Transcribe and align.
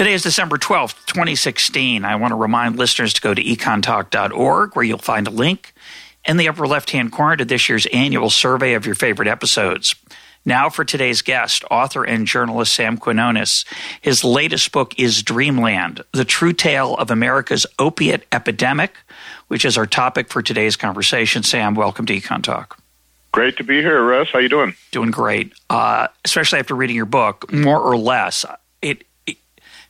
Today 0.00 0.14
is 0.14 0.22
December 0.22 0.56
12th, 0.56 1.04
2016. 1.04 2.06
I 2.06 2.16
want 2.16 2.30
to 2.30 2.34
remind 2.34 2.78
listeners 2.78 3.12
to 3.12 3.20
go 3.20 3.34
to 3.34 3.44
econtalk.org 3.44 4.74
where 4.74 4.82
you'll 4.82 4.96
find 4.96 5.28
a 5.28 5.30
link 5.30 5.74
in 6.24 6.38
the 6.38 6.48
upper 6.48 6.66
left 6.66 6.92
hand 6.92 7.12
corner 7.12 7.36
to 7.36 7.44
this 7.44 7.68
year's 7.68 7.84
annual 7.92 8.30
survey 8.30 8.72
of 8.72 8.86
your 8.86 8.94
favorite 8.94 9.28
episodes. 9.28 9.94
Now, 10.42 10.70
for 10.70 10.86
today's 10.86 11.20
guest, 11.20 11.64
author 11.70 12.02
and 12.02 12.26
journalist 12.26 12.72
Sam 12.72 12.96
Quinones. 12.96 13.66
His 14.00 14.24
latest 14.24 14.72
book 14.72 14.98
is 14.98 15.22
Dreamland 15.22 16.02
The 16.14 16.24
True 16.24 16.54
Tale 16.54 16.94
of 16.94 17.10
America's 17.10 17.66
Opiate 17.78 18.24
Epidemic, 18.32 18.94
which 19.48 19.66
is 19.66 19.76
our 19.76 19.86
topic 19.86 20.30
for 20.30 20.40
today's 20.40 20.76
conversation. 20.76 21.42
Sam, 21.42 21.74
welcome 21.74 22.06
to 22.06 22.18
Econ 22.18 22.42
Talk. 22.42 22.78
Great 23.32 23.58
to 23.58 23.64
be 23.64 23.82
here, 23.82 24.02
Russ. 24.02 24.28
How 24.32 24.38
you 24.38 24.48
doing? 24.48 24.74
Doing 24.92 25.10
great. 25.10 25.52
Uh, 25.68 26.06
especially 26.24 26.58
after 26.58 26.74
reading 26.74 26.96
your 26.96 27.04
book, 27.04 27.52
more 27.52 27.78
or 27.78 27.98
less. 27.98 28.46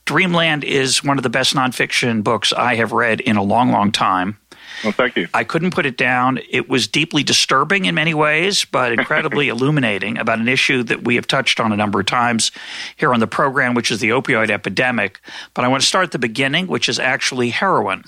Dreamland 0.04 0.64
is 0.64 1.04
one 1.04 1.18
of 1.18 1.22
the 1.22 1.30
best 1.30 1.54
nonfiction 1.54 2.24
books 2.24 2.52
I 2.52 2.74
have 2.76 2.92
read 2.92 3.20
in 3.20 3.36
a 3.36 3.42
long, 3.42 3.70
long 3.70 3.92
time. 3.92 4.38
Well, 4.82 4.92
thank 4.92 5.16
you. 5.16 5.28
I 5.34 5.44
couldn't 5.44 5.72
put 5.72 5.84
it 5.84 5.96
down. 5.96 6.38
It 6.48 6.68
was 6.68 6.86
deeply 6.86 7.22
disturbing 7.22 7.84
in 7.84 7.94
many 7.94 8.14
ways, 8.14 8.64
but 8.64 8.92
incredibly 8.98 9.48
illuminating 9.48 10.18
about 10.18 10.38
an 10.38 10.48
issue 10.48 10.82
that 10.84 11.04
we 11.04 11.16
have 11.16 11.26
touched 11.26 11.60
on 11.60 11.72
a 11.72 11.76
number 11.76 12.00
of 12.00 12.06
times 12.06 12.50
here 12.96 13.12
on 13.12 13.20
the 13.20 13.26
program, 13.26 13.74
which 13.74 13.90
is 13.90 14.00
the 14.00 14.10
opioid 14.10 14.50
epidemic. 14.50 15.20
But 15.54 15.64
I 15.64 15.68
want 15.68 15.82
to 15.82 15.86
start 15.86 16.04
at 16.04 16.12
the 16.12 16.18
beginning, 16.18 16.66
which 16.66 16.88
is 16.88 16.98
actually 16.98 17.50
heroin. 17.50 18.04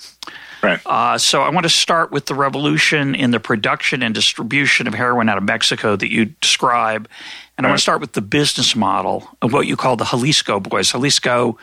Right. 0.63 0.79
Uh, 0.85 1.17
so 1.17 1.41
I 1.41 1.49
want 1.49 1.65
to 1.65 1.69
start 1.69 2.11
with 2.11 2.27
the 2.27 2.35
revolution 2.35 3.15
in 3.15 3.31
the 3.31 3.39
production 3.39 4.01
and 4.01 4.15
distribution 4.15 4.87
of 4.87 4.93
heroin 4.93 5.27
out 5.27 5.37
of 5.37 5.43
Mexico 5.43 5.97
that 5.97 6.09
you 6.09 6.25
describe. 6.41 7.09
And 7.57 7.65
right. 7.65 7.69
I 7.69 7.71
want 7.71 7.79
to 7.79 7.83
start 7.83 8.01
with 8.01 8.13
the 8.13 8.21
business 8.21 8.75
model 8.75 9.27
of 9.41 9.53
what 9.53 9.67
you 9.67 9.75
call 9.75 9.95
the 9.95 10.05
Xalisco 10.05 10.61
Boys. 10.61 10.91
Xalisco 10.91 11.57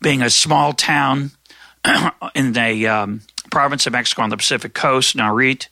being 0.00 0.22
a 0.22 0.30
small 0.30 0.72
town 0.72 1.32
in 2.34 2.56
a 2.56 2.86
um, 2.86 3.20
province 3.50 3.86
of 3.86 3.92
Mexico 3.92 4.22
on 4.22 4.30
the 4.30 4.36
Pacific 4.36 4.74
coast, 4.74 5.16
Nayarit, 5.16 5.68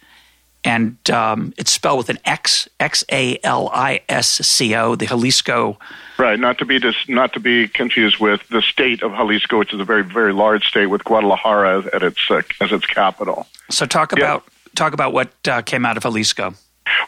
and 0.65 0.97
um, 1.11 1.53
it's 1.57 1.73
spelled 1.73 1.99
with 1.99 2.09
an 2.09 2.19
X, 2.25 2.69
X 2.79 3.05
A 3.11 3.39
L 3.43 3.69
I 3.73 4.01
S 4.09 4.29
C 4.29 4.75
O, 4.75 4.95
the 4.95 5.07
Xalisco. 5.07 5.77
Right, 6.19 6.39
not 6.39 6.59
to 6.59 6.65
be 6.65 6.79
dis- 6.79 7.09
not 7.09 7.33
to 7.33 7.41
be 7.41 7.67
confused 7.67 8.19
with 8.19 8.47
the 8.49 8.63
state 8.63 9.03
of 9.03 9.13
Jalisco, 9.13 9.59
which 9.59 9.73
is 9.75 9.81
a 9.81 9.85
very 9.85 10.05
very 10.05 10.33
large 10.33 10.65
state 10.67 10.87
with 10.87 11.03
Guadalajara 11.05 11.81
as, 11.81 11.87
at 11.87 12.03
its 12.03 12.31
uh, 12.31 12.43
as 12.61 12.73
its 12.73 12.87
capital. 12.87 13.47
So 13.71 13.87
talk 13.87 14.13
about 14.13 14.45
yeah. 14.47 14.71
talk 14.77 14.93
about 14.93 15.13
what 15.13 15.33
uh, 15.49 15.63
came 15.63 15.85
out 15.85 15.97
of 15.97 16.05
Xalisco. 16.05 16.55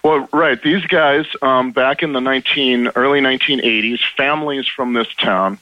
Well, 0.03 0.29
right, 0.33 0.63
these 0.63 0.85
guys 0.87 1.27
um, 1.43 1.73
back 1.73 2.03
in 2.03 2.13
the 2.13 2.21
nineteen 2.21 2.89
early 2.95 3.21
nineteen 3.21 3.61
eighties, 3.61 4.01
families 4.17 4.67
from 4.67 4.93
this 4.93 5.13
town 5.15 5.59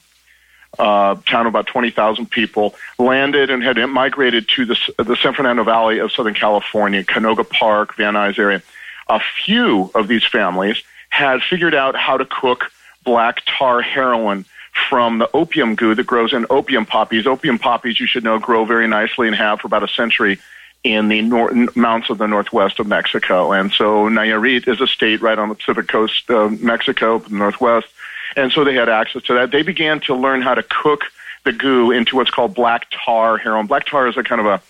uh, 0.79 1.15
town 1.27 1.45
of 1.45 1.47
about 1.47 1.67
20,000 1.67 2.29
people, 2.29 2.75
landed 2.97 3.49
and 3.49 3.63
had 3.63 3.77
migrated 3.89 4.47
to 4.49 4.65
the, 4.65 4.77
the 4.97 5.15
San 5.15 5.33
Fernando 5.33 5.63
Valley 5.63 5.99
of 5.99 6.11
Southern 6.11 6.33
California, 6.33 7.03
Canoga 7.03 7.47
Park, 7.47 7.95
Van 7.95 8.13
Nuys 8.13 8.39
area. 8.39 8.61
A 9.07 9.19
few 9.19 9.91
of 9.93 10.07
these 10.07 10.25
families 10.25 10.81
had 11.09 11.41
figured 11.41 11.75
out 11.75 11.95
how 11.95 12.17
to 12.17 12.25
cook 12.25 12.71
black 13.03 13.43
tar 13.45 13.81
heroin 13.81 14.45
from 14.89 15.19
the 15.19 15.29
opium 15.35 15.75
goo 15.75 15.93
that 15.93 16.07
grows 16.07 16.33
in 16.33 16.47
opium 16.49 16.85
poppies. 16.85 17.27
Opium 17.27 17.59
poppies, 17.59 17.99
you 17.99 18.07
should 18.07 18.23
know, 18.23 18.39
grow 18.39 18.65
very 18.65 18.87
nicely 18.87 19.27
and 19.27 19.35
have 19.35 19.61
for 19.61 19.67
about 19.67 19.83
a 19.83 19.87
century 19.87 20.39
in 20.83 21.07
the 21.07 21.21
nor- 21.21 21.53
mountains 21.75 22.09
of 22.09 22.17
the 22.17 22.27
northwest 22.27 22.79
of 22.79 22.87
Mexico. 22.87 23.51
And 23.51 23.71
so 23.71 24.09
Nayarit 24.09 24.67
is 24.67 24.81
a 24.81 24.87
state 24.87 25.21
right 25.21 25.39
on 25.39 25.49
the 25.49 25.55
Pacific 25.55 25.87
coast 25.87 26.29
of 26.29 26.61
Mexico, 26.61 27.19
the 27.19 27.35
northwest, 27.35 27.87
and 28.35 28.51
so 28.51 28.63
they 28.63 28.73
had 28.73 28.89
access 28.89 29.23
to 29.23 29.33
that. 29.35 29.51
They 29.51 29.63
began 29.63 29.99
to 30.01 30.15
learn 30.15 30.41
how 30.41 30.55
to 30.55 30.63
cook 30.63 31.03
the 31.45 31.53
goo 31.53 31.91
into 31.91 32.15
what's 32.15 32.31
called 32.31 32.53
black 32.53 32.87
tar 32.91 33.37
heroin. 33.37 33.67
Black 33.67 33.85
tar 33.85 34.07
is 34.07 34.17
a 34.17 34.23
kind 34.23 34.41
of 34.41 34.47
a 34.47 34.61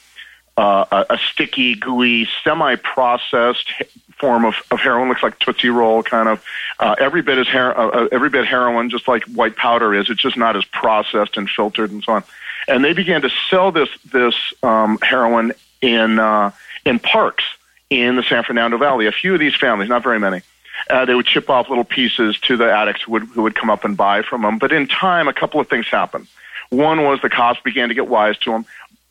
uh, 0.55 1.05
a, 1.09 1.17
sticky, 1.17 1.73
gooey, 1.75 2.27
semi-processed 2.43 3.71
form 4.19 4.45
of, 4.45 4.55
of 4.69 4.79
heroin. 4.79 5.09
Looks 5.09 5.23
like 5.23 5.39
Tootsie 5.39 5.69
Roll, 5.69 6.03
kind 6.03 6.29
of. 6.29 6.45
Uh, 6.79 6.95
every 6.99 7.23
bit 7.23 7.39
is 7.39 7.47
her- 7.47 7.77
uh, 7.77 7.87
uh, 7.87 8.07
every 8.11 8.29
bit 8.29 8.45
heroin, 8.45 8.89
just 8.89 9.07
like 9.07 9.23
white 9.23 9.55
powder 9.55 9.95
is. 9.95 10.09
It's 10.09 10.21
just 10.21 10.37
not 10.37 10.55
as 10.55 10.65
processed 10.65 11.37
and 11.37 11.49
filtered 11.49 11.91
and 11.91 12.03
so 12.03 12.13
on. 12.13 12.23
And 12.67 12.83
they 12.83 12.93
began 12.93 13.21
to 13.23 13.31
sell 13.49 13.71
this 13.71 13.89
this 14.11 14.35
um, 14.61 14.99
heroin 15.01 15.53
in 15.83 16.17
uh, 16.17 16.51
in 16.85 16.97
parks 16.97 17.43
in 17.89 18.15
the 18.15 18.23
San 18.23 18.43
Fernando 18.43 18.77
Valley. 18.77 19.05
A 19.05 19.11
few 19.11 19.33
of 19.33 19.39
these 19.39 19.55
families, 19.55 19.89
not 19.89 20.01
very 20.01 20.19
many, 20.19 20.41
uh, 20.89 21.05
they 21.05 21.13
would 21.13 21.25
chip 21.25 21.49
off 21.49 21.69
little 21.69 21.83
pieces 21.83 22.39
to 22.39 22.57
the 22.57 22.71
addicts 22.71 23.03
who 23.03 23.11
would, 23.11 23.23
who 23.23 23.43
would 23.43 23.55
come 23.55 23.69
up 23.69 23.85
and 23.85 23.95
buy 23.95 24.23
from 24.23 24.41
them. 24.41 24.57
But 24.57 24.71
in 24.71 24.87
time, 24.87 25.27
a 25.27 25.33
couple 25.33 25.59
of 25.59 25.69
things 25.69 25.87
happened. 25.87 26.27
One 26.69 27.03
was 27.03 27.21
the 27.21 27.29
cops 27.29 27.59
began 27.61 27.89
to 27.89 27.95
get 27.95 28.07
wise 28.07 28.37
to 28.39 28.51
them. 28.51 28.65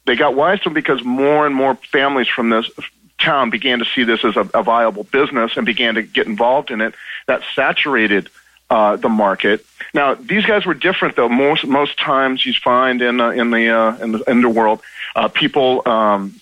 They 0.06 0.16
got 0.16 0.34
wise 0.34 0.58
to 0.60 0.64
them 0.64 0.74
because 0.74 1.04
more 1.04 1.46
and 1.46 1.54
more 1.54 1.76
families 1.76 2.26
from 2.26 2.50
this 2.50 2.68
town 3.18 3.50
began 3.50 3.78
to 3.78 3.84
see 3.84 4.02
this 4.02 4.24
as 4.24 4.34
a, 4.34 4.48
a 4.54 4.62
viable 4.62 5.04
business 5.04 5.52
and 5.56 5.64
began 5.64 5.94
to 5.94 6.02
get 6.02 6.26
involved 6.26 6.72
in 6.72 6.80
it. 6.80 6.94
That 7.28 7.42
saturated 7.54 8.28
uh, 8.68 8.96
the 8.96 9.08
market. 9.08 9.64
Now, 9.94 10.14
these 10.14 10.46
guys 10.46 10.64
were 10.64 10.74
different, 10.74 11.14
though. 11.14 11.28
Most 11.28 11.66
most 11.66 11.98
times, 11.98 12.44
you 12.44 12.54
find 12.54 13.02
in 13.02 13.20
uh, 13.20 13.30
in 13.30 13.50
the 13.50 13.68
uh, 13.68 13.96
in 13.98 14.12
the 14.12 14.18
in 14.30 14.40
the 14.40 14.48
world, 14.48 14.80
uh, 15.14 15.28
people 15.28 15.82
um, 15.86 16.40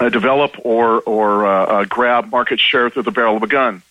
uh, 0.00 0.08
develop 0.08 0.54
or 0.64 1.00
or 1.00 1.46
uh, 1.46 1.64
uh, 1.64 1.84
grab 1.84 2.30
market 2.30 2.60
share 2.60 2.90
through 2.90 3.02
the 3.02 3.10
barrel 3.10 3.36
of 3.36 3.42
a 3.42 3.48
gun. 3.48 3.82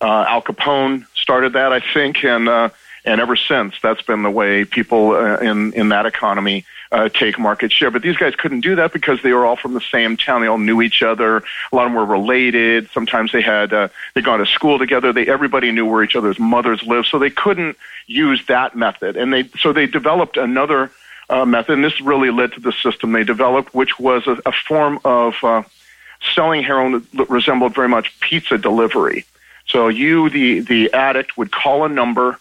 Uh, 0.00 0.24
Al 0.28 0.42
Capone 0.42 1.06
started 1.14 1.54
that, 1.54 1.72
I 1.72 1.80
think, 1.80 2.24
and 2.24 2.48
uh, 2.48 2.70
and 3.04 3.20
ever 3.20 3.36
since 3.36 3.74
that's 3.82 4.02
been 4.02 4.22
the 4.22 4.30
way 4.30 4.64
people 4.64 5.16
in 5.16 5.72
in 5.74 5.88
that 5.90 6.06
economy 6.06 6.64
uh, 6.90 7.08
take 7.08 7.38
market 7.38 7.72
share. 7.72 7.90
But 7.90 8.02
these 8.02 8.16
guys 8.16 8.34
couldn't 8.34 8.60
do 8.60 8.76
that 8.76 8.92
because 8.92 9.22
they 9.22 9.32
were 9.32 9.44
all 9.44 9.56
from 9.56 9.74
the 9.74 9.80
same 9.80 10.16
town. 10.16 10.40
They 10.40 10.46
all 10.46 10.58
knew 10.58 10.80
each 10.82 11.02
other. 11.02 11.38
A 11.72 11.76
lot 11.76 11.86
of 11.86 11.92
them 11.92 11.94
were 11.94 12.04
related. 12.04 12.88
Sometimes 12.92 13.32
they 13.32 13.42
had 13.42 13.72
uh, 13.72 13.88
they 14.14 14.22
gone 14.22 14.38
to 14.38 14.46
school 14.46 14.78
together. 14.78 15.12
They 15.12 15.26
everybody 15.26 15.72
knew 15.72 15.86
where 15.86 16.02
each 16.02 16.16
other's 16.16 16.38
mothers 16.38 16.82
lived, 16.82 17.08
so 17.08 17.18
they 17.18 17.30
couldn't 17.30 17.76
use 18.06 18.44
that 18.46 18.76
method. 18.76 19.16
And 19.16 19.32
they 19.32 19.44
so 19.58 19.72
they 19.72 19.86
developed 19.86 20.36
another 20.36 20.90
uh, 21.30 21.44
method, 21.44 21.74
and 21.74 21.84
this 21.84 22.00
really 22.00 22.30
led 22.30 22.52
to 22.52 22.60
the 22.60 22.72
system 22.72 23.12
they 23.12 23.24
developed, 23.24 23.74
which 23.74 23.98
was 23.98 24.26
a, 24.26 24.38
a 24.46 24.52
form 24.52 24.98
of 25.04 25.34
uh, 25.42 25.62
selling 26.34 26.62
heroin 26.62 27.06
that 27.14 27.28
resembled 27.30 27.74
very 27.74 27.88
much 27.88 28.18
pizza 28.20 28.58
delivery. 28.58 29.24
So 29.66 29.88
you, 29.88 30.30
the 30.30 30.60
the 30.60 30.92
addict, 30.92 31.36
would 31.36 31.52
call 31.52 31.84
a 31.84 31.88
number. 31.88 32.40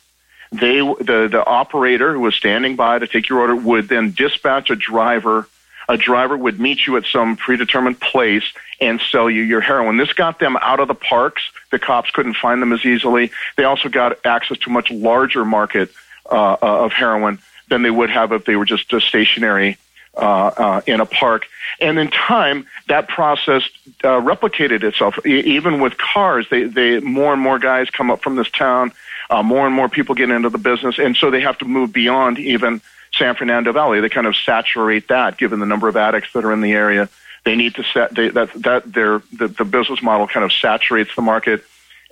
They, 0.52 0.80
the 0.80 1.28
the 1.30 1.44
operator 1.46 2.14
who 2.14 2.22
was 2.22 2.36
standing 2.36 2.78
by 2.78 3.00
to 3.00 3.08
take 3.08 3.28
your 3.28 3.40
order, 3.40 3.56
would 3.56 3.90
then 3.90 4.12
dispatch 4.12 4.70
a 4.70 4.76
driver. 4.76 5.48
A 5.90 5.98
driver 5.98 6.36
would 6.36 6.60
meet 6.60 6.86
you 6.86 6.98
at 6.98 7.06
some 7.06 7.38
predetermined 7.38 8.00
place 8.00 8.44
and 8.82 9.00
sell 9.00 9.30
you 9.30 9.42
your 9.42 9.62
heroin. 9.62 9.98
This 9.98 10.12
got 10.14 10.40
them 10.40 10.58
out 10.58 10.82
of 10.82 10.90
the 10.90 10.96
parks. 10.96 11.44
The 11.72 11.80
cops 11.80 12.12
couldn't 12.12 12.36
find 12.36 12.62
them 12.62 12.74
as 12.74 12.86
easily. 12.86 13.32
They 13.56 13.64
also 13.64 13.88
got 13.88 14.26
access 14.26 14.58
to 14.60 14.70
a 14.70 14.74
much 14.74 14.92
larger 14.92 15.46
market 15.46 15.90
uh, 16.30 16.58
uh 16.62 16.86
of 16.86 16.92
heroin 16.94 17.40
than 17.70 17.84
they 17.84 17.92
would 17.92 18.10
have 18.10 18.32
if 18.32 18.46
they 18.46 18.56
were 18.56 18.66
just 18.66 18.92
stationary 19.02 19.78
uh, 20.18 20.52
uh, 20.58 20.82
in 20.88 21.00
a 21.00 21.06
park. 21.06 21.46
And 21.80 22.00
in 22.00 22.10
time, 22.10 22.66
that 22.88 23.08
process 23.08 23.70
uh, 24.04 24.20
replicated 24.20 24.84
itself. 24.84 25.18
E- 25.26 25.42
even 25.42 25.80
with 25.80 25.98
cars, 25.98 26.48
they, 26.50 26.64
they 26.64 27.00
more 27.00 27.34
and 27.34 27.42
more 27.42 27.60
guys 27.60 27.90
come 27.90 28.10
up 28.10 28.22
from 28.22 28.36
this 28.36 28.50
town. 28.50 28.92
Uh, 29.30 29.44
more 29.44 29.66
and 29.66 29.76
more 29.76 29.90
people 29.90 30.16
get 30.16 30.30
into 30.30 30.50
the 30.50 30.58
business, 30.58 30.98
and 31.00 31.18
so 31.18 31.30
they 31.30 31.42
have 31.42 31.58
to 31.58 31.66
move 31.66 31.92
beyond 31.92 32.40
even 32.40 32.82
San 33.14 33.36
Fernando 33.36 33.74
Valley. 33.74 34.00
They 34.00 34.08
kind 34.08 34.26
of 34.26 34.38
saturate 34.38 35.10
that, 35.10 35.38
given 35.38 35.60
the 35.60 35.66
number 35.66 35.90
of 35.90 35.98
addicts 35.98 36.32
that 36.34 36.46
are 36.46 36.54
in 36.54 36.62
the 36.62 36.72
area. 36.72 37.10
They 37.44 37.56
need 37.56 37.76
to 37.76 37.84
set 37.84 38.16
they, 38.16 38.30
that 38.30 38.54
that 38.54 38.94
their 38.94 39.22
the, 39.34 39.50
the 39.50 39.66
business 39.66 40.02
model 40.02 40.28
kind 40.28 40.46
of 40.46 40.54
saturates 40.54 41.14
the 41.16 41.22
market 41.22 41.64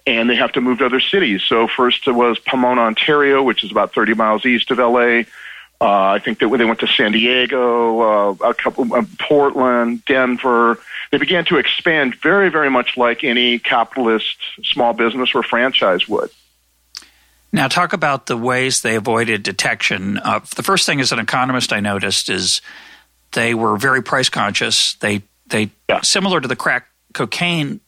and 0.08 0.30
they 0.30 0.36
have 0.36 0.52
to 0.54 0.62
move 0.62 0.80
to 0.80 0.86
other 0.86 1.00
cities. 1.00 1.44
So 1.44 1.68
first 1.68 2.08
it 2.08 2.12
was 2.12 2.38
Pomona, 2.40 2.82
Ontario, 2.82 3.42
which 3.42 3.64
is 3.64 3.72
about 3.72 3.94
30 3.94 4.14
miles 4.14 4.46
east 4.46 4.70
of 4.72 4.78
LA. 4.78 5.24
Uh, 5.82 6.12
I 6.12 6.20
think 6.20 6.40
that 6.40 6.50
when 6.50 6.60
they 6.60 6.66
went 6.66 6.80
to 6.80 6.88
San 6.88 7.12
Diego, 7.12 8.00
uh, 8.02 8.36
a 8.50 8.54
couple, 8.54 8.94
uh, 8.94 9.04
Portland, 9.20 10.06
Denver. 10.06 10.80
They 11.12 11.18
began 11.18 11.46
to 11.46 11.58
expand 11.58 12.16
very, 12.16 12.50
very 12.50 12.70
much 12.70 12.98
like 12.98 13.24
any 13.24 13.60
capitalist 13.60 14.38
small 14.64 14.94
business 14.94 15.32
or 15.36 15.44
franchise 15.44 16.08
would. 16.08 16.30
Now, 17.52 17.68
talk 17.68 17.94
about 17.94 18.26
the 18.26 18.38
ways 18.38 18.82
they 18.82 18.96
avoided 18.96 19.44
detection. 19.44 20.18
Uh, 20.18 20.40
the 20.56 20.64
first 20.64 20.86
thing 20.86 21.00
as 21.00 21.12
an 21.12 21.20
economist 21.20 21.72
I 21.72 21.80
noticed 21.80 22.30
is 22.30 22.62
they 23.34 23.54
were 23.54 23.78
very 23.78 24.02
price 24.02 24.30
conscious. 24.30 24.96
They 24.96 25.24
they 25.48 25.72
yeah. 25.88 26.02
similar 26.02 26.42
to 26.42 26.48
the 26.48 26.56
crack 26.56 26.88
cocaine 27.14 27.80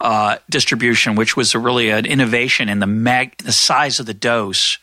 uh, 0.00 0.38
distribution, 0.48 1.16
which 1.16 1.36
was 1.36 1.54
really 1.54 1.90
an 1.90 2.06
innovation 2.06 2.68
in 2.68 2.78
the 2.78 2.86
mag 2.86 3.36
the 3.38 3.52
size 3.52 3.98
of 3.98 4.06
the 4.06 4.14
dose. 4.14 4.78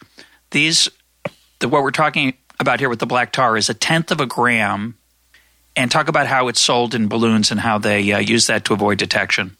These 0.52 0.90
the, 1.60 1.70
what 1.70 1.84
we're 1.84 1.92
talking 1.92 2.34
about 2.60 2.80
here 2.80 2.90
with 2.90 3.00
the 3.00 3.06
black 3.06 3.32
tar 3.32 3.58
is 3.58 3.70
a 3.70 3.74
tenth 3.74 4.12
of 4.12 4.20
a 4.20 4.26
gram, 4.26 4.98
and 5.76 5.92
talk 5.92 6.08
about 6.08 6.28
how 6.28 6.48
it's 6.48 6.62
sold 6.62 6.96
in 6.96 7.08
balloons 7.08 7.52
and 7.52 7.60
how 7.60 7.78
they 7.78 8.12
uh, 8.12 8.20
use 8.20 8.46
that 8.48 8.66
to 8.66 8.74
avoid 8.74 8.98
detection. 8.98 9.58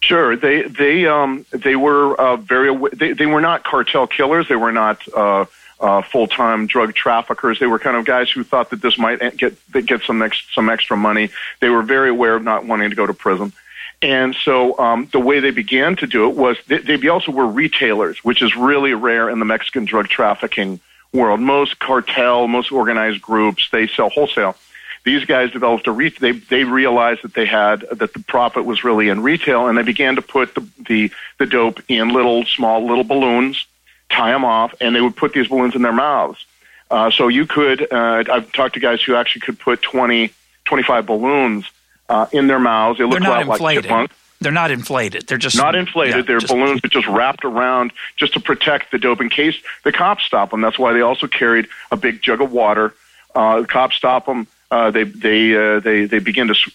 Sure, 0.00 0.36
they 0.36 0.62
they 0.62 1.06
um, 1.06 1.44
they 1.50 1.74
were 1.74 2.14
uh, 2.20 2.36
very 2.36 2.76
they, 2.92 3.12
they 3.12 3.26
were 3.26 3.40
not 3.40 3.64
cartel 3.64 4.06
killers. 4.06 4.46
They 4.48 4.56
were 4.56 4.72
not 4.72 5.02
uh, 5.12 5.46
uh, 5.80 6.02
full 6.02 6.28
time 6.28 6.66
drug 6.66 6.94
traffickers. 6.94 7.58
They 7.58 7.66
were 7.66 7.78
kind 7.78 7.96
of 7.96 8.04
guys 8.04 8.30
who 8.30 8.44
thought 8.44 8.70
that 8.70 8.80
this 8.80 8.96
might 8.96 9.36
get 9.36 9.56
get 9.72 10.02
some 10.02 10.22
ex, 10.22 10.46
some 10.52 10.70
extra 10.70 10.96
money. 10.96 11.30
They 11.60 11.68
were 11.68 11.82
very 11.82 12.10
aware 12.10 12.36
of 12.36 12.44
not 12.44 12.64
wanting 12.64 12.90
to 12.90 12.96
go 12.96 13.06
to 13.06 13.14
prison. 13.14 13.52
And 14.00 14.36
so 14.36 14.78
um, 14.78 15.08
the 15.10 15.18
way 15.18 15.40
they 15.40 15.50
began 15.50 15.96
to 15.96 16.06
do 16.06 16.28
it 16.28 16.36
was 16.36 16.56
they, 16.68 16.78
they 16.78 17.08
also 17.08 17.32
were 17.32 17.46
retailers, 17.46 18.18
which 18.18 18.42
is 18.42 18.54
really 18.54 18.94
rare 18.94 19.28
in 19.28 19.40
the 19.40 19.44
Mexican 19.44 19.84
drug 19.84 20.08
trafficking 20.08 20.78
world. 21.12 21.40
Most 21.40 21.78
cartel, 21.78 22.48
most 22.48 22.72
organized 22.72 23.22
groups, 23.22 23.68
they 23.70 23.86
sell 23.86 24.10
wholesale 24.10 24.56
these 25.08 25.24
guys 25.24 25.50
developed 25.50 25.86
a 25.86 25.92
re- 25.92 26.14
they 26.20 26.32
they 26.32 26.64
realized 26.64 27.22
that 27.22 27.32
they 27.32 27.46
had 27.46 27.80
that 27.92 28.12
the 28.12 28.20
profit 28.20 28.66
was 28.66 28.84
really 28.84 29.08
in 29.08 29.22
retail, 29.22 29.66
and 29.66 29.78
they 29.78 29.82
began 29.82 30.16
to 30.16 30.22
put 30.22 30.54
the 30.54 30.66
the, 30.86 31.10
the 31.38 31.46
dope 31.46 31.80
in 31.88 32.10
little 32.10 32.44
small 32.44 32.86
little 32.86 33.04
balloons, 33.04 33.66
tie 34.10 34.32
them 34.32 34.44
off, 34.44 34.74
and 34.82 34.94
they 34.94 35.00
would 35.00 35.16
put 35.16 35.32
these 35.32 35.48
balloons 35.48 35.74
in 35.74 35.80
their 35.80 35.92
mouths. 35.92 36.44
Uh, 36.90 37.10
so 37.10 37.28
you 37.28 37.46
could 37.46 37.90
uh, 37.90 38.24
I've 38.30 38.52
talked 38.52 38.74
to 38.74 38.80
guys 38.80 39.02
who 39.02 39.14
actually 39.14 39.42
could 39.42 39.58
put 39.58 39.82
20, 39.82 40.30
25 40.66 41.06
balloons 41.06 41.70
uh, 42.10 42.26
in 42.32 42.46
their 42.46 42.60
mouths. 42.60 42.98
They 42.98 43.04
look 43.04 43.12
They're 43.12 43.20
not 43.20 43.46
like 43.46 43.76
chipmunks. 43.76 44.14
They're 44.40 44.52
not 44.52 44.70
inflated. 44.70 45.26
They're 45.26 45.38
just 45.38 45.56
not 45.56 45.74
inflated. 45.74 46.16
Yeah, 46.16 46.22
They're 46.22 46.38
just, 46.38 46.52
balloons 46.52 46.80
that 46.82 46.92
just 46.92 47.08
wrapped 47.08 47.44
around 47.44 47.92
just 48.16 48.34
to 48.34 48.40
protect 48.40 48.92
the 48.92 48.98
dope 48.98 49.20
in 49.20 49.28
case 49.28 49.56
the 49.84 49.92
cops 49.92 50.24
stop 50.24 50.50
them. 50.50 50.60
That's 50.60 50.78
why 50.78 50.92
they 50.92 51.00
also 51.00 51.26
carried 51.26 51.66
a 51.90 51.96
big 51.96 52.22
jug 52.22 52.40
of 52.40 52.52
water. 52.52 52.94
Uh, 53.34 53.62
the 53.62 53.66
cops 53.66 53.96
stop 53.96 54.26
them 54.26 54.46
uh, 54.70 54.90
they 54.90 55.04
they 55.04 55.56
uh, 55.56 55.80
they 55.80 56.04
they 56.04 56.18
begin 56.18 56.48
to 56.48 56.54
sw- 56.54 56.68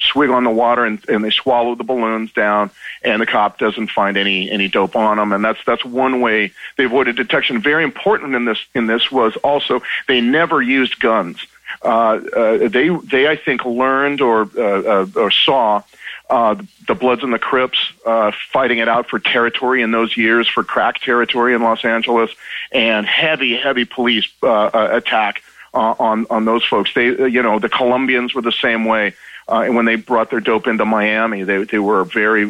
swig 0.00 0.30
on 0.30 0.44
the 0.44 0.50
water 0.50 0.84
and, 0.84 1.06
and 1.10 1.22
they 1.22 1.30
swallow 1.30 1.74
the 1.74 1.84
balloons 1.84 2.32
down, 2.32 2.70
and 3.02 3.20
the 3.20 3.26
cop 3.26 3.58
doesn't 3.58 3.90
find 3.90 4.16
any 4.16 4.50
any 4.50 4.66
dope 4.66 4.96
on 4.96 5.18
them, 5.18 5.30
and 5.32 5.44
that's 5.44 5.62
that's 5.66 5.84
one 5.84 6.22
way 6.22 6.52
they 6.76 6.84
avoided 6.84 7.16
detection. 7.16 7.60
Very 7.60 7.84
important 7.84 8.34
in 8.34 8.46
this 8.46 8.58
in 8.74 8.86
this 8.86 9.12
was 9.12 9.36
also 9.36 9.82
they 10.08 10.22
never 10.22 10.62
used 10.62 10.98
guns. 11.00 11.46
Uh, 11.82 12.20
uh, 12.34 12.68
they 12.68 12.88
they 12.88 13.28
I 13.28 13.36
think 13.36 13.66
learned 13.66 14.22
or 14.22 14.48
uh, 14.56 15.02
uh, 15.02 15.06
or 15.14 15.30
saw 15.30 15.82
uh, 16.30 16.56
the 16.86 16.94
Bloods 16.94 17.22
and 17.22 17.32
the 17.32 17.38
Crips 17.38 17.78
uh, 18.06 18.32
fighting 18.52 18.78
it 18.78 18.88
out 18.88 19.08
for 19.08 19.18
territory 19.18 19.82
in 19.82 19.90
those 19.90 20.16
years 20.16 20.48
for 20.48 20.64
crack 20.64 21.00
territory 21.00 21.54
in 21.54 21.62
Los 21.62 21.84
Angeles, 21.84 22.30
and 22.72 23.06
heavy 23.06 23.56
heavy 23.56 23.84
police 23.84 24.26
uh, 24.42 24.46
uh, 24.46 24.88
attack 24.92 25.42
uh, 25.74 25.94
on 25.98 26.26
on 26.30 26.44
those 26.44 26.64
folks. 26.64 26.92
They, 26.94 27.08
uh, 27.08 27.24
you 27.24 27.42
know, 27.42 27.58
the 27.58 27.68
Colombians 27.68 28.34
were 28.34 28.42
the 28.42 28.52
same 28.52 28.84
way. 28.84 29.14
And 29.46 29.76
when 29.76 29.84
they 29.84 29.96
brought 29.96 30.30
their 30.30 30.40
dope 30.40 30.66
into 30.66 30.86
Miami, 30.86 31.42
they 31.42 31.64
they 31.64 31.78
were 31.78 32.04
very 32.04 32.46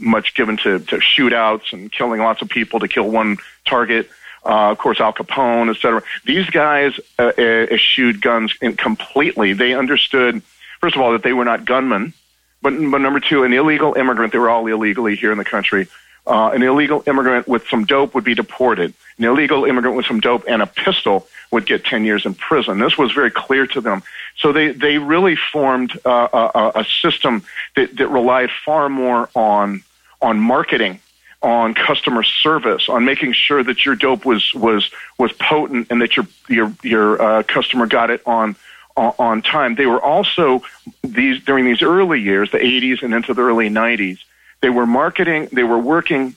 much 0.00 0.34
given 0.34 0.56
to, 0.56 0.78
to 0.78 0.96
shootouts 0.96 1.74
and 1.74 1.92
killing 1.92 2.22
lots 2.22 2.40
of 2.40 2.48
people 2.48 2.80
to 2.80 2.88
kill 2.88 3.10
one 3.10 3.36
target. 3.66 4.08
Uh, 4.42 4.70
of 4.70 4.78
course, 4.78 5.00
Al 5.00 5.12
Capone, 5.12 5.68
et 5.68 5.76
cetera. 5.76 6.02
These 6.24 6.48
guys 6.48 6.98
uh, 7.18 7.32
eschewed 7.36 8.22
guns 8.22 8.54
completely. 8.78 9.52
They 9.52 9.74
understood, 9.74 10.40
first 10.80 10.96
of 10.96 11.02
all, 11.02 11.12
that 11.12 11.22
they 11.22 11.34
were 11.34 11.44
not 11.44 11.66
gunmen, 11.66 12.14
but 12.62 12.70
but 12.70 12.98
number 12.98 13.20
two, 13.20 13.44
an 13.44 13.52
illegal 13.52 13.94
immigrant. 13.94 14.32
They 14.32 14.38
were 14.38 14.50
all 14.50 14.66
illegally 14.66 15.16
here 15.16 15.32
in 15.32 15.38
the 15.38 15.44
country. 15.44 15.88
Uh, 16.26 16.50
an 16.50 16.62
illegal 16.62 17.02
immigrant 17.06 17.48
with 17.48 17.66
some 17.68 17.86
dope 17.86 18.14
would 18.14 18.24
be 18.24 18.34
deported. 18.34 18.92
An 19.16 19.24
illegal 19.24 19.64
immigrant 19.64 19.96
with 19.96 20.04
some 20.04 20.20
dope 20.20 20.44
and 20.46 20.60
a 20.60 20.66
pistol 20.66 21.26
would 21.50 21.64
get 21.64 21.86
10 21.86 22.04
years 22.04 22.26
in 22.26 22.34
prison. 22.34 22.78
This 22.78 22.98
was 22.98 23.12
very 23.12 23.30
clear 23.30 23.66
to 23.68 23.80
them. 23.80 24.02
So 24.36 24.52
they, 24.52 24.72
they 24.72 24.98
really 24.98 25.36
formed 25.36 25.98
uh, 26.04 26.50
a, 26.54 26.80
a 26.80 26.84
system 26.84 27.44
that, 27.76 27.96
that 27.96 28.08
relied 28.08 28.50
far 28.64 28.90
more 28.90 29.30
on, 29.34 29.82
on 30.20 30.38
marketing 30.38 31.00
on 31.40 31.72
customer 31.72 32.22
service, 32.22 32.88
on 32.88 33.04
making 33.04 33.32
sure 33.32 33.62
that 33.62 33.84
your 33.86 33.94
dope 33.94 34.24
was 34.24 34.52
was 34.54 34.90
was 35.18 35.32
potent 35.34 35.86
and 35.88 36.02
that 36.02 36.16
your 36.16 36.26
your 36.48 36.74
your 36.82 37.22
uh, 37.22 37.42
customer 37.44 37.86
got 37.86 38.10
it 38.10 38.20
on 38.26 38.56
on 38.98 39.42
time. 39.42 39.74
They 39.74 39.86
were 39.86 40.02
also 40.02 40.62
these 41.02 41.42
during 41.42 41.64
these 41.64 41.82
early 41.82 42.20
years, 42.20 42.50
the 42.50 42.58
80s 42.58 43.02
and 43.02 43.14
into 43.14 43.34
the 43.34 43.42
early 43.42 43.70
90s. 43.70 44.18
They 44.60 44.70
were 44.70 44.86
marketing. 44.86 45.48
They 45.52 45.62
were 45.62 45.78
working 45.78 46.34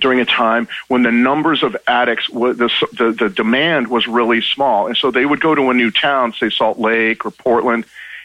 during 0.00 0.20
a 0.20 0.24
time 0.24 0.68
when 0.86 1.02
the 1.02 1.10
numbers 1.10 1.62
of 1.62 1.76
addicts, 1.86 2.28
the, 2.28 2.70
the, 2.92 3.16
the 3.18 3.28
demand 3.28 3.88
was 3.88 4.06
really 4.06 4.40
small. 4.40 4.86
And 4.86 4.96
so 4.96 5.10
they 5.10 5.26
would 5.26 5.40
go 5.40 5.54
to 5.54 5.70
a 5.70 5.74
new 5.74 5.90
town, 5.90 6.32
say 6.32 6.50
Salt 6.50 6.78
Lake 6.78 7.24
or 7.24 7.30
Portland, 7.30 7.84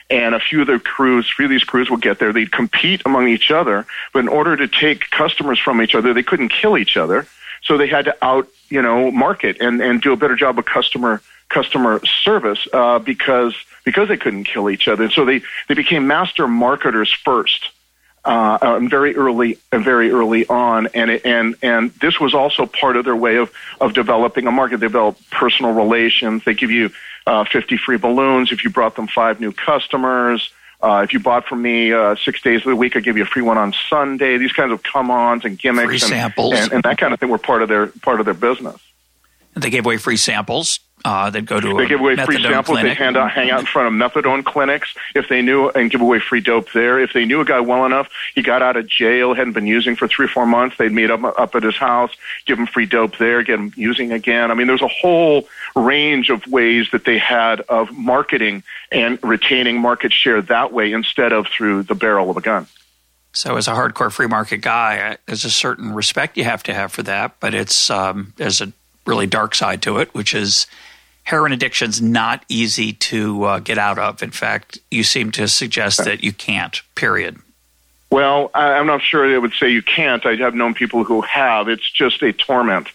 and 0.09 0.35
a 0.35 0.39
few 0.39 0.61
of 0.61 0.67
the 0.67 0.79
crews, 0.79 1.31
few 1.35 1.45
of 1.45 1.51
these 1.51 1.63
crews 1.63 1.89
would 1.89 2.01
get 2.01 2.19
there. 2.19 2.33
They'd 2.33 2.51
compete 2.51 3.01
among 3.05 3.27
each 3.29 3.49
other, 3.49 3.87
but 4.11 4.19
in 4.19 4.27
order 4.27 4.55
to 4.55 4.67
take 4.67 5.09
customers 5.09 5.57
from 5.57 5.81
each 5.81 5.95
other, 5.95 6.13
they 6.13 6.23
couldn't 6.23 6.49
kill 6.49 6.77
each 6.77 6.97
other. 6.97 7.25
So 7.63 7.77
they 7.77 7.87
had 7.87 8.05
to 8.05 8.15
out, 8.23 8.47
you 8.69 8.81
know, 8.81 9.09
market 9.09 9.57
and, 9.61 9.81
and 9.81 10.01
do 10.01 10.11
a 10.13 10.17
better 10.17 10.35
job 10.35 10.59
of 10.59 10.65
customer 10.65 11.21
customer 11.53 12.01
service 12.05 12.67
uh, 12.73 12.99
because 12.99 13.55
because 13.85 14.07
they 14.07 14.17
couldn't 14.17 14.45
kill 14.45 14.69
each 14.69 14.87
other. 14.87 15.03
And 15.03 15.13
so 15.13 15.25
they 15.25 15.41
they 15.67 15.75
became 15.75 16.07
master 16.07 16.47
marketers 16.47 17.11
first 17.11 17.69
uh, 18.25 18.57
um, 18.61 18.89
very 18.89 19.15
early, 19.15 19.57
uh, 19.71 19.79
very 19.79 20.11
early 20.11 20.47
on, 20.47 20.87
and 20.93 21.11
it, 21.11 21.25
and 21.25 21.55
and 21.61 21.91
this 22.01 22.19
was 22.19 22.33
also 22.33 22.65
part 22.65 22.95
of 22.95 23.05
their 23.05 23.15
way 23.15 23.35
of 23.37 23.51
of 23.81 23.93
developing 23.93 24.47
a 24.47 24.51
market. 24.51 24.79
They 24.79 24.87
develop 24.87 25.17
personal 25.29 25.73
relations. 25.73 26.43
They 26.45 26.53
give 26.53 26.71
you 26.71 26.91
uh, 27.27 27.45
50 27.45 27.77
free 27.77 27.97
balloons 27.97 28.51
if 28.51 28.63
you 28.63 28.69
brought 28.69 28.95
them 28.95 29.07
five 29.07 29.39
new 29.39 29.51
customers. 29.51 30.51
Uh, 30.81 31.01
if 31.01 31.13
you 31.13 31.19
bought 31.19 31.45
from 31.45 31.61
me 31.61 31.93
uh, 31.93 32.13
six 32.15 32.41
days 32.41 32.59
of 32.59 32.65
the 32.65 32.75
week, 32.75 32.97
I 32.97 32.99
give 32.99 33.15
you 33.15 33.23
a 33.23 33.25
free 33.25 33.41
one 33.41 33.57
on 33.57 33.73
Sunday. 33.89 34.37
These 34.37 34.51
kinds 34.51 34.73
of 34.73 34.83
come-ons 34.83 35.45
and 35.45 35.57
gimmicks 35.57 35.85
free 35.85 35.95
and, 35.95 36.01
samples. 36.01 36.53
And, 36.55 36.73
and 36.73 36.83
that 36.83 36.97
kind 36.97 37.13
of 37.13 37.21
thing 37.21 37.29
were 37.29 37.37
part 37.37 37.61
of 37.61 37.69
their 37.69 37.87
part 37.87 38.19
of 38.19 38.25
their 38.25 38.33
business. 38.33 38.75
They 39.53 39.69
gave 39.69 39.85
away 39.85 39.97
free 39.97 40.17
samples 40.17 40.79
uh, 41.05 41.29
they'd 41.29 41.45
go 41.45 41.59
to 41.59 41.77
they 41.77 41.87
give 41.87 41.99
away 41.99 42.15
free 42.15 42.41
samples. 42.41 42.77
Clinic. 42.77 42.97
They 42.97 43.03
hand 43.03 43.17
out, 43.17 43.29
hang 43.31 43.51
out 43.51 43.59
in 43.59 43.65
front 43.65 43.87
of 43.87 43.93
methadone 43.93 44.45
clinics 44.45 44.93
if 45.15 45.27
they 45.27 45.41
knew 45.41 45.69
and 45.69 45.91
give 45.91 45.99
away 45.99 46.19
free 46.19 46.39
dope 46.39 46.71
there. 46.71 46.99
If 46.99 47.11
they 47.11 47.25
knew 47.25 47.41
a 47.41 47.45
guy 47.45 47.59
well 47.59 47.85
enough, 47.85 48.09
he 48.35 48.41
got 48.41 48.61
out 48.61 48.77
of 48.77 48.87
jail, 48.87 49.33
hadn't 49.33 49.53
been 49.53 49.67
using 49.67 49.97
for 49.97 50.07
three 50.07 50.25
or 50.25 50.29
four 50.29 50.45
months. 50.45 50.77
They'd 50.77 50.93
meet 50.93 51.11
up 51.11 51.21
up 51.37 51.55
at 51.55 51.63
his 51.63 51.75
house, 51.75 52.11
give 52.45 52.57
him 52.57 52.67
free 52.67 52.85
dope 52.85 53.17
there, 53.17 53.43
get 53.43 53.59
him 53.59 53.73
using 53.75 54.13
again. 54.13 54.49
I 54.49 54.53
mean, 54.53 54.67
there's 54.67 54.81
a 54.81 54.87
whole 54.87 55.47
range 55.75 56.29
of 56.29 56.47
ways 56.47 56.87
that 56.91 57.03
they 57.03 57.17
had 57.17 57.61
of 57.61 57.91
marketing 57.91 58.63
and 58.91 59.19
retaining 59.23 59.81
market 59.81 60.13
share 60.13 60.41
that 60.43 60.71
way 60.71 60.93
instead 60.93 61.33
of 61.33 61.47
through 61.47 61.83
the 61.83 61.95
barrel 61.95 62.29
of 62.29 62.37
a 62.37 62.41
gun. 62.41 62.67
So, 63.33 63.57
as 63.57 63.67
a 63.67 63.71
hardcore 63.71 64.11
free 64.11 64.27
market 64.27 64.59
guy, 64.59 65.17
there's 65.25 65.43
a 65.43 65.49
certain 65.49 65.91
respect 65.91 66.37
you 66.37 66.43
have 66.43 66.63
to 66.63 66.73
have 66.73 66.93
for 66.93 67.03
that, 67.03 67.39
but 67.39 67.53
it's 67.53 67.89
um, 67.89 68.33
there's 68.37 68.61
a 68.61 68.71
really 69.05 69.27
dark 69.27 69.55
side 69.55 69.81
to 69.81 69.97
it, 69.97 70.13
which 70.13 70.33
is 70.33 70.67
heroin 71.23 71.51
addiction's 71.51 72.01
not 72.01 72.45
easy 72.49 72.93
to 72.93 73.43
uh, 73.43 73.59
get 73.59 73.77
out 73.77 73.97
of. 73.97 74.21
In 74.21 74.31
fact, 74.31 74.79
you 74.91 75.03
seem 75.03 75.31
to 75.31 75.47
suggest 75.47 76.03
that 76.03 76.23
you 76.23 76.33
can't. 76.33 76.81
Period. 76.95 77.39
Well, 78.09 78.51
I'm 78.53 78.85
not 78.85 79.01
sure 79.01 79.25
I 79.25 79.37
would 79.37 79.53
say 79.53 79.71
you 79.71 79.81
can't. 79.81 80.23
I 80.25 80.35
have 80.35 80.53
known 80.53 80.75
people 80.75 81.03
who 81.03 81.21
have. 81.21 81.67
It's 81.67 81.89
just 81.89 82.21
a 82.21 82.31
torment. 82.31 82.87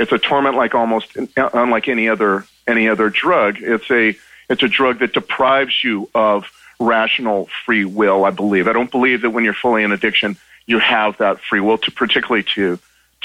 It's 0.00 0.10
a 0.10 0.18
torment 0.18 0.56
like 0.56 0.74
almost 0.74 1.16
unlike 1.36 1.86
any 1.86 2.08
other 2.08 2.44
any 2.66 2.88
other 2.88 3.08
drug. 3.08 3.58
It's 3.60 3.88
a 3.90 4.16
it's 4.50 4.62
a 4.64 4.68
drug 4.68 4.98
that 4.98 5.12
deprives 5.12 5.84
you 5.84 6.10
of 6.14 6.50
rational 6.80 7.48
free 7.64 7.84
will. 7.84 8.24
I 8.24 8.30
believe. 8.30 8.66
I 8.66 8.72
don't 8.72 8.90
believe 8.90 9.22
that 9.22 9.30
when 9.30 9.44
you're 9.44 9.54
fully 9.54 9.84
in 9.84 9.92
addiction, 9.92 10.36
you 10.66 10.80
have 10.80 11.18
that 11.18 11.38
free 11.40 11.60
will 11.60 11.78
to 11.78 11.92
particularly 11.92 12.42
to 12.54 12.80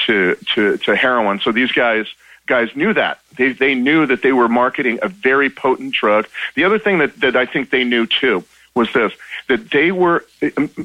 to 0.06 0.36
to 0.54 0.78
to 0.78 0.96
heroin. 0.96 1.40
So 1.40 1.52
these 1.52 1.72
guys 1.72 2.06
guys 2.50 2.76
knew 2.76 2.94
that. 2.94 3.20
They, 3.38 3.54
they 3.54 3.76
knew 3.76 4.06
that 4.08 4.22
they 4.22 4.34
were 4.34 4.50
marketing 4.50 5.00
a 5.02 5.08
very 5.08 5.50
potent 5.50 5.94
drug. 5.94 6.28
The 6.56 6.66
other 6.66 6.80
thing 6.80 6.98
that, 6.98 7.16
that 7.22 7.38
I 7.38 7.46
think 7.46 7.70
they 7.70 7.86
knew 7.86 8.06
too 8.06 8.44
was 8.76 8.92
this 8.94 9.14
that 9.48 9.72
they 9.72 9.92
were 9.92 10.26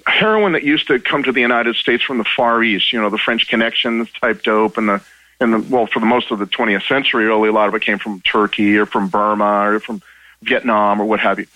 heroin 0.06 0.52
that 0.52 0.62
used 0.62 0.86
to 0.86 0.98
come 0.98 1.22
to 1.22 1.32
the 1.32 1.40
United 1.40 1.76
States 1.76 2.02
from 2.02 2.18
the 2.18 2.24
Far 2.24 2.62
East, 2.62 2.92
you 2.92 3.00
know, 3.00 3.10
the 3.10 3.18
French 3.18 3.48
connections 3.48 4.10
type 4.20 4.42
dope 4.42 4.78
and 4.78 4.88
the 4.88 5.02
and 5.40 5.52
the 5.52 5.58
well 5.74 5.86
for 5.86 6.00
the 6.00 6.06
most 6.06 6.30
of 6.30 6.38
the 6.38 6.46
20th 6.46 6.86
century, 6.86 7.24
really 7.26 7.48
a 7.48 7.52
lot 7.52 7.68
of 7.68 7.74
it 7.74 7.82
came 7.82 7.98
from 7.98 8.20
Turkey 8.20 8.76
or 8.78 8.86
from 8.86 9.08
Burma 9.08 9.70
or 9.70 9.80
from 9.80 10.02
Vietnam 10.42 11.00
or 11.00 11.04
what 11.04 11.20
have 11.20 11.38
you. 11.38 11.46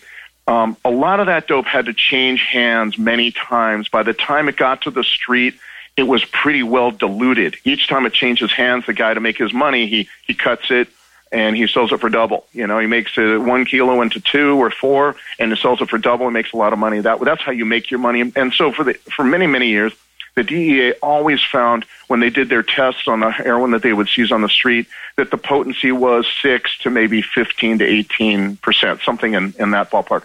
Um, 0.47 0.77
a 0.85 0.91
lot 0.91 1.21
of 1.21 1.27
that 1.27 1.47
dope 1.47 1.67
had 1.67 1.87
to 1.87 1.93
change 1.93 2.43
hands 2.43 2.99
many 2.99 3.33
times. 3.33 3.89
By 3.89 4.03
the 4.03 4.15
time 4.15 4.49
it 4.49 4.57
got 4.57 4.83
to 4.83 4.91
the 4.91 5.05
street, 5.05 5.55
it 5.99 6.07
was 6.07 6.25
pretty 6.25 6.63
well 6.63 6.93
diluted. 6.93 7.57
Each 7.65 7.89
time 7.89 8.07
it 8.07 8.13
changes 8.13 8.53
hands, 8.53 8.87
the 8.87 8.93
guy 8.93 9.13
to 9.13 9.21
make 9.21 9.37
his 9.37 9.53
money, 9.53 9.89
he 9.89 10.09
he 10.27 10.35
cuts 10.35 10.71
it 10.71 10.89
and 11.33 11.57
he 11.57 11.67
sells 11.67 11.93
it 11.93 12.01
for 12.01 12.09
double. 12.09 12.47
You 12.53 12.67
know, 12.67 12.79
he 12.79 12.87
makes 12.87 13.19
it 13.19 13.39
one 13.39 13.65
kilo 13.65 14.01
into 14.01 14.21
two 14.21 14.57
or 14.57 14.71
four, 14.71 15.17
and 15.39 15.53
he 15.53 15.61
sells 15.61 15.83
it 15.83 15.91
for 15.91 15.99
double 15.99 16.27
and 16.27 16.33
makes 16.33 16.53
a 16.53 16.57
lot 16.57 16.73
of 16.73 16.79
money. 16.79 17.01
That 17.01 17.21
that's 17.21 17.43
how 17.43 17.53
you 17.53 17.65
make 17.65 17.91
your 17.91 18.01
money. 18.01 18.33
And 18.37 18.53
so 18.53 18.71
for 18.71 18.85
the 18.85 18.95
for 18.95 19.25
many 19.25 19.49
many 19.49 19.69
years, 19.69 19.93
the 20.37 20.45
DEA 20.45 20.93
always 21.03 21.43
found 21.43 21.85
when 22.07 22.21
they 22.21 22.31
did 22.31 22.49
their 22.49 22.63
tests 22.63 23.09
on 23.09 23.19
the 23.19 23.31
heroin 23.31 23.73
that 23.73 23.83
they 23.83 23.93
would 23.93 24.09
seize 24.09 24.31
on 24.31 24.43
the 24.43 24.49
street 24.49 24.87
that 25.17 25.33
the 25.33 25.37
potency 25.37 25.91
was 25.91 26.27
six 26.41 26.79
to 26.79 26.91
maybe 26.91 27.23
fifteen 27.23 27.79
to 27.79 27.85
eighteen 27.85 28.57
percent, 28.59 29.01
something 29.03 29.35
in 29.35 29.53
in 29.59 29.73
that 29.73 29.91
ballpark. 29.91 30.23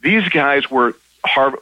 These 0.00 0.30
guys 0.30 0.70
were 0.70 0.94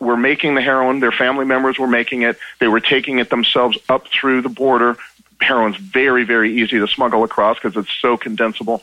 were 0.00 0.16
making 0.16 0.54
the 0.54 0.62
heroin. 0.62 1.00
Their 1.00 1.12
family 1.12 1.44
members 1.44 1.78
were 1.78 1.88
making 1.88 2.22
it. 2.22 2.38
They 2.58 2.68
were 2.68 2.80
taking 2.80 3.18
it 3.18 3.30
themselves 3.30 3.78
up 3.88 4.06
through 4.08 4.42
the 4.42 4.48
border 4.48 4.96
heroin's 5.40 5.76
very, 5.76 6.24
very 6.24 6.60
easy 6.60 6.78
to 6.78 6.86
smuggle 6.86 7.24
across 7.24 7.58
because 7.58 7.76
it's 7.76 7.92
so 8.00 8.16
condensable. 8.16 8.82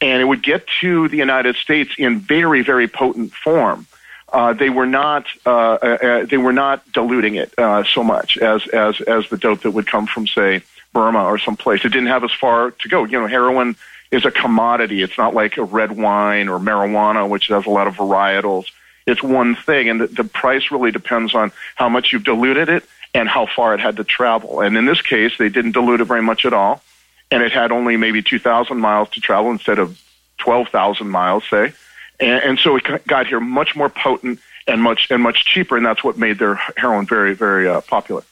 And 0.00 0.20
it 0.20 0.24
would 0.24 0.42
get 0.42 0.66
to 0.80 1.08
the 1.08 1.16
United 1.16 1.56
States 1.56 1.94
in 1.98 2.20
very, 2.20 2.62
very 2.62 2.86
potent 2.86 3.32
form. 3.32 3.86
Uh, 4.32 4.52
they 4.52 4.70
were 4.70 4.86
not 4.86 5.24
uh, 5.46 5.50
uh, 5.50 5.98
uh, 6.02 6.24
they 6.26 6.36
were 6.36 6.52
not 6.52 6.90
diluting 6.92 7.36
it 7.36 7.56
uh, 7.58 7.84
so 7.84 8.02
much 8.02 8.36
as 8.38 8.66
as 8.68 9.00
as 9.02 9.28
the 9.28 9.36
dope 9.36 9.60
that 9.60 9.70
would 9.70 9.86
come 9.86 10.06
from 10.06 10.26
say 10.26 10.62
Burma 10.92 11.24
or 11.24 11.38
someplace. 11.38 11.84
It 11.84 11.90
didn't 11.90 12.08
have 12.08 12.24
as 12.24 12.32
far 12.32 12.72
to 12.72 12.88
go. 12.88 13.04
You 13.04 13.20
know, 13.20 13.28
heroin 13.28 13.76
is 14.10 14.24
a 14.24 14.32
commodity. 14.32 15.00
It's 15.02 15.16
not 15.16 15.32
like 15.32 15.56
a 15.56 15.64
red 15.64 15.96
wine 15.96 16.48
or 16.48 16.58
marijuana, 16.58 17.28
which 17.28 17.46
has 17.48 17.66
a 17.66 17.70
lot 17.70 17.86
of 17.86 17.96
varietals. 17.96 18.66
It's 19.06 19.22
one 19.22 19.54
thing, 19.54 19.88
and 19.88 20.00
the, 20.00 20.06
the 20.08 20.24
price 20.24 20.70
really 20.70 20.90
depends 20.90 21.34
on 21.34 21.52
how 21.76 21.88
much 21.88 22.12
you've 22.12 22.24
diluted 22.24 22.68
it 22.68 22.84
and 23.14 23.28
how 23.28 23.46
far 23.46 23.74
it 23.74 23.80
had 23.80 23.96
to 23.96 24.04
travel. 24.04 24.60
And 24.60 24.76
in 24.76 24.84
this 24.84 25.00
case, 25.00 25.32
they 25.38 25.48
didn't 25.48 25.72
dilute 25.72 26.00
it 26.00 26.04
very 26.04 26.22
much 26.22 26.44
at 26.44 26.52
all, 26.52 26.82
and 27.30 27.42
it 27.42 27.52
had 27.52 27.72
only 27.72 27.96
maybe 27.96 28.22
2,000 28.22 28.78
miles 28.78 29.08
to 29.10 29.20
travel 29.20 29.50
instead 29.50 29.78
of 29.78 30.00
12,000 30.38 31.08
miles, 31.08 31.44
say. 31.48 31.72
And, 32.18 32.42
and 32.42 32.58
so 32.58 32.76
it 32.76 33.06
got 33.06 33.26
here 33.26 33.40
much 33.40 33.76
more 33.76 33.88
potent 33.88 34.40
and 34.66 34.82
much 34.82 35.08
and 35.10 35.22
much 35.22 35.44
cheaper, 35.44 35.76
and 35.76 35.86
that's 35.86 36.02
what 36.02 36.18
made 36.18 36.38
their 36.38 36.56
heroin 36.76 37.06
very, 37.06 37.34
very 37.34 37.68
uh, 37.68 37.80
popular. 37.82 38.22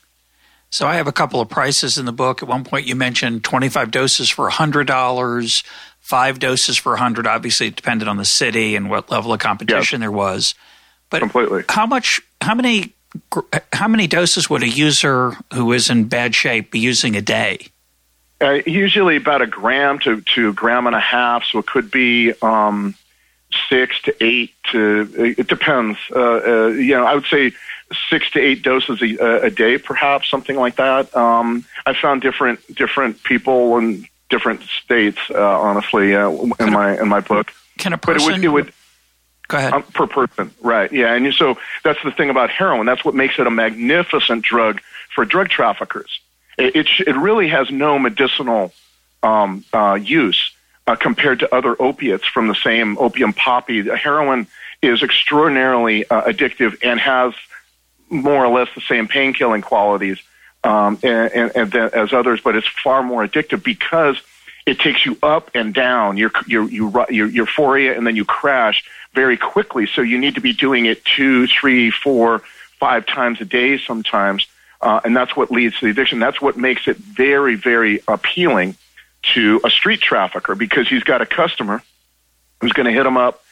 So 0.71 0.89
I 0.89 0.97
have 0.97 1.07
a 1.07 1.13
couple 1.13 1.41
of 1.41 1.49
prices 1.49 1.99
in 1.99 2.05
the 2.05 2.13
book. 2.13 2.43
At 2.43 2.49
one 2.49 2.65
point, 2.65 2.87
you 2.87 2.97
mentioned 2.97 3.45
25 3.45 3.93
doses 3.93 4.29
for 4.29 4.51
$100, 4.51 5.65
five 6.05 6.39
doses 6.39 6.77
for 6.77 6.93
100. 6.93 7.27
Obviously, 7.27 7.69
it 7.69 7.77
depended 7.77 8.07
on 8.07 8.19
the 8.19 8.25
city 8.25 8.77
and 8.77 8.91
what 8.91 9.11
level 9.11 9.33
of 9.33 9.41
competition 9.41 10.01
there 10.01 10.13
was. 10.13 10.55
But 11.11 11.21
completely, 11.21 11.65
how 11.69 11.87
much? 11.87 12.21
How 12.41 12.55
many 12.55 12.95
how 13.73 13.89
many 13.89 14.07
doses 14.07 14.51
would 14.51 14.63
a 14.63 14.69
user 14.69 15.37
who 15.53 15.73
is 15.73 15.91
in 15.91 16.05
bad 16.05 16.35
shape 16.35 16.71
be 16.71 16.79
using 16.79 17.17
a 17.17 17.23
day? 17.23 17.69
Uh, 18.41 18.61
usually 18.67 19.17
about 19.17 19.41
a 19.41 19.47
gram 19.47 19.99
to, 20.01 20.21
to 20.21 20.51
a 20.51 20.53
gram 20.53 20.87
and 20.87 20.97
a 20.97 21.01
half. 21.01 21.45
So 21.45 21.61
it 21.61 21.67
could 21.67 21.91
be 21.91 22.35
um, 22.43 22.95
six 23.69 24.01
to 24.03 24.15
eight 24.23 24.53
to, 24.73 25.35
it 25.39 25.47
depends. 25.47 25.99
Uh, 26.11 26.21
uh, 26.21 26.67
you 26.69 26.95
know, 26.95 27.05
I 27.05 27.15
would 27.15 27.27
say 27.27 27.53
six 28.11 28.31
to 28.33 28.41
eight 28.41 28.63
doses 28.63 29.01
a, 29.01 29.45
a 29.45 29.51
day, 29.51 29.79
perhaps 29.79 30.29
something 30.29 30.57
like 30.57 30.77
that. 30.77 31.15
Um, 31.17 31.65
I 31.87 31.95
found 31.95 32.23
different, 32.23 32.61
different 32.75 33.23
people 33.23 33.79
in 33.79 34.09
different 34.31 34.63
states, 34.63 35.19
uh, 35.31 35.61
honestly, 35.61 36.15
uh, 36.15 36.31
in 36.31 36.73
my, 36.73 36.99
in 37.01 37.09
my 37.09 37.21
book. 37.21 37.53
Can 37.79 37.93
a 37.93 37.99
person, 37.99 38.29
but 38.29 38.45
it 38.45 38.49
would, 38.49 38.65
it 38.65 38.67
would 38.67 38.73
Go 39.49 39.59
ahead. 39.59 39.73
Um, 39.73 39.83
per 39.83 40.07
person, 40.07 40.51
right? 40.63 40.91
Yeah, 40.91 41.15
and 41.15 41.33
so 41.35 41.59
that's 41.83 42.03
the 42.03 42.11
thing 42.11 42.31
about 42.31 42.51
heroin. 42.51 42.87
That's 42.87 43.05
what 43.05 43.15
makes 43.15 43.39
it 43.39 43.47
a 43.47 43.51
magnificent 43.51 44.43
drug 44.43 44.81
for 45.15 45.25
drug 45.25 45.49
traffickers. 45.49 46.21
It 46.57 46.75
it, 46.77 46.89
it 47.07 47.17
really 47.17 47.49
has 47.49 47.71
no 47.71 47.99
medicinal 47.99 48.73
um, 49.23 49.65
uh, 49.73 49.99
use 50.01 50.53
uh, 50.87 50.97
compared 50.97 51.41
to 51.41 51.55
other 51.55 51.81
opiates 51.81 52.27
from 52.27 52.49
the 52.49 52.55
same 52.55 52.97
opium 52.99 53.33
poppy. 53.35 53.83
Heroin 53.83 54.47
is 54.81 55.03
extraordinarily 55.03 56.09
uh, 56.09 56.23
addictive 56.23 56.79
and 56.83 56.99
has 57.01 57.35
more 58.09 58.45
or 58.45 58.49
less 58.49 58.69
the 58.75 58.83
same 58.83 59.09
pain 59.09 59.35
killing 59.35 59.61
qualities 59.61 60.19
um, 60.65 60.99
and, 61.03 61.33
and, 61.33 61.57
and 61.57 61.75
as 61.95 62.13
others, 62.13 62.41
but 62.41 62.57
it's 62.57 62.67
far 62.67 63.03
more 63.03 63.27
addictive 63.27 63.63
because 63.63 64.21
it 64.67 64.81
takes 64.81 65.05
you 65.05 65.19
up 65.23 65.51
and 65.55 65.75
down. 65.75 66.17
Your 66.17 66.31
your 66.47 66.69
your 66.71 67.07
your 67.11 67.29
euphoria, 67.29 67.97
and 67.97 68.07
then 68.07 68.17
you 68.17 68.25
crash 68.25 68.85
very 69.13 69.37
quickly. 69.37 69.87
So 69.87 70.01
you 70.01 70.19
need 70.19 70.35
to 70.35 70.41
be 70.41 70.53
doing 70.53 70.87
it 70.87 71.05
two, 71.05 71.47
three, 71.47 71.91
four, 71.91 72.43
five 72.81 73.07
times 73.07 73.41
a 73.41 73.45
day 73.45 73.79
sometimes. 73.79 74.47
Uh, 74.81 75.01
and 75.05 75.17
that's 75.17 75.35
what 75.37 75.51
leads 75.51 75.79
to 75.79 75.87
the 75.87 75.91
addiction. 75.91 76.19
That's 76.19 76.41
what 76.41 76.57
makes 76.57 76.89
it 76.89 76.97
very, 76.97 77.55
very 77.55 78.01
appealing 78.09 78.77
to 79.35 79.61
a 79.65 79.71
street 79.71 80.01
trafficker 80.01 80.55
because 80.55 80.89
he's 80.89 81.05
got 81.05 81.23
a 81.23 81.27
customer 81.27 81.83
who's 82.61 82.73
going 82.73 82.87
to 82.87 82.93
hit 82.93 83.07
him 83.07 83.17
up 83.17 83.43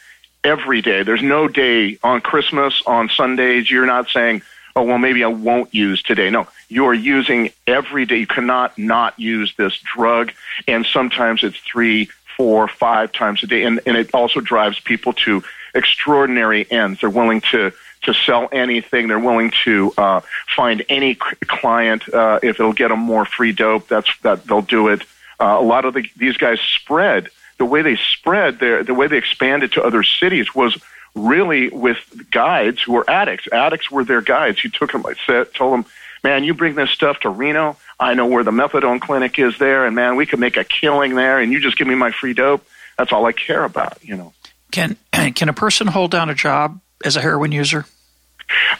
every 0.43 0.81
day. 0.81 1.03
There's 1.03 1.23
no 1.23 1.47
day 1.47 1.97
on 2.03 2.21
Christmas, 2.21 2.83
on 2.85 3.09
Sundays, 3.09 3.69
you're 3.71 3.85
not 3.85 4.09
saying, 4.09 4.43
oh, 4.75 4.83
well, 4.83 4.97
maybe 4.97 5.23
I 5.23 5.27
won't 5.27 5.73
use 5.73 6.01
today. 6.01 6.29
No, 6.29 6.47
you're 6.69 6.93
using 6.93 7.51
every 7.67 8.05
day. 8.05 8.17
You 8.17 8.27
cannot 8.27 8.77
not 8.77 9.19
use 9.19 9.53
this 9.57 9.77
drug. 9.95 10.31
And 10.67 10.85
sometimes 10.85 11.43
it's 11.43 11.57
three, 11.57 12.09
four, 12.37 12.67
five 12.67 13.11
times 13.11 13.43
a 13.43 13.47
day. 13.47 13.63
And, 13.63 13.79
and 13.85 13.95
it 13.97 14.13
also 14.13 14.39
drives 14.39 14.79
people 14.79 15.13
to 15.13 15.43
extraordinary 15.75 16.69
ends. 16.71 17.01
They're 17.01 17.09
willing 17.09 17.41
to, 17.51 17.71
to 18.03 18.13
sell 18.13 18.49
anything. 18.51 19.07
They're 19.07 19.19
willing 19.19 19.51
to 19.63 19.93
uh, 19.97 20.21
find 20.55 20.83
any 20.89 21.15
client 21.15 22.11
uh, 22.13 22.39
if 22.41 22.59
it'll 22.59 22.73
get 22.73 22.89
them 22.89 22.99
more 22.99 23.25
free 23.25 23.51
dope. 23.51 23.87
That's 23.87 24.09
that 24.19 24.45
they'll 24.45 24.61
do 24.61 24.89
it. 24.89 25.03
Uh, 25.39 25.57
a 25.59 25.63
lot 25.63 25.85
of 25.85 25.93
the, 25.93 26.05
these 26.17 26.37
guys 26.37 26.59
spread 26.59 27.29
the 27.57 27.65
way 27.65 27.81
they 27.81 27.95
spread 27.95 28.59
their 28.59 28.83
the 28.83 28.93
way 28.93 29.07
they 29.07 29.17
expanded 29.17 29.71
to 29.73 29.83
other 29.83 30.03
cities 30.03 30.53
was 30.53 30.77
really 31.15 31.69
with 31.69 31.97
guides 32.31 32.81
who 32.81 32.93
were 32.93 33.09
addicts. 33.09 33.47
Addicts 33.51 33.91
were 33.91 34.03
their 34.03 34.21
guides. 34.21 34.63
You 34.63 34.69
took 34.69 34.91
them, 34.91 35.03
said, 35.25 35.53
told 35.53 35.73
them, 35.73 35.85
"Man, 36.23 36.43
you 36.43 36.53
bring 36.53 36.75
this 36.75 36.89
stuff 36.89 37.19
to 37.21 37.29
Reno. 37.29 37.77
I 37.99 38.13
know 38.13 38.25
where 38.25 38.43
the 38.43 38.51
methadone 38.51 38.99
clinic 38.99 39.37
is 39.39 39.57
there, 39.57 39.85
and 39.85 39.95
man, 39.95 40.15
we 40.15 40.25
could 40.25 40.39
make 40.39 40.57
a 40.57 40.63
killing 40.63 41.15
there. 41.15 41.39
And 41.39 41.51
you 41.51 41.59
just 41.59 41.77
give 41.77 41.87
me 41.87 41.95
my 41.95 42.11
free 42.11 42.33
dope. 42.33 42.65
That's 42.97 43.11
all 43.11 43.25
I 43.25 43.31
care 43.31 43.63
about, 43.63 44.03
you 44.03 44.15
know. 44.15 44.33
Can 44.71 44.97
can 45.35 45.49
a 45.49 45.53
person 45.53 45.87
hold 45.87 46.11
down 46.11 46.29
a 46.29 46.35
job 46.35 46.79
as 47.03 47.15
a 47.15 47.21
heroin 47.21 47.51
user? 47.51 47.85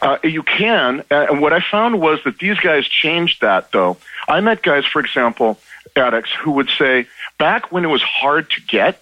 Uh, 0.02 0.18
you 0.24 0.44
can, 0.44 1.04
uh, 1.10 1.28
and 1.30 1.42
what 1.42 1.54
I 1.54 1.60
found 1.60 2.00
was 2.00 2.20
that 2.26 2.38
these 2.38 2.60
guys 2.60 2.88
changed 2.88 3.42
that. 3.42 3.72
Though 3.72 3.98
I 4.28 4.42
met 4.42 4.62
guys, 4.62 4.86
for 4.86 5.00
example, 5.00 5.60
addicts 5.96 6.32
who 6.32 6.52
would 6.52 6.70
say, 6.70 7.08
back 7.38 7.72
when 7.72 7.84
it 7.86 7.88
was 7.88 8.02
hard 8.02 8.50
to 8.52 8.62
get, 8.62 9.02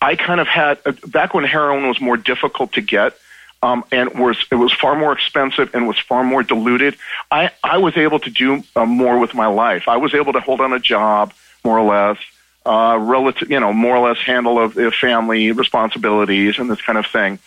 I 0.00 0.16
kind 0.16 0.40
of 0.40 0.48
had 0.48 0.78
uh, 0.86 0.92
back 1.06 1.34
when 1.34 1.44
heroin 1.44 1.88
was 1.88 2.00
more 2.00 2.16
difficult 2.16 2.72
to 2.74 2.80
get 2.80 3.16
um, 3.62 3.84
and 3.90 4.18
was 4.18 4.36
it 4.50 4.54
was 4.54 4.72
far 4.72 4.96
more 4.96 5.12
expensive 5.12 5.74
and 5.74 5.88
was 5.88 5.98
far 5.98 6.22
more 6.22 6.42
diluted. 6.42 6.96
I 7.30 7.50
I 7.62 7.78
was 7.78 7.96
able 7.96 8.20
to 8.20 8.30
do 8.30 8.62
uh, 8.76 8.86
more 8.86 9.18
with 9.18 9.34
my 9.34 9.46
life. 9.46 9.88
I 9.88 9.96
was 9.96 10.14
able 10.14 10.32
to 10.34 10.40
hold 10.40 10.60
on 10.60 10.72
a 10.72 10.78
job 10.78 11.32
more 11.64 11.78
or 11.78 11.88
less, 11.88 12.18
uh, 12.64 12.96
relative, 13.00 13.50
you 13.50 13.58
know, 13.58 13.72
more 13.72 13.96
or 13.96 14.08
less 14.08 14.18
handle 14.18 14.58
of 14.58 14.76
uh, 14.78 14.90
family 14.90 15.50
responsibilities 15.52 16.58
and 16.58 16.70
this 16.70 16.80
kind 16.80 16.98
of 16.98 17.06
thing. 17.06 17.38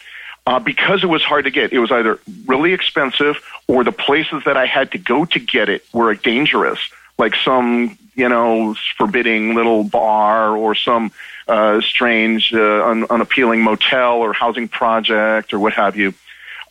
Uh, 0.48 0.60
because 0.60 1.03
it 1.03 1.08
was 1.08 1.22
hard 1.22 1.46
to 1.46 1.51
get, 1.51 1.72
it 1.72 1.77
was 1.77 1.91
either 1.91 2.20
really 2.48 2.74
expensive 2.74 3.38
or 3.67 3.84
the 3.84 3.91
places 3.91 4.41
that 4.43 4.58
I 4.58 4.65
had 4.65 4.91
to 4.93 4.98
go 4.98 5.24
to 5.25 5.39
get 5.39 5.70
it 5.70 5.86
were 5.93 6.15
dangerous, 6.15 6.79
like 7.20 7.36
some 7.36 7.98
you 8.15 8.30
know 8.30 8.75
forbidding 8.98 9.56
little 9.56 9.84
bar 9.84 10.56
or 10.56 10.75
some 10.75 11.12
uh, 11.48 11.82
strange, 11.82 12.53
uh, 12.53 12.86
un- 12.86 13.06
unappealing 13.10 13.62
motel 13.62 14.18
or 14.18 14.34
housing 14.34 14.68
project 14.68 15.53
or 15.53 15.60
what 15.60 15.74
have 15.74 15.96
you. 15.96 16.13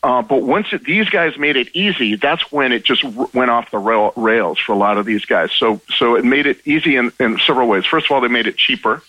Uh, 0.02 0.22
but 0.22 0.42
once 0.42 0.68
it, 0.72 0.82
these 0.84 1.10
guys 1.10 1.36
made 1.36 1.56
it 1.56 1.68
easy, 1.74 2.16
that's 2.16 2.50
when 2.50 2.72
it 2.72 2.84
just 2.84 3.04
r- 3.04 3.28
went 3.34 3.50
off 3.50 3.70
the 3.70 3.78
rail- 3.78 4.14
rails 4.16 4.58
for 4.58 4.72
a 4.72 4.76
lot 4.76 4.96
of 4.96 5.04
these 5.04 5.26
guys. 5.26 5.52
So, 5.52 5.80
so 5.94 6.14
it 6.14 6.24
made 6.24 6.46
it 6.46 6.66
easy 6.66 6.96
in, 6.96 7.12
in 7.20 7.38
several 7.38 7.68
ways. 7.68 7.84
First 7.84 8.06
of 8.06 8.12
all, 8.12 8.22
they 8.22 8.28
made 8.28 8.46
it 8.46 8.56
cheaper. 8.56 9.02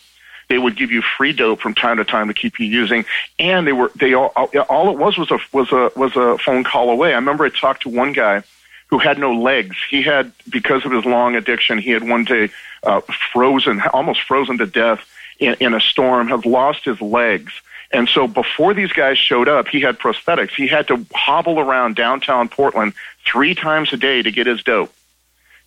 They 0.50 0.58
would 0.58 0.76
give 0.76 0.92
you 0.92 1.02
free 1.02 1.32
dope 1.32 1.62
from 1.62 1.74
time 1.76 1.96
to 1.98 2.04
time 2.04 2.28
to 2.28 2.34
keep 2.34 2.60
you 2.60 2.66
using, 2.66 3.06
and 3.40 3.66
they 3.66 3.72
were 3.72 3.90
they 3.96 4.14
all 4.14 4.34
all 4.70 4.90
it 4.90 4.98
was 4.98 5.18
was 5.18 5.32
a 5.32 5.40
was 5.54 5.72
a 5.72 5.92
was 5.96 6.14
a 6.18 6.38
phone 6.40 6.66
call 6.66 6.90
away. 6.90 7.14
I 7.14 7.16
remember 7.16 7.46
I 7.46 7.50
talked 7.50 7.84
to 7.84 7.90
one 7.90 8.12
guy 8.12 8.44
who 8.92 9.00
had 9.00 9.18
no 9.18 9.34
legs. 9.34 9.78
He 9.90 10.04
had 10.04 10.32
because 10.50 10.86
of 10.86 10.92
his 10.92 11.06
long 11.06 11.36
addiction, 11.36 11.80
he 11.80 11.92
had 11.92 12.08
one 12.08 12.26
day 12.26 12.50
uh, 12.84 13.02
frozen, 13.32 13.82
almost 13.94 14.22
frozen 14.22 14.58
to 14.60 14.66
death 14.66 15.00
in, 15.40 15.56
in 15.60 15.74
a 15.74 15.80
storm, 15.80 16.28
has 16.28 16.46
lost 16.46 16.86
his 16.86 17.02
legs. 17.02 17.54
And 17.94 18.08
so 18.08 18.28
before 18.28 18.74
these 18.74 18.92
guys 18.92 19.18
showed 19.18 19.48
up, 19.48 19.68
he 19.68 19.82
had 19.82 19.98
prosthetics. 19.98 20.52
He 20.52 20.68
had 20.68 20.88
to 20.90 21.06
hobble 21.14 21.60
around 21.60 21.96
downtown 21.96 22.50
Portland 22.50 22.94
three 23.26 23.56
times 23.56 23.92
a 23.94 23.98
day 23.98 24.22
to 24.22 24.32
get 24.32 24.46
his 24.46 24.64
dope. 24.64 24.94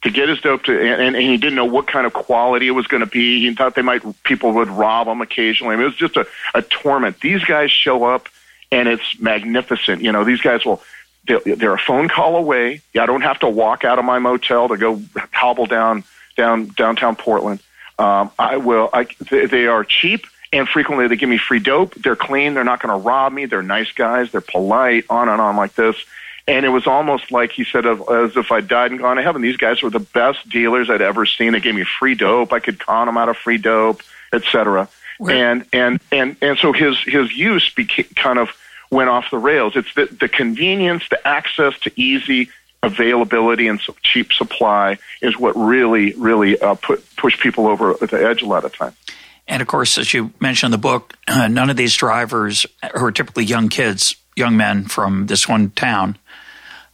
To 0.03 0.11
get 0.11 0.29
his 0.29 0.41
dope 0.41 0.65
to, 0.65 0.79
and, 0.79 1.17
and 1.17 1.17
he 1.17 1.39
didn't 1.39 1.55
know 1.55 1.65
what 1.65 1.87
kind 1.87 2.07
of 2.07 2.13
quality 2.13 2.69
it 2.69 2.73
was 2.73 2.87
going 2.87 3.01
to 3.01 3.07
be. 3.07 3.41
He 3.41 3.55
thought 3.55 3.75
they 3.75 3.83
might, 3.83 4.03
people 4.23 4.53
would 4.53 4.69
rob 4.69 5.07
him 5.07 5.23
occasionally. 5.23 5.75
I 5.75 5.77
mean, 5.77 5.87
it 5.87 5.89
was 5.89 5.97
just 5.97 6.17
a, 6.17 6.27
a 6.55 6.61
torment. 6.61 7.21
These 7.21 7.45
guys 7.45 7.71
show 7.71 8.05
up 8.05 8.29
and 8.71 8.87
it's 8.89 9.19
magnificent. 9.19 10.03
You 10.03 10.13
know, 10.13 10.25
these 10.25 10.43
guys 10.43 10.65
will 10.65 10.83
they're 11.27 11.75
a 11.75 11.79
phone 11.79 12.09
call 12.09 12.37
away. 12.37 12.83
I 12.99 13.07
don't 13.07 13.23
have 13.23 13.41
to 13.41 13.49
walk 13.49 13.85
out 13.85 13.99
of 13.99 14.05
my 14.05 14.19
motel 14.19 14.69
to 14.69 14.77
go 14.77 15.01
hobble 15.33 15.67
down 15.67 16.05
down 16.37 16.67
downtown 16.69 17.17
Portland. 17.17 17.61
Um, 17.99 18.31
I 18.39 18.57
will. 18.57 18.91
I, 18.93 19.07
they 19.31 19.67
are 19.67 19.85
cheap, 19.85 20.27
and 20.53 20.69
frequently 20.69 21.09
they 21.09 21.17
give 21.17 21.29
me 21.29 21.39
free 21.39 21.61
dope. 21.61 21.95
They're 21.95 22.17
clean. 22.17 22.55
They're 22.55 22.65
not 22.65 22.83
going 22.83 22.99
to 22.99 23.07
rob 23.07 23.33
me. 23.33 23.47
They're 23.47 23.63
nice 23.63 23.93
guys. 23.93 24.33
They're 24.33 24.41
polite. 24.41 25.05
On 25.09 25.29
and 25.29 25.41
on 25.41 25.57
like 25.57 25.75
this. 25.75 25.97
And 26.47 26.67
it 26.67 26.69
was 26.69 26.87
almost 26.87 27.33
like 27.33 27.53
he 27.53 27.65
said, 27.65 27.87
of, 27.87 28.03
as 28.11 28.37
if 28.37 28.53
I'd 28.53 28.69
died 28.69 28.91
and 28.91 29.01
gone 29.01 29.17
to 29.17 29.23
heaven. 29.23 29.41
These 29.41 29.57
guys 29.57 29.83
were 29.83 29.89
the 29.89 30.01
best 30.01 30.47
dealers 30.51 30.91
I'd 30.91 31.01
ever 31.01 31.25
seen. 31.25 31.53
They 31.53 31.61
gave 31.61 31.75
me 31.75 31.85
free 31.85 32.15
dope. 32.15 32.53
I 32.53 32.59
could 32.59 32.79
con 32.79 33.07
them 33.07 33.17
out 33.17 33.31
of 33.31 33.39
free 33.39 33.57
dope, 33.57 34.03
etc. 34.33 34.89
And 35.21 35.65
and 35.73 36.01
and 36.11 36.37
and 36.43 36.59
so 36.59 36.73
his 36.73 36.99
his 37.01 37.33
use 37.33 37.73
became 37.73 38.07
kind 38.17 38.39
of 38.39 38.51
went 38.95 39.11
off 39.11 39.31
the 39.31 39.39
rails. 39.39 39.77
It's 39.77 39.93
the, 39.95 40.07
the 40.07 40.29
convenience, 40.29 41.03
the 41.11 41.27
access 41.27 41.79
to 41.81 41.93
easy 42.01 42.49
availability 42.83 43.67
and 43.67 43.81
cheap 44.03 44.33
supply 44.33 44.99
is 45.21 45.39
what 45.39 45.57
really, 45.57 46.13
really 46.15 46.59
uh, 46.59 46.75
put 46.77 47.05
push 47.17 47.39
people 47.41 47.67
over 47.67 47.95
the 47.95 48.25
edge 48.25 48.43
a 48.43 48.47
lot 48.47 48.65
of 48.65 48.75
time. 48.75 48.95
And 49.47 49.61
of 49.61 49.69
course, 49.69 49.99
as 49.99 50.15
you 50.15 50.33
mentioned 50.41 50.69
in 50.69 50.81
the 50.81 50.83
book, 50.83 51.15
uh, 51.29 51.49
none 51.49 51.69
of 51.69 51.77
these 51.77 51.95
drivers, 51.95 52.65
who 52.95 53.05
are 53.05 53.13
typically 53.13 53.45
young 53.45 53.69
kids, 53.69 54.17
young 54.37 54.57
men 54.57 54.85
from 54.85 55.27
this 55.27 55.49
one 55.49 55.71
town, 55.71 56.17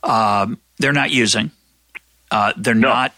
um, 0.02 0.58
they're 0.78 0.92
not 0.92 1.10
using. 1.10 1.50
Uh, 2.30 2.52
they're 2.56 2.74
no. 2.74 2.88
not. 2.88 3.14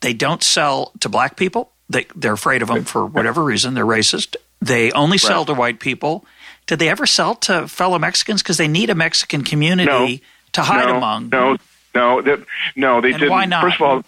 They 0.00 0.12
don't 0.12 0.42
sell 0.42 0.92
to 1.00 1.08
black 1.08 1.36
people. 1.36 1.72
They 1.88 2.06
they're 2.16 2.32
afraid 2.32 2.62
of 2.62 2.68
them 2.68 2.84
for 2.84 3.06
whatever 3.06 3.42
reason. 3.42 3.74
They're 3.74 3.86
racist. 3.86 4.36
They 4.60 4.92
only 4.92 5.18
sell 5.18 5.40
right. 5.40 5.46
to 5.46 5.54
white 5.54 5.80
people. 5.80 6.24
Did 6.70 6.78
they 6.78 6.88
ever 6.88 7.04
sell 7.04 7.34
to 7.34 7.66
fellow 7.66 7.98
Mexicans? 7.98 8.44
Because 8.44 8.56
they 8.56 8.68
need 8.68 8.90
a 8.90 8.94
Mexican 8.94 9.42
community 9.42 9.88
no. 9.90 10.18
to 10.52 10.62
hide 10.62 10.86
no. 10.86 10.98
among. 10.98 11.28
No, 11.30 11.56
no, 11.96 12.22
that, 12.22 12.46
no, 12.76 13.00
they 13.00 13.10
and 13.10 13.18
didn't. 13.18 13.32
Why 13.32 13.44
not? 13.46 13.64
First 13.64 13.80
of 13.80 13.82
all, 13.82 14.04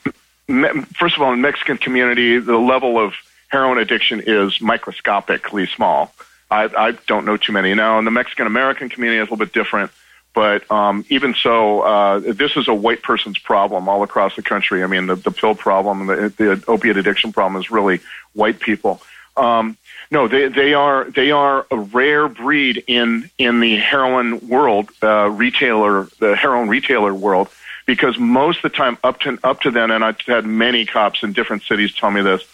me, 0.47 0.69
first 0.95 1.17
of 1.17 1.23
all, 1.23 1.33
in 1.33 1.43
the 1.43 1.43
Mexican 1.43 1.77
community, 1.77 2.39
the 2.39 2.57
level 2.57 3.05
of 3.05 3.15
heroin 3.49 3.79
addiction 3.79 4.23
is 4.25 4.61
microscopically 4.61 5.67
small. 5.67 6.15
I, 6.53 6.67
I 6.67 6.93
don't 7.09 7.25
know 7.25 7.37
too 7.37 7.51
many 7.51 7.75
now. 7.75 7.99
In 7.99 8.05
the 8.05 8.13
Mexican 8.13 8.47
American 8.47 8.89
community, 8.89 9.21
it's 9.21 9.29
a 9.29 9.35
little 9.35 9.45
bit 9.45 9.53
different. 9.53 9.91
But 10.33 10.71
um, 10.71 11.05
even 11.09 11.35
so, 11.35 11.81
uh, 11.81 12.21
this 12.21 12.57
is 12.57 12.69
a 12.69 12.75
white 12.75 13.03
person's 13.03 13.41
problem 13.41 13.89
all 13.89 14.05
across 14.05 14.37
the 14.37 14.43
country. 14.43 14.85
I 14.85 14.87
mean, 14.87 15.09
the, 15.09 15.17
the 15.17 15.33
pill 15.33 15.57
problem, 15.57 16.07
the, 16.07 16.33
the 16.37 16.65
opiate 16.69 16.97
addiction 16.97 17.33
problem 17.33 17.61
is 17.61 17.73
really 17.73 17.99
white 18.35 18.61
people. 18.61 19.03
Um, 19.37 19.77
no, 20.13 20.29
they 20.29 20.49
they 20.49 20.75
are 20.75 21.11
they 21.11 21.31
are 21.31 21.67
a 21.71 21.79
rare 21.79 22.29
breed 22.29 22.85
in 22.87 23.31
in 23.39 23.61
the 23.61 23.77
heroin 23.77 24.47
world, 24.47 24.91
uh, 25.03 25.31
retailer 25.31 26.07
the 26.21 26.37
heroin 26.37 26.69
retailer 26.69 27.15
world, 27.15 27.49
because 27.87 28.19
most 28.19 28.59
of 28.59 28.71
the 28.71 28.77
time 28.77 28.99
up 29.03 29.21
to 29.21 29.39
up 29.43 29.63
to 29.63 29.71
then, 29.71 29.91
and 29.91 30.05
I've 30.05 30.21
had 30.21 30.45
many 30.45 30.85
cops 30.85 31.23
in 31.23 31.33
different 31.33 31.63
cities 31.63 31.95
tell 31.95 32.11
me 32.11 32.21
this. 32.21 32.45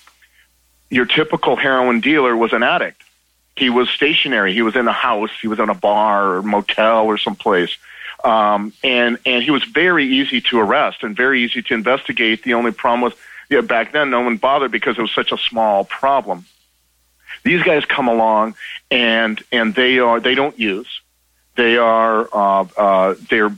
Your 0.88 1.04
typical 1.04 1.56
heroin 1.56 2.00
dealer 2.00 2.36
was 2.36 2.52
an 2.52 2.62
addict. 2.62 3.02
He 3.56 3.70
was 3.70 3.90
stationary. 3.90 4.54
He 4.54 4.62
was 4.62 4.76
in 4.76 4.86
a 4.86 4.92
house. 4.92 5.32
He 5.42 5.48
was 5.48 5.58
in 5.58 5.68
a 5.68 5.74
bar 5.74 6.36
or 6.36 6.42
motel 6.42 7.06
or 7.06 7.18
someplace. 7.18 7.76
Um, 8.22 8.72
and 8.84 9.18
and 9.26 9.42
he 9.42 9.50
was 9.50 9.64
very 9.64 10.06
easy 10.06 10.40
to 10.42 10.60
arrest 10.60 11.02
and 11.02 11.16
very 11.16 11.42
easy 11.42 11.62
to 11.62 11.74
investigate. 11.74 12.44
The 12.44 12.54
only 12.54 12.70
problem 12.70 13.00
was, 13.00 13.14
yeah, 13.50 13.62
back 13.62 13.90
then 13.90 14.10
no 14.10 14.20
one 14.20 14.36
bothered 14.36 14.70
because 14.70 14.96
it 14.96 15.02
was 15.02 15.12
such 15.12 15.32
a 15.32 15.38
small 15.38 15.84
problem. 15.84 16.44
These 17.44 17.62
guys 17.62 17.84
come 17.84 18.08
along 18.08 18.54
and 18.90 19.42
and 19.52 19.74
they 19.74 19.98
are 19.98 20.20
they 20.20 20.34
don't 20.34 20.58
use. 20.58 21.00
They 21.56 21.76
are 21.76 22.28
uh, 22.32 22.66
uh, 22.76 23.14
they're 23.30 23.54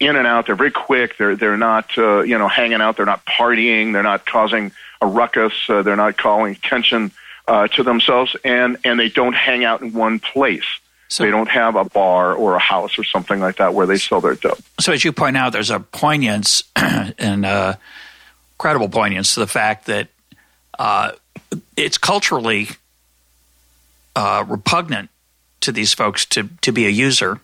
in 0.00 0.16
and 0.16 0.26
out. 0.26 0.46
They're 0.46 0.56
very 0.56 0.70
quick. 0.70 1.18
They're 1.18 1.36
they're 1.36 1.56
not 1.56 1.96
uh, 1.98 2.20
you 2.20 2.38
know 2.38 2.48
hanging 2.48 2.80
out. 2.80 2.96
They're 2.96 3.06
not 3.06 3.24
partying. 3.26 3.92
They're 3.92 4.02
not 4.02 4.26
causing 4.26 4.72
a 5.00 5.06
ruckus. 5.06 5.52
Uh, 5.68 5.82
they're 5.82 5.96
not 5.96 6.16
calling 6.16 6.54
attention 6.54 7.12
uh, 7.46 7.68
to 7.68 7.82
themselves, 7.82 8.36
and 8.44 8.78
and 8.84 8.98
they 8.98 9.08
don't 9.08 9.34
hang 9.34 9.64
out 9.64 9.82
in 9.82 9.92
one 9.92 10.18
place. 10.18 10.66
So, 11.10 11.24
they 11.24 11.30
don't 11.30 11.48
have 11.48 11.74
a 11.74 11.84
bar 11.84 12.34
or 12.34 12.54
a 12.54 12.58
house 12.58 12.98
or 12.98 13.04
something 13.04 13.40
like 13.40 13.56
that 13.56 13.72
where 13.72 13.86
they 13.86 13.96
sell 13.96 14.20
their 14.20 14.34
dope. 14.34 14.58
So, 14.78 14.92
as 14.92 15.02
you 15.04 15.12
point 15.12 15.38
out, 15.38 15.54
there's 15.54 15.70
a 15.70 15.80
poignance 15.80 16.62
and 16.76 17.46
uh, 17.46 17.76
credible 18.58 18.90
poignance 18.90 19.32
to 19.32 19.40
the 19.40 19.46
fact 19.46 19.86
that 19.86 20.08
uh, 20.78 21.12
it's 21.78 21.96
culturally 21.96 22.68
uh, 24.18 24.44
repugnant 24.48 25.10
to 25.60 25.70
these 25.70 25.94
folks 25.94 26.26
to 26.26 26.48
to 26.60 26.72
be 26.72 26.86
a 26.86 26.90
user. 26.90 27.40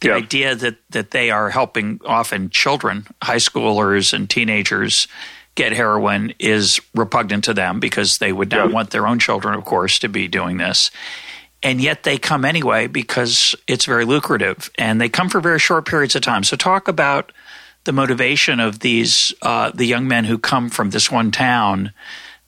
The 0.00 0.08
yeah. 0.08 0.16
idea 0.16 0.54
that 0.54 0.76
that 0.90 1.12
they 1.12 1.30
are 1.30 1.48
helping 1.48 1.98
often 2.04 2.50
children, 2.50 3.06
high 3.22 3.36
schoolers, 3.36 4.12
and 4.12 4.28
teenagers 4.28 5.08
get 5.54 5.72
heroin 5.72 6.34
is 6.38 6.78
repugnant 6.94 7.44
to 7.44 7.54
them 7.54 7.80
because 7.80 8.18
they 8.18 8.32
would 8.32 8.50
not 8.50 8.68
yeah. 8.68 8.74
want 8.74 8.90
their 8.90 9.06
own 9.06 9.18
children, 9.18 9.54
of 9.54 9.64
course, 9.64 9.98
to 10.00 10.08
be 10.08 10.28
doing 10.28 10.58
this. 10.58 10.90
And 11.62 11.80
yet 11.80 12.02
they 12.02 12.18
come 12.18 12.44
anyway 12.44 12.86
because 12.86 13.54
it's 13.66 13.86
very 13.86 14.04
lucrative, 14.04 14.70
and 14.76 15.00
they 15.00 15.08
come 15.08 15.30
for 15.30 15.40
very 15.40 15.58
short 15.58 15.86
periods 15.86 16.14
of 16.14 16.20
time. 16.20 16.44
So 16.44 16.54
talk 16.54 16.86
about 16.86 17.32
the 17.84 17.92
motivation 17.92 18.60
of 18.60 18.80
these 18.80 19.32
uh, 19.40 19.70
the 19.74 19.86
young 19.86 20.06
men 20.06 20.24
who 20.26 20.36
come 20.36 20.68
from 20.68 20.90
this 20.90 21.10
one 21.10 21.30
town 21.30 21.92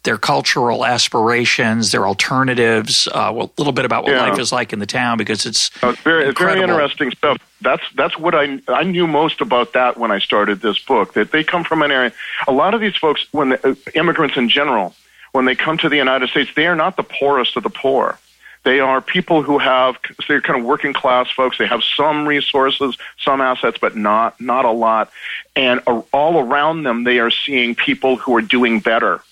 their 0.07 0.17
cultural 0.17 0.87
aspirations, 0.87 1.91
their 1.91 2.07
alternatives, 2.07 3.09
uh, 3.09 3.31
well, 3.35 3.53
a 3.59 3.61
little 3.61 3.73
bit 3.73 3.85
about 3.85 4.05
what 4.05 4.13
yeah. 4.13 4.23
life 4.23 4.39
is 4.39 4.53
like 4.53 4.73
in 4.73 4.79
the 4.79 4.87
town 4.87 5.19
because 5.19 5.45
it's, 5.45 5.71
oh, 5.83 5.91
it's 5.91 6.01
very, 6.01 6.27
it's 6.29 6.39
very 6.39 6.63
interesting 6.63 7.11
stuff. 7.11 7.39
That's 7.61 7.83
that's 7.95 8.17
what 8.17 8.35
I 8.35 8.61
I 8.69 8.85
knew 8.85 9.07
most 9.07 9.41
about 9.41 9.73
that 9.73 9.99
when 9.99 10.13
I 10.13 10.21
started 10.21 10.61
this 10.61 10.79
book. 10.79 11.15
That 11.15 11.33
they 11.33 11.43
come 11.43 11.65
from 11.65 11.83
an 11.83 11.91
area. 11.91 12.13
A 12.47 12.53
lot 12.53 12.73
of 12.73 12.81
these 12.81 12.95
folks, 12.95 13.27
when 13.33 13.51
the, 13.51 13.69
uh, 13.69 13.75
immigrants 13.95 14.37
in 14.37 14.49
general, 14.49 14.95
when 15.33 15.45
they 15.45 15.57
come 15.57 15.77
to 15.79 15.89
the 15.89 15.97
United 15.97 16.29
States, 16.31 16.51
they 16.55 16.67
are 16.67 16.77
not 16.77 16.97
the 16.97 17.03
poorest 17.03 17.57
of 17.57 17.65
the 17.65 17.71
poor. 17.71 18.19
They 18.63 18.79
are 18.79 19.01
people 19.01 19.43
who 19.43 19.59
have 19.59 19.97
so 20.09 20.25
they're 20.29 20.41
kind 20.41 20.61
of 20.61 20.65
working 20.65 20.93
class 20.93 21.29
folks. 21.31 21.59
They 21.59 21.67
have 21.67 21.83
some 21.83 22.29
resources, 22.29 22.97
some 23.19 23.41
assets, 23.41 23.79
but 23.81 23.97
not 23.97 24.41
not 24.41 24.65
a 24.65 24.71
lot. 24.71 25.11
And 25.57 25.81
uh, 25.89 26.03
all 26.13 26.39
around 26.39 26.85
them, 26.85 27.03
they 27.03 27.19
are 27.19 27.31
seeing 27.31 27.75
people 27.75 28.17
who 28.17 28.37
are 28.37 28.43
doing 28.43 28.79
better 28.79 29.23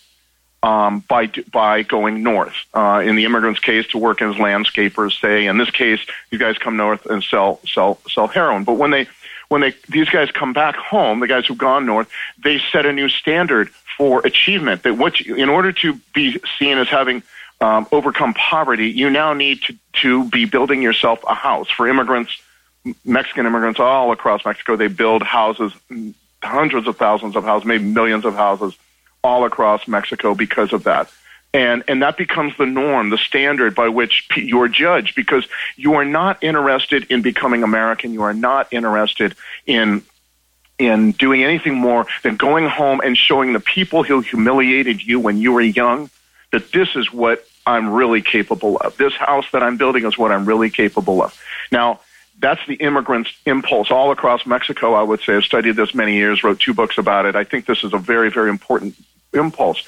um, 0.65 1.01
by 1.01 1.27
by 1.53 1.83
going 1.83 2.23
north. 2.23 2.55
Uh, 2.73 3.03
in 3.05 3.17
the 3.17 3.27
immigrants' 3.27 3.61
case, 3.61 3.87
to 3.89 3.99
work 3.99 4.23
as 4.23 4.35
landscapers, 4.37 5.21
say. 5.21 5.47
In 5.47 5.59
this 5.59 5.71
case, 5.71 6.01
you 6.31 6.39
guys 6.39 6.57
come 6.57 6.79
north 6.79 7.05
and 7.05 7.23
sell 7.23 7.61
sell 7.67 7.99
sell 8.09 8.27
heroin. 8.27 8.65
But 8.65 8.75
when 8.75 8.91
they 8.91 9.07
when 9.49 9.61
they 9.61 9.75
these 9.91 10.09
guys 10.09 10.31
come 10.31 10.55
back 10.55 10.75
home, 10.75 11.21
the 11.21 11.29
guys 11.29 11.47
who've 11.47 11.59
gone 11.59 11.85
north, 11.85 12.09
they 12.43 12.61
set 12.73 12.87
a 12.87 12.93
new 12.95 13.11
standard 13.11 13.69
for 13.99 14.27
achievement. 14.27 14.85
That 14.85 14.95
what 14.95 15.21
you, 15.21 15.35
in 15.35 15.51
order 15.51 15.71
to 15.71 16.01
be 16.15 16.41
seen 16.59 16.79
as 16.79 16.89
having 16.89 17.23
um, 17.61 17.87
overcome 17.93 18.33
poverty, 18.33 18.89
you 18.89 19.11
now 19.11 19.35
need 19.35 19.61
to 19.65 19.77
to 20.01 20.29
be 20.31 20.47
building 20.47 20.81
yourself 20.81 21.23
a 21.29 21.35
house. 21.35 21.69
For 21.69 21.87
immigrants, 21.87 22.41
Mexican 23.05 23.45
immigrants 23.45 23.81
all 23.81 24.13
across 24.13 24.47
Mexico, 24.47 24.77
they 24.77 24.89
build 24.89 25.23
houses, 25.23 25.75
hundreds 26.43 26.87
of 26.87 26.97
thousands 26.97 27.37
of 27.37 27.45
houses, 27.45 27.67
maybe 27.67 27.85
millions 27.85 28.25
of 28.25 28.35
houses 28.35 28.75
all 29.25 29.45
across 29.45 29.89
Mexico 29.89 30.35
because 30.35 30.73
of 30.73 30.85
that. 30.85 31.11
And, 31.55 31.85
and 31.87 32.03
that 32.03 32.17
becomes 32.17 32.57
the 32.59 32.67
norm, 32.67 33.11
the 33.11 33.19
standard 33.19 33.75
by 33.75 33.89
which 33.89 34.29
you're 34.37 34.69
judged 34.69 35.15
because 35.15 35.47
you 35.77 35.95
are 35.95 36.05
not 36.05 36.43
interested 36.43 37.05
in 37.11 37.23
becoming 37.23 37.63
American. 37.63 38.13
You 38.13 38.23
are 38.23 38.35
not 38.35 38.73
interested 38.73 39.35
in 39.67 40.03
in 40.77 41.13
doing 41.13 41.45
anything 41.45 41.75
more 41.75 42.05
than 42.25 42.35
going 42.35 42.67
home 42.67 43.01
and 43.05 43.17
showing 43.17 43.53
the 43.53 43.61
people 43.61 44.03
who 44.03 44.21
humiliated 44.21 45.01
you 45.01 45.21
when 45.21 45.39
you 45.39 45.53
were 45.53 45.61
young 45.61 46.11
that 46.51 46.73
this 46.73 46.97
is 46.97 47.13
what 47.13 47.47
I'm 47.65 47.91
really 47.91 48.23
capable 48.23 48.77
of. 48.79 48.97
This 48.97 49.15
house 49.15 49.47
that 49.53 49.63
I'm 49.63 49.77
building 49.77 50.05
is 50.05 50.19
what 50.19 50.33
I'm 50.33 50.45
really 50.45 50.71
capable 50.71 51.23
of. 51.23 51.41
Now, 51.71 52.01
that's 52.41 52.61
the 52.67 52.75
immigrant's 52.75 53.31
impulse 53.47 53.93
all 53.93 54.11
across 54.11 54.45
Mexico, 54.45 54.95
I 54.95 55.03
would 55.03 55.21
say. 55.21 55.37
I've 55.37 55.45
studied 55.45 55.77
this 55.77 55.95
many 55.95 56.17
years, 56.17 56.43
wrote 56.43 56.59
two 56.59 56.75
books 56.75 56.99
about 56.99 57.27
it. 57.27 57.37
I 57.37 57.45
think 57.45 57.67
this 57.67 57.85
is 57.85 57.93
a 57.93 57.99
very, 57.99 58.31
very 58.31 58.51
important 58.51 58.97
impulse. 59.35 59.83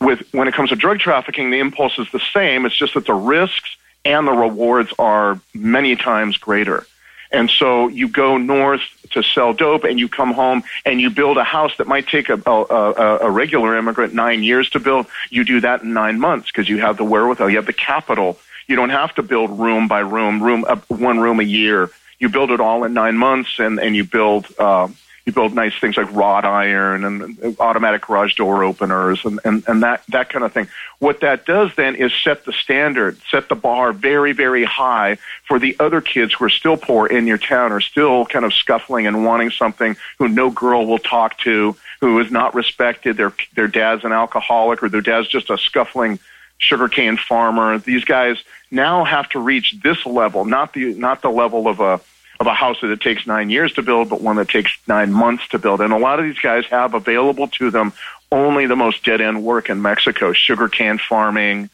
With 0.00 0.20
when 0.32 0.46
it 0.46 0.54
comes 0.54 0.70
to 0.70 0.76
drug 0.76 0.98
trafficking, 0.98 1.50
the 1.50 1.58
impulse 1.58 1.98
is 1.98 2.06
the 2.12 2.20
same. 2.34 2.66
It's 2.66 2.76
just 2.76 2.94
that 2.94 3.06
the 3.06 3.14
risks 3.14 3.76
and 4.04 4.26
the 4.26 4.32
rewards 4.32 4.92
are 4.98 5.40
many 5.54 5.96
times 5.96 6.36
greater. 6.36 6.86
And 7.32 7.48
so 7.48 7.88
you 7.88 8.08
go 8.08 8.36
north 8.38 8.82
to 9.10 9.22
sell 9.22 9.52
dope, 9.52 9.84
and 9.84 9.98
you 9.98 10.08
come 10.08 10.32
home 10.32 10.62
and 10.84 11.00
you 11.00 11.10
build 11.10 11.36
a 11.36 11.44
house 11.44 11.76
that 11.78 11.86
might 11.86 12.08
take 12.08 12.28
a, 12.28 12.40
a, 12.44 13.18
a 13.22 13.30
regular 13.30 13.76
immigrant 13.76 14.14
nine 14.14 14.42
years 14.42 14.68
to 14.70 14.80
build. 14.80 15.06
You 15.30 15.44
do 15.44 15.60
that 15.60 15.82
in 15.82 15.92
nine 15.92 16.18
months 16.18 16.48
because 16.48 16.68
you 16.68 16.78
have 16.78 16.96
the 16.96 17.04
wherewithal, 17.04 17.50
you 17.50 17.56
have 17.56 17.66
the 17.66 17.72
capital. 17.72 18.38
You 18.66 18.76
don't 18.76 18.90
have 18.90 19.14
to 19.16 19.22
build 19.22 19.58
room 19.58 19.88
by 19.88 20.00
room, 20.00 20.42
room 20.42 20.64
uh, 20.66 20.76
one 20.88 21.18
room 21.18 21.40
a 21.40 21.44
year. 21.44 21.90
You 22.18 22.28
build 22.28 22.50
it 22.50 22.60
all 22.60 22.84
in 22.84 22.94
nine 22.94 23.16
months, 23.16 23.58
and 23.58 23.78
and 23.78 23.96
you 23.96 24.04
build. 24.04 24.46
Uh, 24.58 24.88
you 25.26 25.32
build 25.32 25.54
nice 25.54 25.78
things 25.78 25.96
like 25.96 26.12
wrought 26.12 26.44
iron 26.44 27.04
and 27.04 27.56
automatic 27.60 28.02
garage 28.02 28.34
door 28.36 28.64
openers 28.64 29.24
and, 29.24 29.38
and, 29.44 29.62
and 29.68 29.82
that, 29.82 30.02
that 30.08 30.28
kind 30.30 30.44
of 30.44 30.52
thing. 30.52 30.68
What 30.98 31.20
that 31.20 31.46
does 31.46 31.74
then 31.76 31.94
is 31.94 32.12
set 32.12 32.44
the 32.44 32.52
standard, 32.52 33.18
set 33.30 33.48
the 33.48 33.54
bar 33.54 33.92
very, 33.92 34.32
very 34.32 34.64
high 34.64 35.18
for 35.46 35.58
the 35.58 35.76
other 35.78 36.00
kids 36.00 36.34
who 36.34 36.44
are 36.46 36.50
still 36.50 36.76
poor 36.76 37.06
in 37.06 37.26
your 37.26 37.38
town 37.38 37.72
or 37.72 37.80
still 37.80 38.24
kind 38.24 38.44
of 38.44 38.54
scuffling 38.54 39.06
and 39.06 39.24
wanting 39.24 39.50
something 39.50 39.96
who 40.18 40.28
no 40.28 40.50
girl 40.50 40.86
will 40.86 40.98
talk 40.98 41.38
to, 41.38 41.76
who 42.00 42.18
is 42.20 42.30
not 42.30 42.54
respected. 42.54 43.16
Their, 43.16 43.32
their 43.54 43.68
dad's 43.68 44.04
an 44.04 44.12
alcoholic 44.12 44.82
or 44.82 44.88
their 44.88 45.00
dad's 45.00 45.28
just 45.28 45.50
a 45.50 45.58
scuffling 45.58 46.18
sugarcane 46.58 47.16
farmer. 47.16 47.78
These 47.78 48.04
guys 48.04 48.42
now 48.70 49.04
have 49.04 49.28
to 49.30 49.38
reach 49.38 49.76
this 49.82 50.04
level, 50.06 50.44
not 50.44 50.72
the, 50.72 50.94
not 50.94 51.22
the 51.22 51.30
level 51.30 51.68
of 51.68 51.80
a, 51.80 52.00
of 52.40 52.46
a 52.46 52.54
house 52.54 52.80
that 52.80 52.90
it 52.90 53.02
takes 53.02 53.26
nine 53.26 53.50
years 53.50 53.74
to 53.74 53.82
build, 53.82 54.08
but 54.08 54.22
one 54.22 54.36
that 54.36 54.48
takes 54.48 54.72
nine 54.88 55.12
months 55.12 55.46
to 55.48 55.58
build. 55.58 55.82
And 55.82 55.92
a 55.92 55.98
lot 55.98 56.18
of 56.18 56.24
these 56.24 56.38
guys 56.38 56.64
have 56.66 56.94
available 56.94 57.48
to 57.48 57.70
them 57.70 57.92
only 58.32 58.66
the 58.66 58.76
most 58.76 59.04
dead 59.04 59.20
end 59.20 59.44
work 59.44 59.68
in 59.68 59.82
Mexico: 59.82 60.32
sugar 60.32 60.64
sugarcane 60.64 60.98
farming, 60.98 61.68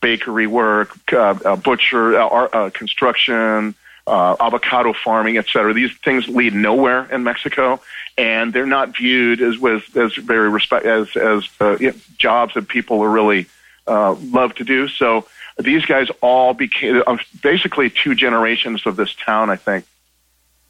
bakery 0.00 0.48
work, 0.48 0.96
uh, 1.12 1.38
uh, 1.44 1.56
butcher, 1.56 2.20
uh, 2.20 2.26
uh 2.26 2.70
construction, 2.70 3.76
uh, 4.08 4.34
avocado 4.40 4.92
farming, 4.92 5.38
etc. 5.38 5.72
These 5.74 5.96
things 5.98 6.26
lead 6.26 6.54
nowhere 6.54 7.04
in 7.12 7.22
Mexico, 7.22 7.80
and 8.18 8.52
they're 8.52 8.66
not 8.66 8.96
viewed 8.96 9.40
as 9.40 9.58
with 9.58 9.96
as 9.96 10.14
very 10.16 10.50
respect 10.50 10.86
as 10.86 11.16
as 11.16 11.48
uh, 11.60 11.76
jobs 12.18 12.54
that 12.54 12.66
people 12.66 13.00
are 13.02 13.10
really 13.10 13.46
love 13.86 14.56
to 14.56 14.64
do. 14.64 14.88
So 14.88 15.26
these 15.58 15.84
guys 15.84 16.08
all 16.20 16.52
became 16.52 17.02
basically 17.42 17.90
two 17.90 18.16
generations 18.16 18.86
of 18.86 18.96
this 18.96 19.14
town. 19.14 19.50
I 19.50 19.56
think 19.56 19.84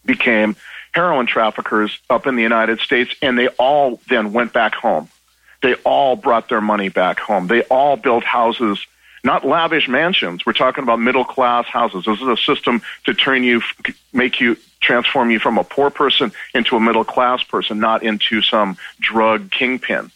became 0.04 0.56
heroin 0.92 1.26
traffickers 1.26 1.98
up 2.08 2.26
in 2.26 2.36
the 2.36 2.42
United 2.42 2.80
States, 2.80 3.14
and 3.22 3.38
they 3.38 3.48
all 3.48 4.00
then 4.08 4.32
went 4.32 4.52
back 4.52 4.74
home. 4.74 5.08
They 5.62 5.74
all 5.74 6.16
brought 6.16 6.48
their 6.48 6.60
money 6.60 6.88
back 6.88 7.20
home. 7.20 7.46
They 7.46 7.62
all 7.62 7.96
built 7.96 8.24
houses, 8.24 8.84
not 9.22 9.46
lavish 9.46 9.88
mansions. 9.88 10.46
We're 10.46 10.54
talking 10.54 10.82
about 10.82 11.00
middle 11.00 11.24
class 11.24 11.66
houses. 11.66 12.04
This 12.06 12.20
is 12.20 12.28
a 12.28 12.36
system 12.36 12.82
to 13.04 13.14
turn 13.14 13.44
you, 13.44 13.62
make 14.12 14.40
you, 14.40 14.56
transform 14.80 15.30
you 15.30 15.38
from 15.38 15.58
a 15.58 15.64
poor 15.64 15.90
person 15.90 16.32
into 16.54 16.76
a 16.76 16.80
middle 16.80 17.04
class 17.04 17.42
person, 17.42 17.78
not 17.78 18.02
into 18.02 18.40
some 18.40 18.76
drug 18.98 19.50
kingpin. 19.50 20.10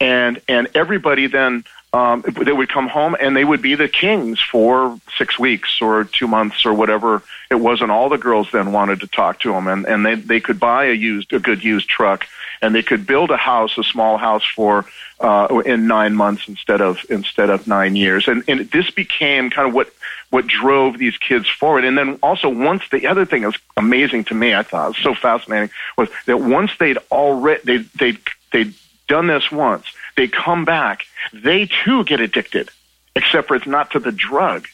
And 0.00 0.40
and 0.48 0.68
everybody 0.74 1.26
then 1.26 1.64
um, 1.92 2.24
they 2.44 2.52
would 2.52 2.68
come 2.68 2.88
home 2.88 3.16
and 3.18 3.36
they 3.36 3.44
would 3.44 3.62
be 3.62 3.76
the 3.76 3.88
kings 3.88 4.40
for 4.40 4.98
six 5.16 5.38
weeks 5.38 5.80
or 5.80 6.04
two 6.04 6.26
months 6.26 6.66
or 6.66 6.74
whatever 6.74 7.22
it 7.54 7.60
was, 7.60 7.80
and 7.80 7.90
all 7.90 8.08
the 8.08 8.18
girls 8.18 8.48
then 8.52 8.72
wanted 8.72 9.00
to 9.00 9.06
talk 9.06 9.40
to 9.40 9.52
them, 9.52 9.66
and 9.66 9.86
and 9.86 10.04
they 10.04 10.14
they 10.16 10.40
could 10.40 10.60
buy 10.60 10.86
a 10.86 10.92
used 10.92 11.32
a 11.32 11.38
good 11.38 11.64
used 11.64 11.88
truck, 11.88 12.26
and 12.60 12.74
they 12.74 12.82
could 12.82 13.06
build 13.06 13.30
a 13.30 13.36
house, 13.36 13.78
a 13.78 13.84
small 13.84 14.18
house 14.18 14.44
for 14.44 14.84
uh, 15.20 15.62
in 15.64 15.86
nine 15.86 16.14
months 16.14 16.48
instead 16.48 16.80
of 16.80 16.98
instead 17.08 17.50
of 17.50 17.66
nine 17.66 17.96
years, 17.96 18.28
and 18.28 18.44
and 18.48 18.70
this 18.70 18.90
became 18.90 19.50
kind 19.50 19.68
of 19.68 19.74
what 19.74 19.88
what 20.30 20.46
drove 20.46 20.98
these 20.98 21.16
kids 21.16 21.48
forward, 21.48 21.84
and 21.84 21.96
then 21.96 22.18
also 22.22 22.48
once 22.48 22.82
the 22.90 23.06
other 23.06 23.24
thing 23.24 23.42
that 23.42 23.48
was 23.48 23.60
amazing 23.76 24.24
to 24.24 24.34
me, 24.34 24.54
I 24.54 24.62
thought 24.62 24.88
was 24.88 24.98
so 24.98 25.14
fascinating 25.14 25.70
was 25.96 26.08
that 26.26 26.38
once 26.38 26.72
they'd 26.78 26.98
already 27.10 27.62
they 27.64 27.78
they 27.98 28.18
they'd 28.52 28.74
done 29.06 29.26
this 29.26 29.50
once 29.50 29.86
they 30.16 30.28
come 30.28 30.64
back, 30.64 31.04
they 31.32 31.66
too 31.84 32.04
get 32.04 32.20
addicted, 32.20 32.70
except 33.16 33.48
for 33.48 33.56
it's 33.56 33.66
not 33.66 33.90
to 33.92 33.98
the 33.98 34.12
drug. 34.12 34.66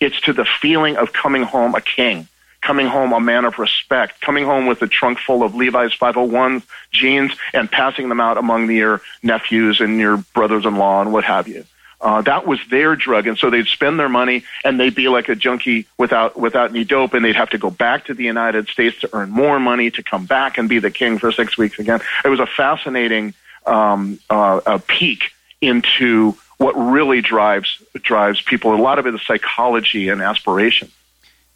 It's 0.00 0.20
to 0.22 0.32
the 0.32 0.44
feeling 0.44 0.96
of 0.96 1.12
coming 1.12 1.42
home 1.42 1.74
a 1.74 1.80
king, 1.80 2.28
coming 2.60 2.86
home 2.86 3.12
a 3.12 3.20
man 3.20 3.44
of 3.44 3.58
respect, 3.58 4.20
coming 4.20 4.44
home 4.44 4.66
with 4.66 4.82
a 4.82 4.86
trunk 4.86 5.18
full 5.18 5.42
of 5.42 5.54
Levi's 5.54 5.92
501 5.94 6.62
jeans 6.90 7.32
and 7.52 7.70
passing 7.70 8.08
them 8.08 8.20
out 8.20 8.38
among 8.38 8.70
your 8.70 9.00
nephews 9.22 9.80
and 9.80 9.98
your 9.98 10.18
brothers-in-law 10.34 11.02
and 11.02 11.12
what 11.12 11.24
have 11.24 11.48
you. 11.48 11.64
Uh, 12.00 12.20
that 12.20 12.46
was 12.46 12.58
their 12.70 12.96
drug, 12.96 13.26
and 13.26 13.38
so 13.38 13.48
they'd 13.48 13.66
spend 13.66 13.98
their 13.98 14.10
money 14.10 14.44
and 14.62 14.78
they'd 14.78 14.94
be 14.94 15.08
like 15.08 15.30
a 15.30 15.34
junkie 15.34 15.86
without 15.96 16.38
without 16.38 16.68
any 16.68 16.84
dope, 16.84 17.14
and 17.14 17.24
they'd 17.24 17.34
have 17.34 17.48
to 17.48 17.56
go 17.56 17.70
back 17.70 18.04
to 18.04 18.12
the 18.12 18.24
United 18.24 18.68
States 18.68 19.00
to 19.00 19.08
earn 19.14 19.30
more 19.30 19.58
money 19.58 19.90
to 19.90 20.02
come 20.02 20.26
back 20.26 20.58
and 20.58 20.68
be 20.68 20.78
the 20.78 20.90
king 20.90 21.18
for 21.18 21.32
six 21.32 21.56
weeks 21.56 21.78
again. 21.78 22.00
It 22.22 22.28
was 22.28 22.40
a 22.40 22.46
fascinating 22.46 23.32
um, 23.64 24.18
uh, 24.28 24.60
a 24.66 24.78
peek 24.80 25.32
into 25.62 26.36
what 26.58 26.72
really 26.74 27.20
drives 27.20 27.82
drives 27.94 28.40
people. 28.40 28.74
A 28.74 28.76
lot 28.76 28.98
of 28.98 29.06
it 29.06 29.14
is 29.14 29.22
psychology 29.22 30.08
and 30.08 30.20
aspiration. 30.22 30.90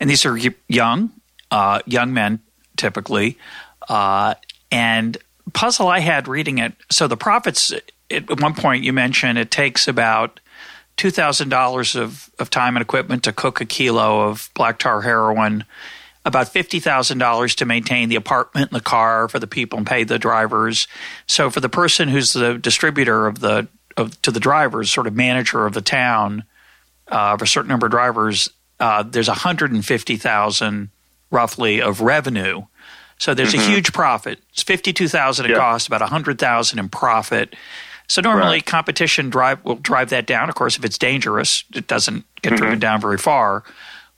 And 0.00 0.08
these 0.08 0.24
are 0.26 0.38
young, 0.68 1.10
uh, 1.50 1.80
young 1.86 2.12
men 2.12 2.40
typically. 2.76 3.38
Uh, 3.88 4.34
and 4.70 5.16
puzzle 5.52 5.88
I 5.88 6.00
had 6.00 6.28
reading 6.28 6.58
it. 6.58 6.74
So 6.90 7.08
the 7.08 7.16
profits 7.16 7.72
at 8.10 8.40
one 8.40 8.54
point 8.54 8.84
you 8.84 8.92
mentioned 8.92 9.38
it 9.38 9.50
takes 9.50 9.88
about 9.88 10.40
two 10.96 11.10
thousand 11.10 11.48
dollars 11.48 11.94
of 11.94 12.30
of 12.38 12.50
time 12.50 12.76
and 12.76 12.82
equipment 12.82 13.24
to 13.24 13.32
cook 13.32 13.60
a 13.60 13.64
kilo 13.64 14.28
of 14.28 14.50
black 14.54 14.78
tar 14.78 15.02
heroin 15.02 15.64
about 16.24 16.52
$50,000 16.52 17.54
to 17.54 17.64
maintain 17.64 18.10
the 18.10 18.16
apartment 18.16 18.70
and 18.70 18.78
the 18.78 18.84
car 18.84 19.28
for 19.28 19.38
the 19.38 19.46
people 19.46 19.78
and 19.78 19.86
pay 19.86 20.04
the 20.04 20.18
drivers. 20.18 20.86
So 21.26 21.48
for 21.48 21.60
the 21.60 21.70
person 21.70 22.08
who's 22.08 22.34
the 22.34 22.58
distributor 22.58 23.26
of 23.26 23.40
the 23.40 23.66
of, 23.98 24.20
to 24.22 24.30
the 24.30 24.40
drivers, 24.40 24.90
sort 24.90 25.06
of 25.06 25.14
manager 25.14 25.66
of 25.66 25.74
the 25.74 25.80
town, 25.80 26.44
uh, 27.10 27.34
of 27.34 27.42
a 27.42 27.46
certain 27.46 27.68
number 27.68 27.86
of 27.86 27.90
drivers, 27.92 28.48
uh, 28.80 29.02
there's 29.02 29.28
150,000 29.28 30.90
roughly 31.30 31.82
of 31.82 32.00
revenue. 32.00 32.62
So 33.18 33.34
there's 33.34 33.52
mm-hmm. 33.52 33.70
a 33.70 33.74
huge 33.74 33.92
profit. 33.92 34.38
It's 34.52 34.62
52,000 34.62 35.46
in 35.46 35.50
yeah. 35.50 35.58
cost, 35.58 35.88
about 35.88 36.00
100,000 36.00 36.78
in 36.78 36.88
profit. 36.88 37.56
So 38.08 38.22
normally 38.22 38.58
right. 38.58 38.66
competition 38.66 39.28
drive 39.28 39.62
will 39.64 39.74
drive 39.76 40.10
that 40.10 40.26
down. 40.26 40.48
Of 40.48 40.54
course, 40.54 40.78
if 40.78 40.84
it's 40.84 40.96
dangerous, 40.96 41.64
it 41.74 41.86
doesn't 41.86 42.24
get 42.42 42.52
mm-hmm. 42.52 42.56
driven 42.56 42.78
down 42.78 43.00
very 43.00 43.18
far. 43.18 43.64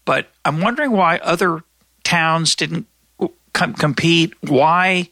But 0.05 0.29
I'm 0.45 0.61
wondering 0.61 0.93
why 0.93 1.19
other 1.19 1.63
towns 2.05 2.55
didn't 2.55 2.87
com- 3.53 3.75
compete? 3.75 4.35
Why? 4.43 5.09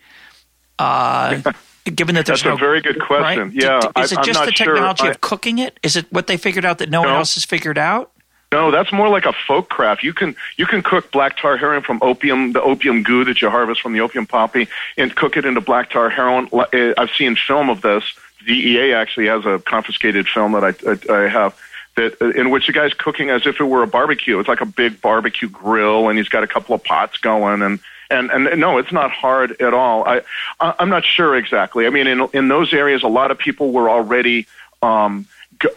Uh, 0.79 1.43
given 1.91 2.15
that 2.15 2.27
there's 2.27 2.43
That's 2.43 2.49
no, 2.49 2.55
a 2.55 2.59
very 2.59 2.81
good 2.81 3.01
question. 3.01 3.45
Right? 3.45 3.53
Yeah, 3.53 3.81
is 3.99 4.13
it 4.13 4.23
just 4.23 4.45
the 4.45 4.53
technology 4.53 5.05
sure. 5.05 5.11
of 5.11 5.21
cooking 5.21 5.59
it? 5.59 5.79
Is 5.83 5.97
it 5.97 6.07
what 6.13 6.27
they 6.27 6.37
figured 6.37 6.65
out 6.65 6.79
that 6.79 6.91
no, 6.91 7.03
no, 7.03 7.09
one 7.09 7.19
else 7.19 7.35
has 7.35 7.45
figured 7.45 7.79
out? 7.79 8.13
No, 8.51 8.71
that's 8.71 8.93
more 8.93 9.09
like 9.09 9.27
a 9.27 9.35
folk 9.47 9.69
craft. 9.69 10.03
You 10.03 10.15
can 10.15 10.35
you 10.57 10.67
can 10.67 10.83
cook 10.83 11.13
black 11.13 11.37
tar 11.37 11.57
heroin 11.57 11.83
from 11.83 11.99
opium, 12.01 12.53
the 12.53 12.63
opium 12.63 13.03
goo 13.03 13.25
that 13.25 13.43
you 13.43 13.51
harvest 13.51 13.83
from 13.83 13.93
the 13.93 14.01
opium 14.01 14.27
poppy, 14.27 14.69
and 14.97 15.15
cook 15.15 15.37
it 15.37 15.45
into 15.45 15.61
black 15.61 15.91
tar 15.91 16.09
heroin. 16.09 16.49
Eh, 16.73 16.95
I've 16.97 17.11
seen 17.11 17.37
film 17.37 17.69
of 17.69 17.83
this. 17.83 18.05
DEA 18.47 18.95
actually 18.95 19.27
has 19.27 19.45
a 19.45 19.59
confiscated 19.59 20.27
film 20.27 20.53
that 20.53 20.65
I, 20.65 21.13
I, 21.13 21.25
I 21.25 21.29
have 21.29 21.59
that 21.97 22.17
uh, 22.23 22.31
in 22.31 22.49
which 22.49 22.67
the 22.69 22.73
guy's 22.73 22.95
cooking 22.95 23.29
as 23.29 23.47
if 23.47 23.61
it 23.61 23.65
were 23.65 23.83
a 23.83 23.87
barbecue. 23.87 24.39
It's 24.39 24.49
like 24.49 24.63
a 24.63 24.67
big 24.67 25.01
barbecue 25.03 25.49
grill, 25.49 26.09
and 26.09 26.17
he's 26.17 26.31
got 26.31 26.43
a 26.43 26.47
couple 26.47 26.75
of 26.75 26.83
pots 26.83 27.19
going, 27.19 27.61
and 27.61 27.81
and 28.11 28.31
and 28.31 28.61
no, 28.61 28.79
it's 28.79 28.93
not 28.93 29.11
hard 29.11 29.61
at 29.61 29.75
all. 29.75 30.07
I 30.07 30.23
I'm 30.61 30.89
not 30.89 31.05
sure 31.05 31.37
exactly. 31.37 31.87
I 31.87 31.91
mean, 31.91 32.07
in 32.07 32.29
in 32.33 32.49
those 32.49 32.73
areas, 32.73 33.03
a 33.03 33.09
lot 33.09 33.31
of 33.31 33.39
people 33.39 33.73
were 33.73 33.91
already. 33.91 34.47
Um, 34.81 35.27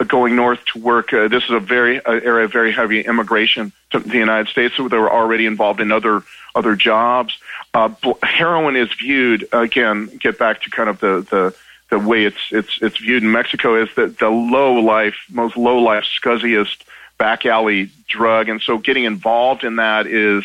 going 0.06 0.36
north 0.36 0.64
to 0.66 0.78
work. 0.78 1.12
Uh, 1.12 1.26
this 1.26 1.42
is 1.42 1.50
a 1.50 1.58
very 1.58 1.98
uh, 2.04 2.12
area 2.12 2.44
of 2.44 2.52
very 2.52 2.70
heavy 2.70 3.00
immigration 3.00 3.72
to 3.90 3.98
the 3.98 4.16
United 4.16 4.46
States, 4.48 4.76
so 4.76 4.86
they 4.88 4.96
were 4.96 5.10
already 5.10 5.44
involved 5.46 5.80
in 5.80 5.90
other 5.90 6.22
other 6.54 6.76
jobs. 6.76 7.36
Uh, 7.74 7.90
heroin 8.22 8.76
is 8.76 8.92
viewed 8.92 9.48
again. 9.52 10.06
Get 10.20 10.38
back 10.38 10.62
to 10.62 10.70
kind 10.70 10.88
of 10.88 11.00
the 11.00 11.26
the 11.28 11.54
the 11.90 11.98
way 11.98 12.24
it's 12.24 12.40
it's 12.50 12.78
it's 12.80 12.98
viewed 12.98 13.22
in 13.22 13.30
Mexico 13.32 13.80
is 13.82 13.88
that 13.96 14.18
the 14.18 14.28
low 14.28 14.74
life, 14.74 15.16
most 15.30 15.56
low 15.56 15.78
life, 15.78 16.04
scuzziest 16.04 16.78
back 17.18 17.44
alley 17.44 17.90
drug, 18.08 18.48
and 18.48 18.60
so 18.62 18.78
getting 18.78 19.04
involved 19.04 19.62
in 19.62 19.76
that 19.76 20.06
is, 20.06 20.44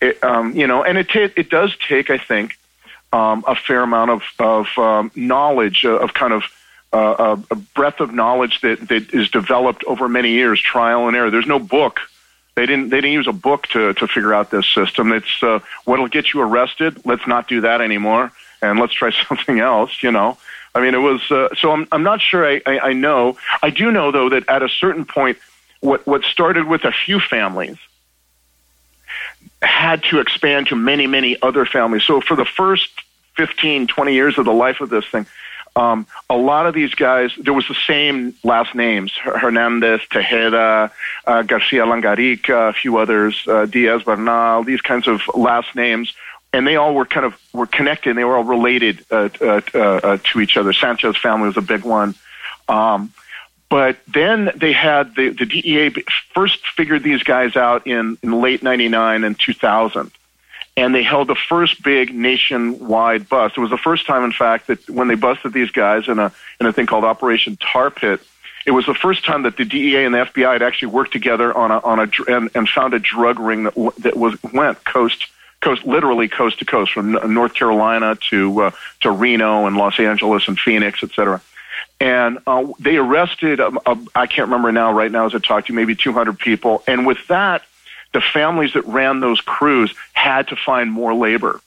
it, 0.00 0.22
um, 0.22 0.54
you 0.56 0.66
know, 0.66 0.82
and 0.82 0.98
it 0.98 1.08
t- 1.08 1.32
it 1.36 1.50
does 1.50 1.76
take, 1.88 2.10
I 2.10 2.18
think, 2.18 2.58
um, 3.12 3.44
a 3.46 3.54
fair 3.54 3.82
amount 3.82 4.10
of 4.10 4.22
of 4.38 4.66
um, 4.78 5.10
knowledge 5.14 5.84
uh, 5.84 5.98
of 5.98 6.14
kind 6.14 6.32
of 6.32 6.44
uh, 6.92 7.36
a 7.50 7.54
breadth 7.54 8.00
of 8.00 8.12
knowledge 8.12 8.60
that 8.62 8.88
that 8.88 9.12
is 9.14 9.30
developed 9.30 9.84
over 9.84 10.08
many 10.08 10.30
years, 10.30 10.60
trial 10.60 11.06
and 11.06 11.16
error. 11.16 11.30
There's 11.30 11.46
no 11.46 11.58
book. 11.58 12.00
They 12.56 12.66
didn't. 12.66 12.90
They 12.90 12.96
didn't 12.96 13.12
use 13.12 13.28
a 13.28 13.32
book 13.32 13.66
to 13.68 13.94
to 13.94 14.06
figure 14.06 14.34
out 14.34 14.50
this 14.50 14.66
system. 14.66 15.12
It's 15.12 15.42
uh, 15.42 15.60
what'll 15.84 16.08
get 16.08 16.32
you 16.32 16.40
arrested. 16.40 17.04
Let's 17.04 17.26
not 17.26 17.48
do 17.48 17.60
that 17.62 17.80
anymore, 17.80 18.32
and 18.60 18.78
let's 18.78 18.92
try 18.92 19.10
something 19.28 19.60
else. 19.60 20.02
You 20.02 20.10
know, 20.10 20.38
I 20.74 20.80
mean, 20.80 20.94
it 20.94 20.98
was 20.98 21.20
uh, 21.30 21.48
so. 21.56 21.72
I'm 21.72 21.86
I'm 21.92 22.02
not 22.02 22.20
sure. 22.20 22.44
I, 22.46 22.60
I 22.66 22.78
I 22.80 22.92
know. 22.92 23.36
I 23.62 23.70
do 23.70 23.90
know 23.90 24.10
though 24.10 24.30
that 24.30 24.48
at 24.48 24.62
a 24.62 24.68
certain 24.68 25.04
point, 25.04 25.38
what 25.80 26.06
what 26.06 26.24
started 26.24 26.66
with 26.66 26.84
a 26.84 26.92
few 26.92 27.20
families 27.20 27.78
had 29.62 30.02
to 30.04 30.20
expand 30.20 30.68
to 30.68 30.76
many 30.76 31.06
many 31.06 31.40
other 31.42 31.66
families. 31.66 32.04
So 32.04 32.20
for 32.20 32.36
the 32.36 32.44
first 32.44 32.88
15, 33.36 33.86
20 33.86 34.14
years 34.14 34.38
of 34.38 34.44
the 34.44 34.52
life 34.52 34.80
of 34.80 34.90
this 34.90 35.04
thing, 35.06 35.26
um, 35.76 36.06
a 36.28 36.36
lot 36.36 36.66
of 36.66 36.74
these 36.74 36.94
guys, 36.94 37.30
there 37.38 37.54
was 37.54 37.66
the 37.68 37.76
same 37.86 38.34
last 38.42 38.74
names: 38.74 39.12
Hernandez, 39.12 40.00
Tejeda, 40.10 40.90
uh, 41.26 41.42
Garcia 41.42 41.84
Langarica, 41.84 42.70
a 42.70 42.72
few 42.72 42.98
others, 42.98 43.42
uh, 43.46 43.66
Diaz 43.66 44.02
Bernal. 44.02 44.64
These 44.64 44.80
kinds 44.80 45.06
of 45.06 45.20
last 45.34 45.74
names 45.76 46.12
and 46.52 46.66
they 46.66 46.76
all 46.76 46.94
were 46.94 47.06
kind 47.06 47.26
of 47.26 47.34
were 47.52 47.66
connected. 47.66 48.16
They 48.16 48.24
were 48.24 48.36
all 48.36 48.44
related 48.44 49.04
uh, 49.10 49.28
uh, 49.40 49.60
uh, 49.74 50.18
to 50.32 50.40
each 50.40 50.56
other. 50.56 50.72
Sanchez 50.72 51.16
family 51.16 51.46
was 51.46 51.56
a 51.56 51.62
big 51.62 51.84
one. 51.84 52.14
Um, 52.68 53.12
but 53.70 53.98
then 54.08 54.50
they 54.56 54.72
had 54.72 55.14
the, 55.14 55.28
the 55.30 55.46
DEA 55.46 55.90
first 56.34 56.66
figured 56.66 57.04
these 57.04 57.22
guys 57.22 57.54
out 57.54 57.86
in, 57.86 58.18
in 58.20 58.40
late 58.40 58.64
99 58.64 59.24
and 59.24 59.38
2000. 59.38 60.10
And 60.76 60.94
they 60.94 61.04
held 61.04 61.28
the 61.28 61.36
first 61.36 61.82
big 61.82 62.12
nationwide 62.12 63.28
bust. 63.28 63.56
It 63.56 63.60
was 63.60 63.70
the 63.70 63.78
first 63.78 64.06
time, 64.06 64.24
in 64.24 64.32
fact, 64.32 64.66
that 64.66 64.90
when 64.90 65.06
they 65.06 65.14
busted 65.14 65.52
these 65.52 65.70
guys 65.70 66.08
in 66.08 66.18
a, 66.18 66.32
in 66.58 66.66
a 66.66 66.72
thing 66.72 66.86
called 66.86 67.04
Operation 67.04 67.56
Tar 67.56 67.90
Pit, 67.90 68.20
it 68.66 68.72
was 68.72 68.86
the 68.86 68.94
first 68.94 69.24
time 69.24 69.44
that 69.44 69.56
the 69.56 69.64
DEA 69.64 70.04
and 70.04 70.14
the 70.14 70.18
FBI 70.18 70.52
had 70.52 70.62
actually 70.62 70.88
worked 70.88 71.12
together 71.12 71.56
on 71.56 71.70
a, 71.70 71.78
on 71.78 72.00
a, 72.00 72.10
and, 72.26 72.50
and 72.54 72.68
found 72.68 72.92
a 72.92 72.98
drug 72.98 73.38
ring 73.38 73.64
that, 73.64 73.74
that 73.98 74.16
was, 74.16 74.36
went 74.52 74.82
coast, 74.84 75.26
coast, 75.60 75.84
literally 75.86 76.28
coast 76.28 76.58
to 76.58 76.64
coast 76.64 76.92
from 76.92 77.12
North 77.32 77.54
Carolina 77.54 78.18
to, 78.30 78.62
uh, 78.62 78.70
to 79.00 79.10
Reno 79.12 79.66
and 79.66 79.76
Los 79.76 80.00
Angeles 80.00 80.48
and 80.48 80.58
Phoenix, 80.58 81.04
et 81.04 81.10
cetera 81.12 81.40
and 82.00 82.38
uh, 82.46 82.66
they 82.78 82.96
arrested 82.96 83.60
um, 83.60 83.78
I 84.14 84.26
can't 84.26 84.48
remember 84.48 84.72
now 84.72 84.92
right 84.92 85.12
now 85.12 85.26
as 85.26 85.34
I 85.34 85.38
talk 85.38 85.66
to 85.66 85.72
you 85.72 85.76
maybe 85.76 85.94
200 85.94 86.38
people. 86.38 86.82
And 86.86 87.06
with 87.06 87.26
that 87.28 87.62
the 88.12 88.20
families 88.20 88.72
that 88.72 88.84
ran 88.86 89.20
those 89.20 89.40
crews 89.40 89.94
had 90.12 90.48
to 90.48 90.56
find 90.56 90.90
more 90.90 91.14
labor. 91.14 91.60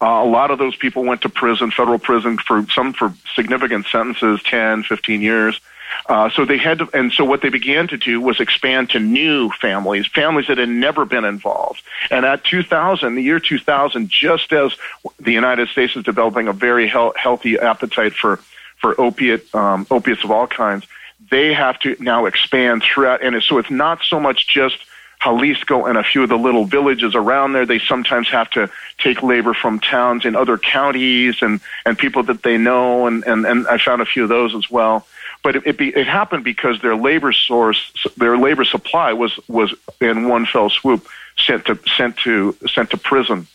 Uh, 0.00 0.06
a 0.06 0.24
lot 0.24 0.50
of 0.50 0.58
those 0.58 0.76
people 0.76 1.04
went 1.04 1.22
to 1.22 1.28
prison 1.28 1.70
federal 1.70 1.98
prison 1.98 2.38
for 2.38 2.64
some 2.70 2.92
for 2.92 3.12
significant 3.34 3.86
sentences 3.86 4.40
10 4.44 4.84
15 4.84 5.20
years. 5.20 5.60
Uh, 6.06 6.30
so 6.30 6.44
they 6.44 6.56
had 6.56 6.78
to, 6.78 6.88
and 6.94 7.12
so 7.12 7.24
what 7.24 7.42
they 7.42 7.50
began 7.50 7.86
to 7.86 7.96
do 7.98 8.20
was 8.20 8.40
expand 8.40 8.88
to 8.90 8.98
new 8.98 9.50
families, 9.50 10.06
families 10.06 10.46
that 10.46 10.56
had 10.56 10.68
never 10.68 11.04
been 11.04 11.24
involved. 11.24 11.82
And 12.10 12.24
at 12.24 12.44
2000, 12.44 13.14
the 13.14 13.22
year 13.22 13.38
2000, 13.38 14.08
just 14.08 14.52
as 14.52 14.74
the 15.20 15.32
United 15.32 15.68
States 15.68 15.94
is 15.94 16.02
developing 16.02 16.48
a 16.48 16.52
very 16.52 16.88
he- 16.88 17.10
healthy 17.16 17.58
appetite 17.58 18.14
for 18.14 18.40
for 18.82 19.00
opiate 19.00 19.54
um, 19.54 19.86
opiates 19.90 20.24
of 20.24 20.30
all 20.30 20.46
kinds, 20.46 20.86
they 21.30 21.54
have 21.54 21.78
to 21.80 21.96
now 21.98 22.26
expand 22.26 22.82
throughout. 22.82 23.22
And 23.22 23.42
so 23.42 23.56
it's 23.56 23.70
not 23.70 24.02
so 24.02 24.20
much 24.20 24.46
just 24.46 24.76
Xalisco 25.22 25.88
and 25.88 25.96
a 25.96 26.02
few 26.02 26.24
of 26.24 26.28
the 26.28 26.36
little 26.36 26.64
villages 26.64 27.14
around 27.14 27.52
there. 27.52 27.64
They 27.64 27.78
sometimes 27.78 28.28
have 28.30 28.50
to 28.50 28.68
take 28.98 29.22
labor 29.22 29.54
from 29.54 29.78
towns 29.78 30.24
in 30.24 30.34
other 30.34 30.58
counties 30.58 31.36
and, 31.40 31.60
and 31.86 31.96
people 31.96 32.24
that 32.24 32.42
they 32.42 32.58
know. 32.58 33.06
And, 33.06 33.24
and, 33.24 33.46
and 33.46 33.66
I 33.68 33.78
found 33.78 34.02
a 34.02 34.04
few 34.04 34.24
of 34.24 34.28
those 34.28 34.54
as 34.54 34.68
well. 34.68 35.06
But 35.44 35.56
it, 35.56 35.62
it, 35.66 35.78
be, 35.78 35.88
it 35.88 36.06
happened 36.06 36.44
because 36.44 36.80
their 36.82 36.96
labor 36.96 37.32
source, 37.32 37.92
their 38.16 38.36
labor 38.36 38.64
supply 38.64 39.12
was, 39.12 39.38
was 39.48 39.72
in 40.00 40.28
one 40.28 40.44
fell 40.44 40.70
swoop 40.70 41.06
sent 41.38 41.66
to, 41.66 41.78
sent 41.96 42.16
to, 42.18 42.56
sent 42.66 42.90
to 42.90 42.96
prison. 42.96 43.46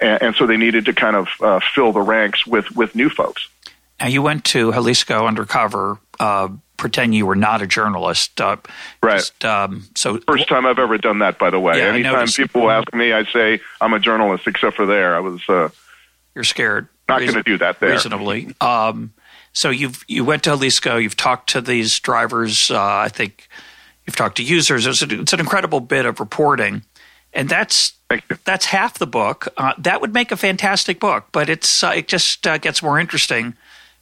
And, 0.00 0.22
and 0.22 0.36
so 0.36 0.46
they 0.46 0.58
needed 0.58 0.84
to 0.86 0.92
kind 0.92 1.16
of 1.16 1.28
uh, 1.40 1.60
fill 1.74 1.92
the 1.92 2.02
ranks 2.02 2.46
with, 2.46 2.70
with 2.76 2.94
new 2.94 3.08
folks. 3.08 3.48
Now, 4.00 4.08
you 4.08 4.22
went 4.22 4.44
to 4.46 4.72
Xalisco 4.72 5.26
undercover, 5.26 5.98
uh, 6.18 6.48
pretend 6.76 7.14
you 7.14 7.26
were 7.26 7.36
not 7.36 7.62
a 7.62 7.66
journalist. 7.66 8.40
Uh, 8.40 8.56
right. 9.02 9.18
Just, 9.18 9.44
um, 9.44 9.88
so 9.94 10.18
First 10.26 10.48
time 10.48 10.66
I've 10.66 10.78
ever 10.78 10.98
done 10.98 11.20
that, 11.20 11.38
by 11.38 11.50
the 11.50 11.60
way. 11.60 11.78
Yeah, 11.78 11.84
Anytime 11.84 12.26
people 12.26 12.70
ask 12.70 12.92
me, 12.92 13.12
I 13.12 13.24
say 13.24 13.60
I'm 13.80 13.92
a 13.92 14.00
journalist, 14.00 14.46
except 14.46 14.76
for 14.76 14.86
there. 14.86 15.14
I 15.14 15.20
was. 15.20 15.40
Uh, 15.48 15.68
You're 16.34 16.44
scared. 16.44 16.88
Not 17.08 17.20
going 17.20 17.34
to 17.34 17.42
do 17.42 17.58
that 17.58 17.80
there. 17.80 17.90
Reasonably. 17.90 18.54
Um, 18.60 19.12
so 19.52 19.70
you've 19.70 20.04
you 20.08 20.24
went 20.24 20.44
to 20.44 20.50
Xalisco. 20.50 21.02
You've 21.02 21.16
talked 21.16 21.50
to 21.50 21.60
these 21.60 21.98
drivers. 22.00 22.70
Uh, 22.70 22.82
I 22.82 23.08
think 23.08 23.48
you've 24.06 24.16
talked 24.16 24.38
to 24.38 24.42
users. 24.42 24.86
It's, 24.86 25.02
a, 25.02 25.20
it's, 25.20 25.32
an 25.32 25.40
incredible 25.40 25.80
bit 25.80 26.06
of 26.06 26.18
reporting, 26.18 26.82
and 27.32 27.48
that's 27.48 27.92
that's 28.44 28.66
half 28.66 28.98
the 28.98 29.06
book. 29.06 29.48
Uh, 29.56 29.74
that 29.78 30.00
would 30.00 30.14
make 30.14 30.32
a 30.32 30.36
fantastic 30.36 30.98
book, 30.98 31.26
but 31.30 31.48
it's 31.48 31.84
uh, 31.84 31.92
it 31.94 32.08
just 32.08 32.46
uh, 32.46 32.58
gets 32.58 32.82
more 32.82 32.98
interesting 32.98 33.54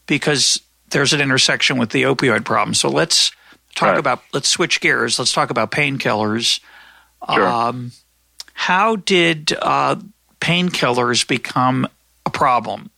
because 0.06 0.60
there's 0.90 1.12
an 1.12 1.20
intersection 1.20 1.78
with 1.78 1.90
the 1.90 2.02
opioid 2.02 2.44
problem. 2.44 2.74
So 2.74 2.88
let's 2.88 3.32
talk 3.74 3.90
right. 3.90 3.98
about 3.98 4.22
let's 4.32 4.48
switch 4.48 4.80
gears. 4.80 5.18
Let's 5.18 5.32
talk 5.32 5.50
about 5.50 5.70
painkillers. 5.70 6.60
Sure. 7.32 7.46
Um, 7.46 7.92
how 8.54 8.96
did 8.96 9.52
uh, 9.60 9.96
painkillers 10.40 11.26
become 11.26 11.88
a 12.26 12.30
problem? 12.30 12.90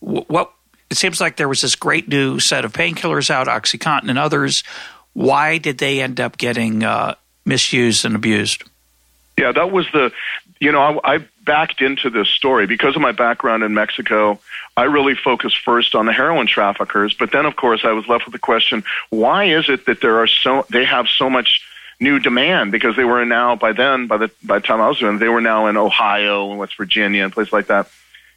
What 0.00 0.52
it 0.90 0.96
seems 0.96 1.20
like 1.20 1.36
there 1.36 1.48
was 1.48 1.60
this 1.60 1.76
great 1.76 2.08
new 2.08 2.40
set 2.40 2.64
of 2.64 2.72
painkillers 2.72 3.30
out, 3.30 3.46
OxyContin 3.46 4.08
and 4.08 4.18
others. 4.18 4.64
Why 5.12 5.58
did 5.58 5.78
they 5.78 6.00
end 6.00 6.20
up 6.20 6.36
getting 6.36 6.82
uh, 6.82 7.14
misused 7.44 8.04
and 8.04 8.16
abused? 8.16 8.64
Yeah, 9.38 9.52
that 9.52 9.70
was 9.70 9.86
the, 9.92 10.12
you 10.58 10.72
know, 10.72 11.00
I, 11.04 11.14
I 11.14 11.24
backed 11.44 11.80
into 11.80 12.10
this 12.10 12.28
story 12.28 12.66
because 12.66 12.96
of 12.96 13.02
my 13.02 13.12
background 13.12 13.62
in 13.62 13.72
Mexico. 13.72 14.40
I 14.80 14.84
really 14.84 15.14
focused 15.14 15.58
first 15.58 15.94
on 15.94 16.06
the 16.06 16.12
heroin 16.12 16.46
traffickers, 16.46 17.12
but 17.12 17.32
then, 17.32 17.44
of 17.44 17.54
course, 17.54 17.82
I 17.84 17.92
was 17.92 18.08
left 18.08 18.24
with 18.24 18.32
the 18.32 18.38
question: 18.38 18.82
Why 19.10 19.44
is 19.44 19.68
it 19.68 19.84
that 19.84 20.00
there 20.00 20.22
are 20.22 20.26
so 20.26 20.64
they 20.70 20.86
have 20.86 21.06
so 21.06 21.28
much 21.28 21.62
new 22.00 22.18
demand? 22.18 22.72
Because 22.72 22.96
they 22.96 23.04
were 23.04 23.22
now 23.26 23.56
by 23.56 23.72
then, 23.72 24.06
by 24.06 24.16
the 24.16 24.30
by 24.42 24.58
the 24.58 24.66
time 24.66 24.80
I 24.80 24.88
was 24.88 24.98
doing, 24.98 25.18
they 25.18 25.28
were 25.28 25.42
now 25.42 25.66
in 25.66 25.76
Ohio 25.76 26.48
and 26.48 26.58
West 26.58 26.78
Virginia 26.78 27.24
and 27.24 27.30
places 27.30 27.52
like 27.52 27.66
that. 27.66 27.90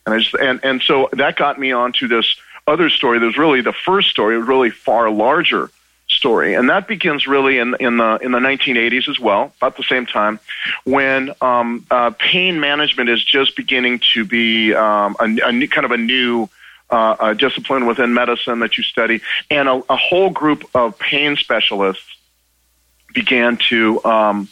And 0.05 0.15
I 0.15 0.19
just 0.19 0.35
and 0.35 0.59
and 0.63 0.81
so 0.81 1.07
that 1.13 1.37
got 1.37 1.57
me 1.57 1.71
onto 1.71 2.09
this 2.09 2.35
other 2.67 2.89
story. 2.89 3.19
That 3.19 3.25
was 3.25 3.37
really 3.37 3.61
the 3.61 3.71
first 3.71 4.09
story, 4.09 4.35
it 4.35 4.39
was 4.39 4.47
really 4.49 4.69
far 4.69 5.09
larger 5.09 5.71
story, 6.07 6.53
and 6.53 6.69
that 6.69 6.87
begins 6.87 7.27
really 7.27 7.57
in 7.57 7.75
in 7.79 7.97
the 7.97 8.17
in 8.21 8.31
the 8.31 8.39
1980s 8.39 9.09
as 9.09 9.19
well, 9.19 9.53
about 9.57 9.77
the 9.77 9.83
same 9.83 10.05
time, 10.05 10.39
when 10.83 11.33
um, 11.41 11.85
uh, 11.91 12.11
pain 12.17 12.59
management 12.59 13.09
is 13.09 13.23
just 13.23 13.55
beginning 13.55 13.99
to 14.13 14.25
be 14.25 14.73
um, 14.73 15.15
a, 15.19 15.25
a 15.47 15.51
new, 15.51 15.67
kind 15.67 15.85
of 15.85 15.91
a 15.91 15.97
new. 15.97 16.49
Uh, 16.89 17.15
a 17.19 17.33
discipline 17.33 17.87
within 17.87 18.13
medicine 18.13 18.59
that 18.59 18.77
you 18.77 18.83
study, 18.83 19.19
and 19.49 19.67
a, 19.67 19.81
a 19.89 19.95
whole 19.95 20.29
group 20.29 20.63
of 20.75 20.99
pain 20.99 21.35
specialists 21.35 22.05
began 23.15 23.57
to 23.57 24.03
um, 24.05 24.47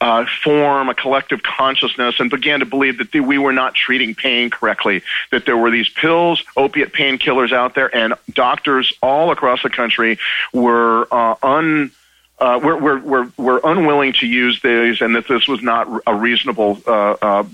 uh, 0.00 0.24
form 0.44 0.88
a 0.88 0.94
collective 0.94 1.42
consciousness 1.42 2.20
and 2.20 2.30
began 2.30 2.60
to 2.60 2.66
believe 2.66 2.98
that 2.98 3.10
the, 3.10 3.20
we 3.20 3.38
were 3.38 3.52
not 3.52 3.74
treating 3.74 4.14
pain 4.14 4.48
correctly, 4.50 5.02
that 5.30 5.44
there 5.44 5.56
were 5.56 5.70
these 5.70 5.88
pills, 5.88 6.42
opiate 6.56 6.92
painkillers 6.92 7.52
out 7.52 7.74
there, 7.74 7.94
and 7.94 8.14
doctors 8.32 8.92
all 9.02 9.30
across 9.30 9.62
the 9.62 9.70
country 9.70 10.18
were 10.52 11.08
uh, 11.12 11.34
un. 11.42 11.90
Uh, 12.38 12.60
we're, 12.62 12.76
we're, 12.76 13.00
we're, 13.00 13.32
we're 13.36 13.60
unwilling 13.64 14.12
to 14.12 14.24
use 14.24 14.62
these, 14.62 15.00
and 15.00 15.16
that 15.16 15.26
this 15.26 15.48
was 15.48 15.60
not 15.60 15.88
a 16.06 16.14
reasonable 16.14 16.80
uh, 16.86 17.16
uh, 17.20 17.44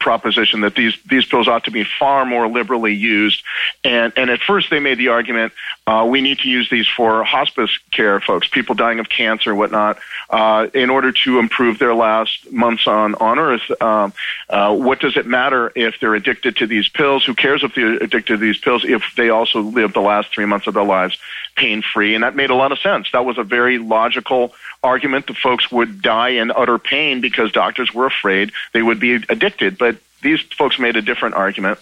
proposition 0.00 0.62
that 0.62 0.74
these 0.74 0.98
these 1.08 1.26
pills 1.26 1.46
ought 1.46 1.64
to 1.64 1.70
be 1.70 1.84
far 1.84 2.24
more 2.24 2.48
liberally 2.48 2.94
used. 2.94 3.44
And 3.84 4.12
and 4.16 4.30
at 4.30 4.40
first 4.40 4.70
they 4.70 4.80
made 4.80 4.98
the 4.98 5.08
argument 5.08 5.52
uh, 5.90 6.04
we 6.04 6.20
need 6.20 6.38
to 6.38 6.48
use 6.48 6.70
these 6.70 6.86
for 6.86 7.24
hospice 7.24 7.76
care 7.90 8.20
folks, 8.20 8.46
people 8.46 8.76
dying 8.76 9.00
of 9.00 9.08
cancer, 9.08 9.52
whatnot, 9.56 9.98
uh, 10.30 10.68
in 10.72 10.88
order 10.88 11.10
to 11.10 11.40
improve 11.40 11.80
their 11.80 11.96
last 11.96 12.52
months 12.52 12.86
on 12.86 13.16
on 13.16 13.40
Earth. 13.40 13.68
Um, 13.82 14.12
uh, 14.48 14.72
what 14.76 15.00
does 15.00 15.16
it 15.16 15.26
matter 15.26 15.72
if 15.74 15.96
they're 16.00 16.14
addicted 16.14 16.58
to 16.58 16.68
these 16.68 16.88
pills? 16.88 17.24
Who 17.24 17.34
cares 17.34 17.64
if 17.64 17.74
they're 17.74 17.94
addicted 17.94 18.34
to 18.34 18.36
these 18.36 18.58
pills 18.58 18.84
if 18.84 19.02
they 19.16 19.30
also 19.30 19.62
live 19.62 19.92
the 19.92 20.00
last 20.00 20.32
three 20.32 20.46
months 20.46 20.68
of 20.68 20.74
their 20.74 20.84
lives 20.84 21.18
pain 21.56 21.82
free? 21.82 22.14
And 22.14 22.22
that 22.22 22.36
made 22.36 22.50
a 22.50 22.54
lot 22.54 22.70
of 22.70 22.78
sense. 22.78 23.10
That 23.10 23.24
was 23.24 23.36
a 23.36 23.42
very 23.42 23.78
logical 23.78 24.54
argument 24.84 25.26
that 25.26 25.38
folks 25.38 25.72
would 25.72 26.02
die 26.02 26.30
in 26.30 26.52
utter 26.52 26.78
pain 26.78 27.20
because 27.20 27.50
doctors 27.50 27.92
were 27.92 28.06
afraid 28.06 28.52
they 28.72 28.82
would 28.82 29.00
be 29.00 29.14
addicted. 29.14 29.76
But 29.76 29.96
these 30.22 30.40
folks 30.40 30.78
made 30.78 30.94
a 30.94 31.02
different 31.02 31.34
argument. 31.34 31.80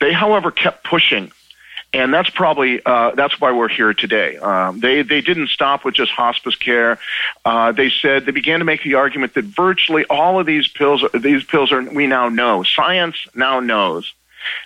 They, 0.00 0.12
however, 0.12 0.50
kept 0.50 0.82
pushing. 0.82 1.30
And 1.96 2.12
that's 2.12 2.28
probably 2.28 2.82
uh, 2.84 3.12
that's 3.12 3.40
why 3.40 3.52
we're 3.52 3.68
here 3.68 3.94
today. 3.94 4.36
Um, 4.36 4.80
they 4.80 5.00
they 5.00 5.22
didn't 5.22 5.48
stop 5.48 5.82
with 5.82 5.94
just 5.94 6.12
hospice 6.12 6.54
care. 6.54 6.98
Uh, 7.42 7.72
they 7.72 7.88
said 7.88 8.26
they 8.26 8.32
began 8.32 8.58
to 8.58 8.66
make 8.66 8.82
the 8.82 8.94
argument 8.94 9.32
that 9.32 9.46
virtually 9.46 10.04
all 10.10 10.38
of 10.38 10.44
these 10.44 10.68
pills 10.68 11.02
these 11.14 11.42
pills 11.44 11.72
are 11.72 11.80
we 11.80 12.06
now 12.06 12.28
know 12.28 12.62
science 12.64 13.16
now 13.34 13.60
knows 13.60 14.12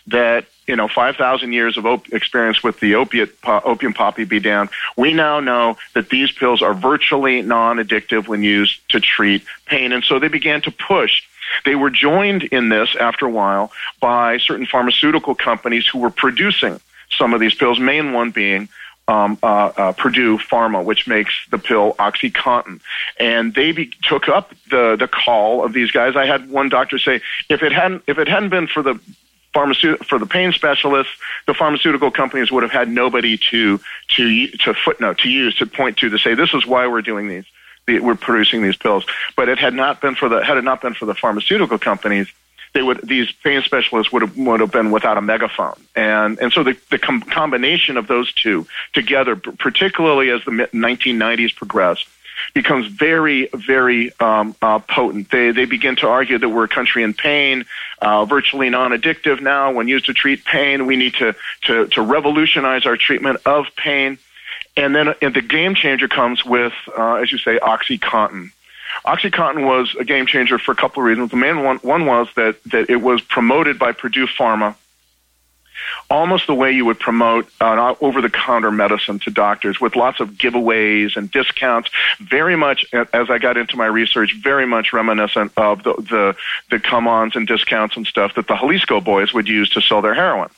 that 0.08 0.46
you 0.66 0.74
know 0.74 0.88
5,000 0.88 1.52
years 1.52 1.78
of 1.78 1.86
op- 1.86 2.12
experience 2.12 2.64
with 2.64 2.80
the 2.80 2.96
opiate 2.96 3.40
po- 3.40 3.62
opium 3.64 3.94
poppy 3.94 4.24
be 4.24 4.40
damned. 4.40 4.70
We 4.96 5.14
now 5.14 5.38
know 5.38 5.76
that 5.94 6.08
these 6.08 6.32
pills 6.32 6.62
are 6.62 6.74
virtually 6.74 7.42
non-addictive 7.42 8.26
when 8.26 8.42
used 8.42 8.80
to 8.88 8.98
treat 8.98 9.44
pain, 9.66 9.92
and 9.92 10.02
so 10.02 10.18
they 10.18 10.28
began 10.28 10.62
to 10.62 10.72
push. 10.72 11.22
They 11.64 11.76
were 11.76 11.90
joined 11.90 12.42
in 12.42 12.70
this 12.70 12.96
after 12.98 13.26
a 13.26 13.30
while 13.30 13.70
by 14.00 14.38
certain 14.38 14.66
pharmaceutical 14.66 15.36
companies 15.36 15.86
who 15.86 16.00
were 16.00 16.10
producing 16.10 16.80
some 17.12 17.34
of 17.34 17.40
these 17.40 17.54
pills. 17.54 17.78
Main 17.78 18.12
one 18.12 18.30
being 18.30 18.68
um, 19.08 19.38
uh, 19.42 19.72
uh, 19.76 19.92
Purdue 19.92 20.38
Pharma, 20.38 20.84
which 20.84 21.06
makes 21.08 21.34
the 21.50 21.58
pill 21.58 21.94
OxyContin, 21.94 22.80
and 23.18 23.54
they 23.54 23.72
be- 23.72 23.92
took 24.02 24.28
up 24.28 24.52
the 24.70 24.96
the 24.96 25.08
call 25.08 25.64
of 25.64 25.72
these 25.72 25.90
guys. 25.90 26.16
I 26.16 26.26
had 26.26 26.48
one 26.48 26.68
doctor 26.68 26.98
say, 26.98 27.20
if 27.48 27.62
it 27.62 27.72
hadn't 27.72 28.04
if 28.06 28.18
it 28.18 28.28
hadn't 28.28 28.50
been 28.50 28.68
for 28.68 28.82
the 28.82 29.00
pharmaceutical 29.52 30.06
for 30.06 30.18
the 30.18 30.26
pain 30.26 30.52
specialists, 30.52 31.12
the 31.46 31.54
pharmaceutical 31.54 32.10
companies 32.10 32.52
would 32.52 32.62
have 32.62 32.72
had 32.72 32.88
nobody 32.88 33.36
to 33.50 33.80
to 34.16 34.46
to 34.48 34.74
footnote 34.74 35.18
to 35.18 35.28
use 35.28 35.56
to 35.56 35.66
point 35.66 35.96
to 35.98 36.08
to 36.08 36.18
say 36.18 36.34
this 36.34 36.54
is 36.54 36.64
why 36.64 36.86
we're 36.86 37.02
doing 37.02 37.26
these 37.28 37.44
we're 37.88 38.14
producing 38.14 38.62
these 38.62 38.76
pills. 38.76 39.04
But 39.36 39.48
it 39.48 39.58
had 39.58 39.74
not 39.74 40.00
been 40.00 40.14
for 40.14 40.28
the 40.28 40.44
had 40.44 40.56
it 40.56 40.64
not 40.64 40.80
been 40.80 40.94
for 40.94 41.06
the 41.06 41.14
pharmaceutical 41.14 41.78
companies, 41.78 42.28
they 42.72 42.82
would 42.82 43.00
these 43.02 43.30
pain 43.32 43.62
specialists 43.62 44.12
would 44.12 44.22
have 44.22 44.36
would 44.36 44.60
have 44.60 44.72
been 44.72 44.90
without 44.90 45.16
a 45.16 45.22
megaphone, 45.22 45.80
and 45.96 46.38
and 46.38 46.52
so 46.52 46.62
the 46.62 46.76
the 46.90 46.98
com- 46.98 47.22
combination 47.22 47.96
of 47.96 48.06
those 48.06 48.32
two 48.32 48.66
together, 48.92 49.36
particularly 49.36 50.30
as 50.30 50.44
the 50.44 50.50
1990s 50.50 51.54
progressed, 51.54 52.06
becomes 52.54 52.86
very, 52.86 53.48
very 53.54 54.12
um, 54.20 54.54
uh, 54.62 54.78
potent. 54.78 55.30
They 55.30 55.50
they 55.50 55.64
begin 55.64 55.96
to 55.96 56.08
argue 56.08 56.38
that 56.38 56.48
we're 56.48 56.64
a 56.64 56.68
country 56.68 57.02
in 57.02 57.14
pain, 57.14 57.64
uh, 58.00 58.24
virtually 58.24 58.70
non-addictive 58.70 59.40
now. 59.40 59.72
When 59.72 59.88
used 59.88 60.06
to 60.06 60.14
treat 60.14 60.44
pain, 60.44 60.86
we 60.86 60.96
need 60.96 61.14
to 61.14 61.34
to 61.62 61.86
to 61.88 62.02
revolutionize 62.02 62.86
our 62.86 62.96
treatment 62.96 63.40
of 63.46 63.66
pain. 63.76 64.18
And 64.76 64.94
then 64.94 65.14
and 65.20 65.34
the 65.34 65.42
game 65.42 65.74
changer 65.74 66.08
comes 66.08 66.44
with, 66.44 66.72
uh, 66.96 67.14
as 67.14 67.32
you 67.32 67.38
say, 67.38 67.58
OxyContin. 67.58 68.50
OxyContin 69.06 69.66
was 69.66 69.94
a 69.98 70.04
game 70.04 70.26
changer 70.26 70.58
for 70.58 70.72
a 70.72 70.76
couple 70.76 71.02
of 71.02 71.06
reasons. 71.06 71.30
The 71.30 71.36
main 71.36 71.62
one, 71.62 71.78
one 71.78 72.06
was 72.06 72.28
that, 72.36 72.62
that 72.64 72.90
it 72.90 72.96
was 72.96 73.20
promoted 73.20 73.78
by 73.78 73.92
Purdue 73.92 74.26
Pharma 74.26 74.74
almost 76.08 76.46
the 76.46 76.54
way 76.54 76.72
you 76.72 76.84
would 76.84 76.98
promote 76.98 77.48
an 77.60 77.96
over 78.00 78.20
the 78.20 78.30
counter 78.30 78.70
medicine 78.70 79.18
to 79.20 79.30
doctors 79.30 79.80
with 79.80 79.96
lots 79.96 80.20
of 80.20 80.30
giveaways 80.32 81.16
and 81.16 81.30
discounts. 81.30 81.90
Very 82.18 82.56
much, 82.56 82.84
as 82.92 83.30
I 83.30 83.38
got 83.38 83.56
into 83.56 83.76
my 83.76 83.86
research, 83.86 84.36
very 84.42 84.66
much 84.66 84.92
reminiscent 84.92 85.52
of 85.56 85.82
the, 85.82 85.94
the, 85.94 86.36
the 86.70 86.80
come 86.80 87.08
ons 87.08 87.36
and 87.36 87.46
discounts 87.46 87.96
and 87.96 88.06
stuff 88.06 88.34
that 88.34 88.46
the 88.46 88.54
Xalisco 88.54 89.02
boys 89.02 89.32
would 89.32 89.48
use 89.48 89.70
to 89.70 89.80
sell 89.80 90.02
their 90.02 90.14
heroin 90.14 90.50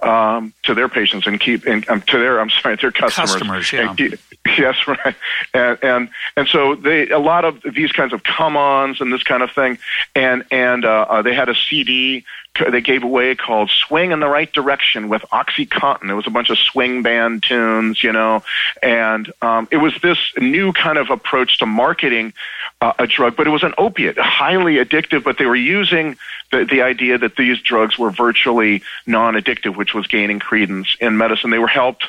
um, 0.00 0.52
to 0.64 0.74
their 0.74 0.88
patients 0.88 1.26
and 1.26 1.40
keep 1.40 1.66
and 1.66 1.88
um, 1.88 2.02
to 2.02 2.18
their 2.18 2.40
I'm 2.40 2.50
sorry 2.50 2.76
their 2.76 2.92
customers. 2.92 3.32
Customers, 3.32 3.72
yeah. 3.72 3.90
And, 3.90 4.18
yes, 4.58 4.76
right. 4.86 5.14
And, 5.52 5.78
and 5.82 6.08
and 6.36 6.48
so 6.48 6.74
they 6.74 7.08
a 7.08 7.18
lot 7.18 7.44
of 7.44 7.62
these 7.74 7.92
kinds 7.92 8.12
of 8.12 8.22
come-ons 8.22 9.00
and 9.00 9.12
this 9.12 9.22
kind 9.22 9.42
of 9.42 9.50
thing, 9.50 9.78
and 10.14 10.44
and 10.50 10.84
uh, 10.84 11.06
uh, 11.08 11.22
they 11.22 11.34
had 11.34 11.48
a 11.48 11.54
CD 11.54 12.24
they 12.70 12.80
gave 12.80 13.02
away 13.02 13.34
called 13.34 13.68
"Swing 13.70 14.12
in 14.12 14.20
the 14.20 14.28
Right 14.28 14.52
Direction" 14.52 15.08
with 15.08 15.22
OxyContin. 15.32 16.08
It 16.08 16.14
was 16.14 16.26
a 16.26 16.30
bunch 16.30 16.50
of 16.50 16.58
swing 16.58 17.02
band 17.02 17.42
tunes, 17.42 18.02
you 18.04 18.12
know, 18.12 18.44
and 18.80 19.30
um, 19.42 19.66
it 19.72 19.78
was 19.78 19.92
this 20.02 20.18
new 20.38 20.72
kind 20.72 20.96
of 20.96 21.10
approach 21.10 21.58
to 21.58 21.66
marketing 21.66 22.32
uh, 22.80 22.92
a 22.98 23.06
drug, 23.08 23.34
but 23.34 23.48
it 23.48 23.50
was 23.50 23.64
an 23.64 23.74
opiate, 23.76 24.16
highly 24.18 24.76
addictive. 24.76 25.24
But 25.24 25.38
they 25.38 25.46
were 25.46 25.56
using 25.56 26.16
the 26.52 26.64
the 26.64 26.82
idea 26.82 27.18
that 27.18 27.34
these 27.34 27.60
drugs 27.60 27.98
were 27.98 28.10
virtually 28.10 28.82
non-addictive, 29.06 29.76
which 29.84 29.92
was 29.92 30.06
gaining 30.06 30.38
credence 30.38 30.96
in 30.98 31.18
medicine. 31.18 31.50
They 31.50 31.58
were 31.58 31.66
helped 31.66 32.06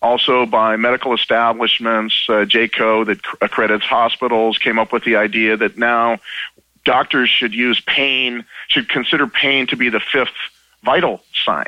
also 0.00 0.46
by 0.46 0.76
medical 0.76 1.12
establishments. 1.12 2.14
Uh, 2.28 2.44
JCAHO, 2.44 3.06
that 3.06 3.18
accredits 3.42 3.84
hospitals, 3.84 4.58
came 4.58 4.78
up 4.78 4.92
with 4.92 5.02
the 5.02 5.16
idea 5.16 5.56
that 5.56 5.76
now 5.76 6.20
doctors 6.84 7.28
should 7.28 7.52
use 7.52 7.80
pain, 7.80 8.44
should 8.68 8.88
consider 8.88 9.26
pain 9.26 9.66
to 9.66 9.76
be 9.76 9.88
the 9.88 9.98
fifth 9.98 10.38
vital 10.84 11.20
sign. 11.44 11.66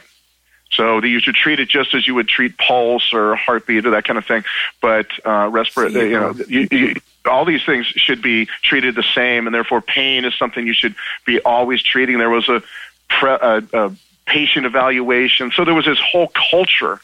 So 0.70 1.00
that 1.00 1.08
you 1.08 1.18
should 1.18 1.34
treat 1.34 1.58
it 1.58 1.68
just 1.68 1.92
as 1.92 2.06
you 2.06 2.14
would 2.14 2.28
treat 2.28 2.56
pulse 2.56 3.12
or 3.12 3.34
heartbeat 3.34 3.84
or 3.84 3.90
that 3.90 4.04
kind 4.04 4.16
of 4.16 4.26
thing. 4.26 4.44
But 4.80 5.06
uh, 5.26 5.48
respiratory, 5.50 6.10
you 6.10 6.20
know, 6.20 6.34
you, 6.46 6.68
you, 6.70 6.94
all 7.24 7.44
these 7.44 7.64
things 7.64 7.86
should 7.86 8.22
be 8.22 8.46
treated 8.62 8.94
the 8.94 9.02
same, 9.02 9.48
and 9.48 9.54
therefore 9.54 9.80
pain 9.80 10.24
is 10.24 10.36
something 10.38 10.64
you 10.64 10.74
should 10.74 10.94
be 11.26 11.40
always 11.40 11.82
treating. 11.82 12.18
There 12.18 12.30
was 12.30 12.48
a, 12.48 12.62
pre, 13.08 13.30
a, 13.30 13.64
a 13.72 13.92
patient 14.28 14.66
evaluation, 14.66 15.50
so 15.50 15.64
there 15.64 15.74
was 15.74 15.86
this 15.86 16.00
whole 16.00 16.30
culture 16.50 17.00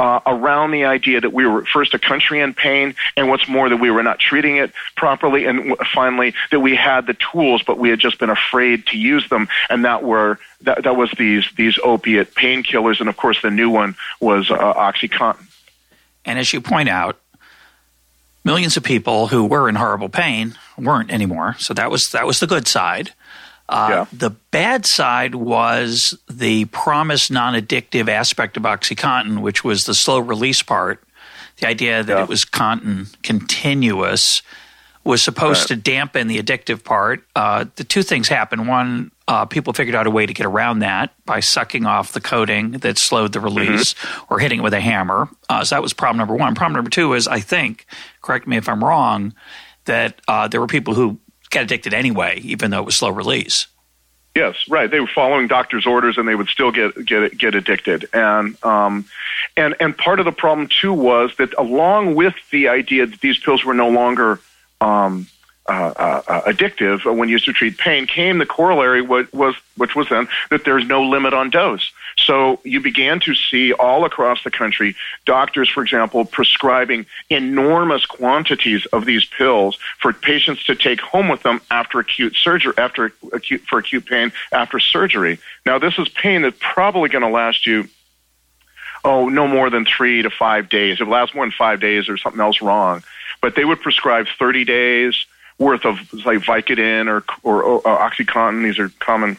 uh, 0.00 0.20
around 0.26 0.70
the 0.70 0.86
idea 0.86 1.20
that 1.20 1.32
we 1.32 1.44
were 1.46 1.66
first 1.66 1.92
a 1.92 1.98
country 1.98 2.40
in 2.40 2.54
pain, 2.54 2.94
and 3.18 3.28
what's 3.28 3.46
more, 3.46 3.68
that 3.68 3.76
we 3.76 3.90
were 3.90 4.02
not 4.02 4.18
treating 4.18 4.56
it 4.56 4.72
properly, 4.96 5.44
and 5.44 5.76
finally 5.92 6.32
that 6.50 6.60
we 6.60 6.74
had 6.74 7.06
the 7.06 7.14
tools, 7.30 7.62
but 7.62 7.78
we 7.78 7.90
had 7.90 7.98
just 7.98 8.18
been 8.18 8.30
afraid 8.30 8.86
to 8.86 8.96
use 8.96 9.28
them, 9.28 9.46
and 9.68 9.84
that 9.84 10.02
were 10.02 10.38
that, 10.62 10.84
that 10.84 10.96
was 10.96 11.10
these 11.18 11.44
these 11.56 11.78
opiate 11.84 12.34
painkillers, 12.34 13.00
and 13.00 13.10
of 13.10 13.16
course 13.18 13.42
the 13.42 13.50
new 13.50 13.68
one 13.68 13.94
was 14.20 14.50
uh, 14.50 14.56
OxyContin. 14.56 15.46
And 16.24 16.38
as 16.38 16.50
you 16.54 16.62
point 16.62 16.88
out, 16.88 17.20
millions 18.42 18.78
of 18.78 18.82
people 18.82 19.26
who 19.26 19.44
were 19.44 19.68
in 19.68 19.74
horrible 19.74 20.08
pain 20.08 20.56
weren't 20.78 21.12
anymore. 21.12 21.56
So 21.58 21.74
that 21.74 21.90
was 21.90 22.08
that 22.12 22.26
was 22.26 22.40
the 22.40 22.46
good 22.46 22.66
side. 22.66 23.12
Uh, 23.70 23.88
yeah. 23.90 24.06
The 24.12 24.30
bad 24.50 24.84
side 24.84 25.36
was 25.36 26.18
the 26.28 26.64
promised 26.66 27.30
non 27.30 27.54
addictive 27.54 28.08
aspect 28.08 28.56
of 28.56 28.64
OxyContin, 28.64 29.40
which 29.40 29.64
was 29.64 29.84
the 29.84 29.94
slow 29.94 30.18
release 30.18 30.62
part. 30.62 31.02
The 31.58 31.68
idea 31.68 32.02
that 32.02 32.16
yeah. 32.16 32.22
it 32.22 32.28
was 32.28 32.44
contin 32.44 33.14
continuous 33.22 34.42
was 35.04 35.22
supposed 35.22 35.62
right. 35.62 35.68
to 35.68 35.76
dampen 35.76 36.26
the 36.26 36.38
addictive 36.38 36.84
part. 36.84 37.24
Uh, 37.34 37.64
the 37.76 37.84
two 37.84 38.02
things 38.02 38.28
happened. 38.28 38.68
One, 38.68 39.10
uh, 39.28 39.46
people 39.46 39.72
figured 39.72 39.94
out 39.94 40.06
a 40.06 40.10
way 40.10 40.26
to 40.26 40.34
get 40.34 40.46
around 40.46 40.80
that 40.80 41.14
by 41.24 41.40
sucking 41.40 41.86
off 41.86 42.12
the 42.12 42.20
coating 42.20 42.72
that 42.72 42.98
slowed 42.98 43.32
the 43.32 43.38
mm-hmm. 43.38 43.56
release 43.56 43.94
mm-hmm. 43.94 44.34
or 44.34 44.40
hitting 44.40 44.60
it 44.60 44.62
with 44.62 44.74
a 44.74 44.80
hammer. 44.80 45.28
Uh, 45.48 45.64
so 45.64 45.76
that 45.76 45.82
was 45.82 45.92
problem 45.92 46.18
number 46.18 46.34
one. 46.34 46.54
Problem 46.54 46.74
number 46.74 46.90
two 46.90 47.14
is, 47.14 47.28
I 47.28 47.40
think, 47.40 47.86
correct 48.20 48.46
me 48.46 48.56
if 48.56 48.68
I'm 48.68 48.84
wrong, 48.84 49.34
that 49.84 50.20
uh, 50.28 50.48
there 50.48 50.60
were 50.60 50.66
people 50.66 50.94
who 50.94 51.18
got 51.50 51.64
addicted 51.64 51.94
anyway, 51.94 52.40
even 52.42 52.70
though 52.70 52.80
it 52.80 52.86
was 52.86 52.96
slow 52.96 53.10
release. 53.10 53.66
Yes, 54.34 54.56
right. 54.68 54.88
They 54.88 55.00
were 55.00 55.08
following 55.08 55.48
doctor's 55.48 55.86
orders, 55.86 56.16
and 56.16 56.28
they 56.28 56.36
would 56.36 56.48
still 56.48 56.70
get 56.70 57.04
get 57.04 57.36
get 57.36 57.54
addicted. 57.56 58.08
And 58.12 58.62
um, 58.64 59.04
and 59.56 59.74
and 59.80 59.96
part 59.96 60.20
of 60.20 60.24
the 60.24 60.32
problem 60.32 60.68
too 60.68 60.92
was 60.92 61.36
that 61.38 61.52
along 61.58 62.14
with 62.14 62.34
the 62.52 62.68
idea 62.68 63.06
that 63.06 63.20
these 63.20 63.38
pills 63.38 63.64
were 63.64 63.74
no 63.74 63.88
longer 63.88 64.40
um, 64.80 65.26
uh, 65.68 65.92
uh, 65.96 66.22
uh, 66.26 66.42
addictive 66.42 67.04
when 67.16 67.28
used 67.28 67.44
to 67.44 67.52
treat 67.52 67.76
pain, 67.78 68.06
came 68.06 68.38
the 68.38 68.46
corollary, 68.46 69.02
what 69.02 69.32
was 69.34 69.56
which 69.76 69.96
was 69.96 70.08
then 70.08 70.28
that 70.50 70.64
there's 70.64 70.86
no 70.86 71.02
limit 71.02 71.34
on 71.34 71.50
dose. 71.50 71.92
So 72.30 72.60
you 72.62 72.80
began 72.80 73.18
to 73.20 73.34
see 73.34 73.72
all 73.72 74.04
across 74.04 74.44
the 74.44 74.52
country 74.52 74.94
doctors, 75.24 75.68
for 75.68 75.82
example, 75.82 76.24
prescribing 76.24 77.06
enormous 77.28 78.06
quantities 78.06 78.86
of 78.92 79.04
these 79.04 79.24
pills 79.24 79.80
for 79.98 80.12
patients 80.12 80.62
to 80.66 80.76
take 80.76 81.00
home 81.00 81.26
with 81.26 81.42
them 81.42 81.60
after 81.72 81.98
acute 81.98 82.36
surgery, 82.36 82.72
after 82.78 83.12
acute 83.32 83.62
for 83.62 83.80
acute 83.80 84.06
pain 84.06 84.30
after 84.52 84.78
surgery. 84.78 85.40
Now 85.66 85.80
this 85.80 85.98
is 85.98 86.08
pain 86.08 86.42
that's 86.42 86.56
probably 86.60 87.08
going 87.08 87.24
to 87.24 87.30
last 87.30 87.66
you 87.66 87.88
oh, 89.04 89.28
no 89.28 89.48
more 89.48 89.68
than 89.68 89.84
three 89.84 90.22
to 90.22 90.30
five 90.30 90.68
days. 90.68 91.00
If 91.00 91.08
it 91.08 91.10
lasts 91.10 91.34
more 91.34 91.44
than 91.44 91.50
five 91.58 91.80
days, 91.80 92.06
there's 92.06 92.22
something 92.22 92.40
else 92.40 92.62
wrong. 92.62 93.02
But 93.40 93.56
they 93.56 93.64
would 93.64 93.80
prescribe 93.80 94.26
30 94.38 94.64
days, 94.66 95.26
worth 95.58 95.84
of 95.84 95.98
like 96.24 96.38
Vicodin 96.38 97.08
or, 97.08 97.24
or, 97.42 97.62
or 97.64 97.88
uh, 97.88 98.08
OxyContin. 98.08 98.62
These 98.62 98.78
are 98.78 98.88
common 99.00 99.36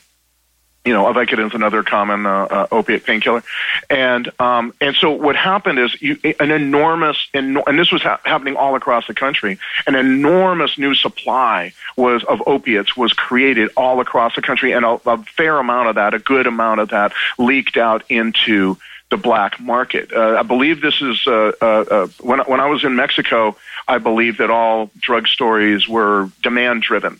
you 0.83 0.93
know, 0.93 1.03
Vicodin 1.13 1.47
is 1.47 1.53
another 1.53 1.83
common 1.83 2.25
uh, 2.25 2.47
uh, 2.49 2.67
opiate 2.71 3.05
painkiller, 3.05 3.43
and 3.89 4.31
um, 4.39 4.73
and 4.81 4.95
so 4.95 5.11
what 5.11 5.35
happened 5.35 5.77
is 5.77 6.01
you, 6.01 6.17
an 6.39 6.49
enormous, 6.49 7.29
and 7.35 7.57
this 7.77 7.91
was 7.91 8.01
ha- 8.01 8.19
happening 8.25 8.55
all 8.55 8.75
across 8.75 9.05
the 9.05 9.13
country. 9.13 9.59
An 9.85 9.93
enormous 9.93 10.79
new 10.79 10.95
supply 10.95 11.73
was 11.95 12.23
of 12.23 12.41
opiates 12.47 12.97
was 12.97 13.13
created 13.13 13.69
all 13.77 13.99
across 13.99 14.33
the 14.35 14.41
country, 14.41 14.71
and 14.71 14.83
a, 14.83 14.99
a 15.05 15.17
fair 15.23 15.59
amount 15.59 15.89
of 15.89 15.95
that, 15.95 16.15
a 16.15 16.19
good 16.19 16.47
amount 16.47 16.79
of 16.79 16.89
that, 16.89 17.13
leaked 17.37 17.77
out 17.77 18.03
into 18.09 18.75
the 19.11 19.17
black 19.17 19.59
market. 19.59 20.11
Uh, 20.11 20.37
I 20.39 20.43
believe 20.43 20.81
this 20.81 20.99
is 20.99 21.21
uh, 21.27 21.51
uh, 21.61 21.65
uh, 21.65 22.07
when 22.21 22.39
when 22.39 22.59
I 22.59 22.65
was 22.65 22.83
in 22.83 22.95
Mexico. 22.95 23.55
I 23.87 23.99
believe 23.99 24.37
that 24.37 24.49
all 24.49 24.89
drug 24.99 25.27
stories 25.27 25.87
were 25.87 26.29
demand 26.41 26.81
driven. 26.81 27.19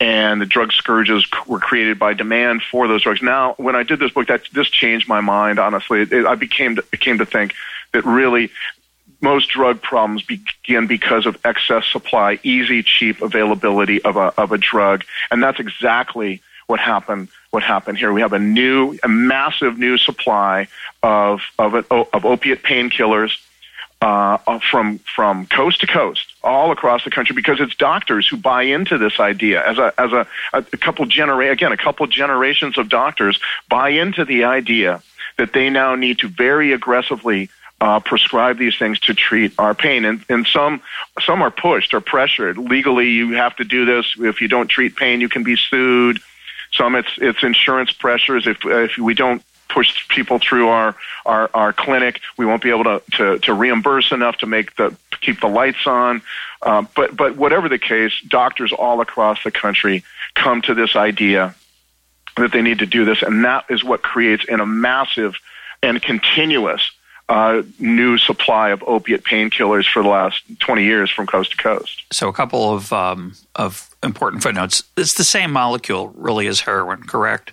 And 0.00 0.40
the 0.40 0.46
drug 0.46 0.72
scourges 0.72 1.26
were 1.46 1.60
created 1.60 1.98
by 1.98 2.14
demand 2.14 2.62
for 2.62 2.88
those 2.88 3.02
drugs. 3.02 3.22
Now, 3.22 3.54
when 3.58 3.76
I 3.76 3.84
did 3.84 4.00
this 4.00 4.12
book, 4.12 4.26
that 4.26 4.42
this 4.52 4.68
changed 4.68 5.08
my 5.08 5.20
mind. 5.20 5.58
Honestly, 5.58 6.02
it, 6.02 6.26
I 6.26 6.34
became 6.34 6.76
to, 6.76 6.82
came 6.96 7.18
to 7.18 7.26
think 7.26 7.54
that 7.92 8.04
really 8.04 8.50
most 9.20 9.48
drug 9.50 9.80
problems 9.80 10.22
begin 10.22 10.86
because 10.86 11.26
of 11.26 11.38
excess 11.44 11.86
supply, 11.86 12.38
easy, 12.42 12.82
cheap 12.82 13.22
availability 13.22 14.02
of 14.02 14.16
a 14.16 14.32
of 14.36 14.52
a 14.52 14.58
drug, 14.58 15.04
and 15.30 15.42
that's 15.42 15.60
exactly 15.60 16.42
what 16.66 16.80
happened. 16.80 17.28
What 17.50 17.62
happened 17.62 17.98
here? 17.98 18.12
We 18.12 18.20
have 18.20 18.32
a 18.32 18.38
new, 18.38 18.98
a 19.02 19.08
massive 19.08 19.78
new 19.78 19.96
supply 19.96 20.68
of 21.02 21.40
of, 21.58 21.74
of 21.74 22.24
opiate 22.24 22.62
painkillers 22.62 23.38
uh, 24.04 24.58
from 24.70 24.98
from 24.98 25.46
coast 25.46 25.80
to 25.80 25.86
coast, 25.86 26.34
all 26.42 26.70
across 26.70 27.04
the 27.04 27.10
country, 27.10 27.34
because 27.34 27.58
it's 27.58 27.74
doctors 27.74 28.28
who 28.28 28.36
buy 28.36 28.62
into 28.64 28.98
this 28.98 29.18
idea. 29.18 29.66
As 29.66 29.78
a 29.78 29.94
as 29.96 30.12
a, 30.12 30.26
a 30.52 30.62
couple 30.62 31.06
genera- 31.06 31.50
again, 31.50 31.72
a 31.72 31.76
couple 31.78 32.06
generations 32.06 32.76
of 32.76 32.90
doctors 32.90 33.40
buy 33.70 33.88
into 33.88 34.26
the 34.26 34.44
idea 34.44 35.02
that 35.38 35.54
they 35.54 35.70
now 35.70 35.94
need 35.94 36.18
to 36.18 36.28
very 36.28 36.72
aggressively 36.72 37.48
uh, 37.80 37.98
prescribe 38.00 38.58
these 38.58 38.76
things 38.76 39.00
to 39.00 39.14
treat 39.14 39.54
our 39.58 39.74
pain, 39.74 40.04
and 40.04 40.22
and 40.28 40.46
some 40.46 40.82
some 41.22 41.40
are 41.40 41.50
pushed 41.50 41.94
or 41.94 42.02
pressured 42.02 42.58
legally. 42.58 43.08
You 43.08 43.32
have 43.32 43.56
to 43.56 43.64
do 43.64 43.86
this. 43.86 44.14
If 44.18 44.42
you 44.42 44.48
don't 44.48 44.68
treat 44.68 44.96
pain, 44.96 45.22
you 45.22 45.30
can 45.30 45.44
be 45.44 45.56
sued. 45.56 46.20
Some 46.72 46.94
it's 46.94 47.14
it's 47.16 47.42
insurance 47.42 47.92
pressures. 47.92 48.46
If 48.46 48.58
if 48.66 48.98
we 48.98 49.14
don't 49.14 49.42
push 49.74 50.06
people 50.08 50.38
through 50.38 50.68
our, 50.68 50.94
our, 51.26 51.50
our 51.52 51.72
clinic. 51.72 52.20
We 52.36 52.46
won't 52.46 52.62
be 52.62 52.70
able 52.70 52.84
to, 52.84 53.02
to, 53.14 53.38
to 53.40 53.52
reimburse 53.52 54.12
enough 54.12 54.36
to 54.38 54.46
make 54.46 54.76
the 54.76 54.96
keep 55.20 55.40
the 55.40 55.48
lights 55.48 55.86
on. 55.86 56.22
Uh, 56.62 56.84
but 56.94 57.16
but 57.16 57.36
whatever 57.36 57.68
the 57.68 57.78
case, 57.78 58.12
doctors 58.28 58.72
all 58.72 59.00
across 59.00 59.42
the 59.42 59.50
country 59.50 60.04
come 60.34 60.62
to 60.62 60.74
this 60.74 60.94
idea 60.94 61.54
that 62.36 62.52
they 62.52 62.62
need 62.62 62.78
to 62.78 62.86
do 62.86 63.04
this, 63.04 63.22
and 63.22 63.44
that 63.44 63.64
is 63.68 63.82
what 63.84 64.02
creates 64.02 64.44
in 64.44 64.60
a 64.60 64.66
massive 64.66 65.34
and 65.82 66.00
continuous 66.00 66.90
uh, 67.28 67.62
new 67.78 68.18
supply 68.18 68.70
of 68.70 68.82
opiate 68.86 69.24
painkillers 69.24 69.90
for 69.90 70.02
the 70.02 70.08
last 70.08 70.42
20 70.60 70.84
years 70.84 71.10
from 71.10 71.26
coast 71.26 71.52
to 71.52 71.56
coast. 71.56 72.02
So, 72.12 72.28
a 72.28 72.32
couple 72.32 72.74
of 72.74 72.92
um, 72.92 73.34
of 73.56 73.90
important 74.02 74.42
footnotes. 74.42 74.84
It's 74.96 75.14
the 75.14 75.24
same 75.24 75.50
molecule, 75.50 76.08
really, 76.16 76.46
as 76.46 76.60
heroin, 76.60 77.02
correct? 77.02 77.52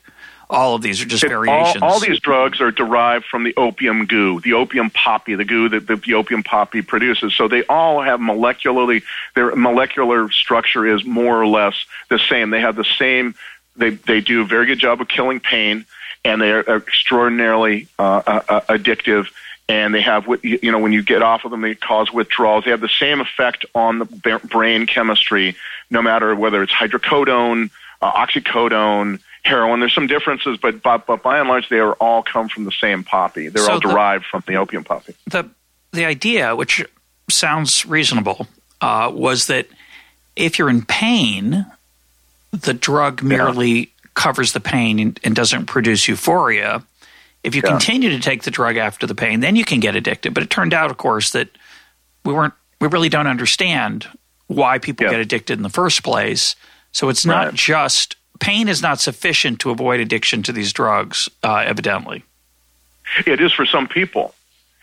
All 0.51 0.75
of 0.75 0.81
these 0.81 1.01
are 1.01 1.05
just 1.05 1.23
it, 1.23 1.29
variations. 1.29 1.81
All, 1.81 1.93
all, 1.93 1.99
these 1.99 2.19
drugs 2.19 2.59
are 2.59 2.71
derived 2.71 3.25
from 3.25 3.43
the 3.43 3.53
opium 3.55 4.05
goo, 4.05 4.41
the 4.41 4.53
opium 4.53 4.89
poppy, 4.89 5.35
the 5.35 5.45
goo 5.45 5.69
that 5.69 5.87
the, 5.87 5.95
the 5.95 6.13
opium 6.13 6.43
poppy 6.43 6.81
produces. 6.81 7.33
So 7.33 7.47
they 7.47 7.63
all 7.65 8.01
have 8.01 8.19
molecularly, 8.19 9.03
their 9.33 9.55
molecular 9.55 10.29
structure 10.29 10.85
is 10.85 11.05
more 11.05 11.41
or 11.41 11.47
less 11.47 11.85
the 12.09 12.19
same. 12.19 12.49
They 12.49 12.61
have 12.61 12.75
the 12.75 12.83
same. 12.83 13.33
They 13.77 13.91
they 13.91 14.19
do 14.19 14.41
a 14.41 14.45
very 14.45 14.65
good 14.65 14.79
job 14.79 14.99
of 14.99 15.07
killing 15.07 15.39
pain, 15.39 15.85
and 16.25 16.41
they 16.41 16.51
are 16.51 16.77
extraordinarily 16.77 17.87
uh, 17.97 18.21
uh, 18.27 18.41
uh 18.49 18.61
addictive 18.61 19.27
and 19.69 19.93
they 19.93 20.01
have 20.01 20.27
you 20.43 20.71
know 20.71 20.79
when 20.79 20.91
you 20.91 21.01
get 21.01 21.21
off 21.21 21.45
of 21.45 21.51
them 21.51 21.61
they 21.61 21.75
cause 21.75 22.11
withdrawals 22.11 22.65
they 22.65 22.71
have 22.71 22.81
the 22.81 22.89
same 22.89 23.21
effect 23.21 23.65
on 23.73 23.99
the 23.99 24.41
brain 24.49 24.85
chemistry 24.85 25.55
no 25.89 26.01
matter 26.01 26.35
whether 26.35 26.61
it's 26.61 26.73
hydrocodone 26.73 27.69
uh, 28.01 28.11
oxycodone 28.11 29.19
heroin 29.43 29.79
there's 29.79 29.93
some 29.93 30.07
differences 30.07 30.57
but, 30.61 30.81
but 30.81 31.05
but 31.05 31.23
by 31.23 31.39
and 31.39 31.49
large 31.49 31.67
they 31.69 31.79
are 31.79 31.93
all 31.93 32.21
come 32.21 32.47
from 32.47 32.63
the 32.65 32.71
same 32.71 33.03
poppy 33.03 33.47
they're 33.47 33.63
so 33.63 33.73
all 33.73 33.79
derived 33.79 34.23
the, 34.23 34.27
from 34.27 34.43
the 34.47 34.55
opium 34.55 34.83
poppy 34.83 35.15
the 35.27 35.49
the 35.91 36.05
idea 36.05 36.55
which 36.55 36.85
sounds 37.29 37.85
reasonable 37.85 38.47
uh, 38.81 39.11
was 39.13 39.47
that 39.47 39.67
if 40.35 40.59
you're 40.59 40.69
in 40.69 40.83
pain 40.83 41.65
the 42.51 42.73
drug 42.73 43.23
merely 43.23 43.71
yeah. 43.71 43.85
covers 44.13 44.53
the 44.53 44.59
pain 44.59 44.99
and, 44.99 45.19
and 45.23 45.35
doesn't 45.35 45.65
produce 45.65 46.07
euphoria 46.07 46.83
if 47.43 47.55
you 47.55 47.61
yeah. 47.63 47.71
continue 47.71 48.09
to 48.09 48.19
take 48.19 48.43
the 48.43 48.51
drug 48.51 48.77
after 48.77 49.07
the 49.07 49.15
pain, 49.15 49.39
then 49.39 49.55
you 49.55 49.65
can 49.65 49.79
get 49.79 49.95
addicted. 49.95 50.33
But 50.33 50.43
it 50.43 50.49
turned 50.49 50.73
out, 50.73 50.91
of 50.91 50.97
course, 50.97 51.31
that 51.31 51.49
we 52.23 52.33
weren't 52.33 52.53
we 52.79 52.87
really 52.87 53.09
don't 53.09 53.27
understand 53.27 54.07
why 54.47 54.79
people 54.79 55.05
yeah. 55.05 55.11
get 55.11 55.19
addicted 55.19 55.57
in 55.57 55.63
the 55.63 55.69
first 55.69 56.03
place. 56.03 56.55
So 56.91 57.09
it's 57.09 57.25
not 57.25 57.45
right. 57.47 57.53
just 57.53 58.15
pain 58.41 58.67
is 58.67 58.81
not 58.81 58.99
sufficient 58.99 59.61
to 59.61 59.69
avoid 59.69 60.01
addiction 60.01 60.43
to 60.43 60.51
these 60.51 60.73
drugs, 60.73 61.29
uh, 61.43 61.63
evidently. 61.65 62.23
It 63.25 63.39
is 63.39 63.53
for 63.53 63.65
some 63.65 63.87
people 63.87 64.33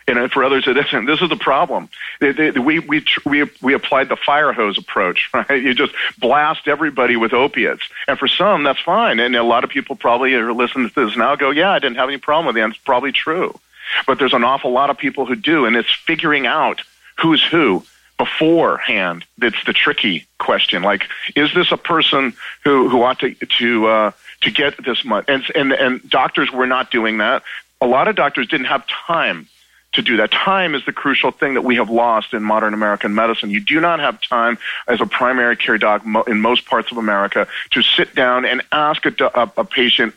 and 0.09 0.31
for 0.31 0.43
others 0.43 0.67
it 0.67 0.77
isn't. 0.77 1.05
This 1.05 1.21
is 1.21 1.29
the 1.29 1.35
problem. 1.35 1.89
We 2.19 2.79
we 2.79 3.05
we 3.25 3.49
we 3.61 3.73
applied 3.73 4.09
the 4.09 4.15
fire 4.15 4.51
hose 4.51 4.77
approach. 4.77 5.29
Right? 5.39 5.61
You 5.61 5.73
just 5.73 5.93
blast 6.17 6.67
everybody 6.67 7.15
with 7.15 7.33
opiates, 7.33 7.83
and 8.07 8.17
for 8.19 8.27
some 8.27 8.63
that's 8.63 8.81
fine. 8.81 9.19
And 9.19 9.35
a 9.35 9.43
lot 9.43 9.63
of 9.63 9.69
people 9.69 9.95
probably 9.95 10.33
are 10.33 10.51
listening 10.51 10.89
to 10.89 11.05
this 11.05 11.15
now 11.15 11.35
go, 11.35 11.51
"Yeah, 11.51 11.71
I 11.71 11.79
didn't 11.79 11.97
have 11.97 12.09
any 12.09 12.17
problem 12.17 12.47
with 12.47 12.57
it." 12.57 12.61
And 12.61 12.73
it's 12.73 12.83
probably 12.83 13.11
true, 13.11 13.57
but 14.05 14.19
there's 14.19 14.33
an 14.33 14.43
awful 14.43 14.71
lot 14.71 14.89
of 14.89 14.97
people 14.97 15.25
who 15.25 15.35
do, 15.35 15.65
and 15.65 15.75
it's 15.75 15.93
figuring 15.93 16.45
out 16.45 16.81
who's 17.19 17.43
who 17.43 17.83
beforehand. 18.19 19.25
That's 19.39 19.63
the 19.65 19.73
tricky 19.73 20.27
question. 20.37 20.83
Like, 20.83 21.07
is 21.35 21.51
this 21.55 21.71
a 21.71 21.77
person 21.77 22.33
who 22.63 22.87
who 22.89 23.01
ought 23.01 23.19
to 23.19 23.33
to 23.33 23.87
uh, 23.87 24.11
to 24.41 24.51
get 24.51 24.83
this 24.85 25.03
much? 25.03 25.25
And 25.27 25.43
and 25.55 25.71
and 25.71 26.07
doctors 26.07 26.51
were 26.51 26.67
not 26.67 26.91
doing 26.91 27.17
that. 27.17 27.41
A 27.81 27.87
lot 27.87 28.07
of 28.07 28.15
doctors 28.15 28.47
didn't 28.47 28.67
have 28.67 28.85
time 28.85 29.47
to 29.93 30.01
do 30.01 30.17
that. 30.17 30.31
Time 30.31 30.75
is 30.75 30.85
the 30.85 30.91
crucial 30.91 31.31
thing 31.31 31.55
that 31.55 31.63
we 31.63 31.77
have 31.77 31.89
lost 31.89 32.33
in 32.33 32.43
modern 32.43 32.73
American 32.75 33.15
medicine. 33.15 33.49
You 33.49 33.61
do 33.61 33.79
not 33.79 33.99
have 33.99 34.21
time 34.21 34.59
as 34.87 35.01
a 35.01 35.05
primary 35.07 35.55
care 35.55 35.79
doc 35.79 36.03
in 36.27 36.41
most 36.41 36.65
parts 36.65 36.91
of 36.91 36.97
America 36.97 37.47
to 37.71 37.81
sit 37.81 38.13
down 38.13 38.45
and 38.45 38.61
ask 38.71 39.05
a, 39.05 39.13
a, 39.33 39.51
a 39.57 39.65
patient 39.65 40.13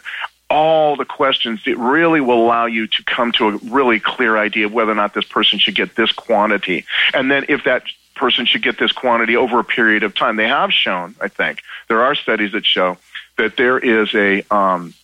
all 0.52 0.96
the 0.96 1.06
questions 1.06 1.64
that 1.64 1.78
really 1.78 2.20
will 2.20 2.44
allow 2.44 2.66
you 2.66 2.86
to 2.86 3.02
come 3.04 3.32
to 3.32 3.48
a 3.48 3.56
really 3.64 3.98
clear 3.98 4.36
idea 4.36 4.66
of 4.66 4.72
whether 4.72 4.92
or 4.92 4.94
not 4.94 5.14
this 5.14 5.24
person 5.24 5.58
should 5.58 5.74
get 5.74 5.96
this 5.96 6.12
quantity. 6.12 6.84
And 7.14 7.30
then 7.30 7.46
if 7.48 7.64
that 7.64 7.84
person 8.14 8.44
should 8.44 8.62
get 8.62 8.78
this 8.78 8.92
quantity 8.92 9.36
over 9.36 9.58
a 9.58 9.64
period 9.64 10.02
of 10.02 10.14
time. 10.14 10.36
They 10.36 10.46
have 10.46 10.70
shown, 10.72 11.14
I 11.20 11.28
think, 11.28 11.62
there 11.88 12.02
are 12.02 12.14
studies 12.14 12.52
that 12.52 12.66
show 12.66 12.98
that 13.38 13.56
there 13.56 13.78
is 13.78 14.14
a 14.14 14.44
um, 14.54 14.94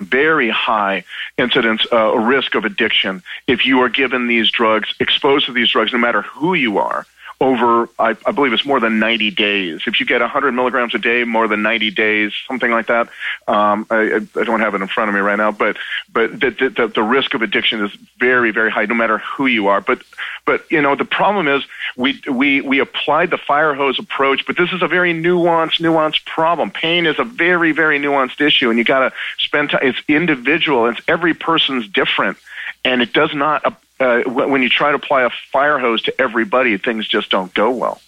very 0.00 0.50
high 0.50 1.04
incidence, 1.38 1.86
uh, 1.92 2.16
risk 2.18 2.56
of 2.56 2.64
addiction 2.64 3.22
if 3.46 3.64
you 3.64 3.80
are 3.82 3.88
given 3.88 4.26
these 4.26 4.50
drugs, 4.50 4.92
exposed 4.98 5.46
to 5.46 5.52
these 5.52 5.70
drugs, 5.70 5.92
no 5.92 5.98
matter 5.98 6.22
who 6.22 6.54
you 6.54 6.78
are 6.78 7.06
over, 7.42 7.88
I, 7.98 8.16
I 8.24 8.30
believe 8.30 8.52
it's 8.52 8.64
more 8.64 8.78
than 8.78 9.00
90 9.00 9.32
days. 9.32 9.80
If 9.88 9.98
you 9.98 10.06
get 10.06 10.20
100 10.20 10.52
milligrams 10.52 10.94
a 10.94 10.98
day, 10.98 11.24
more 11.24 11.48
than 11.48 11.60
90 11.60 11.90
days, 11.90 12.32
something 12.46 12.70
like 12.70 12.86
that. 12.86 13.08
Um, 13.48 13.84
I, 13.90 14.20
I 14.36 14.44
don't 14.44 14.60
have 14.60 14.76
it 14.76 14.80
in 14.80 14.86
front 14.86 15.08
of 15.08 15.14
me 15.14 15.20
right 15.20 15.36
now, 15.36 15.50
but 15.50 15.76
but 16.12 16.30
the, 16.38 16.72
the, 16.76 16.86
the 16.86 17.02
risk 17.02 17.34
of 17.34 17.42
addiction 17.42 17.84
is 17.84 17.92
very 18.18 18.52
very 18.52 18.70
high, 18.70 18.86
no 18.86 18.94
matter 18.94 19.18
who 19.18 19.46
you 19.46 19.66
are. 19.66 19.80
But 19.80 20.02
but 20.46 20.70
you 20.70 20.80
know 20.80 20.94
the 20.94 21.04
problem 21.04 21.48
is 21.48 21.64
we 21.96 22.22
we 22.30 22.60
we 22.60 22.78
applied 22.78 23.30
the 23.30 23.38
fire 23.38 23.74
hose 23.74 23.98
approach, 23.98 24.46
but 24.46 24.56
this 24.56 24.72
is 24.72 24.80
a 24.80 24.88
very 24.88 25.12
nuanced 25.12 25.80
nuanced 25.80 26.24
problem. 26.26 26.70
Pain 26.70 27.06
is 27.06 27.18
a 27.18 27.24
very 27.24 27.72
very 27.72 27.98
nuanced 27.98 28.40
issue, 28.40 28.70
and 28.70 28.78
you 28.78 28.84
got 28.84 29.00
to 29.00 29.12
spend 29.38 29.70
time. 29.70 29.80
It's 29.82 29.98
individual. 30.06 30.86
It's 30.86 31.00
every 31.08 31.34
person's 31.34 31.88
different, 31.88 32.38
and 32.84 33.02
it 33.02 33.12
does 33.12 33.34
not 33.34 33.64
uh, 34.02 34.22
when 34.24 34.62
you 34.62 34.68
try 34.68 34.90
to 34.90 34.96
apply 34.96 35.22
a 35.22 35.30
fire 35.50 35.78
hose 35.78 36.02
to 36.02 36.20
everybody, 36.20 36.76
things 36.76 37.06
just 37.06 37.30
don't 37.30 37.54
go 37.54 37.70
well. 37.70 38.00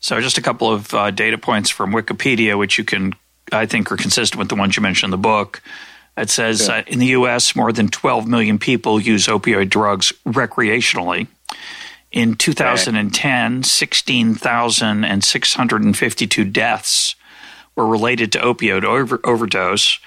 So, 0.00 0.20
just 0.20 0.38
a 0.38 0.42
couple 0.42 0.72
of 0.72 0.92
uh, 0.92 1.12
data 1.12 1.38
points 1.38 1.70
from 1.70 1.92
Wikipedia, 1.92 2.58
which 2.58 2.78
you 2.78 2.84
can, 2.84 3.12
I 3.52 3.66
think, 3.66 3.92
are 3.92 3.96
consistent 3.96 4.38
with 4.38 4.48
the 4.48 4.56
ones 4.56 4.76
you 4.76 4.82
mentioned 4.82 5.12
in 5.12 5.12
the 5.12 5.18
book. 5.18 5.62
It 6.16 6.30
says 6.30 6.68
yeah. 6.68 6.78
uh, 6.78 6.82
in 6.86 6.98
the 6.98 7.06
U.S., 7.06 7.54
more 7.54 7.72
than 7.72 7.88
12 7.88 8.26
million 8.26 8.58
people 8.58 8.98
use 9.00 9.26
opioid 9.26 9.68
drugs 9.68 10.12
recreationally. 10.26 11.28
In 12.10 12.34
2010, 12.34 13.62
16,652 13.62 16.44
deaths 16.44 17.14
were 17.74 17.86
related 17.86 18.32
to 18.32 18.38
opioid 18.38 18.84
over- 18.84 19.20
overdose. 19.24 19.98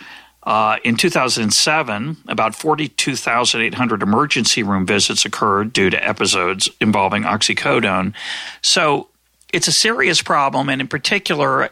Uh, 0.43 0.77
in 0.83 0.95
2007, 0.95 2.17
about 2.27 2.55
42,800 2.55 4.01
emergency 4.01 4.63
room 4.63 4.85
visits 4.85 5.25
occurred 5.25 5.73
due 5.73 5.89
to 5.89 6.07
episodes 6.07 6.69
involving 6.79 7.23
oxycodone. 7.23 8.13
So 8.61 9.09
it's 9.51 9.67
a 9.67 9.71
serious 9.71 10.21
problem, 10.21 10.69
and 10.69 10.81
in 10.81 10.87
particular, 10.87 11.69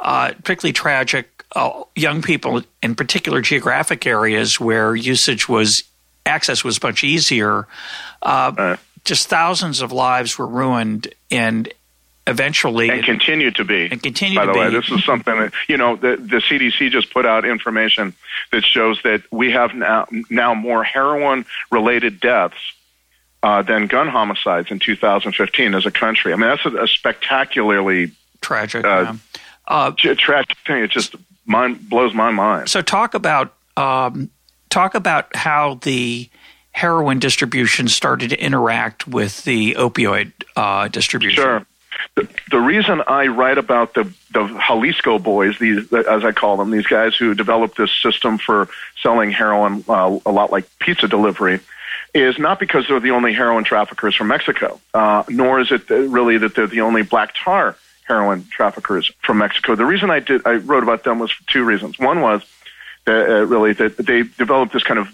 uh, 0.00 0.32
particularly 0.42 0.72
tragic. 0.72 1.28
Uh, 1.54 1.82
young 1.96 2.22
people 2.22 2.62
in 2.80 2.94
particular 2.94 3.40
geographic 3.40 4.06
areas 4.06 4.60
where 4.60 4.94
usage 4.94 5.48
was 5.48 5.82
access 6.24 6.62
was 6.62 6.80
much 6.80 7.02
easier. 7.02 7.66
Uh, 8.22 8.76
just 9.04 9.28
thousands 9.28 9.80
of 9.80 9.92
lives 9.92 10.38
were 10.38 10.46
ruined, 10.46 11.12
and 11.30 11.72
eventually 12.26 12.90
and 12.90 13.02
continue 13.02 13.50
to 13.50 13.64
be 13.64 13.88
and 13.90 14.02
continue 14.02 14.38
by 14.38 14.46
the 14.46 14.52
way. 14.52 14.70
this 14.70 14.88
is 14.90 15.02
something 15.04 15.36
that 15.36 15.52
you 15.68 15.76
know 15.76 15.96
the, 15.96 16.16
the 16.16 16.36
cdc 16.36 16.90
just 16.90 17.12
put 17.12 17.24
out 17.24 17.46
information 17.46 18.14
that 18.52 18.62
shows 18.62 19.00
that 19.02 19.22
we 19.32 19.50
have 19.50 19.74
now 19.74 20.06
now 20.28 20.54
more 20.54 20.84
heroin 20.84 21.44
related 21.70 22.20
deaths 22.20 22.56
uh, 23.42 23.62
than 23.62 23.86
gun 23.86 24.08
homicides 24.08 24.70
in 24.70 24.78
2015 24.78 25.74
as 25.74 25.86
a 25.86 25.90
country. 25.90 26.32
I 26.32 26.36
mean 26.36 26.48
that's 26.48 26.64
a, 26.66 26.84
a 26.84 26.88
spectacularly 26.88 28.12
tragic 28.40 28.84
uh, 28.84 29.14
uh, 29.66 29.92
tragic 29.92 30.56
thing. 30.66 30.82
It 30.82 30.90
just 30.90 31.14
mind 31.46 31.88
blows 31.88 32.14
my 32.14 32.30
mind. 32.30 32.68
So 32.68 32.82
talk 32.82 33.14
about 33.14 33.54
um, 33.76 34.30
talk 34.68 34.94
about 34.94 35.34
how 35.34 35.74
the 35.82 36.28
heroin 36.72 37.18
distribution 37.18 37.88
started 37.88 38.30
to 38.30 38.40
interact 38.42 39.06
with 39.06 39.42
the 39.44 39.74
opioid 39.74 40.32
uh, 40.56 40.88
distribution. 40.88 41.42
Sure. 41.42 41.66
The, 42.14 42.60
reason 42.60 43.02
I 43.06 43.26
write 43.26 43.58
about 43.58 43.94
the 43.94 44.04
the 44.32 44.46
Xalisco 44.46 45.22
boys, 45.22 45.58
these 45.58 45.92
as 45.92 46.24
I 46.24 46.32
call 46.32 46.56
them, 46.56 46.70
these 46.70 46.86
guys 46.86 47.16
who 47.16 47.34
developed 47.34 47.76
this 47.76 47.90
system 47.92 48.38
for 48.38 48.68
selling 49.02 49.30
heroin 49.30 49.84
uh, 49.88 50.18
a 50.24 50.30
lot 50.30 50.52
like 50.52 50.66
pizza 50.78 51.08
delivery, 51.08 51.60
is 52.14 52.38
not 52.38 52.58
because 52.60 52.86
they're 52.88 53.00
the 53.00 53.10
only 53.10 53.32
heroin 53.32 53.64
traffickers 53.64 54.14
from 54.14 54.28
Mexico, 54.28 54.80
uh, 54.94 55.24
nor 55.28 55.60
is 55.60 55.72
it 55.72 55.88
really 55.88 56.38
that 56.38 56.54
they're 56.54 56.66
the 56.66 56.80
only 56.80 57.02
black 57.02 57.34
tar 57.34 57.76
heroin 58.06 58.44
traffickers 58.50 59.10
from 59.22 59.38
Mexico. 59.38 59.74
The 59.76 59.86
reason 59.86 60.10
I 60.10 60.20
did 60.20 60.46
I 60.46 60.54
wrote 60.54 60.82
about 60.82 61.04
them 61.04 61.18
was 61.18 61.30
for 61.30 61.44
two 61.48 61.64
reasons. 61.64 61.98
One 61.98 62.20
was 62.20 62.42
that, 63.06 63.28
uh, 63.28 63.46
really 63.46 63.72
that 63.74 63.96
they 63.96 64.22
developed 64.22 64.72
this 64.72 64.82
kind 64.82 64.98
of 64.98 65.08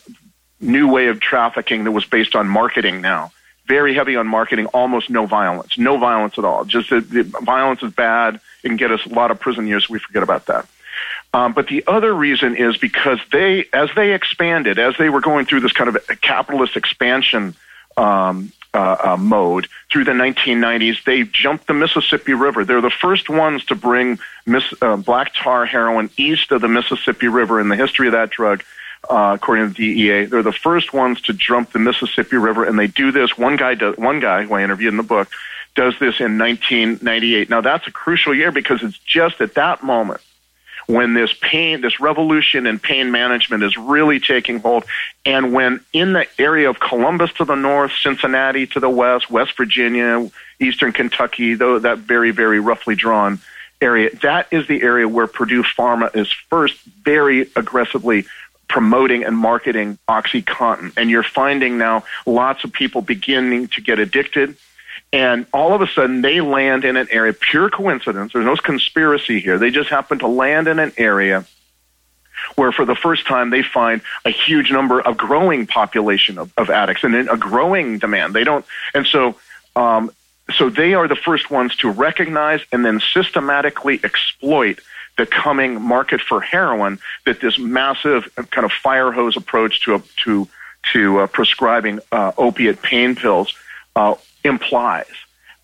new 0.61 0.91
way 0.91 1.09
of 1.09 1.21
trafficking 1.21 1.85
that 1.85 1.93
was 1.93 2.07
based 2.07 2.35
on 2.35 2.49
marketing 2.49 3.01
now 3.01 3.31
very 3.67 3.95
heavy 3.95 4.17
on 4.17 4.27
marketing, 4.27 4.67
almost 4.67 5.11
no 5.11 5.27
violence, 5.27 5.77
no 5.79 5.99
violence 5.99 6.39
at 6.39 6.45
all. 6.45 6.65
Just 6.65 6.91
that 6.91 7.11
the 7.11 7.23
violence 7.23 7.83
is 7.83 7.93
bad. 7.93 8.41
It 8.63 8.69
can 8.69 8.77
get 8.77 8.91
us 8.91 9.05
a 9.07 9.11
lot 9.11 9.31
of 9.31 9.41
prison 9.41 9.67
years. 9.67 9.89
We 9.89 9.99
forget 9.99 10.23
about 10.23 10.47
that. 10.47 10.67
Um, 11.35 11.53
but 11.53 11.67
the 11.69 11.85
other 11.87 12.15
reason 12.15 12.57
is 12.57 12.77
because 12.77 13.19
they, 13.31 13.67
as 13.73 13.91
they 13.95 14.15
expanded, 14.15 14.79
as 14.79 14.97
they 14.97 15.11
were 15.11 15.21
going 15.21 15.45
through 15.45 15.61
this 15.61 15.73
kind 15.73 15.95
of 15.95 15.99
capitalist 16.23 16.77
expansion 16.77 17.55
um, 17.97 18.53
uh, 18.77 18.97
uh, 19.03 19.17
mode 19.17 19.69
through 19.91 20.05
the 20.05 20.13
1990s. 20.13 21.03
They 21.05 21.23
jumped 21.23 21.67
the 21.67 21.73
Mississippi 21.73 22.35
River. 22.35 22.65
They're 22.65 22.83
the 22.83 22.91
first 22.91 23.31
ones 23.31 23.65
to 23.67 23.75
bring 23.75 24.19
mis- 24.45 24.75
uh, 24.83 24.97
black 24.97 25.33
tar 25.35 25.65
heroin 25.65 26.11
east 26.19 26.53
of 26.53 26.61
the 26.61 26.69
Mississippi 26.69 27.29
River 27.29 27.59
in 27.59 27.69
the 27.69 27.77
history 27.77 28.07
of 28.09 28.13
that 28.13 28.31
drug. 28.31 28.63
Uh, 29.09 29.33
according 29.35 29.69
to 29.69 29.75
the 29.75 29.95
DEA, 29.95 30.25
they're 30.25 30.43
the 30.43 30.53
first 30.53 30.93
ones 30.93 31.21
to 31.23 31.33
jump 31.33 31.73
the 31.73 31.79
Mississippi 31.79 32.37
River, 32.37 32.65
and 32.65 32.79
they 32.79 32.89
do 32.89 33.13
this. 33.13 33.39
One 33.39 33.57
guy, 33.57 33.75
does, 33.75 33.97
one 33.97 34.21
guy 34.21 34.45
who 34.45 34.55
I 34.55 34.65
interviewed 34.65 34.93
in 34.93 34.97
the 34.97 35.03
book, 35.03 35.29
does 35.75 35.95
this 35.99 36.21
in 36.21 36.39
1998. 36.39 37.49
Now 37.51 37.61
that's 37.61 37.87
a 37.87 37.93
crucial 37.93 38.35
year 38.35 38.51
because 38.51 38.83
it's 38.83 38.99
just 38.99 39.41
at 39.41 39.55
that 39.55 39.85
moment 39.85 40.21
when 40.87 41.15
this 41.15 41.33
pain, 41.41 41.81
this 41.81 42.01
revolution 42.01 42.67
in 42.67 42.79
pain 42.79 43.11
management 43.11 43.63
is 43.65 43.77
really 43.77 44.21
taking 44.21 44.61
hold, 44.61 44.85
and 45.25 45.53
when 45.53 45.81
in 45.93 46.13
the 46.13 46.27
area 46.39 46.71
of 46.71 46.79
Columbus 46.79 47.33
to 47.35 47.45
the 47.45 47.57
north, 47.57 47.93
Cincinnati 48.01 48.67
to 48.69 48.81
the 48.81 48.89
west, 48.89 49.31
West 49.31 49.57
Virginia, 49.57 50.31
eastern 50.61 50.93
Kentucky, 50.93 51.55
though 51.55 51.79
that 51.81 51.99
very, 51.99 52.31
very 52.31 52.61
roughly 52.61 52.95
drawn 52.95 53.41
area, 53.81 54.15
that 54.23 54.47
is 54.53 54.67
the 54.69 54.83
area 54.83 55.09
where 55.09 55.27
Purdue 55.27 55.65
Pharma 55.65 56.15
is 56.17 56.31
first 56.31 56.81
very 57.03 57.43
aggressively 57.57 58.25
promoting 58.69 59.25
and 59.25 59.37
marketing 59.37 59.99
OxyContin. 60.09 60.93
And 60.97 61.11
you're 61.11 61.23
finding 61.23 61.79
now 61.79 62.05
lots 62.25 62.65
of 62.65 62.73
people 62.73 63.03
beginning 63.03 63.69
to 63.69 63.81
get 63.81 63.99
addicted 63.99 64.57
and 65.13 65.47
all 65.53 65.73
of 65.73 65.81
a 65.83 65.87
sudden, 65.87 66.21
they 66.21 66.41
land 66.41 66.85
in 66.85 66.97
an 66.97 67.09
area, 67.11 67.33
pure 67.33 67.71
coincidence. 67.71 68.33
There's 68.33 68.45
no 68.45 68.57
conspiracy 68.57 69.41
here. 69.41 69.59
They 69.59 69.71
just 69.71 69.89
happen 69.89 70.19
to 70.19 70.27
land 70.27 70.69
in 70.69 70.79
an 70.79 70.93
area 70.97 71.45
where 72.57 72.71
for 72.71 72.85
the 72.85 72.95
first 72.95 73.27
time 73.27 73.51
they 73.51 73.63
find 73.63 74.03
a 74.25 74.31
huge 74.31 74.71
number 74.71 75.01
of 75.01 75.17
growing 75.17 75.67
population 75.67 76.39
of, 76.39 76.53
of 76.57 76.71
addicts 76.71 77.03
and 77.03 77.15
a 77.15 77.37
growing 77.37 77.99
demand. 77.99 78.35
They 78.35 78.45
don't, 78.45 78.65
and 78.95 79.07
so, 79.07 79.37
um, 79.75 80.11
so 80.55 80.69
they 80.69 80.95
are 80.95 81.09
the 81.09 81.17
first 81.17 81.51
ones 81.51 81.75
to 81.77 81.91
recognize 81.91 82.61
and 82.71 82.85
then 82.85 83.01
systematically 83.01 84.01
exploit 84.05 84.81
the 85.17 85.27
coming 85.27 85.81
market 85.81 86.21
for 86.21 86.41
heroin 86.41 86.99
that 87.25 87.41
this 87.41 87.59
massive 87.59 88.29
kind 88.51 88.65
of 88.65 88.73
fire 88.73 89.11
hose 89.13 89.37
approach 89.37 89.81
to, 89.83 90.03
to, 90.17 90.49
to 90.93 91.21
uh, 91.21 91.27
prescribing 91.27 92.01
uh, 92.13 92.33
opiate 92.37 92.83
pain 92.83 93.15
pills 93.15 93.55
uh, 93.95 94.15
implies. 94.45 95.07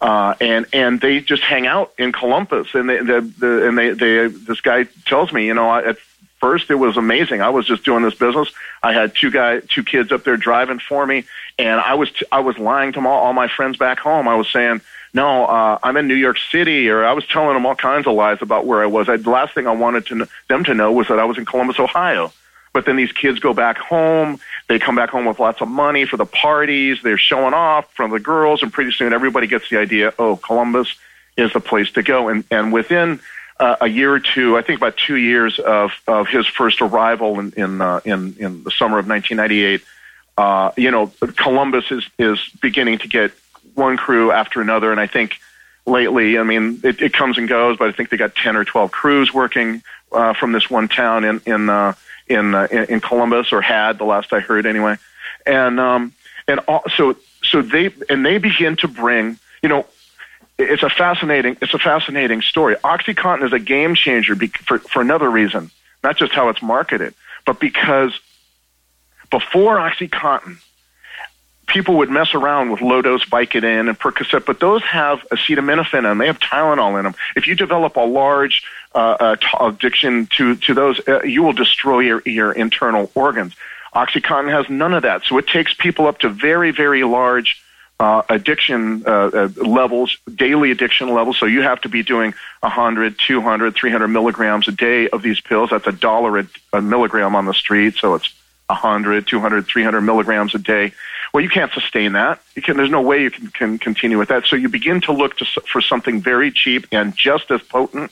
Uh, 0.00 0.34
and 0.40 0.66
and 0.72 1.00
they 1.00 1.20
just 1.20 1.44
hang 1.44 1.64
out 1.64 1.92
in 1.96 2.10
Columbus, 2.10 2.74
and 2.74 2.88
they, 2.88 2.98
the, 2.98 3.20
the 3.38 3.68
and 3.68 3.78
they, 3.78 3.90
they 3.90 4.26
this 4.26 4.60
guy 4.60 4.82
tells 5.06 5.32
me, 5.32 5.46
you 5.46 5.54
know, 5.54 5.72
at 5.72 5.96
first 6.40 6.72
it 6.72 6.74
was 6.74 6.96
amazing. 6.96 7.40
I 7.40 7.50
was 7.50 7.66
just 7.66 7.84
doing 7.84 8.02
this 8.02 8.16
business. 8.16 8.50
I 8.82 8.92
had 8.92 9.14
two 9.14 9.30
guy, 9.30 9.60
two 9.60 9.84
kids 9.84 10.10
up 10.10 10.24
there 10.24 10.36
driving 10.36 10.80
for 10.80 11.06
me, 11.06 11.24
and 11.56 11.80
I 11.80 11.94
was 11.94 12.10
t- 12.10 12.26
I 12.32 12.40
was 12.40 12.58
lying 12.58 12.92
to 12.94 13.06
all 13.06 13.32
my 13.32 13.46
friends 13.46 13.76
back 13.78 14.00
home. 14.00 14.26
I 14.26 14.34
was 14.34 14.50
saying, 14.50 14.80
no, 15.14 15.44
uh, 15.44 15.78
I'm 15.82 15.96
in 15.96 16.08
New 16.08 16.14
York 16.14 16.38
City, 16.50 16.88
or 16.88 17.04
I 17.04 17.12
was 17.12 17.26
telling 17.26 17.54
them 17.54 17.66
all 17.66 17.74
kinds 17.74 18.06
of 18.06 18.14
lies 18.14 18.38
about 18.40 18.64
where 18.64 18.82
I 18.82 18.86
was. 18.86 19.08
I, 19.08 19.16
the 19.16 19.30
last 19.30 19.54
thing 19.54 19.66
I 19.66 19.72
wanted 19.72 20.06
to 20.06 20.28
them 20.48 20.64
to 20.64 20.74
know 20.74 20.90
was 20.92 21.08
that 21.08 21.18
I 21.18 21.24
was 21.24 21.36
in 21.36 21.44
Columbus, 21.44 21.78
Ohio. 21.78 22.32
But 22.72 22.86
then 22.86 22.96
these 22.96 23.12
kids 23.12 23.38
go 23.38 23.52
back 23.52 23.76
home. 23.76 24.40
They 24.68 24.78
come 24.78 24.96
back 24.96 25.10
home 25.10 25.26
with 25.26 25.38
lots 25.38 25.60
of 25.60 25.68
money 25.68 26.06
for 26.06 26.16
the 26.16 26.24
parties. 26.24 26.98
They're 27.02 27.18
showing 27.18 27.52
off 27.52 27.92
from 27.92 28.10
the 28.10 28.20
girls, 28.20 28.62
and 28.62 28.72
pretty 28.72 28.92
soon 28.92 29.12
everybody 29.12 29.46
gets 29.46 29.68
the 29.68 29.76
idea. 29.76 30.14
Oh, 30.18 30.36
Columbus 30.36 30.94
is 31.36 31.52
the 31.52 31.60
place 31.60 31.90
to 31.92 32.02
go. 32.02 32.28
And 32.28 32.44
and 32.50 32.72
within 32.72 33.20
uh, 33.60 33.76
a 33.82 33.88
year 33.88 34.14
or 34.14 34.20
two, 34.20 34.56
I 34.56 34.62
think 34.62 34.78
about 34.78 34.96
two 34.96 35.16
years 35.16 35.58
of 35.58 35.92
of 36.06 36.28
his 36.28 36.46
first 36.46 36.80
arrival 36.80 37.38
in 37.38 37.52
in 37.54 37.80
uh, 37.82 38.00
in, 38.06 38.34
in 38.38 38.64
the 38.64 38.70
summer 38.70 38.98
of 38.98 39.06
1998, 39.06 39.82
uh, 40.38 40.72
you 40.78 40.90
know, 40.90 41.12
Columbus 41.36 41.90
is 41.90 42.08
is 42.18 42.38
beginning 42.62 42.98
to 42.98 43.08
get 43.08 43.32
one 43.74 43.96
crew 43.96 44.32
after 44.32 44.60
another, 44.60 44.90
and 44.90 45.00
I 45.00 45.06
think 45.06 45.38
lately, 45.86 46.38
I 46.38 46.42
mean, 46.42 46.80
it, 46.82 47.00
it 47.00 47.12
comes 47.12 47.38
and 47.38 47.48
goes, 47.48 47.76
but 47.78 47.88
I 47.88 47.92
think 47.92 48.10
they 48.10 48.16
got 48.16 48.34
10 48.34 48.56
or 48.56 48.64
12 48.64 48.90
crews 48.90 49.32
working 49.32 49.82
uh, 50.12 50.34
from 50.34 50.52
this 50.52 50.70
one 50.70 50.88
town 50.88 51.24
in 51.24 51.40
in 51.46 51.68
uh, 51.68 51.94
in 52.26 52.54
uh, 52.54 52.68
in 52.70 53.00
Columbus, 53.00 53.52
or 53.52 53.60
had 53.60 53.98
the 53.98 54.04
last 54.04 54.32
I 54.32 54.40
heard 54.40 54.66
anyway. 54.66 54.96
And 55.46 55.80
um, 55.80 56.12
and 56.46 56.60
all, 56.60 56.82
so 56.96 57.16
so 57.42 57.62
they 57.62 57.90
and 58.08 58.24
they 58.24 58.38
begin 58.38 58.76
to 58.76 58.88
bring 58.88 59.38
you 59.62 59.68
know 59.68 59.86
it's 60.58 60.82
a 60.82 60.90
fascinating 60.90 61.56
it's 61.62 61.74
a 61.74 61.78
fascinating 61.78 62.42
story. 62.42 62.76
OxyContin 62.76 63.44
is 63.44 63.52
a 63.52 63.58
game 63.58 63.94
changer 63.94 64.36
for 64.36 64.78
for 64.78 65.00
another 65.02 65.30
reason, 65.30 65.70
not 66.02 66.16
just 66.16 66.32
how 66.32 66.48
it's 66.48 66.62
marketed, 66.62 67.14
but 67.46 67.58
because 67.58 68.18
before 69.30 69.76
OxyContin, 69.76 70.58
people 71.72 71.96
would 71.96 72.10
mess 72.10 72.34
around 72.34 72.70
with 72.70 72.80
low 72.80 73.02
dose 73.02 73.24
Vicodin 73.24 73.88
and 73.88 73.98
Percocet, 73.98 74.44
but 74.44 74.60
those 74.60 74.82
have 74.82 75.20
acetaminophen 75.30 75.98
in 75.98 76.04
them. 76.04 76.18
They 76.18 76.26
have 76.26 76.38
Tylenol 76.38 76.98
in 76.98 77.04
them. 77.04 77.14
If 77.34 77.46
you 77.46 77.54
develop 77.54 77.96
a 77.96 78.00
large 78.00 78.62
uh, 78.94 78.98
uh, 78.98 79.36
addiction 79.60 80.26
to 80.36 80.56
to 80.56 80.74
those, 80.74 81.00
uh, 81.08 81.22
you 81.22 81.42
will 81.42 81.54
destroy 81.54 82.00
your 82.00 82.22
your 82.26 82.52
internal 82.52 83.10
organs. 83.14 83.54
OxyContin 83.94 84.50
has 84.50 84.68
none 84.70 84.94
of 84.94 85.02
that, 85.02 85.24
so 85.24 85.38
it 85.38 85.46
takes 85.46 85.74
people 85.74 86.06
up 86.06 86.18
to 86.18 86.28
very 86.28 86.70
very 86.70 87.04
large 87.04 87.62
uh, 87.98 88.22
addiction 88.28 89.04
uh, 89.06 89.30
uh, 89.32 89.48
levels, 89.56 90.18
daily 90.34 90.72
addiction 90.72 91.14
levels. 91.14 91.38
So 91.38 91.46
you 91.46 91.62
have 91.62 91.80
to 91.82 91.88
be 91.88 92.02
doing 92.02 92.34
100, 92.60 93.16
200, 93.18 93.74
300 93.74 94.08
milligrams 94.08 94.66
a 94.66 94.72
day 94.72 95.08
of 95.08 95.22
these 95.22 95.40
pills. 95.40 95.70
That's 95.70 95.86
a 95.86 95.92
dollar 95.92 96.38
a, 96.38 96.46
a 96.72 96.82
milligram 96.82 97.36
on 97.36 97.46
the 97.46 97.54
street, 97.54 97.94
so 97.96 98.14
it's 98.14 98.34
100, 98.72 99.26
200, 99.26 99.66
300 99.66 100.00
milligrams 100.00 100.54
a 100.54 100.58
day. 100.58 100.92
Well, 101.32 101.42
you 101.42 101.48
can't 101.48 101.72
sustain 101.72 102.12
that. 102.12 102.40
Can, 102.56 102.76
there's 102.76 102.90
no 102.90 103.00
way 103.00 103.22
you 103.22 103.30
can, 103.30 103.48
can 103.48 103.78
continue 103.78 104.18
with 104.18 104.28
that. 104.28 104.46
So 104.46 104.56
you 104.56 104.68
begin 104.68 105.00
to 105.02 105.12
look 105.12 105.36
to, 105.38 105.44
for 105.44 105.80
something 105.80 106.20
very 106.20 106.50
cheap 106.50 106.86
and 106.92 107.16
just 107.16 107.50
as 107.50 107.62
potent. 107.62 108.10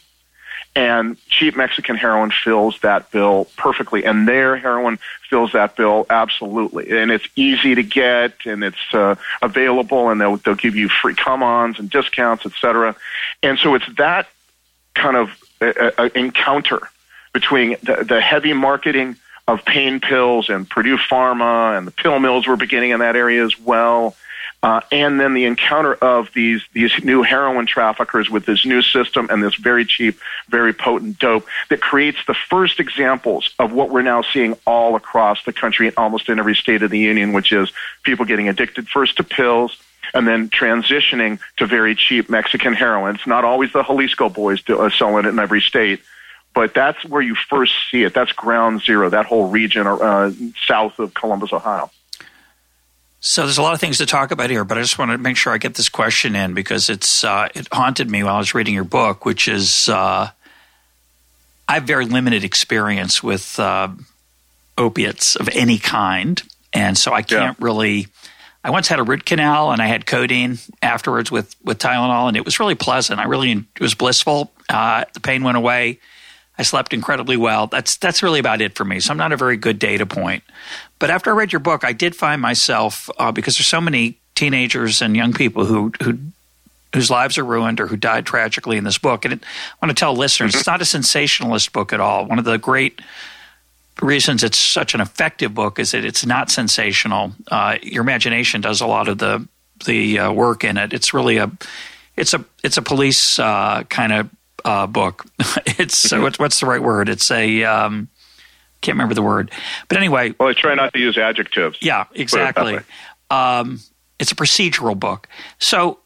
And 0.76 1.18
cheap 1.26 1.56
Mexican 1.56 1.96
heroin 1.96 2.30
fills 2.30 2.78
that 2.80 3.10
bill 3.10 3.48
perfectly. 3.56 4.04
And 4.04 4.28
their 4.28 4.56
heroin 4.56 4.98
fills 5.28 5.52
that 5.52 5.76
bill 5.76 6.06
absolutely. 6.08 6.96
And 6.96 7.10
it's 7.10 7.26
easy 7.34 7.74
to 7.74 7.82
get 7.82 8.34
and 8.46 8.62
it's 8.62 8.94
uh, 8.94 9.16
available 9.42 10.10
and 10.10 10.20
they'll, 10.20 10.36
they'll 10.36 10.54
give 10.54 10.76
you 10.76 10.88
free 10.88 11.14
come-ons 11.14 11.80
and 11.80 11.90
discounts, 11.90 12.46
et 12.46 12.52
cetera. 12.60 12.94
And 13.42 13.58
so 13.58 13.74
it's 13.74 13.92
that 13.96 14.28
kind 14.94 15.16
of 15.16 15.30
uh, 15.60 15.90
uh, 15.98 16.08
encounter 16.14 16.88
between 17.32 17.70
the, 17.82 18.04
the 18.08 18.20
heavy 18.20 18.52
marketing– 18.52 19.16
of 19.50 19.64
pain 19.64 19.98
pills, 19.98 20.48
and 20.48 20.68
Purdue 20.68 20.96
Pharma 20.96 21.76
and 21.76 21.86
the 21.86 21.90
pill 21.90 22.20
mills 22.20 22.46
were 22.46 22.56
beginning 22.56 22.90
in 22.90 23.00
that 23.00 23.16
area 23.16 23.44
as 23.44 23.58
well. 23.58 24.14
Uh, 24.62 24.80
and 24.92 25.18
then 25.18 25.32
the 25.32 25.46
encounter 25.46 25.94
of 25.94 26.28
these 26.34 26.62
these 26.74 26.92
new 27.02 27.22
heroin 27.22 27.64
traffickers 27.66 28.28
with 28.28 28.44
this 28.44 28.66
new 28.66 28.82
system 28.82 29.26
and 29.30 29.42
this 29.42 29.54
very 29.54 29.86
cheap, 29.86 30.18
very 30.50 30.72
potent 30.72 31.18
dope 31.18 31.46
that 31.70 31.80
creates 31.80 32.18
the 32.26 32.34
first 32.34 32.78
examples 32.78 33.54
of 33.58 33.72
what 33.72 33.88
we're 33.90 34.02
now 34.02 34.20
seeing 34.20 34.54
all 34.66 34.96
across 34.96 35.42
the 35.44 35.52
country 35.52 35.86
and 35.86 35.96
almost 35.96 36.28
in 36.28 36.38
every 36.38 36.54
state 36.54 36.82
of 36.82 36.90
the 36.90 36.98
union, 36.98 37.32
which 37.32 37.52
is 37.52 37.72
people 38.02 38.26
getting 38.26 38.48
addicted 38.48 38.86
first 38.86 39.16
to 39.16 39.24
pills 39.24 39.76
and 40.12 40.28
then 40.28 40.50
transitioning 40.50 41.40
to 41.56 41.66
very 41.66 41.94
cheap 41.94 42.28
Mexican 42.28 42.74
heroin. 42.74 43.14
It's 43.14 43.26
not 43.26 43.44
always 43.44 43.72
the 43.72 43.82
Xalisco 43.82 44.32
boys 44.32 44.62
do, 44.62 44.78
uh, 44.78 44.90
selling 44.90 45.24
it 45.24 45.28
in 45.28 45.38
every 45.38 45.62
state 45.62 46.00
but 46.54 46.74
that's 46.74 47.04
where 47.04 47.22
you 47.22 47.34
first 47.34 47.74
see 47.90 48.02
it. 48.02 48.14
That's 48.14 48.32
ground 48.32 48.82
zero, 48.82 49.10
that 49.10 49.26
whole 49.26 49.48
region 49.48 49.86
uh, 49.86 50.32
south 50.66 50.98
of 50.98 51.14
Columbus, 51.14 51.52
Ohio. 51.52 51.90
So 53.20 53.42
there's 53.42 53.58
a 53.58 53.62
lot 53.62 53.74
of 53.74 53.80
things 53.80 53.98
to 53.98 54.06
talk 54.06 54.30
about 54.30 54.48
here, 54.48 54.64
but 54.64 54.78
I 54.78 54.80
just 54.80 54.98
want 54.98 55.10
to 55.10 55.18
make 55.18 55.36
sure 55.36 55.52
I 55.52 55.58
get 55.58 55.74
this 55.74 55.90
question 55.90 56.34
in 56.34 56.54
because 56.54 56.88
it's 56.88 57.22
uh, 57.22 57.48
it 57.54 57.68
haunted 57.70 58.10
me 58.10 58.24
while 58.24 58.36
I 58.36 58.38
was 58.38 58.54
reading 58.54 58.74
your 58.74 58.84
book, 58.84 59.26
which 59.26 59.46
is 59.46 59.90
uh, 59.90 60.30
I 61.68 61.74
have 61.74 61.84
very 61.84 62.06
limited 62.06 62.44
experience 62.44 63.22
with 63.22 63.60
uh, 63.60 63.88
opiates 64.78 65.36
of 65.36 65.50
any 65.50 65.78
kind, 65.78 66.42
and 66.72 66.96
so 66.96 67.12
I 67.12 67.22
can't 67.22 67.58
yeah. 67.58 67.64
really. 67.64 68.08
I 68.62 68.70
once 68.70 68.88
had 68.88 68.98
a 68.98 69.02
root 69.02 69.24
canal 69.24 69.72
and 69.72 69.80
I 69.80 69.86
had 69.86 70.04
codeine 70.04 70.58
afterwards 70.82 71.30
with 71.30 71.54
with 71.62 71.78
Tylenol, 71.78 72.28
and 72.28 72.36
it 72.38 72.44
was 72.46 72.58
really 72.58 72.74
pleasant. 72.74 73.20
I 73.20 73.24
really 73.24 73.52
it 73.52 73.80
was 73.80 73.94
blissful. 73.94 74.50
Uh, 74.68 75.04
the 75.12 75.20
pain 75.20 75.44
went 75.44 75.58
away. 75.58 75.98
I 76.60 76.62
slept 76.62 76.92
incredibly 76.92 77.38
well. 77.38 77.68
That's 77.68 77.96
that's 77.96 78.22
really 78.22 78.38
about 78.38 78.60
it 78.60 78.74
for 78.76 78.84
me. 78.84 79.00
So 79.00 79.12
I'm 79.12 79.16
not 79.16 79.32
a 79.32 79.36
very 79.38 79.56
good 79.56 79.78
data 79.78 80.04
point. 80.04 80.44
But 80.98 81.08
after 81.08 81.30
I 81.30 81.34
read 81.34 81.54
your 81.54 81.60
book, 81.60 81.84
I 81.84 81.94
did 81.94 82.14
find 82.14 82.42
myself 82.42 83.08
uh, 83.18 83.32
because 83.32 83.56
there's 83.56 83.66
so 83.66 83.80
many 83.80 84.18
teenagers 84.34 85.00
and 85.00 85.16
young 85.16 85.32
people 85.32 85.64
who 85.64 85.90
who 86.02 86.18
whose 86.94 87.10
lives 87.10 87.38
are 87.38 87.46
ruined 87.46 87.80
or 87.80 87.86
who 87.86 87.96
died 87.96 88.26
tragically 88.26 88.76
in 88.76 88.84
this 88.84 88.98
book. 88.98 89.24
And 89.24 89.32
it, 89.32 89.42
I 89.42 89.86
want 89.86 89.96
to 89.96 89.98
tell 89.98 90.14
listeners, 90.14 90.54
it's 90.54 90.66
not 90.66 90.82
a 90.82 90.84
sensationalist 90.84 91.72
book 91.72 91.94
at 91.94 92.00
all. 92.00 92.26
One 92.26 92.38
of 92.38 92.44
the 92.44 92.58
great 92.58 93.00
reasons 94.02 94.44
it's 94.44 94.58
such 94.58 94.92
an 94.92 95.00
effective 95.00 95.54
book 95.54 95.78
is 95.78 95.92
that 95.92 96.04
it's 96.04 96.26
not 96.26 96.50
sensational. 96.50 97.32
Uh, 97.50 97.78
your 97.82 98.02
imagination 98.02 98.60
does 98.60 98.82
a 98.82 98.86
lot 98.86 99.08
of 99.08 99.16
the 99.16 99.48
the 99.86 100.18
uh, 100.18 100.30
work 100.30 100.62
in 100.62 100.76
it. 100.76 100.92
It's 100.92 101.14
really 101.14 101.38
a 101.38 101.50
it's 102.16 102.34
a 102.34 102.44
it's 102.62 102.76
a 102.76 102.82
police 102.82 103.38
uh, 103.38 103.84
kind 103.84 104.12
of 104.12 104.28
uh, 104.64 104.86
book. 104.86 105.26
it's 105.38 106.08
mm-hmm. 106.08 106.22
what's, 106.22 106.38
what's 106.38 106.60
the 106.60 106.66
right 106.66 106.82
word? 106.82 107.08
It's 107.08 107.30
a 107.30 107.64
um, 107.64 108.08
can't 108.80 108.94
remember 108.94 109.14
the 109.14 109.22
word, 109.22 109.50
but 109.88 109.98
anyway. 109.98 110.34
Well, 110.38 110.48
I 110.48 110.52
try 110.54 110.74
not 110.74 110.92
to 110.94 110.98
use 110.98 111.18
adjectives. 111.18 111.78
Yeah, 111.80 112.06
exactly. 112.14 112.78
Um, 113.30 113.80
it's 114.18 114.32
a 114.32 114.36
procedural 114.36 114.98
book. 114.98 115.28
So 115.58 116.00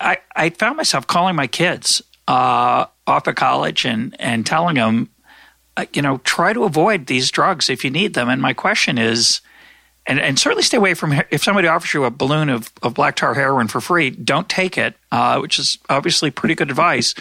I, 0.00 0.18
I 0.34 0.50
found 0.50 0.76
myself 0.76 1.06
calling 1.06 1.36
my 1.36 1.46
kids 1.46 2.02
uh, 2.28 2.86
off 3.06 3.28
at 3.28 3.36
college 3.36 3.84
and, 3.84 4.14
and 4.18 4.44
telling 4.44 4.76
them, 4.76 5.08
uh, 5.76 5.86
you 5.94 6.02
know, 6.02 6.18
try 6.18 6.52
to 6.52 6.64
avoid 6.64 7.06
these 7.06 7.30
drugs 7.30 7.70
if 7.70 7.84
you 7.84 7.90
need 7.90 8.14
them. 8.14 8.28
And 8.28 8.42
my 8.42 8.52
question 8.52 8.98
is, 8.98 9.40
and, 10.06 10.20
and 10.20 10.38
certainly 10.38 10.64
stay 10.64 10.76
away 10.76 10.94
from 10.94 11.14
if 11.30 11.44
somebody 11.44 11.68
offers 11.68 11.94
you 11.94 12.04
a 12.04 12.10
balloon 12.10 12.48
of, 12.48 12.72
of 12.82 12.94
black 12.94 13.16
tar 13.16 13.34
heroin 13.34 13.68
for 13.68 13.80
free, 13.80 14.10
don't 14.10 14.48
take 14.48 14.76
it, 14.76 14.96
uh, 15.12 15.38
which 15.38 15.58
is 15.58 15.78
obviously 15.88 16.30
pretty 16.30 16.56
good 16.56 16.70
advice. 16.70 17.14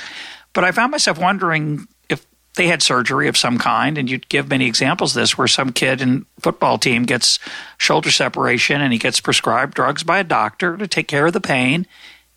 But 0.54 0.64
I 0.64 0.72
found 0.72 0.92
myself 0.92 1.18
wondering 1.18 1.88
if 2.10 2.26
they 2.56 2.68
had 2.68 2.82
surgery 2.82 3.28
of 3.28 3.38
some 3.38 3.58
kind, 3.58 3.98
and 3.98 4.10
you'd 4.10 4.30
give 4.30 4.50
many 4.50 4.68
examples 4.68 5.16
of 5.16 5.22
this 5.22 5.38
where 5.38 5.48
some 5.48 5.72
kid 5.72 6.02
in 6.02 6.26
football 6.40 6.78
team 6.78 7.04
gets 7.04 7.40
shoulder 7.78 8.12
separation 8.12 8.82
and 8.82 8.92
he 8.92 9.00
gets 9.00 9.22
prescribed 9.22 9.74
drugs 9.74 10.04
by 10.04 10.20
a 10.20 10.24
doctor 10.24 10.78
to 10.78 10.88
take 10.88 11.08
care 11.08 11.26
of 11.26 11.34
the 11.34 11.42
pain, 11.42 11.88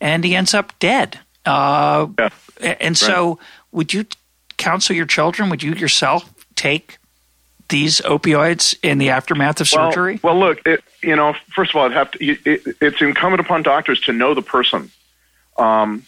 and 0.01 0.25
he 0.25 0.37
ends 0.37 0.55
up 0.55 0.79
dead. 0.79 1.21
Uh, 1.45 2.07
yeah. 2.19 2.31
And 2.81 2.97
so, 2.97 3.39
would 3.73 3.93
you 3.93 4.07
counsel 4.57 4.95
your 4.95 5.07
children? 5.07 5.51
Would 5.51 5.62
you 5.62 5.75
yourself 5.75 6.33
take 6.55 6.99
these 7.69 8.01
opioids 8.03 8.77
in 8.83 8.99
the 8.99 9.11
aftermath 9.11 9.61
of 9.61 9.69
well, 9.75 9.91
surgery? 9.91 10.21
Well, 10.23 10.39
look, 10.39 10.61
it, 10.67 10.85
you 11.03 11.17
know, 11.17 11.35
first 11.55 11.71
of 11.73 11.77
all, 11.77 11.91
have 11.91 12.11
to, 12.12 12.25
it, 12.25 12.77
it's 12.81 13.01
incumbent 13.01 13.41
upon 13.41 13.62
doctors 13.62 14.01
to 14.03 14.12
know 14.12 14.35
the 14.35 14.43
person. 14.43 14.91
Um, 15.57 16.05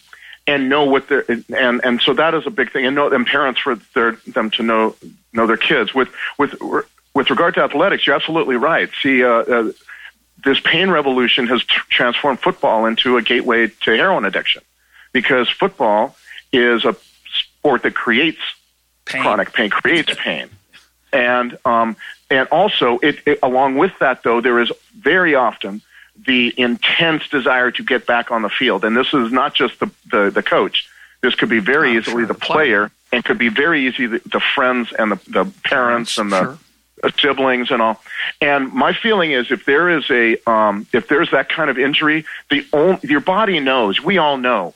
and 0.47 0.69
know 0.69 0.85
what 0.85 1.09
they're 1.09 1.25
and 1.27 1.81
and 1.83 2.01
so 2.01 2.13
that 2.13 2.33
is 2.33 2.47
a 2.47 2.49
big 2.49 2.71
thing 2.71 2.85
and 2.85 2.95
know 2.95 3.11
and 3.11 3.27
parents 3.27 3.59
for 3.59 3.75
their 3.93 4.13
them 4.27 4.49
to 4.51 4.63
know 4.63 4.95
know 5.33 5.45
their 5.45 5.57
kids. 5.57 5.93
With 5.93 6.09
with 6.37 6.55
with 7.13 7.29
regard 7.29 7.53
to 7.55 7.61
athletics 7.61 8.07
you're 8.07 8.15
absolutely 8.15 8.55
right. 8.55 8.89
See 9.01 9.23
uh, 9.23 9.29
uh, 9.29 9.71
this 10.43 10.59
pain 10.59 10.89
revolution 10.89 11.47
has 11.47 11.63
t- 11.65 11.75
transformed 11.89 12.39
football 12.39 12.85
into 12.85 13.17
a 13.17 13.21
gateway 13.21 13.67
to 13.81 13.91
heroin 13.91 14.25
addiction 14.25 14.63
because 15.11 15.49
football 15.49 16.15
is 16.53 16.85
a 16.85 16.95
sport 17.33 17.83
that 17.83 17.93
creates 17.93 18.39
pain. 19.05 19.21
chronic 19.21 19.53
pain 19.53 19.69
creates 19.69 20.13
pain. 20.15 20.49
And 21.11 21.57
um, 21.65 21.97
and 22.29 22.47
also 22.49 22.99
it, 22.99 23.19
it, 23.25 23.39
along 23.43 23.75
with 23.75 23.91
that 23.99 24.23
though 24.23 24.41
there 24.41 24.59
is 24.59 24.71
very 24.97 25.35
often 25.35 25.81
the 26.25 26.53
intense 26.57 27.27
desire 27.29 27.71
to 27.71 27.83
get 27.83 28.05
back 28.05 28.31
on 28.31 28.41
the 28.41 28.49
field 28.49 28.83
and 28.83 28.95
this 28.95 29.13
is 29.13 29.31
not 29.31 29.53
just 29.53 29.79
the 29.79 29.89
the, 30.11 30.29
the 30.29 30.43
coach 30.43 30.87
this 31.21 31.35
could 31.35 31.49
be 31.49 31.59
very 31.59 31.91
oh, 31.91 31.99
easily 31.99 32.21
sure. 32.21 32.25
the 32.25 32.33
player 32.33 32.91
and 33.11 33.23
could 33.23 33.37
be 33.37 33.49
very 33.49 33.87
easy 33.87 34.05
the, 34.07 34.21
the 34.25 34.39
friends 34.39 34.91
and 34.97 35.11
the, 35.11 35.19
the 35.29 35.51
parents 35.63 36.17
and 36.17 36.31
the 36.31 36.57
sure. 37.01 37.11
siblings 37.19 37.71
and 37.71 37.81
all 37.81 38.01
and 38.41 38.73
my 38.73 38.93
feeling 38.93 39.31
is 39.31 39.51
if 39.51 39.65
there 39.65 39.89
is 39.89 40.09
a 40.09 40.37
um, 40.49 40.87
if 40.93 41.07
there's 41.07 41.31
that 41.31 41.49
kind 41.49 41.69
of 41.69 41.77
injury 41.77 42.25
the 42.49 42.65
only, 42.73 42.99
your 43.03 43.21
body 43.21 43.59
knows 43.59 44.01
we 44.01 44.17
all 44.17 44.37
know 44.37 44.73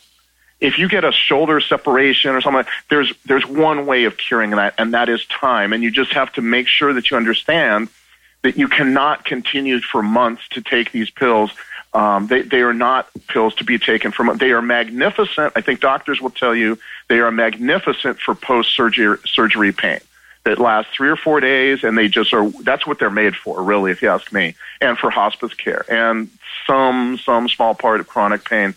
if 0.61 0.77
you 0.77 0.87
get 0.87 1.03
a 1.03 1.11
shoulder 1.11 1.59
separation 1.59 2.31
or 2.31 2.41
something, 2.41 2.71
there's 2.89 3.11
there's 3.25 3.45
one 3.45 3.87
way 3.87 4.05
of 4.05 4.15
curing 4.17 4.51
that, 4.51 4.75
and 4.77 4.93
that 4.93 5.09
is 5.09 5.25
time. 5.25 5.73
And 5.73 5.83
you 5.83 5.89
just 5.89 6.13
have 6.13 6.31
to 6.33 6.41
make 6.41 6.67
sure 6.67 6.93
that 6.93 7.09
you 7.09 7.17
understand 7.17 7.89
that 8.43 8.57
you 8.57 8.67
cannot 8.67 9.25
continue 9.25 9.79
for 9.79 10.01
months 10.01 10.47
to 10.49 10.61
take 10.61 10.91
these 10.91 11.09
pills. 11.09 11.51
Um, 11.93 12.27
they 12.27 12.41
they 12.41 12.61
are 12.61 12.73
not 12.73 13.09
pills 13.27 13.53
to 13.55 13.63
be 13.63 13.77
taken 13.77 14.13
months. 14.19 14.39
They 14.39 14.51
are 14.51 14.61
magnificent. 14.61 15.53
I 15.55 15.61
think 15.61 15.81
doctors 15.81 16.21
will 16.21 16.29
tell 16.29 16.55
you 16.55 16.79
they 17.09 17.19
are 17.19 17.31
magnificent 17.31 18.19
for 18.19 18.33
post 18.33 18.73
surgery 18.75 19.17
surgery 19.25 19.71
pain 19.71 19.99
that 20.43 20.57
lasts 20.57 20.93
three 20.95 21.09
or 21.09 21.15
four 21.15 21.39
days, 21.39 21.83
and 21.83 21.97
they 21.97 22.07
just 22.07 22.33
are. 22.33 22.49
That's 22.63 22.87
what 22.87 22.99
they're 22.99 23.09
made 23.09 23.35
for, 23.35 23.61
really, 23.61 23.91
if 23.91 24.01
you 24.01 24.09
ask 24.09 24.31
me, 24.31 24.55
and 24.79 24.97
for 24.97 25.09
hospice 25.09 25.53
care 25.53 25.85
and 25.89 26.29
some 26.65 27.17
some 27.17 27.49
small 27.49 27.75
part 27.75 27.99
of 27.99 28.07
chronic 28.07 28.45
pain. 28.45 28.73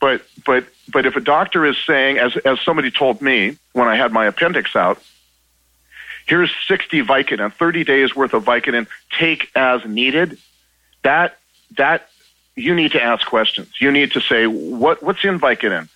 But 0.00 0.22
but 0.46 0.64
but 0.88 1.06
if 1.06 1.16
a 1.16 1.20
doctor 1.20 1.66
is 1.66 1.76
saying, 1.86 2.18
as 2.18 2.36
as 2.38 2.60
somebody 2.60 2.90
told 2.90 3.20
me 3.20 3.58
when 3.72 3.88
I 3.88 3.96
had 3.96 4.12
my 4.12 4.26
appendix 4.26 4.74
out, 4.74 5.02
here's 6.26 6.50
60 6.68 7.02
Vicodin, 7.02 7.52
30 7.52 7.84
days 7.84 8.14
worth 8.16 8.34
of 8.34 8.44
Vicodin, 8.44 8.86
take 9.18 9.50
as 9.54 9.84
needed. 9.84 10.38
That 11.02 11.38
that 11.76 12.08
you 12.54 12.74
need 12.74 12.92
to 12.92 13.02
ask 13.02 13.26
questions. 13.26 13.80
You 13.80 13.90
need 13.90 14.12
to 14.12 14.20
say 14.20 14.46
what 14.46 15.02
what's 15.02 15.24
in 15.24 15.40
Vicodin. 15.40 15.88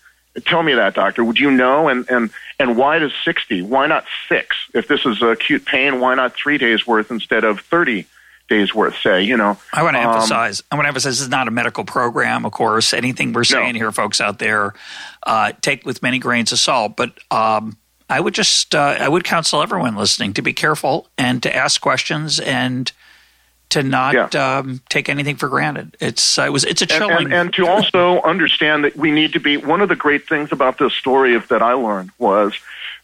Tell 0.45 0.63
me 0.63 0.75
that, 0.75 0.95
doctor. 0.95 1.25
Would 1.25 1.39
you 1.39 1.51
know? 1.51 1.89
And 1.89 2.09
and 2.11 2.31
and 2.59 2.77
why 2.77 2.99
does 2.99 3.13
60? 3.25 3.63
Why 3.63 3.87
not 3.87 4.05
six? 4.29 4.57
If 4.75 4.89
this 4.89 5.07
is 5.07 5.23
acute 5.23 5.65
pain, 5.65 6.01
why 6.01 6.15
not 6.15 6.35
three 6.35 6.59
days 6.59 6.87
worth 6.87 7.11
instead 7.11 7.45
of 7.45 7.61
30? 7.61 8.07
days 8.49 8.75
worth, 8.75 8.97
say, 8.99 9.23
you 9.23 9.37
know. 9.37 9.59
I 9.73 9.83
want 9.83 9.97
to 9.97 10.01
um, 10.01 10.15
emphasize, 10.15 10.63
I 10.71 10.77
want 10.77 10.85
to 10.85 10.89
emphasize 10.89 11.19
this 11.19 11.23
is 11.23 11.29
not 11.29 11.49
a 11.49 11.51
medical 11.51 11.85
program, 11.85 12.45
of 12.45 12.53
course. 12.53 12.93
Anything 12.93 13.33
we're 13.33 13.45
saying 13.45 13.75
no. 13.75 13.79
here, 13.79 13.93
folks 13.93 14.21
out 14.21 14.39
there, 14.39 14.75
uh, 15.25 15.53
take 15.61 15.85
with 15.85 16.03
many 16.03 16.19
grains 16.19 16.53
of 16.53 16.59
salt. 16.59 16.97
But 16.97 17.19
um, 17.31 17.77
I 18.09 18.21
would 18.21 18.35
just, 18.35 18.75
uh, 18.75 18.97
I 18.99 19.09
would 19.09 19.25
counsel 19.25 19.63
everyone 19.63 19.97
listening 19.97 20.33
to 20.35 20.43
be 20.43 20.53
careful 20.53 21.09
and 21.19 21.43
to 21.43 21.55
ask 21.55 21.81
questions 21.81 22.39
and 22.39 22.91
to 23.71 23.83
not 23.83 24.33
yeah. 24.33 24.59
um, 24.59 24.81
take 24.89 25.09
anything 25.09 25.37
for 25.37 25.49
granted. 25.49 25.97
It's 26.01 26.39
uh, 26.39 26.43
it 26.43 26.53
was 26.53 26.65
it's 26.65 26.83
a 26.83 26.87
chilling, 26.87 27.17
and, 27.17 27.25
and, 27.25 27.35
and 27.35 27.55
to 27.55 27.67
also 27.67 28.23
understand 28.23 28.85
that 28.85 28.97
we 28.97 29.11
need 29.11 29.33
to 29.33 29.41
be. 29.41 29.57
One 29.57 29.81
of 29.81 29.89
the 29.89 29.97
great 29.97 30.29
things 30.29 30.53
about 30.53 30.79
this 30.79 30.93
story 30.93 31.35
of, 31.35 31.49
that 31.49 31.63
I 31.63 31.73
learned 31.73 32.11
was 32.19 32.55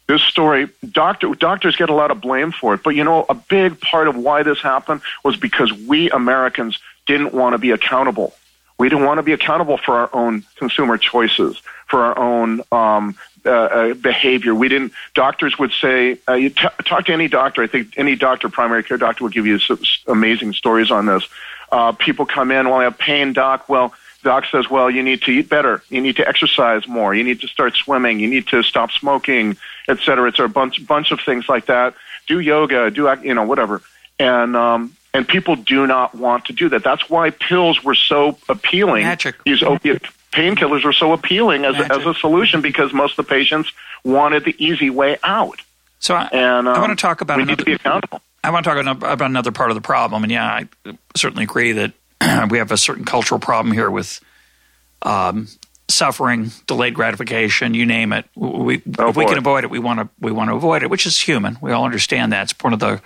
this 0.07 0.23
story, 0.23 0.69
doctor, 0.91 1.35
doctors 1.35 1.77
get 1.77 1.91
a 1.91 1.95
lot 1.95 2.11
of 2.11 2.21
blame 2.21 2.53
for 2.53 2.75
it, 2.75 2.83
but 2.83 2.91
you 2.91 3.03
know, 3.03 3.27
a 3.29 3.35
big 3.35 3.81
part 3.81 4.09
of 4.09 4.17
why 4.17 4.43
this 4.43 4.61
happened 4.61 5.01
was 5.25 5.37
because 5.37 5.73
we 5.73 6.11
Americans 6.11 6.79
didn't 7.07 7.35
want 7.35 7.55
to 7.55 7.59
be 7.59 7.71
accountable. 7.71 8.35
We 8.79 8.89
didn't 8.89 9.05
want 9.05 9.19
to 9.19 9.23
be 9.23 9.33
accountable 9.33 9.79
for 9.79 9.95
our 9.95 10.11
own 10.13 10.45
consumer 10.57 10.99
choices, 10.99 11.61
for 11.89 12.01
our 12.01 12.19
own 12.19 12.63
um, 12.73 13.17
uh, 13.45 13.51
uh, 13.51 13.95
behavior. 13.95 14.55
We 14.55 14.69
didn't. 14.69 14.93
Doctors 15.15 15.59
would 15.59 15.73
say, 15.73 16.19
uh, 16.29 16.35
you 16.35 16.51
t- 16.51 16.69
talk 16.85 17.07
to 17.07 17.13
any 17.13 17.29
doctor. 17.29 17.63
I 17.63 17.67
think 17.67 17.99
any 17.99 18.17
doctor, 18.17 18.49
primary 18.49 18.83
care 18.85 18.99
doctor, 18.99 19.25
will 19.25 19.31
give 19.31 19.47
you 19.47 19.59
some 19.59 19.81
amazing 20.07 20.53
stories 20.53 20.91
on 20.91 21.07
this. 21.07 21.27
Uh, 21.71 21.93
people 21.93 22.27
come 22.27 22.51
in, 22.51 22.69
well, 22.69 22.81
I 22.81 22.85
have 22.85 22.99
pain, 22.99 23.33
doc. 23.33 23.69
Well, 23.69 23.95
doc 24.23 24.45
says, 24.51 24.69
well, 24.71 24.91
you 24.91 25.03
need 25.03 25.23
to 25.23 25.31
eat 25.31 25.49
better. 25.49 25.83
You 25.89 26.01
need 26.01 26.17
to 26.17 26.29
exercise 26.29 26.87
more. 26.87 27.15
You 27.15 27.25
need 27.25 27.41
to 27.41 27.49
start 27.49 27.75
swimming. 27.75 28.21
You 28.21 28.29
need 28.29 28.47
to 28.49 28.63
stop 28.63 28.91
smoking, 28.91 29.57
et 29.89 29.99
cetera. 30.01 30.29
It's 30.29 30.39
a 30.39 30.49
bunch, 30.49 30.87
bunch 30.87 31.13
of 31.13 31.21
things 31.21 31.49
like 31.49 31.67
that. 31.67 31.95
Do 32.27 32.39
yoga, 32.41 32.91
do, 32.91 33.13
you 33.23 33.35
know, 33.35 33.45
whatever. 33.45 33.81
And, 34.19 34.55
um, 34.55 34.95
and 35.15 35.27
people 35.27 35.57
do 35.57 35.87
not 35.87 36.15
want 36.15 36.45
to 36.47 36.53
do 36.53 36.69
that. 36.69 36.85
That's 36.85 37.11
why 37.11 37.31
pills 37.31 37.83
were 37.83 37.95
so 37.95 38.39
appealing. 38.49 39.05
Magic. 39.05 39.43
These 39.45 39.63
opiate 39.63 40.05
painkillers 40.33 40.85
were 40.85 40.93
so 40.93 41.13
appealing 41.13 41.65
as, 41.65 41.77
as 41.91 42.05
a 42.07 42.15
solution 42.15 42.61
because 42.61 42.93
most 42.93 43.19
of 43.19 43.27
the 43.27 43.31
patients 43.31 43.73
wanted 44.05 44.45
the 44.45 44.55
easy 44.59 44.91
way 44.91 45.19
out. 45.23 45.61
So 46.01 46.15
I, 46.15 46.29
and, 46.33 46.67
um, 46.67 46.75
I 46.75 46.81
want 46.81 46.99
to 46.99 47.01
talk 47.01 47.21
about 47.21 47.37
we 47.37 47.45
another, 47.45 47.57
need 47.57 47.59
to 47.59 47.65
be 47.65 47.73
accountable. 47.75 48.21
I 48.43 48.51
want 48.51 48.65
to 48.65 48.75
talk 48.75 48.97
about 49.03 49.31
another 49.31 49.53
part 49.53 49.71
of 49.71 49.77
the 49.77 49.81
problem. 49.81 50.25
And 50.25 50.33
yeah, 50.33 50.45
I 50.47 50.69
certainly 51.15 51.45
agree 51.45 51.73
that 51.73 51.93
we 52.51 52.59
have 52.59 52.73
a 52.73 52.77
certain 52.77 53.05
cultural 53.05 53.39
problem 53.39 53.73
here 53.73 53.91
with 53.91 54.21
um, 55.03 55.49
suffering, 55.89 56.51
delayed 56.67 56.95
gratification, 56.95 57.75
you 57.75 57.87
name 57.87 58.13
it. 58.13 58.25
We, 58.35 58.83
oh, 58.99 59.11
if 59.11 59.17
we 59.17 59.27
can 59.27 59.39
avoid 59.39 59.65
it, 59.65 59.71
we 59.71 59.79
want 59.79 60.01
to 60.01 60.09
we 60.21 60.33
want 60.33 60.51
to 60.51 60.57
avoid 60.57 60.83
it, 60.83 60.91
which 60.91 61.07
is 61.07 61.19
human. 61.19 61.59
We 61.61 61.71
all 61.73 61.85
understand 61.85 62.33
that. 62.33 62.51
It's 62.51 62.65
one 62.65 62.73
of 62.73 62.81
the 62.81 63.01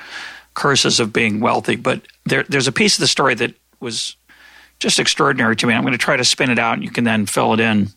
curses 0.55 1.01
of 1.01 1.13
being 1.13 1.41
wealthy. 1.41 1.77
But 1.77 2.03
there, 2.25 2.45
there's 2.45 2.69
a 2.69 2.73
piece 2.73 2.97
of 2.97 3.01
the 3.01 3.09
story 3.09 3.35
that 3.35 3.55
was 3.79 4.17
just 4.79 4.99
extraordinary 4.99 5.57
to 5.57 5.67
me. 5.67 5.75
I'm 5.75 5.83
going 5.83 5.93
to 5.93 5.99
try 5.99 6.17
to 6.17 6.25
spin 6.25 6.51
it 6.51 6.59
out, 6.59 6.75
and 6.75 6.85
you 6.85 6.91
can 6.91 7.05
then 7.05 7.27
fill 7.27 7.55
it 7.55 7.61
in. 7.61 7.89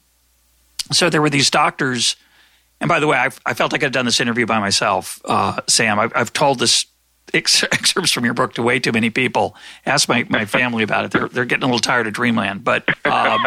So 0.91 1.09
there 1.09 1.21
were 1.21 1.29
these 1.29 1.49
doctors, 1.49 2.15
and 2.81 2.87
by 2.87 2.99
the 2.99 3.07
way, 3.07 3.17
I've, 3.17 3.39
i 3.45 3.53
felt 3.53 3.71
like 3.71 3.83
I'd 3.83 3.91
done 3.91 4.05
this 4.05 4.19
interview 4.19 4.45
by 4.45 4.59
myself, 4.59 5.21
uh, 5.25 5.61
Sam. 5.67 5.99
I've, 5.99 6.11
I've 6.15 6.33
told 6.33 6.59
this 6.59 6.85
excerpts 7.33 8.11
from 8.11 8.25
your 8.25 8.33
book 8.33 8.53
to 8.55 8.63
way 8.63 8.79
too 8.79 8.91
many 8.91 9.09
people. 9.09 9.55
Ask 9.85 10.09
my, 10.09 10.25
my 10.29 10.45
family 10.45 10.83
about 10.83 11.05
it. 11.05 11.11
They're 11.11 11.27
they're 11.27 11.45
getting 11.45 11.63
a 11.63 11.67
little 11.67 11.79
tired 11.79 12.07
of 12.07 12.13
Dreamland. 12.13 12.63
But 12.63 12.87
um, 13.05 13.45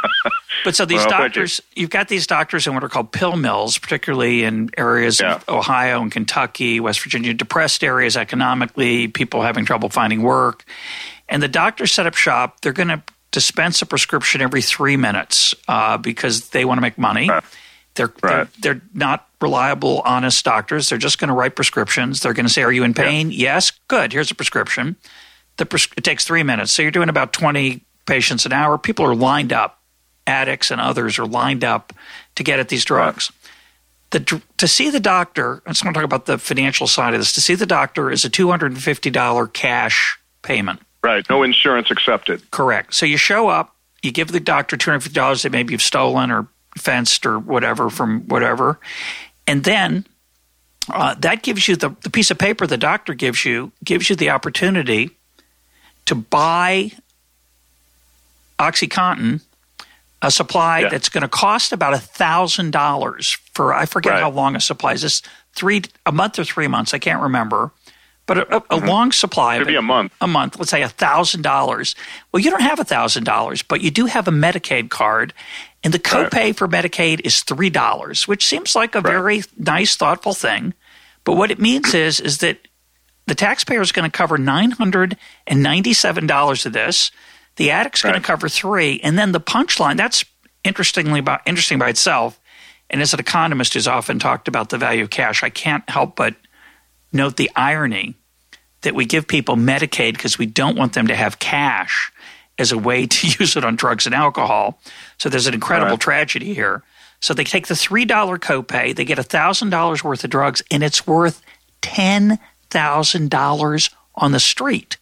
but 0.64 0.74
so 0.74 0.84
these 0.84 0.98
well, 0.98 1.10
doctors, 1.10 1.60
you. 1.76 1.84
have 1.84 1.90
got 1.90 2.08
these 2.08 2.26
doctors 2.26 2.66
in 2.66 2.74
what 2.74 2.82
are 2.82 2.88
called 2.88 3.12
pill 3.12 3.36
mills, 3.36 3.78
particularly 3.78 4.42
in 4.42 4.70
areas 4.76 5.20
yeah. 5.20 5.36
of 5.36 5.48
Ohio 5.48 6.02
and 6.02 6.10
Kentucky, 6.10 6.80
West 6.80 7.00
Virginia, 7.00 7.32
depressed 7.32 7.84
areas 7.84 8.16
economically, 8.16 9.06
people 9.08 9.42
having 9.42 9.64
trouble 9.64 9.88
finding 9.88 10.22
work, 10.22 10.64
and 11.32 11.42
the 11.42 11.48
doctors 11.48 11.90
set 11.90 12.06
up 12.06 12.14
shop. 12.14 12.60
They're 12.60 12.72
going 12.72 12.88
to 12.88 13.02
dispense 13.30 13.80
a 13.80 13.86
prescription 13.86 14.42
every 14.42 14.60
three 14.60 14.98
minutes 14.98 15.54
uh, 15.66 15.96
because 15.96 16.50
they 16.50 16.64
want 16.66 16.76
to 16.76 16.82
make 16.82 16.98
money. 16.98 17.30
They're, 17.94 18.12
right. 18.22 18.46
they're, 18.60 18.74
they're 18.74 18.82
not 18.94 19.28
reliable, 19.40 20.00
honest 20.04 20.44
doctors. 20.44 20.88
They're 20.88 20.98
just 20.98 21.18
going 21.18 21.28
to 21.28 21.34
write 21.34 21.56
prescriptions. 21.56 22.20
They're 22.20 22.34
going 22.34 22.46
to 22.46 22.52
say, 22.52 22.62
"Are 22.62 22.72
you 22.72 22.84
in 22.84 22.94
pain? 22.94 23.30
Yeah. 23.30 23.54
Yes, 23.54 23.72
good. 23.88 24.12
Here's 24.12 24.30
a 24.30 24.34
prescription." 24.34 24.96
The 25.56 25.66
pres- 25.66 25.88
it 25.96 26.04
takes 26.04 26.24
three 26.24 26.42
minutes, 26.42 26.72
so 26.72 26.82
you're 26.82 26.90
doing 26.90 27.08
about 27.08 27.32
twenty 27.32 27.82
patients 28.06 28.46
an 28.46 28.52
hour. 28.52 28.78
People 28.78 29.06
are 29.06 29.14
lined 29.14 29.52
up. 29.52 29.80
Addicts 30.26 30.70
and 30.70 30.80
others 30.80 31.18
are 31.18 31.26
lined 31.26 31.64
up 31.64 31.92
to 32.36 32.44
get 32.44 32.60
at 32.60 32.68
these 32.68 32.84
drugs. 32.84 33.30
Right. 34.12 34.26
The, 34.26 34.42
to 34.58 34.68
see 34.68 34.90
the 34.90 35.00
doctor, 35.00 35.62
I 35.66 35.70
just 35.70 35.84
want 35.84 35.94
to 35.94 36.00
talk 36.00 36.04
about 36.04 36.26
the 36.26 36.38
financial 36.38 36.86
side 36.86 37.14
of 37.14 37.20
this. 37.20 37.32
To 37.32 37.40
see 37.40 37.54
the 37.54 37.66
doctor 37.66 38.10
is 38.10 38.24
a 38.24 38.30
two 38.30 38.48
hundred 38.48 38.72
and 38.72 38.82
fifty 38.82 39.10
dollar 39.10 39.46
cash 39.46 40.18
payment. 40.42 40.80
Right. 41.02 41.28
No 41.28 41.42
insurance 41.42 41.90
accepted. 41.90 42.50
Correct. 42.50 42.94
So 42.94 43.06
you 43.06 43.16
show 43.16 43.48
up, 43.48 43.74
you 44.02 44.12
give 44.12 44.28
the 44.28 44.40
doctor 44.40 44.76
two 44.76 44.90
hundred 44.90 45.00
fifty 45.00 45.14
dollars 45.14 45.42
that 45.42 45.52
maybe 45.52 45.72
you've 45.72 45.82
stolen 45.82 46.30
or 46.30 46.46
fenced 46.78 47.26
or 47.26 47.38
whatever 47.38 47.90
from 47.90 48.22
whatever, 48.28 48.78
and 49.46 49.64
then 49.64 50.06
uh, 50.90 51.14
that 51.14 51.42
gives 51.42 51.68
you 51.68 51.76
the, 51.76 51.90
the 52.02 52.10
piece 52.10 52.30
of 52.30 52.38
paper 52.38 52.66
the 52.66 52.78
doctor 52.78 53.14
gives 53.14 53.44
you 53.44 53.72
gives 53.84 54.08
you 54.08 54.16
the 54.16 54.30
opportunity 54.30 55.10
to 56.06 56.14
buy 56.14 56.90
OxyContin, 58.58 59.40
a 60.20 60.30
supply 60.30 60.80
yeah. 60.80 60.88
that's 60.88 61.08
going 61.08 61.22
to 61.22 61.28
cost 61.28 61.72
about 61.72 61.94
a 61.94 61.98
thousand 61.98 62.70
dollars 62.70 63.38
for 63.52 63.74
I 63.74 63.86
forget 63.86 64.12
right. 64.12 64.20
how 64.20 64.30
long 64.30 64.56
a 64.56 64.60
supply 64.60 64.92
is. 64.92 65.02
This 65.02 65.22
three 65.54 65.82
a 66.06 66.12
month 66.12 66.38
or 66.38 66.44
three 66.44 66.68
months. 66.68 66.94
I 66.94 66.98
can't 66.98 67.22
remember. 67.22 67.70
But 68.26 68.38
a, 68.38 68.56
a, 68.56 68.60
mm-hmm. 68.60 68.86
long 68.86 69.12
supply 69.12 69.58
could 69.58 69.66
be 69.66 69.74
a 69.74 69.82
month. 69.82 70.14
A 70.20 70.28
month, 70.28 70.58
let's 70.58 70.70
say 70.70 70.82
a 70.82 70.88
thousand 70.88 71.42
dollars. 71.42 71.94
Well, 72.30 72.40
you 72.40 72.50
don't 72.50 72.62
have 72.62 72.78
a 72.78 72.84
thousand 72.84 73.24
dollars, 73.24 73.62
but 73.62 73.80
you 73.80 73.90
do 73.90 74.06
have 74.06 74.28
a 74.28 74.30
Medicaid 74.30 74.90
card, 74.90 75.34
and 75.82 75.92
the 75.92 75.98
copay 75.98 76.32
right. 76.32 76.56
for 76.56 76.68
Medicaid 76.68 77.20
is 77.24 77.42
three 77.42 77.70
dollars, 77.70 78.28
which 78.28 78.46
seems 78.46 78.76
like 78.76 78.94
a 78.94 79.00
right. 79.00 79.10
very 79.10 79.42
nice, 79.58 79.96
thoughtful 79.96 80.34
thing. 80.34 80.72
But 81.24 81.36
what 81.36 81.50
it 81.50 81.58
means 81.58 81.94
is 81.94 82.20
is 82.20 82.38
that 82.38 82.58
the 83.26 83.34
taxpayer 83.34 83.80
is 83.80 83.92
going 83.92 84.08
to 84.08 84.16
cover 84.16 84.38
nine 84.38 84.70
hundred 84.70 85.16
and 85.46 85.62
ninety-seven 85.62 86.26
dollars 86.26 86.64
of 86.64 86.72
this. 86.72 87.10
The 87.56 87.70
addict's 87.70 88.04
right. 88.04 88.12
going 88.12 88.22
to 88.22 88.26
cover 88.26 88.48
three, 88.48 89.00
and 89.02 89.18
then 89.18 89.32
the 89.32 89.40
punchline. 89.40 89.96
That's 89.96 90.24
interestingly 90.64 91.18
about 91.18 91.40
interesting 91.46 91.78
by 91.78 91.88
itself. 91.88 92.38
And 92.88 93.00
as 93.00 93.14
an 93.14 93.20
economist 93.20 93.74
who's 93.74 93.88
often 93.88 94.18
talked 94.18 94.48
about 94.48 94.68
the 94.68 94.78
value 94.78 95.02
of 95.02 95.10
cash, 95.10 95.42
I 95.42 95.50
can't 95.50 95.88
help 95.88 96.14
but 96.14 96.36
note 97.12 97.36
the 97.36 97.50
irony 97.54 98.14
that 98.82 98.94
we 98.94 99.04
give 99.04 99.26
people 99.26 99.56
Medicaid 99.56 100.12
because 100.12 100.38
we 100.38 100.46
don't 100.46 100.76
want 100.76 100.92
them 100.92 101.08
to 101.08 101.14
have 101.14 101.38
cash 101.38 102.12
as 102.58 102.72
a 102.72 102.78
way 102.78 103.06
to 103.06 103.26
use 103.38 103.56
it 103.56 103.64
on 103.64 103.76
drugs 103.76 104.06
and 104.06 104.14
alcohol. 104.14 104.80
So 105.18 105.28
there's 105.28 105.46
an 105.46 105.54
incredible 105.54 105.92
right. 105.92 106.00
tragedy 106.00 106.54
here. 106.54 106.82
So 107.20 107.34
they 107.34 107.44
take 107.44 107.68
the 107.68 107.74
$3 107.74 108.08
copay, 108.08 108.96
they 108.96 109.04
get 109.04 109.18
$1,000 109.18 110.02
worth 110.02 110.24
of 110.24 110.30
drugs, 110.30 110.60
and 110.72 110.82
it's 110.82 111.06
worth 111.06 111.40
$10,000 111.82 113.94
on 114.16 114.32
the 114.32 114.40
street. 114.40 114.96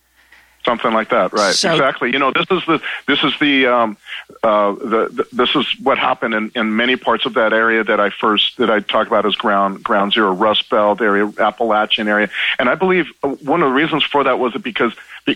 Something 0.71 0.93
like 0.93 1.09
that, 1.09 1.33
right? 1.33 1.53
So, 1.53 1.73
exactly. 1.73 2.13
You 2.13 2.21
know, 2.21 2.31
this 2.31 2.47
is 2.49 2.65
the 2.65 2.81
this 3.09 3.25
is 3.25 3.37
the, 3.41 3.67
um, 3.67 3.97
uh, 4.45 4.71
the, 4.75 5.09
the 5.11 5.27
this 5.33 5.57
is 5.57 5.67
what 5.83 5.99
happened 5.99 6.33
in, 6.33 6.53
in 6.55 6.77
many 6.77 6.95
parts 6.95 7.27
of 7.27 7.35
that 7.35 7.53
area 7.53 7.83
that 7.83 7.99
I 7.99 8.11
first 8.11 8.57
that 8.59 8.71
I 8.71 8.79
talk 8.79 9.09
about 9.09 9.27
as 9.27 9.35
ground 9.35 9.83
ground 9.83 10.13
zero, 10.13 10.33
Rust 10.33 10.71
Belt 10.71 11.01
area, 11.01 11.29
Appalachian 11.41 12.07
area, 12.07 12.31
and 12.61 12.69
I 12.69 12.77
believe 12.77 13.07
one 13.21 13.63
of 13.63 13.71
the 13.71 13.75
reasons 13.75 14.05
for 14.05 14.23
that 14.23 14.39
was 14.39 14.55
it 14.55 14.63
because 14.63 14.93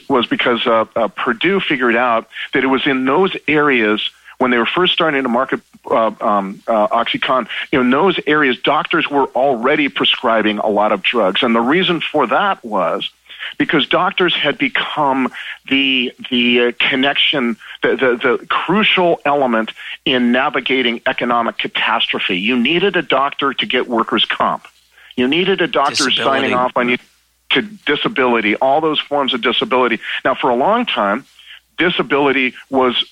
was 0.09 0.29
because 0.29 0.65
uh, 0.69 0.85
uh, 0.95 1.09
Purdue 1.09 1.59
figured 1.59 1.97
out 1.97 2.29
that 2.53 2.63
it 2.63 2.69
was 2.69 2.87
in 2.87 3.05
those 3.05 3.37
areas 3.49 4.09
when 4.39 4.53
they 4.53 4.59
were 4.59 4.67
first 4.67 4.93
starting 4.93 5.25
to 5.25 5.29
market 5.29 5.61
uh, 5.91 6.13
um, 6.21 6.63
uh, 6.69 6.87
OxyContin, 6.89 7.49
in 7.73 7.91
those 7.91 8.21
areas, 8.27 8.59
doctors 8.61 9.11
were 9.11 9.27
already 9.29 9.89
prescribing 9.89 10.59
a 10.59 10.69
lot 10.69 10.93
of 10.93 11.03
drugs, 11.03 11.43
and 11.43 11.57
the 11.57 11.61
reason 11.61 12.01
for 12.01 12.27
that 12.29 12.65
was 12.65 13.11
because 13.59 13.87
doctors 13.89 14.35
had 14.35 14.59
become 14.59 15.33
the 15.69 16.13
the 16.31 16.61
uh, 16.61 16.73
connection, 16.79 17.57
the, 17.83 17.97
the, 17.97 18.39
the 18.39 18.47
crucial 18.47 19.21
element 19.25 19.73
in 20.05 20.33
navigating 20.33 21.01
economic 21.07 21.59
catastrophe. 21.59 22.39
You 22.39 22.59
needed 22.59 22.97
a 22.97 23.03
doctor 23.03 23.55
to 23.55 23.67
get 23.67 23.89
workers' 23.89 24.25
comp. 24.25 24.67
You 25.17 25.29
needed 25.29 25.61
a 25.61 25.67
doctor 25.67 26.09
disability. 26.09 26.23
signing 26.23 26.55
off 26.55 26.73
on 26.77 26.89
you 26.89 26.99
to 27.51 27.63
disability, 27.63 28.57
all 28.57 28.81
those 28.81 29.01
forms 29.01 29.33
of 29.33 29.41
disability. 29.41 30.01
Now, 30.25 30.35
for 30.35 30.51
a 30.51 30.57
long 30.57 30.87
time, 30.87 31.25
disability 31.79 32.55
was 32.71 33.05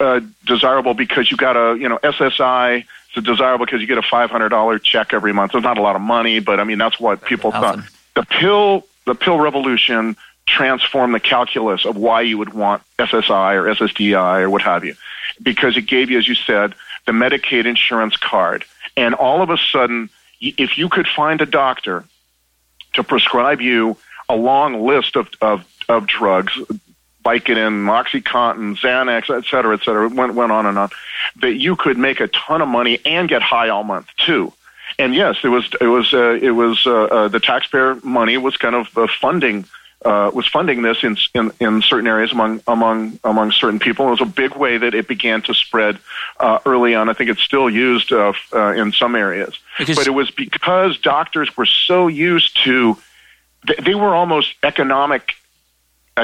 uh, 0.00 0.20
desirable 0.46 0.94
because 0.94 1.30
you 1.30 1.36
got 1.36 1.56
a 1.56 1.78
you 1.78 1.88
know 1.88 1.98
SSI. 1.98 2.84
It's 3.14 3.26
desirable 3.26 3.64
because 3.64 3.80
you 3.80 3.86
get 3.86 3.98
a 3.98 4.02
five 4.02 4.30
hundred 4.30 4.50
dollar 4.50 4.78
check 4.78 5.12
every 5.12 5.32
month. 5.32 5.54
It's 5.54 5.64
not 5.64 5.78
a 5.78 5.82
lot 5.82 5.96
of 5.96 6.02
money, 6.02 6.38
but 6.40 6.60
I 6.60 6.64
mean 6.64 6.78
that's 6.78 7.00
what 7.00 7.24
people 7.24 7.50
thought. 7.50 7.80
The 8.14 8.22
pill 8.24 8.86
the 9.08 9.14
pill 9.14 9.38
revolution 9.38 10.16
transformed 10.46 11.14
the 11.14 11.20
calculus 11.20 11.84
of 11.84 11.96
why 11.96 12.20
you 12.20 12.38
would 12.38 12.52
want 12.52 12.82
SSI 12.98 13.54
or 13.54 13.64
SSDI 13.74 14.42
or 14.42 14.50
what 14.50 14.62
have 14.62 14.84
you, 14.84 14.94
because 15.42 15.76
it 15.76 15.82
gave 15.82 16.10
you, 16.10 16.18
as 16.18 16.28
you 16.28 16.34
said, 16.34 16.74
the 17.06 17.12
Medicaid 17.12 17.66
insurance 17.66 18.16
card. 18.16 18.64
And 18.96 19.14
all 19.14 19.42
of 19.42 19.50
a 19.50 19.56
sudden, 19.56 20.10
if 20.40 20.78
you 20.78 20.88
could 20.88 21.06
find 21.08 21.40
a 21.40 21.46
doctor 21.46 22.04
to 22.94 23.02
prescribe 23.02 23.60
you 23.60 23.96
a 24.28 24.36
long 24.36 24.86
list 24.86 25.16
of, 25.16 25.28
of, 25.40 25.64
of 25.88 26.06
drugs, 26.06 26.52
Vicodin, 27.24 27.86
OxyContin, 27.86 28.78
Xanax, 28.78 29.34
et 29.34 29.44
cetera, 29.50 29.74
et 29.74 29.82
cetera, 29.84 30.06
it 30.06 30.14
went, 30.14 30.34
went 30.34 30.52
on 30.52 30.66
and 30.66 30.78
on, 30.78 30.90
that 31.40 31.54
you 31.54 31.76
could 31.76 31.98
make 31.98 32.20
a 32.20 32.28
ton 32.28 32.62
of 32.62 32.68
money 32.68 33.00
and 33.04 33.28
get 33.28 33.42
high 33.42 33.68
all 33.68 33.84
month 33.84 34.08
too 34.16 34.52
and 34.98 35.14
yes, 35.14 35.36
it 35.42 35.48
was 35.48 35.70
it 35.80 35.86
was 35.86 36.12
uh, 36.12 36.38
it 36.40 36.50
was 36.50 36.86
uh, 36.86 37.04
uh, 37.04 37.28
the 37.28 37.40
taxpayer 37.40 37.96
money 38.02 38.36
was 38.36 38.56
kind 38.56 38.74
of 38.74 38.96
uh, 38.96 39.06
funding 39.20 39.64
uh, 40.04 40.30
was 40.32 40.46
funding 40.46 40.82
this 40.82 41.02
in, 41.02 41.16
in 41.34 41.50
in 41.60 41.82
certain 41.82 42.06
areas 42.06 42.32
among 42.32 42.62
among 42.66 43.18
among 43.24 43.50
certain 43.52 43.78
people. 43.78 44.06
It 44.06 44.10
was 44.10 44.20
a 44.20 44.26
big 44.26 44.54
way 44.54 44.78
that 44.78 44.94
it 44.94 45.08
began 45.08 45.42
to 45.42 45.54
spread 45.54 45.98
uh, 46.38 46.60
early 46.64 46.94
on. 46.94 47.08
I 47.08 47.14
think 47.14 47.30
it's 47.30 47.42
still 47.42 47.68
used 47.68 48.12
uh, 48.12 48.32
uh, 48.52 48.72
in 48.72 48.92
some 48.92 49.16
areas, 49.16 49.58
because 49.76 49.96
but 49.96 50.06
it 50.06 50.10
was 50.10 50.30
because 50.30 50.98
doctors 50.98 51.56
were 51.56 51.66
so 51.66 52.06
used 52.06 52.62
to 52.64 52.96
they 53.82 53.94
were 53.94 54.14
almost 54.14 54.54
economic 54.62 55.34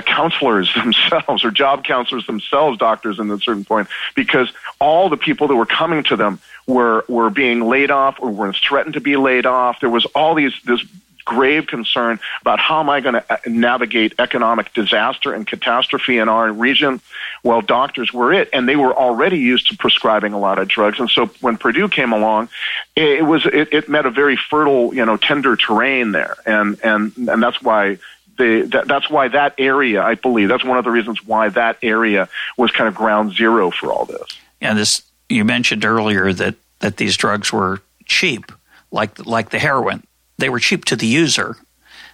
counselors 0.02 0.72
themselves 0.82 1.44
or 1.44 1.50
job 1.50 1.84
counselors 1.84 2.26
themselves, 2.26 2.78
doctors 2.78 3.20
at 3.20 3.26
a 3.26 3.38
certain 3.38 3.64
point, 3.64 3.88
because 4.14 4.52
all 4.80 5.08
the 5.08 5.16
people 5.16 5.48
that 5.48 5.56
were 5.56 5.66
coming 5.66 6.02
to 6.04 6.16
them 6.16 6.38
were 6.66 7.04
were 7.08 7.30
being 7.30 7.60
laid 7.60 7.90
off 7.90 8.18
or 8.20 8.30
were 8.30 8.52
threatened 8.52 8.94
to 8.94 9.00
be 9.00 9.16
laid 9.16 9.46
off. 9.46 9.80
There 9.80 9.90
was 9.90 10.06
all 10.06 10.34
these 10.34 10.54
this 10.64 10.84
grave 11.24 11.66
concern 11.66 12.20
about 12.40 12.60
how 12.60 12.80
am 12.80 12.90
I 12.90 13.00
going 13.00 13.14
to 13.14 13.32
uh, 13.32 13.36
navigate 13.46 14.14
economic 14.18 14.72
disaster 14.74 15.32
and 15.32 15.46
catastrophe 15.46 16.18
in 16.18 16.28
our 16.28 16.52
region. 16.52 17.00
Well, 17.42 17.60
doctors 17.60 18.12
were 18.12 18.32
it, 18.32 18.48
and 18.52 18.68
they 18.68 18.76
were 18.76 18.94
already 18.94 19.38
used 19.38 19.68
to 19.68 19.76
prescribing 19.76 20.32
a 20.32 20.38
lot 20.38 20.58
of 20.58 20.68
drugs. 20.68 21.00
And 21.00 21.10
so 21.10 21.26
when 21.40 21.56
Purdue 21.56 21.88
came 21.88 22.12
along, 22.12 22.48
it 22.96 23.24
was 23.24 23.46
it, 23.46 23.72
it 23.72 23.88
met 23.88 24.06
a 24.06 24.10
very 24.10 24.36
fertile, 24.36 24.94
you 24.94 25.04
know, 25.04 25.16
tender 25.16 25.56
terrain 25.56 26.12
there, 26.12 26.36
and 26.46 26.78
and 26.82 27.12
and 27.16 27.42
that's 27.42 27.60
why 27.62 27.98
the, 28.36 28.62
that, 28.72 28.88
that's 28.88 29.10
why 29.10 29.28
that 29.28 29.54
area, 29.58 30.02
I 30.02 30.14
believe, 30.14 30.48
that's 30.48 30.64
one 30.64 30.78
of 30.78 30.84
the 30.84 30.90
reasons 30.90 31.24
why 31.24 31.48
that 31.50 31.78
area 31.82 32.28
was 32.56 32.70
kind 32.70 32.88
of 32.88 32.94
ground 32.94 33.34
zero 33.34 33.70
for 33.70 33.92
all 33.92 34.04
this. 34.04 34.38
Yeah, 34.60 34.74
this 34.74 35.02
you 35.28 35.44
mentioned 35.44 35.84
earlier 35.84 36.32
that 36.32 36.54
that 36.80 36.96
these 36.96 37.16
drugs 37.16 37.52
were 37.52 37.80
cheap, 38.04 38.52
like 38.90 39.24
like 39.26 39.50
the 39.50 39.58
heroin. 39.58 40.06
They 40.38 40.48
were 40.48 40.58
cheap 40.58 40.84
to 40.86 40.96
the 40.96 41.06
user. 41.06 41.56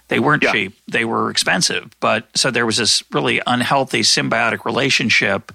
They 0.07 0.19
weren't 0.19 0.43
yeah. 0.43 0.51
cheap. 0.51 0.73
They 0.87 1.05
were 1.05 1.29
expensive. 1.29 1.89
But 1.99 2.27
so 2.35 2.51
there 2.51 2.65
was 2.65 2.77
this 2.77 3.01
really 3.11 3.41
unhealthy 3.47 4.01
symbiotic 4.01 4.65
relationship 4.65 5.53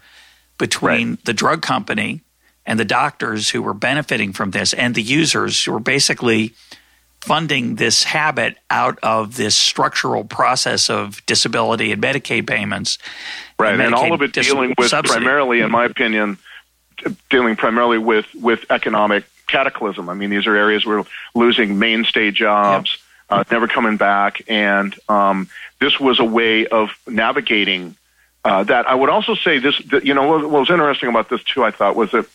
between 0.58 1.10
right. 1.10 1.24
the 1.24 1.34
drug 1.34 1.60
company 1.60 2.22
and 2.64 2.80
the 2.80 2.84
doctors 2.84 3.50
who 3.50 3.62
were 3.62 3.74
benefiting 3.74 4.32
from 4.32 4.50
this 4.50 4.72
and 4.72 4.94
the 4.94 5.02
users 5.02 5.62
who 5.64 5.72
were 5.72 5.80
basically 5.80 6.54
funding 7.26 7.74
this 7.74 8.04
habit 8.04 8.56
out 8.70 8.98
of 9.02 9.36
this 9.36 9.56
structural 9.56 10.22
process 10.24 10.88
of 10.88 11.24
disability 11.26 11.90
and 11.90 12.00
Medicaid 12.00 12.46
payments. 12.46 12.98
Right, 13.58 13.72
and, 13.72 13.82
and 13.82 13.94
all 13.94 14.12
of 14.12 14.22
it 14.22 14.32
dealing 14.32 14.74
with 14.78 14.88
subsidy. 14.88 15.18
primarily, 15.18 15.60
in 15.60 15.70
my 15.70 15.84
opinion, 15.84 16.38
dealing 17.28 17.56
primarily 17.56 17.98
with, 17.98 18.26
with 18.34 18.64
economic 18.70 19.24
cataclysm. 19.48 20.08
I 20.08 20.14
mean, 20.14 20.30
these 20.30 20.46
are 20.46 20.54
areas 20.54 20.86
where 20.86 21.02
losing 21.34 21.78
mainstay 21.78 22.30
jobs, 22.30 22.96
uh, 23.28 23.42
never 23.50 23.66
coming 23.66 23.96
back, 23.96 24.42
and 24.48 24.94
um, 25.08 25.48
this 25.80 25.98
was 25.98 26.20
a 26.20 26.24
way 26.24 26.66
of 26.66 26.90
navigating 27.08 27.96
uh, 28.44 28.62
that. 28.64 28.88
I 28.88 28.94
would 28.94 29.10
also 29.10 29.34
say 29.34 29.58
this, 29.58 29.78
that, 29.90 30.04
you 30.04 30.14
know, 30.14 30.38
what 30.38 30.48
was 30.48 30.70
interesting 30.70 31.08
about 31.08 31.28
this 31.28 31.42
too, 31.42 31.64
I 31.64 31.72
thought, 31.72 31.96
was 31.96 32.12
that 32.12 32.26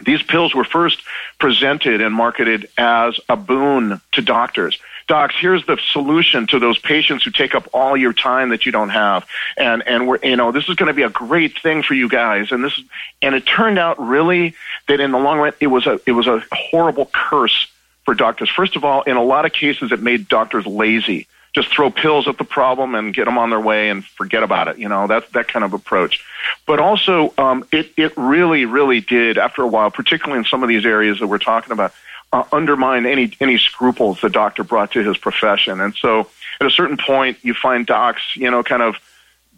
these 0.00 0.22
pills 0.22 0.54
were 0.54 0.64
first 0.64 1.02
presented 1.38 2.00
and 2.00 2.14
marketed 2.14 2.68
as 2.76 3.18
a 3.28 3.36
boon 3.36 4.00
to 4.12 4.22
doctors. 4.22 4.78
Docs, 5.06 5.34
here's 5.38 5.66
the 5.66 5.78
solution 5.92 6.46
to 6.46 6.58
those 6.58 6.78
patients 6.78 7.24
who 7.24 7.30
take 7.30 7.54
up 7.54 7.68
all 7.74 7.96
your 7.96 8.14
time 8.14 8.48
that 8.50 8.64
you 8.64 8.72
don't 8.72 8.88
have. 8.88 9.26
And, 9.58 9.86
and 9.86 10.08
we're, 10.08 10.18
you 10.22 10.36
know, 10.36 10.50
this 10.50 10.68
is 10.68 10.76
going 10.76 10.86
to 10.86 10.94
be 10.94 11.02
a 11.02 11.10
great 11.10 11.58
thing 11.60 11.82
for 11.82 11.92
you 11.92 12.08
guys. 12.08 12.52
And 12.52 12.64
this, 12.64 12.80
and 13.20 13.34
it 13.34 13.44
turned 13.46 13.78
out 13.78 14.00
really 14.00 14.54
that 14.88 15.00
in 15.00 15.12
the 15.12 15.18
long 15.18 15.38
run, 15.38 15.52
it 15.60 15.66
was 15.66 15.86
a, 15.86 16.00
it 16.06 16.12
was 16.12 16.26
a 16.26 16.42
horrible 16.52 17.10
curse 17.12 17.68
for 18.04 18.14
doctors. 18.14 18.48
First 18.48 18.76
of 18.76 18.84
all, 18.84 19.02
in 19.02 19.16
a 19.16 19.22
lot 19.22 19.44
of 19.44 19.52
cases, 19.52 19.92
it 19.92 20.00
made 20.00 20.26
doctors 20.26 20.66
lazy 20.66 21.26
just 21.54 21.68
throw 21.68 21.88
pills 21.88 22.26
at 22.26 22.36
the 22.36 22.44
problem 22.44 22.94
and 22.94 23.14
get 23.14 23.24
them 23.26 23.38
on 23.38 23.50
their 23.50 23.60
way 23.60 23.88
and 23.88 24.04
forget 24.04 24.42
about 24.42 24.68
it. 24.68 24.78
You 24.78 24.88
know, 24.88 25.06
that's 25.06 25.30
that 25.32 25.48
kind 25.48 25.64
of 25.64 25.72
approach. 25.72 26.24
But 26.66 26.80
also, 26.80 27.32
um, 27.38 27.64
it 27.72 27.92
it 27.96 28.12
really, 28.16 28.64
really 28.64 29.00
did 29.00 29.38
after 29.38 29.62
a 29.62 29.66
while, 29.66 29.90
particularly 29.90 30.38
in 30.38 30.44
some 30.44 30.62
of 30.62 30.68
these 30.68 30.84
areas 30.84 31.20
that 31.20 31.28
we're 31.28 31.38
talking 31.38 31.72
about, 31.72 31.94
uh, 32.32 32.42
undermine 32.52 33.06
any 33.06 33.32
any 33.40 33.56
scruples 33.56 34.20
the 34.20 34.30
doctor 34.30 34.64
brought 34.64 34.90
to 34.92 35.04
his 35.04 35.16
profession. 35.16 35.80
And 35.80 35.94
so, 35.94 36.28
at 36.60 36.66
a 36.66 36.70
certain 36.70 36.96
point, 36.96 37.38
you 37.42 37.54
find 37.54 37.86
docs, 37.86 38.22
you 38.34 38.50
know, 38.50 38.62
kind 38.64 38.82
of 38.82 38.96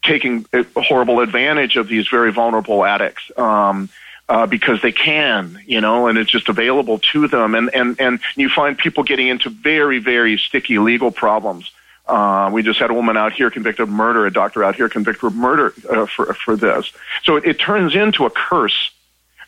taking 0.02 0.46
horrible 0.76 1.20
advantage 1.20 1.76
of 1.76 1.88
these 1.88 2.06
very 2.08 2.30
vulnerable 2.30 2.84
addicts. 2.84 3.30
Um, 3.36 3.88
uh, 4.28 4.44
because 4.44 4.82
they 4.82 4.90
can, 4.90 5.56
you 5.66 5.80
know, 5.80 6.08
and 6.08 6.18
it's 6.18 6.30
just 6.32 6.48
available 6.48 6.98
to 6.98 7.28
them. 7.28 7.54
And, 7.54 7.72
and, 7.72 8.00
and 8.00 8.18
you 8.34 8.48
find 8.48 8.76
people 8.76 9.04
getting 9.04 9.28
into 9.28 9.50
very, 9.50 10.00
very 10.00 10.36
sticky 10.36 10.80
legal 10.80 11.12
problems. 11.12 11.70
Uh, 12.06 12.50
we 12.52 12.62
just 12.62 12.78
had 12.78 12.90
a 12.90 12.94
woman 12.94 13.16
out 13.16 13.32
here 13.32 13.50
convicted 13.50 13.82
of 13.82 13.88
murder, 13.88 14.26
a 14.26 14.32
doctor 14.32 14.62
out 14.62 14.76
here 14.76 14.88
convicted 14.88 15.24
of 15.24 15.34
murder 15.34 15.74
uh, 15.90 16.06
for, 16.06 16.32
for 16.34 16.56
this. 16.56 16.92
So 17.24 17.36
it, 17.36 17.44
it 17.44 17.58
turns 17.58 17.94
into 17.94 18.26
a 18.26 18.30
curse. 18.30 18.90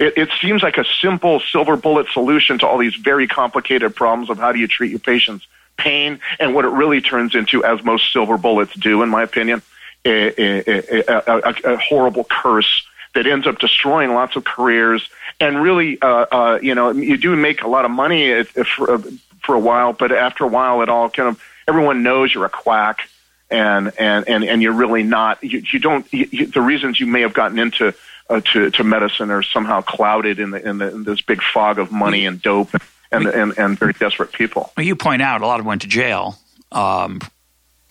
It, 0.01 0.15
it 0.17 0.29
seems 0.41 0.63
like 0.63 0.77
a 0.77 0.85
simple 1.01 1.41
silver 1.41 1.77
bullet 1.77 2.09
solution 2.13 2.59
to 2.59 2.67
all 2.67 2.79
these 2.79 2.97
very 2.97 3.27
complicated 3.27 3.95
problems 3.95 4.29
of 4.29 4.39
how 4.39 4.53
do 4.53 4.59
you 4.59 4.67
treat 4.67 4.91
your 4.91 5.01
patients' 5.01 5.47
pain, 5.77 6.19
and 6.41 6.55
what 6.55 6.65
it 6.65 6.71
really 6.71 7.01
turns 7.01 7.37
into, 7.37 7.65
as 7.65 7.85
most 7.85 8.13
silver 8.13 8.37
bullets 8.37 8.75
do, 8.75 9.03
in 9.05 9.09
my 9.09 9.23
opinion, 9.23 9.63
a, 10.05 10.29
a, 10.37 11.05
a, 11.09 11.75
a 11.75 11.77
horrible 11.77 12.25
curse 12.25 12.85
that 13.15 13.29
ends 13.29 13.47
up 13.47 13.61
destroying 13.61 14.13
lots 14.13 14.35
of 14.35 14.43
careers. 14.43 15.09
And 15.39 15.63
really, 15.63 16.03
uh, 16.03 16.27
uh, 16.33 16.59
you 16.61 16.75
know, 16.75 16.91
you 16.91 17.17
do 17.17 17.37
make 17.37 17.63
a 17.63 17.69
lot 17.69 17.85
of 17.85 17.93
money 17.93 18.43
for, 18.43 18.99
for 19.45 19.55
a 19.55 19.61
while, 19.61 19.93
but 19.93 20.11
after 20.11 20.43
a 20.43 20.49
while, 20.49 20.83
it 20.83 20.89
all 20.89 21.09
kind 21.09 21.29
of 21.29 21.41
everyone 21.69 22.03
knows 22.03 22.35
you're 22.35 22.47
a 22.47 22.51
quack, 22.51 23.09
and 23.51 23.93
and 23.99 24.29
and, 24.29 24.45
and 24.45 24.63
you're 24.63 24.73
really 24.73 25.03
not. 25.03 25.43
You, 25.45 25.63
you 25.73 25.79
don't. 25.79 26.11
You, 26.13 26.29
you, 26.31 26.47
the 26.47 26.63
reasons 26.63 26.99
you 26.99 27.07
may 27.07 27.21
have 27.21 27.35
gotten 27.35 27.59
into 27.59 27.95
uh, 28.29 28.41
to 28.53 28.71
to 28.71 28.85
medicine 28.85 29.31
are 29.31 29.43
somehow 29.43 29.83
clouded 29.83 30.41
in 30.41 30.51
the 30.51 30.69
in, 30.69 30.79
the, 30.79 30.95
in 30.95 31.05
this 31.05 31.21
big 31.21 31.43
fog 31.43 31.79
of 31.79 31.93
money 31.93 32.27
and 32.27 32.43
dope 32.43 32.71
and 33.13 33.27
and, 33.27 33.57
and 33.59 33.79
very 33.79 33.93
desperate 33.93 34.33
people. 34.33 34.73
Well, 34.77 34.87
you 34.87 34.97
point 34.97 35.23
out 35.23 35.43
a 35.43 35.47
lot 35.47 35.61
of 35.61 35.65
them 35.65 35.69
went 35.69 35.83
to 35.83 35.89
jail. 35.89 36.37
Um, 36.73 37.21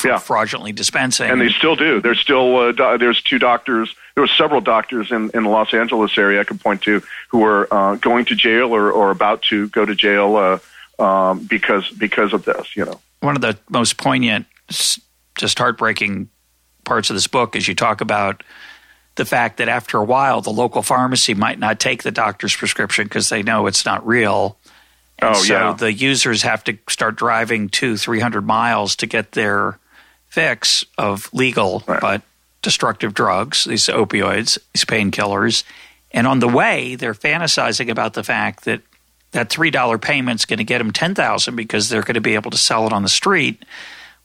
yeah. 0.05 0.19
fraudulently 0.19 0.71
dispensing, 0.71 1.29
and 1.29 1.41
they 1.41 1.49
still 1.49 1.75
do. 1.75 2.01
There's 2.01 2.19
still 2.19 2.55
uh, 2.57 2.71
do- 2.71 2.97
there's 2.99 3.21
two 3.21 3.39
doctors. 3.39 3.93
There 4.13 4.21
were 4.21 4.27
several 4.27 4.61
doctors 4.61 5.11
in, 5.11 5.31
in 5.33 5.43
the 5.43 5.49
Los 5.49 5.73
Angeles 5.73 6.17
area 6.17 6.41
I 6.41 6.43
could 6.43 6.61
point 6.61 6.83
to 6.83 7.01
who 7.29 7.39
were 7.39 7.67
uh, 7.71 7.95
going 7.95 8.25
to 8.25 8.35
jail 8.35 8.75
or, 8.75 8.91
or 8.91 9.11
about 9.11 9.41
to 9.43 9.67
go 9.69 9.85
to 9.85 9.95
jail 9.95 10.35
uh, 10.99 11.03
um, 11.03 11.45
because 11.45 11.89
because 11.89 12.33
of 12.33 12.45
this. 12.45 12.75
You 12.75 12.85
know, 12.85 12.99
one 13.19 13.35
of 13.35 13.41
the 13.41 13.57
most 13.69 13.97
poignant, 13.97 14.45
just 14.69 15.57
heartbreaking 15.57 16.29
parts 16.83 17.09
of 17.09 17.15
this 17.15 17.27
book 17.27 17.55
is 17.55 17.67
you 17.67 17.75
talk 17.75 18.01
about 18.01 18.43
the 19.15 19.25
fact 19.25 19.57
that 19.57 19.67
after 19.67 19.97
a 19.97 20.03
while 20.03 20.41
the 20.41 20.51
local 20.51 20.81
pharmacy 20.81 21.33
might 21.33 21.59
not 21.59 21.79
take 21.79 22.03
the 22.03 22.11
doctor's 22.11 22.55
prescription 22.55 23.05
because 23.05 23.29
they 23.29 23.43
know 23.43 23.67
it's 23.67 23.85
not 23.85 24.05
real. 24.05 24.57
And 25.19 25.35
oh, 25.35 25.39
so 25.39 25.53
yeah. 25.53 25.73
the 25.73 25.91
users 25.91 26.43
have 26.43 26.63
to 26.65 26.77
start 26.87 27.15
driving 27.15 27.69
two, 27.69 27.97
three 27.97 28.19
hundred 28.19 28.45
miles 28.45 28.95
to 28.97 29.07
get 29.07 29.31
their 29.31 29.79
fix 30.27 30.85
of 30.97 31.33
legal 31.33 31.83
right. 31.87 31.99
but 31.99 32.21
destructive 32.61 33.13
drugs, 33.13 33.63
these 33.63 33.87
opioids, 33.87 34.57
these 34.73 34.85
painkillers. 34.85 35.63
And 36.11 36.27
on 36.27 36.39
the 36.39 36.47
way, 36.47 36.95
they're 36.95 37.13
fantasizing 37.13 37.89
about 37.89 38.13
the 38.13 38.23
fact 38.23 38.65
that 38.65 38.81
that 39.37 39.49
$3 39.49 40.01
payment's 40.01 40.45
going 40.45 40.57
to 40.57 40.63
get 40.63 40.79
them 40.79 40.91
10000 40.91 41.55
because 41.55 41.89
they're 41.89 42.01
going 42.01 42.15
to 42.15 42.21
be 42.21 42.33
able 42.33 42.49
to 42.49 42.57
sell 42.57 42.87
it 42.87 42.93
on 42.93 43.03
the 43.03 43.09
street. 43.09 43.63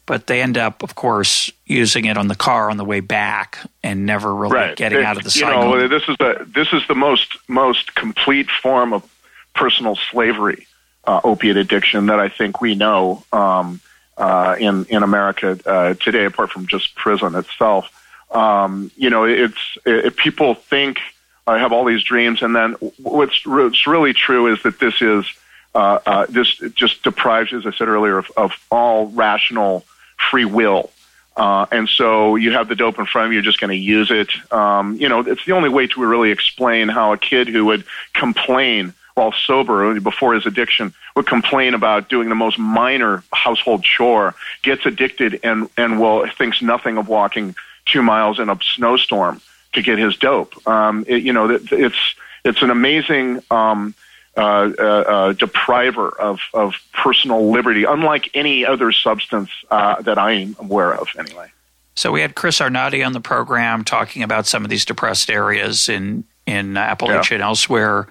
But 0.07 0.27
they 0.27 0.41
end 0.41 0.57
up, 0.57 0.83
of 0.83 0.95
course, 0.95 1.53
using 1.67 2.07
it 2.07 2.17
on 2.17 2.29
the 2.29 2.35
car 2.35 2.71
on 2.71 2.79
the 2.79 2.85
way 2.85 3.01
back 3.01 3.59
and 3.85 4.07
never 4.07 4.35
really 4.35 4.55
right. 4.55 4.77
getting 4.77 4.99
it, 4.99 5.05
out 5.05 5.19
of 5.19 5.25
the 5.25 5.39
you. 5.39 5.45
Know, 5.45 5.87
this 5.87 6.03
is 6.09 6.17
the 6.19 6.45
this 6.45 6.73
is 6.73 6.83
the 6.89 6.95
most 6.95 7.37
most 7.47 7.95
complete 7.95 8.51
form 8.51 8.93
of 8.93 9.09
personal 9.55 9.95
slavery, 9.95 10.67
uh, 11.05 11.21
opiate 11.23 11.57
addiction 11.57 12.07
that 12.07 12.19
I 12.19 12.29
think 12.29 12.61
we 12.61 12.75
know. 12.75 13.23
Um, 13.33 13.81
uh, 14.17 14.57
in 14.59 14.85
in 14.87 15.03
America 15.03 15.59
uh, 15.67 15.95
today, 15.95 16.25
apart 16.25 16.51
from 16.51 16.67
just 16.67 16.95
prison 16.97 17.35
itself. 17.35 17.91
Um, 18.31 18.91
you 18.97 19.09
know, 19.09 19.25
it's 19.25 19.79
it, 19.87 20.17
people 20.17 20.55
think 20.55 20.99
I 21.47 21.59
have 21.59 21.73
all 21.73 21.85
these 21.85 22.05
dreams, 22.05 22.43
and 22.43 22.55
then 22.55 22.73
what's, 22.99 23.45
what's 23.47 23.87
really 23.87 24.13
true 24.13 24.53
is 24.53 24.63
that 24.63 24.79
this 24.79 25.03
is 25.03 25.27
uh, 25.75 25.99
uh, 26.05 26.27
this 26.29 26.59
just 26.75 27.03
deprives, 27.03 27.53
as 27.53 27.67
I 27.67 27.73
said 27.73 27.89
earlier, 27.89 28.19
of, 28.19 28.31
of 28.37 28.53
all 28.71 29.07
rational 29.09 29.85
free 30.31 30.45
will. 30.45 30.91
Uh, 31.35 31.65
and 31.73 31.89
so 31.89 32.37
you 32.37 32.53
have 32.53 32.69
the 32.69 32.75
dope 32.75 32.99
in 32.99 33.07
front 33.07 33.27
of 33.27 33.33
you, 33.33 33.37
you're 33.37 33.43
just 33.43 33.59
going 33.59 33.71
to 33.71 33.77
use 33.77 34.11
it. 34.11 34.31
Um, 34.53 34.97
you 34.97 35.09
know, 35.09 35.21
it's 35.21 35.45
the 35.47 35.53
only 35.53 35.71
way 35.71 35.87
to 35.87 36.05
really 36.05 36.31
explain 36.31 36.89
how 36.89 37.15
a 37.15 37.19
kid 37.19 37.49
who 37.49 37.65
would 37.67 37.85
complain 38.13 38.93
while 39.15 39.33
sober 39.33 39.99
before 40.01 40.35
his 40.35 40.47
addiction 40.47 40.93
would 41.17 41.27
complain 41.27 41.75
about 41.75 42.09
doing 42.09 42.29
the 42.29 42.35
most 42.35 42.59
minor 42.59 43.23
household 43.33 43.83
chore, 43.83 44.35
gets 44.63 44.85
addicted 44.87 45.41
and, 45.43 45.69
and 45.77 46.01
will 46.01 46.27
thinks 46.27 46.63
nothing 46.63 46.99
of 46.99 47.09
walking 47.09 47.55
two 47.87 48.03
miles 48.03 48.39
in 48.39 48.49
a 48.49 48.59
snowstorm 48.63 49.41
to 49.73 49.83
get 49.83 49.99
his 49.99 50.17
dope. 50.17 50.67
Um, 50.67 51.05
it, 51.09 51.23
you 51.23 51.33
know, 51.33 51.51
it's, 51.51 52.15
it's 52.45 52.63
an 52.63 52.71
amazing, 52.71 53.43
um, 53.51 53.95
uh, 54.37 54.73
uh, 54.79 54.83
uh, 54.83 55.33
depriver 55.35 56.09
of, 56.09 56.41
of 56.55 56.75
personal 56.95 57.51
liberty, 57.51 57.85
unlike 57.85 58.31
any 58.35 58.65
other 58.65 58.91
substance 58.91 59.51
uh, 59.71 60.01
that 60.03 60.19
I'm 60.19 60.57
aware 60.59 60.95
of, 60.95 61.09
anyway. 61.19 61.51
So 61.95 62.11
we 62.11 62.23
had 62.23 62.35
Chris 62.35 62.61
Arnade 62.61 63.03
on 63.05 63.13
the 63.13 63.21
program 63.21 63.85
talking 63.85 64.23
about 64.23 64.47
some 64.47 64.65
of 64.65 64.71
these 64.71 64.87
depressed 64.87 65.31
areas 65.31 65.89
in 65.89 66.25
in 66.47 66.75
Appalachia 66.75 67.31
yeah. 67.31 67.35
and 67.35 67.43
elsewhere. 67.43 68.09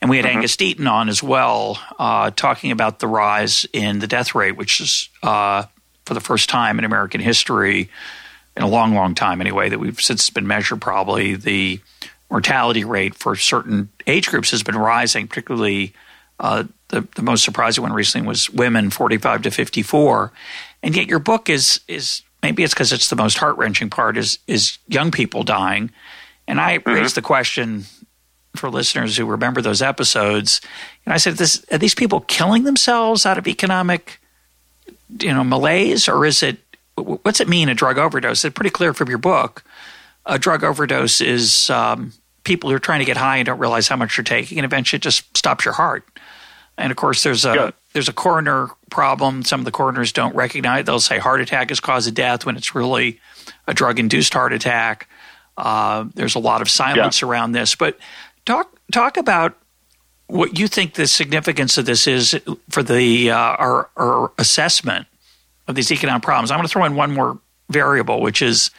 And 0.00 0.10
we 0.10 0.16
had 0.16 0.26
mm-hmm. 0.26 0.36
Angus 0.38 0.56
Deaton 0.56 0.90
on 0.90 1.08
as 1.08 1.22
well, 1.22 1.78
uh, 1.98 2.30
talking 2.30 2.72
about 2.72 2.98
the 2.98 3.06
rise 3.06 3.66
in 3.72 4.00
the 4.00 4.06
death 4.06 4.34
rate, 4.34 4.56
which 4.56 4.80
is 4.80 5.08
uh, 5.22 5.64
for 6.04 6.14
the 6.14 6.20
first 6.20 6.48
time 6.48 6.78
in 6.78 6.84
American 6.84 7.20
history, 7.20 7.88
in 8.58 8.64
a 8.64 8.68
long, 8.68 8.92
long 8.92 9.14
time 9.14 9.40
anyway, 9.40 9.68
that 9.68 9.78
we've 9.78 10.00
since 10.00 10.28
been 10.30 10.46
measured 10.46 10.80
probably 10.80 11.36
the 11.36 11.80
mortality 12.28 12.84
rate 12.84 13.14
for 13.14 13.36
certain 13.36 13.88
age 14.06 14.28
groups 14.28 14.50
has 14.50 14.64
been 14.64 14.76
rising, 14.76 15.28
particularly 15.28 15.94
uh, 16.40 16.64
the, 16.88 17.06
the 17.14 17.22
most 17.22 17.44
surprising 17.44 17.82
one 17.82 17.92
recently 17.92 18.26
was 18.26 18.50
women 18.50 18.90
45 18.90 19.42
to 19.42 19.50
54. 19.52 20.32
And 20.82 20.96
yet 20.96 21.06
your 21.06 21.20
book 21.20 21.48
is, 21.48 21.80
is 21.86 22.22
maybe 22.42 22.64
it's 22.64 22.74
because 22.74 22.92
it's 22.92 23.08
the 23.08 23.16
most 23.16 23.38
heart 23.38 23.56
wrenching 23.56 23.90
part 23.90 24.16
is, 24.16 24.40
is 24.48 24.78
young 24.88 25.12
people 25.12 25.44
dying. 25.44 25.92
And 26.48 26.60
I 26.60 26.78
mm-hmm. 26.78 26.90
raised 26.90 27.14
the 27.14 27.22
question 27.22 27.84
for 28.56 28.70
listeners 28.70 29.16
who 29.16 29.24
remember 29.24 29.62
those 29.62 29.82
episodes, 29.82 30.60
and 31.06 31.12
I 31.12 31.18
said, 31.18 31.34
this, 31.34 31.64
"Are 31.70 31.78
these 31.78 31.94
people 31.94 32.20
killing 32.22 32.64
themselves 32.64 33.24
out 33.24 33.38
of 33.38 33.46
economic, 33.46 34.20
you 35.20 35.32
know, 35.32 35.44
malaise, 35.44 36.08
or 36.08 36.26
is 36.26 36.42
it? 36.42 36.58
What's 37.02 37.40
it 37.40 37.48
mean 37.48 37.68
a 37.68 37.74
drug 37.74 37.98
overdose? 37.98 38.44
It's 38.44 38.54
pretty 38.54 38.70
clear 38.70 38.94
from 38.94 39.08
your 39.08 39.18
book. 39.18 39.64
A 40.26 40.38
drug 40.38 40.64
overdose 40.64 41.20
is 41.20 41.70
um, 41.70 42.12
people 42.44 42.70
who 42.70 42.76
are 42.76 42.80
trying 42.80 43.00
to 43.00 43.04
get 43.04 43.16
high 43.16 43.38
and 43.38 43.46
don't 43.46 43.58
realize 43.58 43.88
how 43.88 43.96
much 43.96 44.16
you're 44.16 44.24
taking, 44.24 44.58
and 44.58 44.64
eventually 44.64 44.98
it 44.98 45.02
just 45.02 45.36
stops 45.36 45.64
your 45.64 45.74
heart. 45.74 46.04
And 46.76 46.90
of 46.90 46.96
course, 46.96 47.22
there's 47.22 47.44
a 47.44 47.54
yeah. 47.54 47.70
there's 47.92 48.08
a 48.08 48.12
coroner 48.12 48.68
problem. 48.90 49.42
Some 49.42 49.60
of 49.60 49.64
the 49.64 49.70
coroners 49.70 50.12
don't 50.12 50.34
recognize. 50.34 50.84
They'll 50.84 51.00
say 51.00 51.18
heart 51.18 51.40
attack 51.40 51.70
is 51.70 51.80
cause 51.80 52.06
of 52.06 52.14
death 52.14 52.46
when 52.46 52.56
it's 52.56 52.74
really 52.74 53.20
a 53.66 53.74
drug 53.74 53.98
induced 53.98 54.32
heart 54.34 54.52
attack. 54.52 55.08
Uh, 55.56 56.04
there's 56.14 56.36
a 56.36 56.38
lot 56.38 56.62
of 56.62 56.70
silence 56.70 57.20
yeah. 57.20 57.28
around 57.28 57.52
this, 57.52 57.74
but 57.74 57.98
talk 58.44 58.78
talk 58.92 59.16
about 59.16 59.56
what 60.28 60.58
you 60.58 60.68
think 60.68 60.94
the 60.94 61.06
significance 61.06 61.78
of 61.78 61.86
this 61.86 62.06
is 62.06 62.38
for 62.70 62.82
the 62.82 63.30
uh, 63.30 63.36
our, 63.36 63.90
our 63.96 64.32
assessment 64.38 65.06
of 65.68 65.74
these 65.74 65.92
economic 65.92 66.22
problems. 66.22 66.50
I'm 66.50 66.58
going 66.58 66.66
to 66.66 66.72
throw 66.72 66.84
in 66.84 66.96
one 66.96 67.12
more 67.12 67.38
variable, 67.70 68.20
which 68.20 68.42
is 68.42 68.70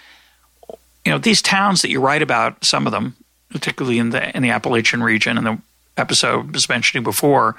you 1.05 1.11
know 1.11 1.17
these 1.17 1.41
towns 1.41 1.81
that 1.83 1.89
you 1.89 2.01
write 2.01 2.21
about, 2.21 2.65
some 2.65 2.85
of 2.85 2.91
them, 2.91 3.15
particularly 3.49 3.99
in 3.99 4.09
the 4.09 4.35
in 4.35 4.43
the 4.43 4.49
Appalachian 4.49 5.01
region, 5.01 5.37
and 5.37 5.47
the 5.47 5.57
episode 5.95 6.53
was 6.53 6.67
mentioning 6.67 7.03
before, 7.03 7.55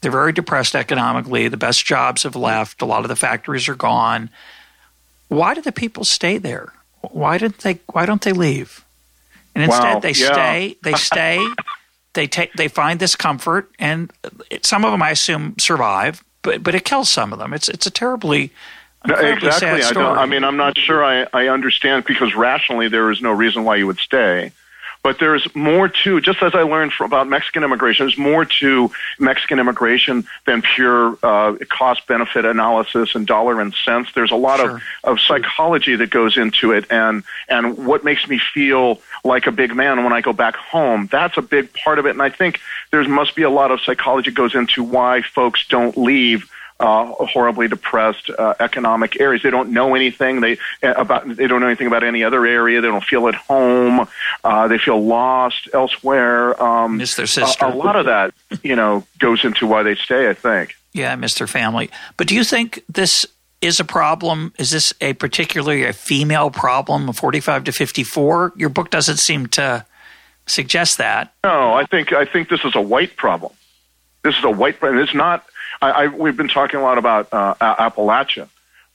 they're 0.00 0.10
very 0.10 0.32
depressed 0.32 0.74
economically. 0.74 1.48
The 1.48 1.56
best 1.56 1.84
jobs 1.84 2.24
have 2.24 2.36
left. 2.36 2.82
A 2.82 2.84
lot 2.84 3.04
of 3.04 3.08
the 3.08 3.16
factories 3.16 3.68
are 3.68 3.74
gone. 3.74 4.30
Why 5.28 5.54
do 5.54 5.62
the 5.62 5.72
people 5.72 6.04
stay 6.04 6.38
there? 6.38 6.72
Why 7.00 7.38
didn't 7.38 7.58
they? 7.58 7.80
Why 7.92 8.06
don't 8.06 8.22
they 8.22 8.32
leave? 8.32 8.84
And 9.54 9.64
instead, 9.64 9.94
wow. 9.94 10.00
they 10.00 10.12
yeah. 10.12 10.32
stay. 10.32 10.76
They 10.82 10.94
stay. 10.94 11.46
they 12.14 12.26
take. 12.26 12.52
They 12.54 12.68
find 12.68 13.00
this 13.00 13.16
comfort, 13.16 13.70
and 13.78 14.12
some 14.62 14.84
of 14.84 14.92
them, 14.92 15.02
I 15.02 15.10
assume, 15.10 15.54
survive. 15.58 16.22
But 16.44 16.62
but 16.62 16.76
it 16.76 16.84
kills 16.84 17.10
some 17.10 17.32
of 17.32 17.40
them. 17.40 17.52
It's 17.52 17.68
it's 17.68 17.86
a 17.86 17.90
terribly 17.90 18.52
exactly. 19.04 19.82
I, 19.82 19.92
don't, 19.92 20.18
I 20.18 20.26
mean, 20.26 20.44
I'm 20.44 20.56
not 20.56 20.78
sure 20.78 21.04
I, 21.04 21.26
I 21.32 21.48
understand 21.48 22.04
because 22.04 22.34
rationally 22.34 22.88
there 22.88 23.10
is 23.10 23.20
no 23.20 23.32
reason 23.32 23.64
why 23.64 23.76
you 23.76 23.86
would 23.86 23.98
stay. 23.98 24.52
But 25.04 25.18
there's 25.18 25.46
more 25.54 25.88
to, 25.88 26.20
just 26.22 26.42
as 26.42 26.54
I 26.54 26.62
learned 26.62 26.94
from, 26.94 27.04
about 27.04 27.28
Mexican 27.28 27.62
immigration, 27.62 28.06
there's 28.06 28.16
more 28.16 28.46
to 28.46 28.90
Mexican 29.18 29.60
immigration 29.60 30.24
than 30.46 30.62
pure 30.62 31.18
uh, 31.22 31.56
cost 31.68 32.06
benefit 32.06 32.46
analysis 32.46 33.14
and 33.14 33.26
dollar 33.26 33.60
and 33.60 33.74
cents. 33.74 34.10
There's 34.14 34.32
a 34.32 34.36
lot 34.36 34.60
sure. 34.60 34.76
of, 34.76 34.82
of 35.04 35.20
psychology 35.20 35.94
that 35.96 36.08
goes 36.08 36.38
into 36.38 36.72
it 36.72 36.90
and, 36.90 37.22
and 37.50 37.86
what 37.86 38.02
makes 38.02 38.26
me 38.26 38.40
feel 38.54 38.98
like 39.24 39.46
a 39.46 39.52
big 39.52 39.76
man 39.76 40.04
when 40.04 40.14
I 40.14 40.22
go 40.22 40.32
back 40.32 40.56
home. 40.56 41.06
That's 41.12 41.36
a 41.36 41.42
big 41.42 41.74
part 41.74 41.98
of 41.98 42.06
it. 42.06 42.10
And 42.10 42.22
I 42.22 42.30
think 42.30 42.60
there 42.90 43.06
must 43.06 43.36
be 43.36 43.42
a 43.42 43.50
lot 43.50 43.70
of 43.70 43.82
psychology 43.82 44.30
goes 44.30 44.54
into 44.54 44.82
why 44.82 45.20
folks 45.20 45.68
don't 45.68 45.98
leave 45.98 46.50
uh, 46.80 47.06
horribly 47.06 47.68
depressed 47.68 48.30
uh, 48.30 48.54
economic 48.60 49.20
areas. 49.20 49.42
They 49.42 49.50
don't 49.50 49.70
know 49.70 49.94
anything 49.94 50.40
they 50.40 50.58
uh, 50.82 50.94
about. 50.96 51.36
They 51.36 51.46
don't 51.46 51.60
know 51.60 51.68
anything 51.68 51.86
about 51.86 52.04
any 52.04 52.24
other 52.24 52.44
area. 52.44 52.80
They 52.80 52.88
don't 52.88 53.04
feel 53.04 53.28
at 53.28 53.34
home. 53.34 54.08
Uh, 54.42 54.68
they 54.68 54.78
feel 54.78 55.02
lost 55.04 55.68
elsewhere. 55.72 56.60
Um, 56.62 56.96
miss 56.96 57.14
their 57.14 57.26
sister. 57.26 57.64
A, 57.64 57.72
a 57.72 57.74
lot 57.74 57.96
of 57.96 58.06
that, 58.06 58.34
you 58.62 58.76
know, 58.76 59.04
goes 59.18 59.44
into 59.44 59.66
why 59.66 59.82
they 59.82 59.94
stay. 59.94 60.28
I 60.28 60.34
think. 60.34 60.74
Yeah, 60.92 61.12
I 61.12 61.16
miss 61.16 61.34
their 61.34 61.46
family. 61.46 61.90
But 62.16 62.28
do 62.28 62.34
you 62.34 62.44
think 62.44 62.82
this 62.88 63.26
is 63.60 63.80
a 63.80 63.84
problem? 63.84 64.52
Is 64.58 64.70
this 64.70 64.92
a 65.00 65.14
particularly 65.14 65.84
a 65.84 65.92
female 65.92 66.50
problem, 66.50 67.12
45 67.12 67.64
to 67.64 67.72
54? 67.72 68.52
Your 68.56 68.68
book 68.68 68.90
doesn't 68.90 69.16
seem 69.16 69.46
to 69.48 69.86
suggest 70.46 70.98
that. 70.98 71.32
No, 71.42 71.74
I 71.74 71.86
think 71.86 72.12
I 72.12 72.24
think 72.24 72.48
this 72.48 72.64
is 72.64 72.74
a 72.74 72.80
white 72.80 73.16
problem. 73.16 73.52
This 74.22 74.36
is 74.36 74.44
a 74.44 74.50
white 74.50 74.78
problem. 74.80 75.02
It's 75.02 75.14
not. 75.14 75.44
I, 75.84 76.04
I, 76.04 76.06
we've 76.06 76.36
been 76.36 76.48
talking 76.48 76.80
a 76.80 76.82
lot 76.82 76.96
about 76.96 77.28
uh, 77.30 77.54
Appalachia, 77.60 78.48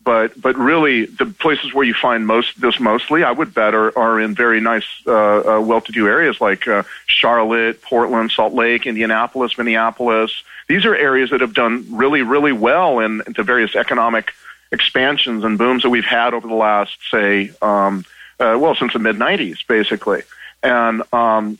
but 0.04 0.40
but 0.42 0.58
really 0.58 1.06
the 1.06 1.28
places 1.28 1.72
where 1.72 1.86
you 1.86 1.94
find 1.94 2.26
most 2.26 2.60
this 2.60 2.80
mostly, 2.80 3.24
I 3.24 3.32
would 3.32 3.54
bet, 3.54 3.76
are, 3.76 3.96
are 3.98 4.20
in 4.20 4.34
very 4.34 4.60
nice, 4.60 4.88
uh, 5.06 5.58
uh, 5.58 5.62
well-to-do 5.62 6.08
areas 6.08 6.42
like 6.42 6.68
uh, 6.68 6.84
Charlotte, 7.06 7.84
Portland, 7.84 8.32
Salt 8.32 8.54
Lake, 8.54 8.88
Indianapolis, 8.88 9.56
Minneapolis. 9.56 10.44
These 10.68 10.86
are 10.86 10.96
areas 10.96 11.30
that 11.30 11.42
have 11.42 11.54
done 11.54 11.86
really, 11.92 12.24
really 12.24 12.54
well 12.54 13.00
in, 13.00 13.22
in 13.28 13.34
the 13.34 13.44
various 13.44 13.76
economic 13.76 14.34
expansions 14.72 15.44
and 15.44 15.60
booms 15.60 15.84
that 15.84 15.90
we've 15.92 16.06
had 16.06 16.34
over 16.34 16.48
the 16.48 16.56
last, 16.56 16.98
say, 17.12 17.52
um, 17.62 18.04
uh, 18.40 18.58
well, 18.60 18.74
since 18.74 18.94
the 18.94 19.00
mid 19.00 19.18
'90s, 19.18 19.60
basically. 19.68 20.24
And 20.64 21.04
um, 21.14 21.60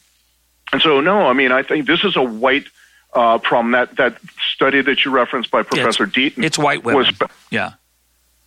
and 0.74 0.82
so, 0.82 1.02
no, 1.02 1.28
I 1.28 1.34
mean, 1.34 1.52
I 1.52 1.62
think 1.62 1.86
this 1.86 2.04
is 2.04 2.16
a 2.16 2.24
white 2.24 2.66
uh, 3.14 3.38
problem. 3.39 3.72
That 3.72 3.95
that 3.97 4.18
study 4.53 4.82
that 4.82 5.05
you 5.05 5.12
referenced 5.12 5.51
by 5.51 5.64
Professor 5.64 6.05
it's, 6.05 6.14
Deaton, 6.14 6.43
it's 6.43 6.57
white 6.57 6.84
women. 6.84 7.16
Was, 7.20 7.30
yeah, 7.49 7.74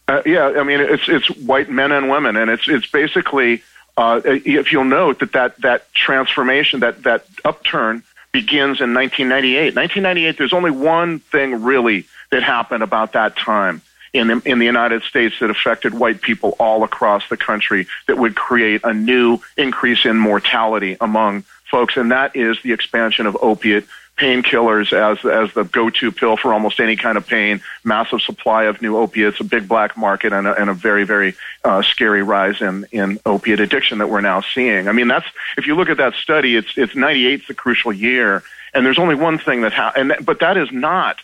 uh, 0.08 0.22
yeah. 0.26 0.54
I 0.56 0.62
mean, 0.62 0.80
it's 0.80 1.08
it's 1.08 1.28
white 1.30 1.70
men 1.70 1.92
and 1.92 2.08
women, 2.08 2.36
and 2.36 2.50
it's 2.50 2.68
it's 2.68 2.86
basically. 2.86 3.62
Uh, 3.94 4.22
if 4.24 4.72
you'll 4.72 4.84
note 4.84 5.18
that, 5.20 5.32
that 5.32 5.60
that 5.60 5.92
transformation, 5.92 6.80
that 6.80 7.02
that 7.02 7.26
upturn 7.44 8.02
begins 8.32 8.80
in 8.80 8.94
1998. 8.94 9.76
1998. 9.76 10.38
There's 10.38 10.54
only 10.54 10.70
one 10.70 11.18
thing 11.18 11.62
really 11.62 12.06
that 12.30 12.42
happened 12.42 12.82
about 12.82 13.12
that 13.12 13.36
time, 13.36 13.82
in 14.12 14.28
the, 14.28 14.42
in 14.44 14.58
the 14.58 14.64
United 14.64 15.02
States 15.02 15.38
that 15.40 15.50
affected 15.50 15.94
white 15.94 16.20
people 16.20 16.56
all 16.58 16.84
across 16.84 17.28
the 17.28 17.36
country 17.36 17.86
that 18.08 18.18
would 18.18 18.34
create 18.34 18.80
a 18.84 18.92
new 18.92 19.38
increase 19.56 20.04
in 20.04 20.18
mortality 20.18 20.96
among 21.00 21.44
folks, 21.70 21.96
and 21.96 22.10
that 22.10 22.36
is 22.36 22.60
the 22.62 22.72
expansion 22.72 23.26
of 23.26 23.36
opiate 23.40 23.84
painkillers 24.16 24.92
as 24.92 25.24
as 25.24 25.52
the 25.54 25.64
go-to 25.64 26.12
pill 26.12 26.36
for 26.36 26.52
almost 26.52 26.80
any 26.80 26.96
kind 26.96 27.16
of 27.16 27.26
pain. 27.26 27.60
Massive 27.84 28.20
supply 28.20 28.64
of 28.64 28.82
new 28.82 28.96
opiates, 28.96 29.40
a 29.40 29.44
big 29.44 29.66
black 29.66 29.96
market, 29.96 30.32
and 30.32 30.46
a, 30.46 30.54
and 30.54 30.70
a 30.70 30.74
very 30.74 31.04
very 31.04 31.34
uh, 31.64 31.82
scary 31.82 32.22
rise 32.22 32.60
in 32.60 32.86
in 32.92 33.18
opiate 33.24 33.60
addiction 33.60 33.98
that 33.98 34.08
we're 34.08 34.20
now 34.20 34.40
seeing. 34.40 34.88
I 34.88 34.92
mean, 34.92 35.08
that's 35.08 35.26
if 35.56 35.66
you 35.66 35.74
look 35.74 35.88
at 35.88 35.96
that 35.96 36.14
study, 36.14 36.56
it's 36.56 36.76
it's 36.76 36.94
98 36.94 37.48
the 37.48 37.54
crucial 37.54 37.92
year, 37.92 38.42
and 38.74 38.84
there's 38.84 38.98
only 38.98 39.14
one 39.14 39.38
thing 39.38 39.62
that 39.62 39.72
ha- 39.72 39.92
and 39.96 40.14
but 40.22 40.40
that 40.40 40.56
is 40.56 40.70
not 40.70 41.18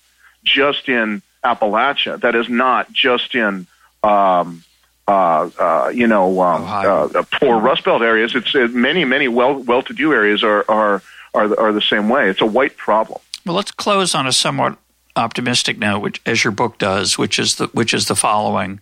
just 0.45 0.89
in 0.89 1.23
Appalachia. 1.45 2.21
That 2.21 2.35
is 2.35 2.49
not 2.49 2.93
just 2.93 3.35
in 3.35 3.67
um, 4.03 4.65
uh, 5.07 5.51
uh, 5.59 5.93
you 5.95 6.07
know 6.07 6.41
um, 6.41 6.65
uh, 6.67 7.23
poor 7.33 7.59
Rust 7.59 7.85
Belt 7.85 8.03
areas. 8.03 8.35
It's 8.35 8.55
many 8.75 9.05
many 9.05 9.29
well 9.29 9.55
well 9.55 9.83
to 9.83 9.93
do 9.93 10.13
areas 10.13 10.43
are 10.43 10.65
are 10.69 11.03
are 11.35 11.49
the, 11.49 11.59
are 11.59 11.73
the 11.73 11.81
same 11.81 12.09
way. 12.09 12.29
It's 12.29 12.41
a 12.41 12.47
white 12.47 12.77
problem. 12.77 13.21
Well, 13.45 13.57
let's 13.57 13.71
close 13.71 14.15
on 14.15 14.27
a 14.27 14.33
somewhat 14.33 14.79
optimistic 15.17 15.79
note, 15.79 16.01
which, 16.01 16.21
as 16.27 16.45
your 16.45 16.53
book 16.53 16.79
does, 16.79 17.19
which 17.19 17.39
is 17.39 17.57
the 17.57 17.67
which 17.69 17.95
is 17.95 18.07
the 18.07 18.17
following. 18.17 18.81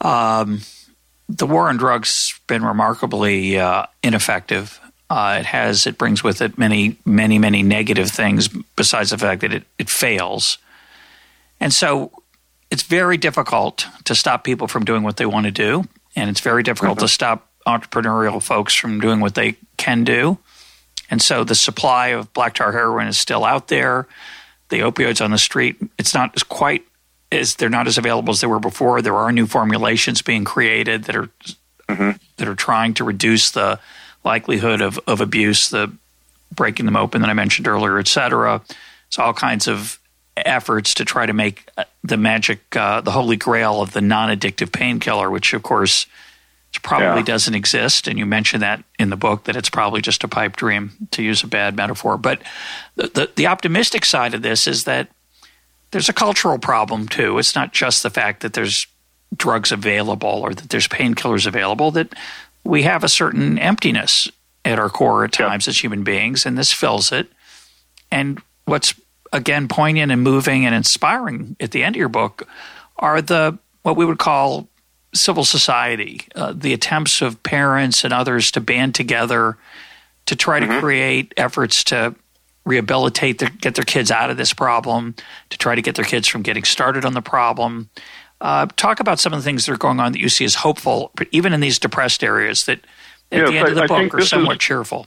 Um, 0.00 0.60
the 1.28 1.46
war 1.46 1.68
on 1.68 1.76
drugs 1.76 2.08
has 2.08 2.40
been 2.46 2.64
remarkably 2.64 3.58
uh, 3.58 3.86
ineffective. 4.02 4.80
Uh, 5.10 5.38
it 5.40 5.46
has 5.46 5.86
it 5.86 5.98
brings 5.98 6.22
with 6.22 6.40
it 6.42 6.58
many 6.58 6.96
many 7.04 7.38
many 7.38 7.62
negative 7.62 8.10
things 8.10 8.48
besides 8.76 9.10
the 9.10 9.18
fact 9.18 9.40
that 9.40 9.52
it, 9.52 9.64
it 9.78 9.88
fails. 9.88 10.58
And 11.60 11.72
so 11.72 12.12
it's 12.70 12.82
very 12.82 13.16
difficult 13.16 13.86
to 14.04 14.14
stop 14.14 14.44
people 14.44 14.68
from 14.68 14.84
doing 14.84 15.02
what 15.02 15.16
they 15.16 15.26
want 15.26 15.46
to 15.46 15.52
do. 15.52 15.84
And 16.14 16.28
it's 16.30 16.40
very 16.40 16.62
difficult 16.62 16.98
mm-hmm. 16.98 17.06
to 17.06 17.12
stop 17.12 17.50
entrepreneurial 17.66 18.42
folks 18.42 18.74
from 18.74 19.00
doing 19.00 19.20
what 19.20 19.34
they 19.34 19.56
can 19.76 20.04
do. 20.04 20.38
And 21.10 21.22
so 21.22 21.44
the 21.44 21.54
supply 21.54 22.08
of 22.08 22.32
black 22.32 22.54
tar 22.54 22.72
heroin 22.72 23.06
is 23.06 23.18
still 23.18 23.44
out 23.44 23.68
there. 23.68 24.06
The 24.68 24.80
opioids 24.80 25.24
on 25.24 25.30
the 25.30 25.38
street, 25.38 25.76
it's 25.98 26.12
not 26.12 26.32
as 26.36 26.42
quite 26.42 26.84
as 27.32 27.56
they're 27.56 27.70
not 27.70 27.86
as 27.86 27.98
available 27.98 28.32
as 28.32 28.40
they 28.40 28.46
were 28.46 28.60
before. 28.60 29.00
There 29.00 29.16
are 29.16 29.32
new 29.32 29.46
formulations 29.46 30.22
being 30.22 30.44
created 30.44 31.04
that 31.04 31.16
are 31.16 31.30
mm-hmm. 31.88 32.10
that 32.36 32.48
are 32.48 32.54
trying 32.54 32.94
to 32.94 33.04
reduce 33.04 33.50
the 33.50 33.78
likelihood 34.24 34.80
of, 34.80 34.98
of 35.06 35.20
abuse, 35.20 35.70
the 35.70 35.92
breaking 36.54 36.86
them 36.86 36.96
open 36.96 37.20
that 37.22 37.30
I 37.30 37.34
mentioned 37.34 37.68
earlier, 37.68 37.98
et 37.98 38.08
cetera. 38.08 38.62
So 39.10 39.22
all 39.22 39.32
kinds 39.32 39.68
of 39.68 39.98
efforts 40.36 40.94
to 40.94 41.04
try 41.04 41.26
to 41.26 41.32
make 41.32 41.68
uh, 41.76 41.84
the 42.04 42.16
magic, 42.16 42.76
uh, 42.76 43.00
the 43.00 43.10
holy 43.10 43.36
grail 43.36 43.80
of 43.80 43.92
the 43.92 44.00
non-addictive 44.00 44.72
painkiller, 44.72 45.30
which 45.30 45.54
of 45.54 45.62
course 45.62 46.06
probably 46.82 47.20
yeah. 47.20 47.24
doesn't 47.24 47.54
exist. 47.54 48.08
And 48.08 48.18
you 48.18 48.26
mentioned 48.26 48.62
that 48.62 48.84
in 48.98 49.10
the 49.10 49.16
book 49.16 49.44
that 49.44 49.56
it's 49.56 49.70
probably 49.70 50.02
just 50.02 50.24
a 50.24 50.28
pipe 50.28 50.56
dream, 50.56 50.92
to 51.12 51.22
use 51.22 51.42
a 51.42 51.46
bad 51.46 51.76
metaphor. 51.76 52.18
But 52.18 52.42
the, 52.96 53.08
the, 53.08 53.30
the 53.36 53.46
optimistic 53.46 54.04
side 54.04 54.34
of 54.34 54.42
this 54.42 54.66
is 54.66 54.84
that 54.84 55.08
there's 55.90 56.08
a 56.08 56.12
cultural 56.14 56.58
problem 56.58 57.08
too. 57.08 57.38
It's 57.38 57.54
not 57.54 57.72
just 57.72 58.02
the 58.02 58.10
fact 58.10 58.42
that 58.42 58.52
there's 58.52 58.86
drugs 59.36 59.72
available 59.72 60.28
or 60.28 60.54
that 60.54 60.68
there's 60.68 60.88
painkillers 60.88 61.46
available. 61.46 61.90
That 61.90 62.14
we 62.64 62.82
have 62.82 63.04
a 63.04 63.08
certain 63.08 63.58
emptiness 63.58 64.30
at 64.64 64.78
our 64.78 64.90
core 64.90 65.24
at 65.24 65.32
times 65.32 65.66
yeah. 65.66 65.70
as 65.70 65.82
human 65.82 66.04
beings, 66.04 66.44
and 66.44 66.58
this 66.58 66.72
fills 66.72 67.12
it. 67.12 67.28
And 68.10 68.40
what's 68.66 68.94
again 69.32 69.68
poignant 69.68 70.12
and 70.12 70.22
moving 70.22 70.66
and 70.66 70.74
inspiring 70.74 71.56
at 71.60 71.70
the 71.70 71.82
end 71.82 71.96
of 71.96 72.00
your 72.00 72.08
book 72.08 72.46
are 72.98 73.22
the 73.22 73.58
what 73.82 73.96
we 73.96 74.04
would 74.04 74.18
call 74.18 74.68
civil 75.14 75.44
society, 75.44 76.22
uh, 76.34 76.52
the 76.54 76.72
attempts 76.72 77.22
of 77.22 77.42
parents 77.42 78.04
and 78.04 78.12
others 78.12 78.50
to 78.52 78.60
band 78.60 78.94
together 78.94 79.56
to 80.26 80.36
try 80.36 80.60
mm-hmm. 80.60 80.72
to 80.72 80.80
create 80.80 81.34
efforts 81.36 81.84
to 81.84 82.14
rehabilitate 82.64 83.38
their, 83.38 83.48
get 83.48 83.74
their 83.74 83.84
kids 83.84 84.10
out 84.10 84.28
of 84.30 84.36
this 84.36 84.52
problem, 84.52 85.14
to 85.50 85.58
try 85.58 85.74
to 85.74 85.80
get 85.80 85.94
their 85.94 86.04
kids 86.04 86.28
from 86.28 86.42
getting 86.42 86.64
started 86.64 87.04
on 87.04 87.14
the 87.14 87.22
problem. 87.22 87.88
Uh, 88.40 88.66
talk 88.76 89.00
about 89.00 89.18
some 89.18 89.32
of 89.32 89.38
the 89.38 89.42
things 89.42 89.66
that 89.66 89.72
are 89.72 89.78
going 89.78 89.98
on 89.98 90.12
that 90.12 90.20
you 90.20 90.28
see 90.28 90.44
as 90.44 90.56
hopeful, 90.56 91.10
even 91.30 91.52
in 91.52 91.60
these 91.60 91.78
depressed 91.78 92.22
areas 92.22 92.66
that 92.66 92.80
at 93.32 93.46
the 93.46 93.56
end 93.58 93.68
of 93.68 93.74
the 93.74 93.82
I 93.82 93.86
book 93.86 94.14
are 94.14 94.20
somewhat 94.20 94.56
is, 94.56 94.58
cheerful. 94.58 95.06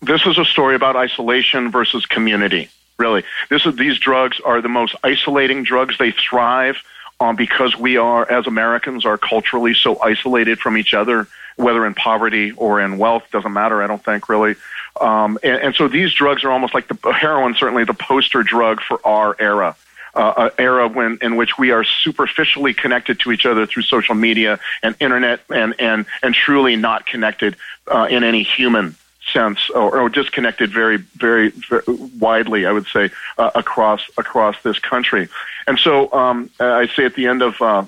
This 0.00 0.26
is 0.26 0.36
a 0.38 0.44
story 0.44 0.74
about 0.74 0.96
isolation 0.96 1.70
versus 1.70 2.04
community 2.04 2.68
really. 2.98 3.24
This 3.50 3.66
is, 3.66 3.76
these 3.76 3.98
drugs 3.98 4.40
are 4.44 4.60
the 4.60 4.68
most 4.68 4.94
isolating 5.02 5.64
drugs. 5.64 5.98
They 5.98 6.12
thrive 6.12 6.76
um, 7.22 7.36
because 7.36 7.78
we 7.78 7.96
are, 7.96 8.28
as 8.28 8.48
Americans, 8.48 9.06
are 9.06 9.16
culturally 9.16 9.74
so 9.74 10.00
isolated 10.00 10.58
from 10.58 10.76
each 10.76 10.92
other, 10.92 11.28
whether 11.54 11.86
in 11.86 11.94
poverty 11.94 12.50
or 12.52 12.80
in 12.80 12.98
wealth, 12.98 13.22
doesn't 13.30 13.52
matter, 13.52 13.80
I 13.80 13.86
don't 13.86 14.04
think, 14.04 14.28
really. 14.28 14.56
Um, 15.00 15.38
and, 15.44 15.62
and 15.62 15.74
so 15.74 15.86
these 15.86 16.12
drugs 16.12 16.42
are 16.42 16.50
almost 16.50 16.74
like 16.74 16.88
the 16.88 17.12
heroin, 17.12 17.54
certainly 17.54 17.84
the 17.84 17.94
poster 17.94 18.42
drug 18.42 18.80
for 18.80 19.00
our 19.06 19.36
era. 19.38 19.76
Uh, 20.14 20.50
era 20.58 20.88
when 20.88 21.16
in 21.22 21.36
which 21.36 21.56
we 21.56 21.70
are 21.70 21.84
superficially 21.84 22.74
connected 22.74 23.18
to 23.18 23.32
each 23.32 23.46
other 23.46 23.64
through 23.64 23.82
social 23.82 24.14
media 24.14 24.60
and 24.82 24.94
internet 25.00 25.40
and 25.48 25.74
and 25.78 26.04
and 26.22 26.34
truly 26.34 26.76
not 26.76 27.06
connected 27.06 27.56
uh, 27.90 28.06
in 28.10 28.22
any 28.22 28.42
human 28.42 28.94
sense 29.32 29.70
or, 29.70 30.00
or 30.00 30.08
disconnected 30.08 30.72
very, 30.72 30.96
very, 30.96 31.50
very, 31.50 31.82
widely, 32.18 32.66
I 32.66 32.72
would 32.72 32.86
say, 32.86 33.10
uh, 33.38 33.50
across 33.54 34.02
across 34.16 34.60
this 34.62 34.78
country. 34.78 35.28
And 35.66 35.78
so 35.78 36.12
um, 36.12 36.50
I 36.58 36.88
say 36.88 37.04
at 37.04 37.14
the 37.14 37.26
end 37.26 37.42
of 37.42 37.60
uh, 37.60 37.84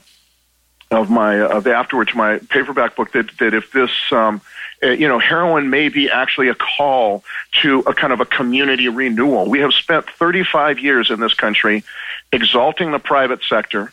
of 0.90 1.10
my 1.10 1.40
of 1.40 1.66
afterwards 1.66 2.14
my 2.14 2.38
paperback 2.38 2.96
book 2.96 3.12
that 3.12 3.36
that 3.38 3.54
if 3.54 3.72
this 3.72 3.90
um, 4.12 4.40
uh, 4.82 4.88
you 4.88 5.08
know 5.08 5.18
heroin 5.18 5.70
may 5.70 5.88
be 5.88 6.10
actually 6.10 6.48
a 6.48 6.54
call 6.54 7.24
to 7.62 7.80
a 7.80 7.94
kind 7.94 8.12
of 8.12 8.20
a 8.20 8.26
community 8.26 8.88
renewal. 8.88 9.48
We 9.48 9.60
have 9.60 9.72
spent 9.72 10.08
35 10.08 10.78
years 10.78 11.10
in 11.10 11.20
this 11.20 11.34
country 11.34 11.84
exalting 12.32 12.92
the 12.92 12.98
private 12.98 13.42
sector 13.42 13.92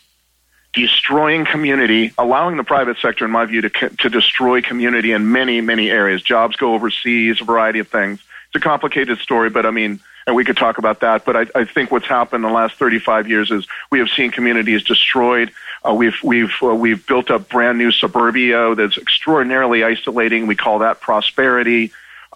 destroying 0.74 1.45
community, 1.45 2.13
allowing 2.17 2.57
the 2.57 2.63
private 2.63 2.97
sector, 2.97 3.26
in 3.26 3.32
my 3.32 3.45
view, 3.45 3.61
to, 3.61 3.69
to 3.69 4.09
destroy 4.09 4.61
community 4.61 5.11
in 5.11 5.32
many, 5.32 5.61
many 5.61 5.89
areas. 5.89 6.22
Jobs 6.22 6.55
go 6.55 6.74
overseas, 6.74 7.41
a 7.41 7.43
variety 7.43 7.80
of 7.80 7.88
things. 7.88 8.19
It's 8.47 8.55
a 8.55 8.59
complicated 8.59 9.19
story, 9.19 9.49
but 9.49 9.65
I 9.65 9.72
mean, 9.72 9.99
and 10.28 10.36
we 10.36 10.45
could 10.45 10.57
talk 10.57 10.78
about 10.78 11.01
that. 11.01 11.26
But 11.26 11.36
I, 11.36 11.45
I 11.55 11.65
think 11.65 11.91
what's 11.91 12.05
happened 12.05 12.45
in 12.45 12.51
the 12.51 12.55
last 12.55 12.76
35 12.76 13.28
years 13.28 13.51
is 13.51 13.67
we 13.89 13.99
have 13.99 14.09
seen 14.09 14.32
communities 14.32 14.84
destroyed. 14.84 15.51
Uh, 15.88 15.93
we've 15.93 16.22
we've 16.24 16.53
uh, 16.61 16.76
we've 16.76 17.05
built 17.07 17.32
up 17.32 17.49
brand 17.49 17.78
new 17.78 17.91
suburbia 17.91 18.76
that's 18.76 18.97
extraordinarily 18.97 19.84
isolating. 19.84 20.47
We 20.47 20.55
call 20.55 20.80
that 20.80 21.01
prosperity. 21.01 21.91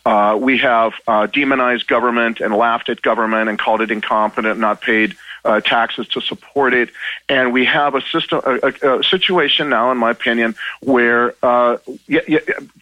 Uh, 0.05 0.37
we 0.39 0.59
have 0.59 0.93
uh, 1.07 1.25
demonized 1.27 1.87
government 1.87 2.39
and 2.39 2.55
laughed 2.55 2.89
at 2.89 3.01
government 3.01 3.49
and 3.49 3.57
called 3.57 3.81
it 3.81 3.91
incompetent, 3.91 4.59
not 4.59 4.81
paid 4.81 5.15
uh, 5.45 5.61
taxes 5.61 6.07
to 6.09 6.21
support 6.21 6.73
it, 6.73 6.89
and 7.29 7.53
we 7.53 7.65
have 7.65 7.95
a 7.95 8.01
system, 8.01 8.41
a, 8.45 8.73
a, 8.81 8.99
a 8.99 9.03
situation 9.03 9.69
now, 9.69 9.91
in 9.91 9.97
my 9.97 10.11
opinion, 10.11 10.55
where 10.81 11.35
uh, 11.43 11.77
y- 12.09 12.21
y- 12.27 12.41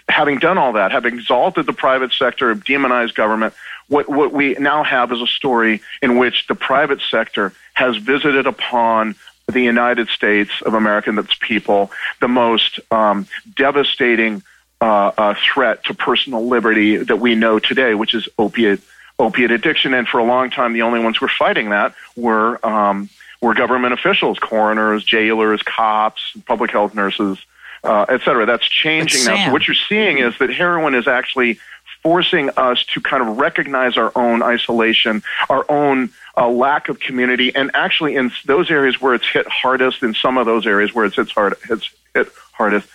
having 0.09 0.39
done 0.39 0.57
all 0.57 0.74
that, 0.74 0.91
having 0.91 1.14
exalted 1.16 1.66
the 1.66 1.74
private 1.74 2.14
sector, 2.14 2.55
demonized 2.55 3.16
government, 3.16 3.53
what 3.88 4.09
what 4.09 4.32
we 4.32 4.53
now 4.55 4.84
have 4.84 5.11
is 5.11 5.22
a 5.22 5.28
story 5.28 5.82
in 6.01 6.18
which 6.18 6.47
the 6.47 6.55
private 6.55 7.01
sector 7.01 7.53
has 7.74 7.97
visited 7.97 8.47
upon 8.47 9.16
the 9.47 9.61
United 9.61 10.07
States 10.07 10.51
of 10.66 10.74
America 10.74 11.09
and 11.09 11.20
its 11.20 11.36
people 11.36 11.91
the 12.22 12.28
most 12.30 12.80
um, 12.91 13.28
devastating 13.55 14.41
uh, 14.80 15.11
uh, 15.18 15.36
threat 15.53 15.84
to 15.86 15.93
personal 15.93 16.47
liberty 16.47 16.97
that 16.97 17.18
we 17.18 17.36
know 17.36 17.59
today, 17.59 17.93
which 17.93 18.14
is 18.14 18.28
opiate 18.38 18.80
opiate 19.20 19.51
addiction. 19.51 19.93
And 19.93 20.07
for 20.07 20.20
a 20.20 20.24
long 20.24 20.49
time, 20.49 20.74
the 20.74 20.82
only 20.82 20.99
ones 20.99 21.18
who 21.18 21.26
were 21.26 21.32
fighting 21.38 21.70
that 21.70 21.93
were 22.16 22.66
um, 22.66 23.09
were 23.41 23.53
government 23.53 23.93
officials, 23.93 24.39
coroners, 24.39 25.03
jailers, 25.03 25.61
cops, 25.64 26.34
public 26.45 26.72
health 26.72 26.95
nurses, 26.95 27.38
uh, 27.84 28.05
et 28.07 28.22
cetera. 28.24 28.45
That's 28.45 28.68
changing 28.68 29.26
now. 29.26 29.45
So 29.45 29.51
what 29.51 29.68
you're 29.68 29.76
seeing 29.76 30.20
is 30.20 30.38
that 30.39 30.49
heroin 30.49 30.95
is 30.95 31.07
actually 31.07 31.59
forcing 32.01 32.49
us 32.51 32.86
to 32.86 33.01
kind 33.01 33.22
of 33.22 33.38
recognize 33.38 33.97
our 33.97 34.11
own 34.16 34.41
isolation, 34.41 35.24
our 35.49 35.66
own 35.70 36.09
uh, 36.36 36.49
lack 36.49 36.89
of 36.89 36.99
community, 36.99 37.55
and 37.55 37.72
actually 37.74 38.16
in 38.16 38.32
those 38.45 38.70
areas 38.72 38.99
where 39.01 39.14
it's 39.14 39.28
hit 39.28 39.47
hardest, 39.47 40.03
in 40.03 40.14
some 40.14 40.38
of 40.38 40.45
those 40.45 40.66
areas 40.68 40.93
where 40.93 41.05
it's 41.05 41.16
hit, 41.16 41.30
hard, 41.30 41.55
it's 41.70 41.89
hit 42.14 42.30
hardest, 42.51 42.88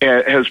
has 0.00 0.46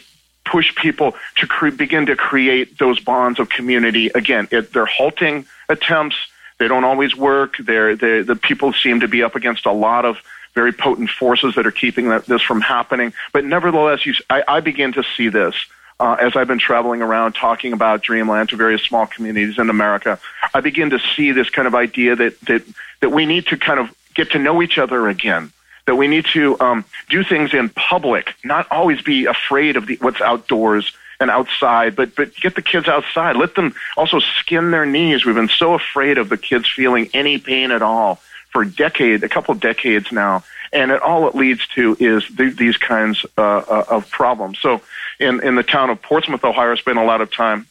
pushed 0.46 0.76
people 0.76 1.16
to 1.36 1.48
cre- 1.48 1.70
begin 1.70 2.06
to 2.08 2.16
create 2.16 2.78
those 2.78 3.00
bonds 3.00 3.40
of 3.40 3.50
community. 3.50 4.08
Again, 4.14 4.48
it, 4.52 4.74
they're 4.74 4.86
halting 4.86 5.46
attempts. 5.70 6.16
They 6.60 6.68
don't 6.68 6.84
always 6.84 7.16
work. 7.16 7.56
They're, 7.58 7.96
they're, 7.96 8.24
the 8.24 8.36
people 8.36 8.74
seem 8.74 9.00
to 9.02 9.08
be 9.08 9.24
up 9.24 9.36
against 9.36 9.66
a 9.66 9.72
lot 9.72 10.06
of 10.06 10.18
very 10.54 10.72
potent 10.72 11.10
forces 11.10 11.56
that 11.56 11.66
are 11.66 11.72
keeping 11.72 12.10
that, 12.10 12.26
this 12.26 12.42
from 12.42 12.62
happening. 12.62 13.14
But 13.32 13.46
nevertheless, 13.46 14.06
you, 14.06 14.14
I, 14.30 14.44
I 14.48 14.60
begin 14.60 14.94
to 14.94 15.04
see 15.18 15.30
this 15.30 15.56
uh, 16.00 16.18
as 16.20 16.36
I've 16.36 16.48
been 16.48 16.60
traveling 16.60 17.02
around 17.02 17.34
talking 17.34 17.74
about 17.74 18.02
Dreamland 18.02 18.50
to 18.50 18.58
various 18.58 18.82
small 18.82 19.08
communities 19.08 19.58
in 19.58 19.70
America, 19.70 20.20
I 20.54 20.62
begin 20.62 20.90
to 20.90 21.00
see 21.00 21.32
this 21.32 21.50
kind 21.50 21.68
of 21.68 21.76
idea 21.76 22.16
that 22.16 22.40
that 22.42 22.64
that 23.02 23.10
we 23.10 23.26
need 23.26 23.48
to 23.48 23.58
kind 23.58 23.80
of 23.80 23.94
get 24.14 24.32
to 24.32 24.40
know 24.40 24.62
each 24.62 24.78
other 24.78 25.08
again. 25.08 25.52
That 25.86 25.96
we 25.96 26.08
need 26.08 26.26
to 26.34 26.60
um, 26.62 26.86
do 27.10 27.24
things 27.24 27.54
in 27.54 27.70
public, 27.70 28.36
not 28.44 28.68
always 28.72 29.02
be 29.02 29.26
afraid 29.26 29.76
of 29.76 29.88
the, 29.88 29.98
what's 29.98 30.22
outdoors 30.22 30.94
and 31.20 31.30
outside, 31.30 31.96
but 31.96 32.16
but 32.16 32.34
get 32.36 32.56
the 32.56 32.62
kids 32.62 32.88
outside. 32.88 33.36
Let 33.36 33.56
them 33.56 33.76
also 33.98 34.20
skin 34.20 34.72
their 34.72 34.86
knees. 34.86 35.26
We've 35.26 35.36
been 35.36 35.50
so 35.50 35.74
afraid 35.74 36.18
of 36.18 36.30
the 36.30 36.38
kids 36.38 36.70
feeling 36.70 37.10
any 37.14 37.38
pain 37.38 37.72
at 37.72 37.82
all 37.82 38.22
for 38.52 38.62
a 38.62 38.70
decade, 38.70 39.24
a 39.24 39.30
couple 39.30 39.54
of 39.54 39.60
decades 39.60 40.12
now, 40.12 40.44
and 40.72 40.92
it, 40.92 41.02
all 41.02 41.28
it 41.28 41.36
leads 41.36 41.68
to 41.76 41.98
is 42.00 42.26
th- 42.28 42.56
these 42.56 42.78
kinds 42.78 43.26
uh, 43.38 43.42
uh, 43.42 43.86
of 43.90 44.10
problems. 44.10 44.60
So 44.60 44.82
in, 45.20 45.44
in 45.44 45.56
the 45.56 45.64
town 45.64 45.90
of 45.90 46.02
Portsmouth, 46.02 46.44
Ohio. 46.44 46.72
I 46.72 46.76
spent 46.76 46.98
a 46.98 47.04
lot 47.04 47.22
of 47.22 47.32
time 47.32 47.68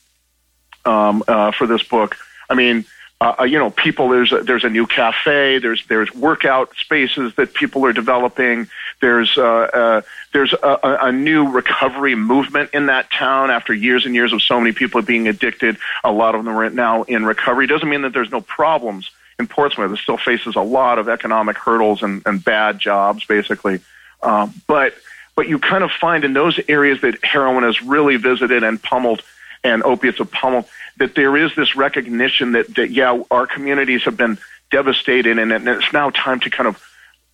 um, 0.84 1.22
uh, 1.28 1.52
for 1.52 1.66
this 1.66 1.82
book. 1.82 2.16
I 2.48 2.54
mean, 2.54 2.84
uh, 3.22 3.36
uh, 3.38 3.44
you 3.44 3.56
know, 3.56 3.70
people. 3.70 4.08
There's 4.08 4.32
a, 4.32 4.42
there's 4.42 4.64
a 4.64 4.68
new 4.68 4.84
cafe. 4.84 5.58
There's 5.58 5.86
there's 5.86 6.12
workout 6.12 6.74
spaces 6.76 7.32
that 7.36 7.54
people 7.54 7.86
are 7.86 7.92
developing. 7.92 8.66
There's 9.00 9.38
uh, 9.38 9.42
uh, 9.42 10.02
there's 10.32 10.52
a, 10.54 10.78
a 10.82 11.12
new 11.12 11.48
recovery 11.48 12.16
movement 12.16 12.70
in 12.72 12.86
that 12.86 13.12
town 13.12 13.52
after 13.52 13.72
years 13.72 14.06
and 14.06 14.14
years 14.16 14.32
of 14.32 14.42
so 14.42 14.58
many 14.58 14.72
people 14.72 15.02
being 15.02 15.28
addicted. 15.28 15.76
A 16.02 16.10
lot 16.10 16.34
of 16.34 16.44
them 16.44 16.52
are 16.58 16.68
now 16.70 17.04
in 17.04 17.24
recovery. 17.24 17.68
Doesn't 17.68 17.88
mean 17.88 18.02
that 18.02 18.12
there's 18.12 18.32
no 18.32 18.40
problems 18.40 19.12
in 19.38 19.46
Portsmouth. 19.46 19.92
It 19.92 19.98
still 19.98 20.18
faces 20.18 20.56
a 20.56 20.60
lot 20.60 20.98
of 20.98 21.08
economic 21.08 21.56
hurdles 21.58 22.02
and, 22.02 22.22
and 22.26 22.44
bad 22.44 22.80
jobs, 22.80 23.24
basically. 23.24 23.78
Um, 24.24 24.52
but 24.66 24.94
but 25.36 25.46
you 25.46 25.60
kind 25.60 25.84
of 25.84 25.92
find 25.92 26.24
in 26.24 26.32
those 26.32 26.58
areas 26.66 27.02
that 27.02 27.24
heroin 27.24 27.62
has 27.62 27.80
really 27.82 28.16
visited 28.16 28.64
and 28.64 28.82
pummeled 28.82 29.22
and 29.64 29.82
opiates 29.84 30.18
have 30.18 30.32
pummeled 30.32 30.64
that 30.98 31.14
there 31.14 31.36
is 31.36 31.54
this 31.54 31.76
recognition 31.76 32.52
that, 32.52 32.74
that 32.74 32.90
yeah, 32.90 33.22
our 33.30 33.46
communities 33.46 34.02
have 34.04 34.16
been 34.16 34.38
devastated 34.70 35.38
and, 35.38 35.52
it's 35.68 35.92
now 35.92 36.10
time 36.10 36.40
to 36.40 36.50
kind 36.50 36.68
of 36.68 36.82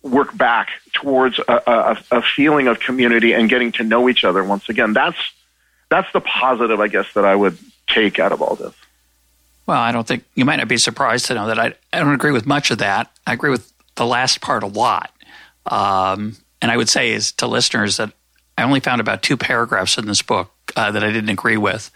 work 0.01 0.35
back 0.37 0.69
towards 0.93 1.39
a, 1.39 1.61
a, 1.67 2.17
a 2.17 2.21
feeling 2.21 2.67
of 2.67 2.79
community 2.79 3.33
and 3.33 3.49
getting 3.49 3.71
to 3.73 3.83
know 3.83 4.07
each 4.07 4.23
other 4.23 4.43
once 4.43 4.69
again. 4.69 4.93
That's 4.93 5.17
that's 5.89 6.11
the 6.13 6.21
positive, 6.21 6.79
I 6.79 6.87
guess, 6.87 7.11
that 7.13 7.25
I 7.25 7.35
would 7.35 7.57
take 7.87 8.19
out 8.19 8.31
of 8.31 8.41
all 8.41 8.55
this. 8.55 8.73
Well, 9.65 9.79
I 9.79 9.91
don't 9.91 10.07
think 10.07 10.23
you 10.35 10.45
might 10.45 10.57
not 10.57 10.67
be 10.67 10.77
surprised 10.77 11.25
to 11.25 11.33
know 11.33 11.47
that 11.47 11.59
I, 11.59 11.73
I 11.91 11.99
don't 11.99 12.13
agree 12.13 12.31
with 12.31 12.45
much 12.45 12.71
of 12.71 12.77
that. 12.77 13.11
I 13.25 13.33
agree 13.33 13.49
with 13.49 13.71
the 13.95 14.05
last 14.05 14.39
part 14.39 14.63
a 14.63 14.67
lot. 14.67 15.11
Um, 15.65 16.37
and 16.61 16.71
I 16.71 16.77
would 16.77 16.89
say 16.89 17.11
is 17.11 17.31
to 17.33 17.47
listeners 17.47 17.97
that 17.97 18.11
I 18.57 18.63
only 18.63 18.79
found 18.79 19.01
about 19.01 19.21
two 19.21 19.37
paragraphs 19.37 19.97
in 19.97 20.05
this 20.05 20.21
book 20.21 20.51
uh, 20.75 20.91
that 20.91 21.03
I 21.03 21.11
didn't 21.11 21.29
agree 21.29 21.57
with, 21.57 21.91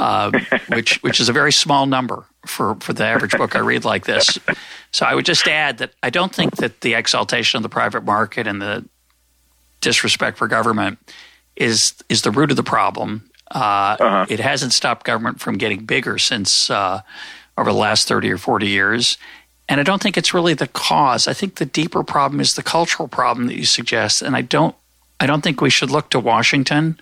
uh, 0.00 0.30
which 0.68 1.02
which 1.02 1.20
is 1.20 1.28
a 1.28 1.32
very 1.32 1.52
small 1.52 1.86
number 1.86 2.24
for 2.46 2.74
for 2.76 2.92
the 2.92 3.04
average 3.04 3.32
book 3.32 3.54
I 3.54 3.60
read 3.60 3.84
like 3.84 4.06
this. 4.06 4.38
So 4.92 5.06
I 5.06 5.14
would 5.14 5.26
just 5.26 5.46
add 5.46 5.78
that 5.78 5.92
I 6.02 6.10
don't 6.10 6.34
think 6.34 6.56
that 6.56 6.80
the 6.80 6.94
exaltation 6.94 7.58
of 7.58 7.62
the 7.62 7.68
private 7.68 8.04
market 8.04 8.46
and 8.46 8.60
the 8.60 8.84
disrespect 9.80 10.38
for 10.38 10.48
government 10.48 10.98
is 11.56 11.94
is 12.08 12.22
the 12.22 12.30
root 12.30 12.50
of 12.50 12.56
the 12.56 12.62
problem. 12.62 13.30
Uh, 13.52 13.96
uh-huh. 13.98 14.26
It 14.28 14.40
hasn't 14.40 14.72
stopped 14.72 15.04
government 15.04 15.40
from 15.40 15.58
getting 15.58 15.84
bigger 15.84 16.18
since 16.18 16.70
uh, 16.70 17.02
over 17.58 17.72
the 17.72 17.78
last 17.78 18.08
thirty 18.08 18.30
or 18.30 18.38
forty 18.38 18.68
years, 18.68 19.18
and 19.68 19.80
I 19.80 19.82
don't 19.82 20.02
think 20.02 20.16
it's 20.16 20.32
really 20.32 20.54
the 20.54 20.68
cause. 20.68 21.28
I 21.28 21.34
think 21.34 21.56
the 21.56 21.66
deeper 21.66 22.02
problem 22.02 22.40
is 22.40 22.54
the 22.54 22.62
cultural 22.62 23.08
problem 23.08 23.48
that 23.48 23.56
you 23.56 23.66
suggest. 23.66 24.22
And 24.22 24.34
I 24.34 24.42
don't 24.42 24.74
I 25.20 25.26
don't 25.26 25.42
think 25.42 25.60
we 25.60 25.70
should 25.70 25.90
look 25.90 26.10
to 26.10 26.20
Washington 26.20 26.98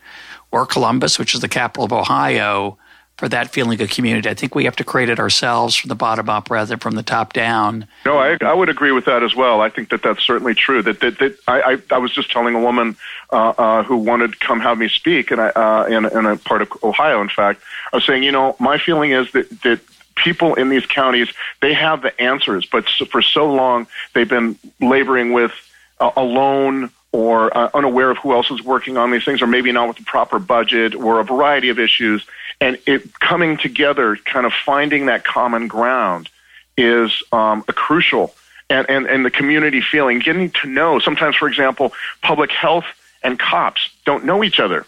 or 0.51 0.66
Columbus, 0.66 1.18
which 1.18 1.34
is 1.34 1.40
the 1.40 1.49
capital 1.49 1.84
of 1.84 1.92
Ohio, 1.92 2.78
for 3.18 3.28
that 3.28 3.50
feeling 3.50 3.82
of 3.82 3.90
community. 3.90 4.28
I 4.28 4.34
think 4.34 4.54
we 4.54 4.64
have 4.64 4.76
to 4.76 4.84
create 4.84 5.08
it 5.08 5.18
ourselves 5.18 5.74
from 5.74 5.88
the 5.88 5.96
bottom 5.96 6.30
up 6.30 6.50
rather 6.50 6.68
than 6.68 6.78
from 6.78 6.94
the 6.94 7.02
top 7.02 7.32
down. 7.32 7.86
No, 8.06 8.16
I, 8.16 8.38
I 8.40 8.54
would 8.54 8.68
agree 8.68 8.92
with 8.92 9.06
that 9.06 9.24
as 9.24 9.34
well. 9.34 9.60
I 9.60 9.68
think 9.68 9.90
that 9.90 10.02
that's 10.02 10.24
certainly 10.24 10.54
true. 10.54 10.82
That 10.82 11.00
that, 11.00 11.18
that 11.18 11.36
I, 11.48 11.60
I, 11.60 11.78
I 11.90 11.98
was 11.98 12.12
just 12.12 12.30
telling 12.30 12.54
a 12.54 12.60
woman 12.60 12.96
uh, 13.32 13.54
uh, 13.58 13.82
who 13.82 13.96
wanted 13.96 14.34
to 14.34 14.38
come 14.38 14.60
have 14.60 14.78
me 14.78 14.88
speak, 14.88 15.32
and 15.32 15.40
I 15.40 15.48
uh, 15.48 15.86
in, 15.86 16.04
in 16.06 16.26
a 16.26 16.36
part 16.36 16.62
of 16.62 16.70
Ohio, 16.84 17.20
in 17.20 17.28
fact, 17.28 17.60
I 17.92 17.96
was 17.96 18.06
saying, 18.06 18.22
you 18.22 18.32
know, 18.32 18.54
my 18.60 18.78
feeling 18.78 19.10
is 19.10 19.32
that 19.32 19.50
that 19.62 19.80
people 20.14 20.54
in 20.54 20.68
these 20.68 20.86
counties, 20.86 21.28
they 21.60 21.74
have 21.74 22.02
the 22.02 22.18
answers, 22.20 22.66
but 22.70 22.88
for 22.88 23.20
so 23.20 23.52
long 23.52 23.88
they've 24.14 24.28
been 24.28 24.56
laboring 24.80 25.32
with 25.32 25.52
uh, 25.98 26.12
alone 26.16 26.90
or 27.10 27.56
uh, 27.56 27.70
unaware 27.74 28.10
of 28.10 28.18
who 28.18 28.32
else 28.32 28.50
is 28.50 28.62
working 28.62 28.96
on 28.96 29.10
these 29.10 29.24
things, 29.24 29.40
or 29.40 29.46
maybe 29.46 29.72
not 29.72 29.88
with 29.88 29.96
the 29.96 30.04
proper 30.04 30.38
budget, 30.38 30.94
or 30.94 31.20
a 31.20 31.24
variety 31.24 31.70
of 31.70 31.78
issues. 31.78 32.24
And 32.61 32.78
it 32.86 33.18
coming 33.20 33.56
together, 33.56 34.16
kind 34.16 34.46
of 34.46 34.52
finding 34.52 35.06
that 35.06 35.24
common 35.24 35.68
ground, 35.68 36.28
is 36.76 37.22
um, 37.32 37.64
a 37.68 37.72
crucial. 37.72 38.34
And, 38.70 38.88
and, 38.90 39.06
and 39.06 39.24
the 39.24 39.30
community 39.30 39.80
feeling, 39.80 40.18
getting 40.18 40.50
to 40.62 40.68
know. 40.68 40.98
Sometimes, 40.98 41.36
for 41.36 41.48
example, 41.48 41.92
public 42.20 42.50
health 42.50 42.84
and 43.22 43.38
cops 43.38 43.90
don't 44.04 44.26
know 44.26 44.44
each 44.44 44.61
other. 44.61 44.84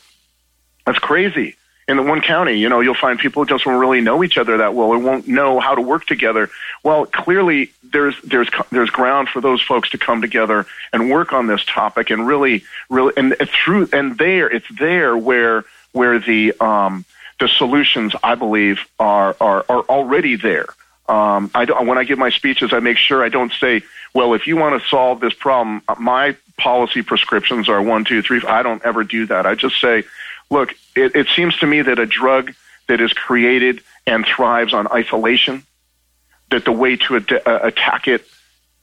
That's 0.84 0.98
crazy 0.98 1.56
in 1.90 1.96
the 1.96 2.02
one 2.04 2.20
county, 2.20 2.56
you 2.56 2.68
know, 2.68 2.78
you'll 2.80 2.94
find 2.94 3.18
people 3.18 3.44
just 3.44 3.66
won't 3.66 3.80
really 3.80 4.00
know 4.00 4.22
each 4.22 4.38
other 4.38 4.58
that 4.58 4.74
well 4.74 4.88
or 4.88 4.98
won't 4.98 5.26
know 5.26 5.58
how 5.58 5.74
to 5.74 5.82
work 5.82 6.06
together. 6.06 6.48
Well, 6.84 7.04
clearly 7.04 7.72
there's 7.82 8.14
there's 8.22 8.48
there's 8.70 8.90
ground 8.90 9.28
for 9.28 9.40
those 9.40 9.60
folks 9.60 9.90
to 9.90 9.98
come 9.98 10.22
together 10.22 10.66
and 10.92 11.10
work 11.10 11.32
on 11.32 11.48
this 11.48 11.64
topic 11.64 12.10
and 12.10 12.26
really 12.26 12.62
really 12.88 13.12
and 13.16 13.34
through 13.48 13.88
and 13.92 14.16
there 14.18 14.48
it's 14.48 14.68
there 14.78 15.16
where 15.16 15.64
where 15.90 16.20
the 16.20 16.54
um 16.60 17.04
the 17.40 17.48
solutions 17.48 18.14
I 18.22 18.34
believe 18.36 18.80
are 18.98 19.34
are 19.40 19.64
are 19.68 19.82
already 19.82 20.36
there. 20.36 20.66
Um, 21.08 21.50
I 21.54 21.64
when 21.82 21.98
I 21.98 22.04
give 22.04 22.18
my 22.18 22.30
speeches, 22.30 22.72
I 22.72 22.78
make 22.78 22.98
sure 22.98 23.24
I 23.24 23.28
don't 23.28 23.52
say, 23.52 23.82
"Well, 24.14 24.34
if 24.34 24.46
you 24.46 24.56
want 24.56 24.80
to 24.80 24.88
solve 24.88 25.20
this 25.20 25.34
problem, 25.34 25.82
my 25.98 26.36
policy 26.56 27.02
prescriptions 27.02 27.68
are 27.68 27.82
one, 27.82 28.04
two, 28.04 28.22
three. 28.22 28.40
I 28.46 28.62
don't 28.62 28.84
ever 28.84 29.02
do 29.02 29.26
that. 29.26 29.46
I 29.46 29.54
just 29.54 29.80
say, 29.80 30.04
look, 30.50 30.74
it, 30.94 31.16
it 31.16 31.28
seems 31.34 31.56
to 31.58 31.66
me 31.66 31.82
that 31.82 31.98
a 31.98 32.06
drug 32.06 32.52
that 32.86 33.00
is 33.00 33.12
created 33.12 33.80
and 34.06 34.24
thrives 34.24 34.74
on 34.74 34.86
isolation, 34.88 35.64
that 36.50 36.64
the 36.64 36.72
way 36.72 36.96
to 36.96 37.16
ad- 37.16 37.42
uh, 37.46 37.60
attack 37.62 38.06
it 38.06 38.22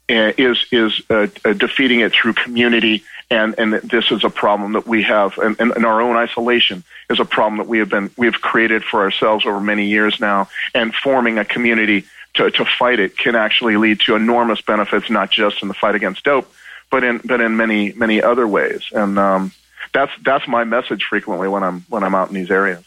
uh, 0.10 0.34
is 0.38 0.66
is 0.72 1.02
uh, 1.10 1.28
uh, 1.46 1.54
defeating 1.54 2.00
it 2.00 2.12
through 2.12 2.34
community, 2.34 3.04
and 3.30 3.56
and 3.58 3.74
this 3.74 4.12
is 4.12 4.24
a 4.24 4.30
problem 4.30 4.74
that 4.74 4.88
we 4.88 5.04
have, 5.04 5.38
and, 5.38 5.60
and, 5.60 5.72
and, 5.72 5.86
our 5.86 6.02
own 6.02 6.16
isolation 6.16 6.84
is 7.10 7.20
a 7.20 7.26
problem 7.26 7.58
that 7.58 7.68
we 7.68 7.80
have 7.80 7.90
been 7.90 8.10
we 8.18 8.26
have 8.26 8.42
created 8.42 8.84
for 8.84 9.02
ourselves 9.02 9.46
over 9.46 9.60
many 9.60 9.88
years 9.88 10.20
now, 10.20 10.48
and 10.74 10.94
forming 10.96 11.38
a 11.38 11.46
community 11.46 12.06
to 12.36 12.50
to 12.52 12.66
fight 12.66 13.00
it 13.00 13.18
can 13.18 13.36
actually 13.36 13.78
lead 13.78 14.00
to 14.02 14.16
enormous 14.16 14.62
benefits, 14.62 15.10
not 15.10 15.30
just 15.30 15.62
in 15.62 15.68
the 15.68 15.74
fight 15.74 15.96
against 15.96 16.24
dope, 16.24 16.52
but 16.90 17.04
in 17.04 17.20
but 17.26 17.42
in 17.42 17.58
many 17.58 17.92
many 17.94 18.22
other 18.22 18.48
ways, 18.48 18.84
and 18.94 19.20
um, 19.20 19.52
that's 19.94 20.12
that's 20.24 20.48
my 20.48 20.64
message 20.64 21.04
frequently 21.04 21.48
when 21.48 21.64
I'm 21.64 21.82
when 21.90 22.04
I'm 22.04 22.16
out 22.16 22.30
in 22.30 22.36
these 22.36 22.52
areas. 22.52 22.84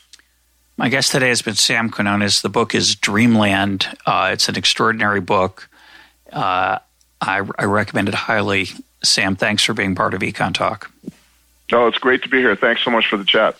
My 0.78 0.88
guest 0.88 1.12
today 1.12 1.28
has 1.28 1.42
been 1.42 1.56
Sam 1.56 1.90
Quinones. 1.90 2.40
The 2.40 2.48
book 2.48 2.74
is 2.74 2.94
Dreamland. 2.94 3.86
Uh, 4.06 4.30
it's 4.32 4.48
an 4.48 4.56
extraordinary 4.56 5.20
book. 5.20 5.68
Uh, 6.32 6.78
I, 7.20 7.46
I 7.58 7.64
recommend 7.64 8.08
it 8.08 8.14
highly. 8.14 8.68
Sam, 9.02 9.36
thanks 9.36 9.64
for 9.64 9.74
being 9.74 9.94
part 9.94 10.14
of 10.14 10.20
Econ 10.20 10.52
Talk. 10.52 10.90
Oh, 11.72 11.86
it's 11.86 11.98
great 11.98 12.22
to 12.22 12.28
be 12.28 12.38
here. 12.38 12.56
Thanks 12.56 12.82
so 12.82 12.90
much 12.90 13.06
for 13.06 13.16
the 13.16 13.24
chat. 13.24 13.56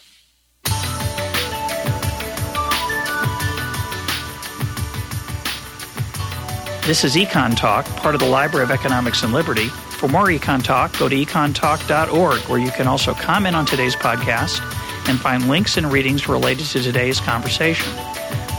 This 6.87 7.05
is 7.05 7.15
Econ 7.15 7.57
Talk, 7.57 7.87
part 7.97 8.17
of 8.17 8.21
the 8.21 8.27
Library 8.27 8.65
of 8.65 8.71
Economics 8.71 9.23
and 9.23 9.33
Liberty. 9.33 9.69
For 9.69 10.09
more 10.09 10.27
Econ 10.27 10.65
Talk, 10.65 10.99
go 10.99 11.09
to 11.09 11.15
econtalk.org, 11.15 12.41
where 12.49 12.59
you 12.59 12.71
can 12.73 12.89
also 12.89 13.15
comment 13.15 13.55
on 13.55 13.65
today's 13.65 13.95
podcast 13.95 14.61
and 15.09 15.21
find 15.21 15.49
links 15.49 15.77
and 15.77 15.93
readings 15.93 16.29
related 16.29 16.67
to 16.67 16.83
today's 16.83 17.21
conversation. 17.21 17.95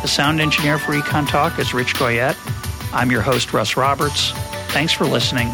The 0.02 0.08
sound 0.08 0.40
engineer 0.40 0.80
for 0.80 0.94
Econ 0.94 1.28
Talk 1.28 1.60
is 1.60 1.74
Rich 1.74 1.96
Goyette. 1.96 2.38
I'm 2.94 3.12
your 3.12 3.22
host, 3.22 3.54
Russ 3.54 3.76
Roberts. 3.76 4.32
Thanks 4.70 4.94
for 4.94 5.06
listening. 5.06 5.54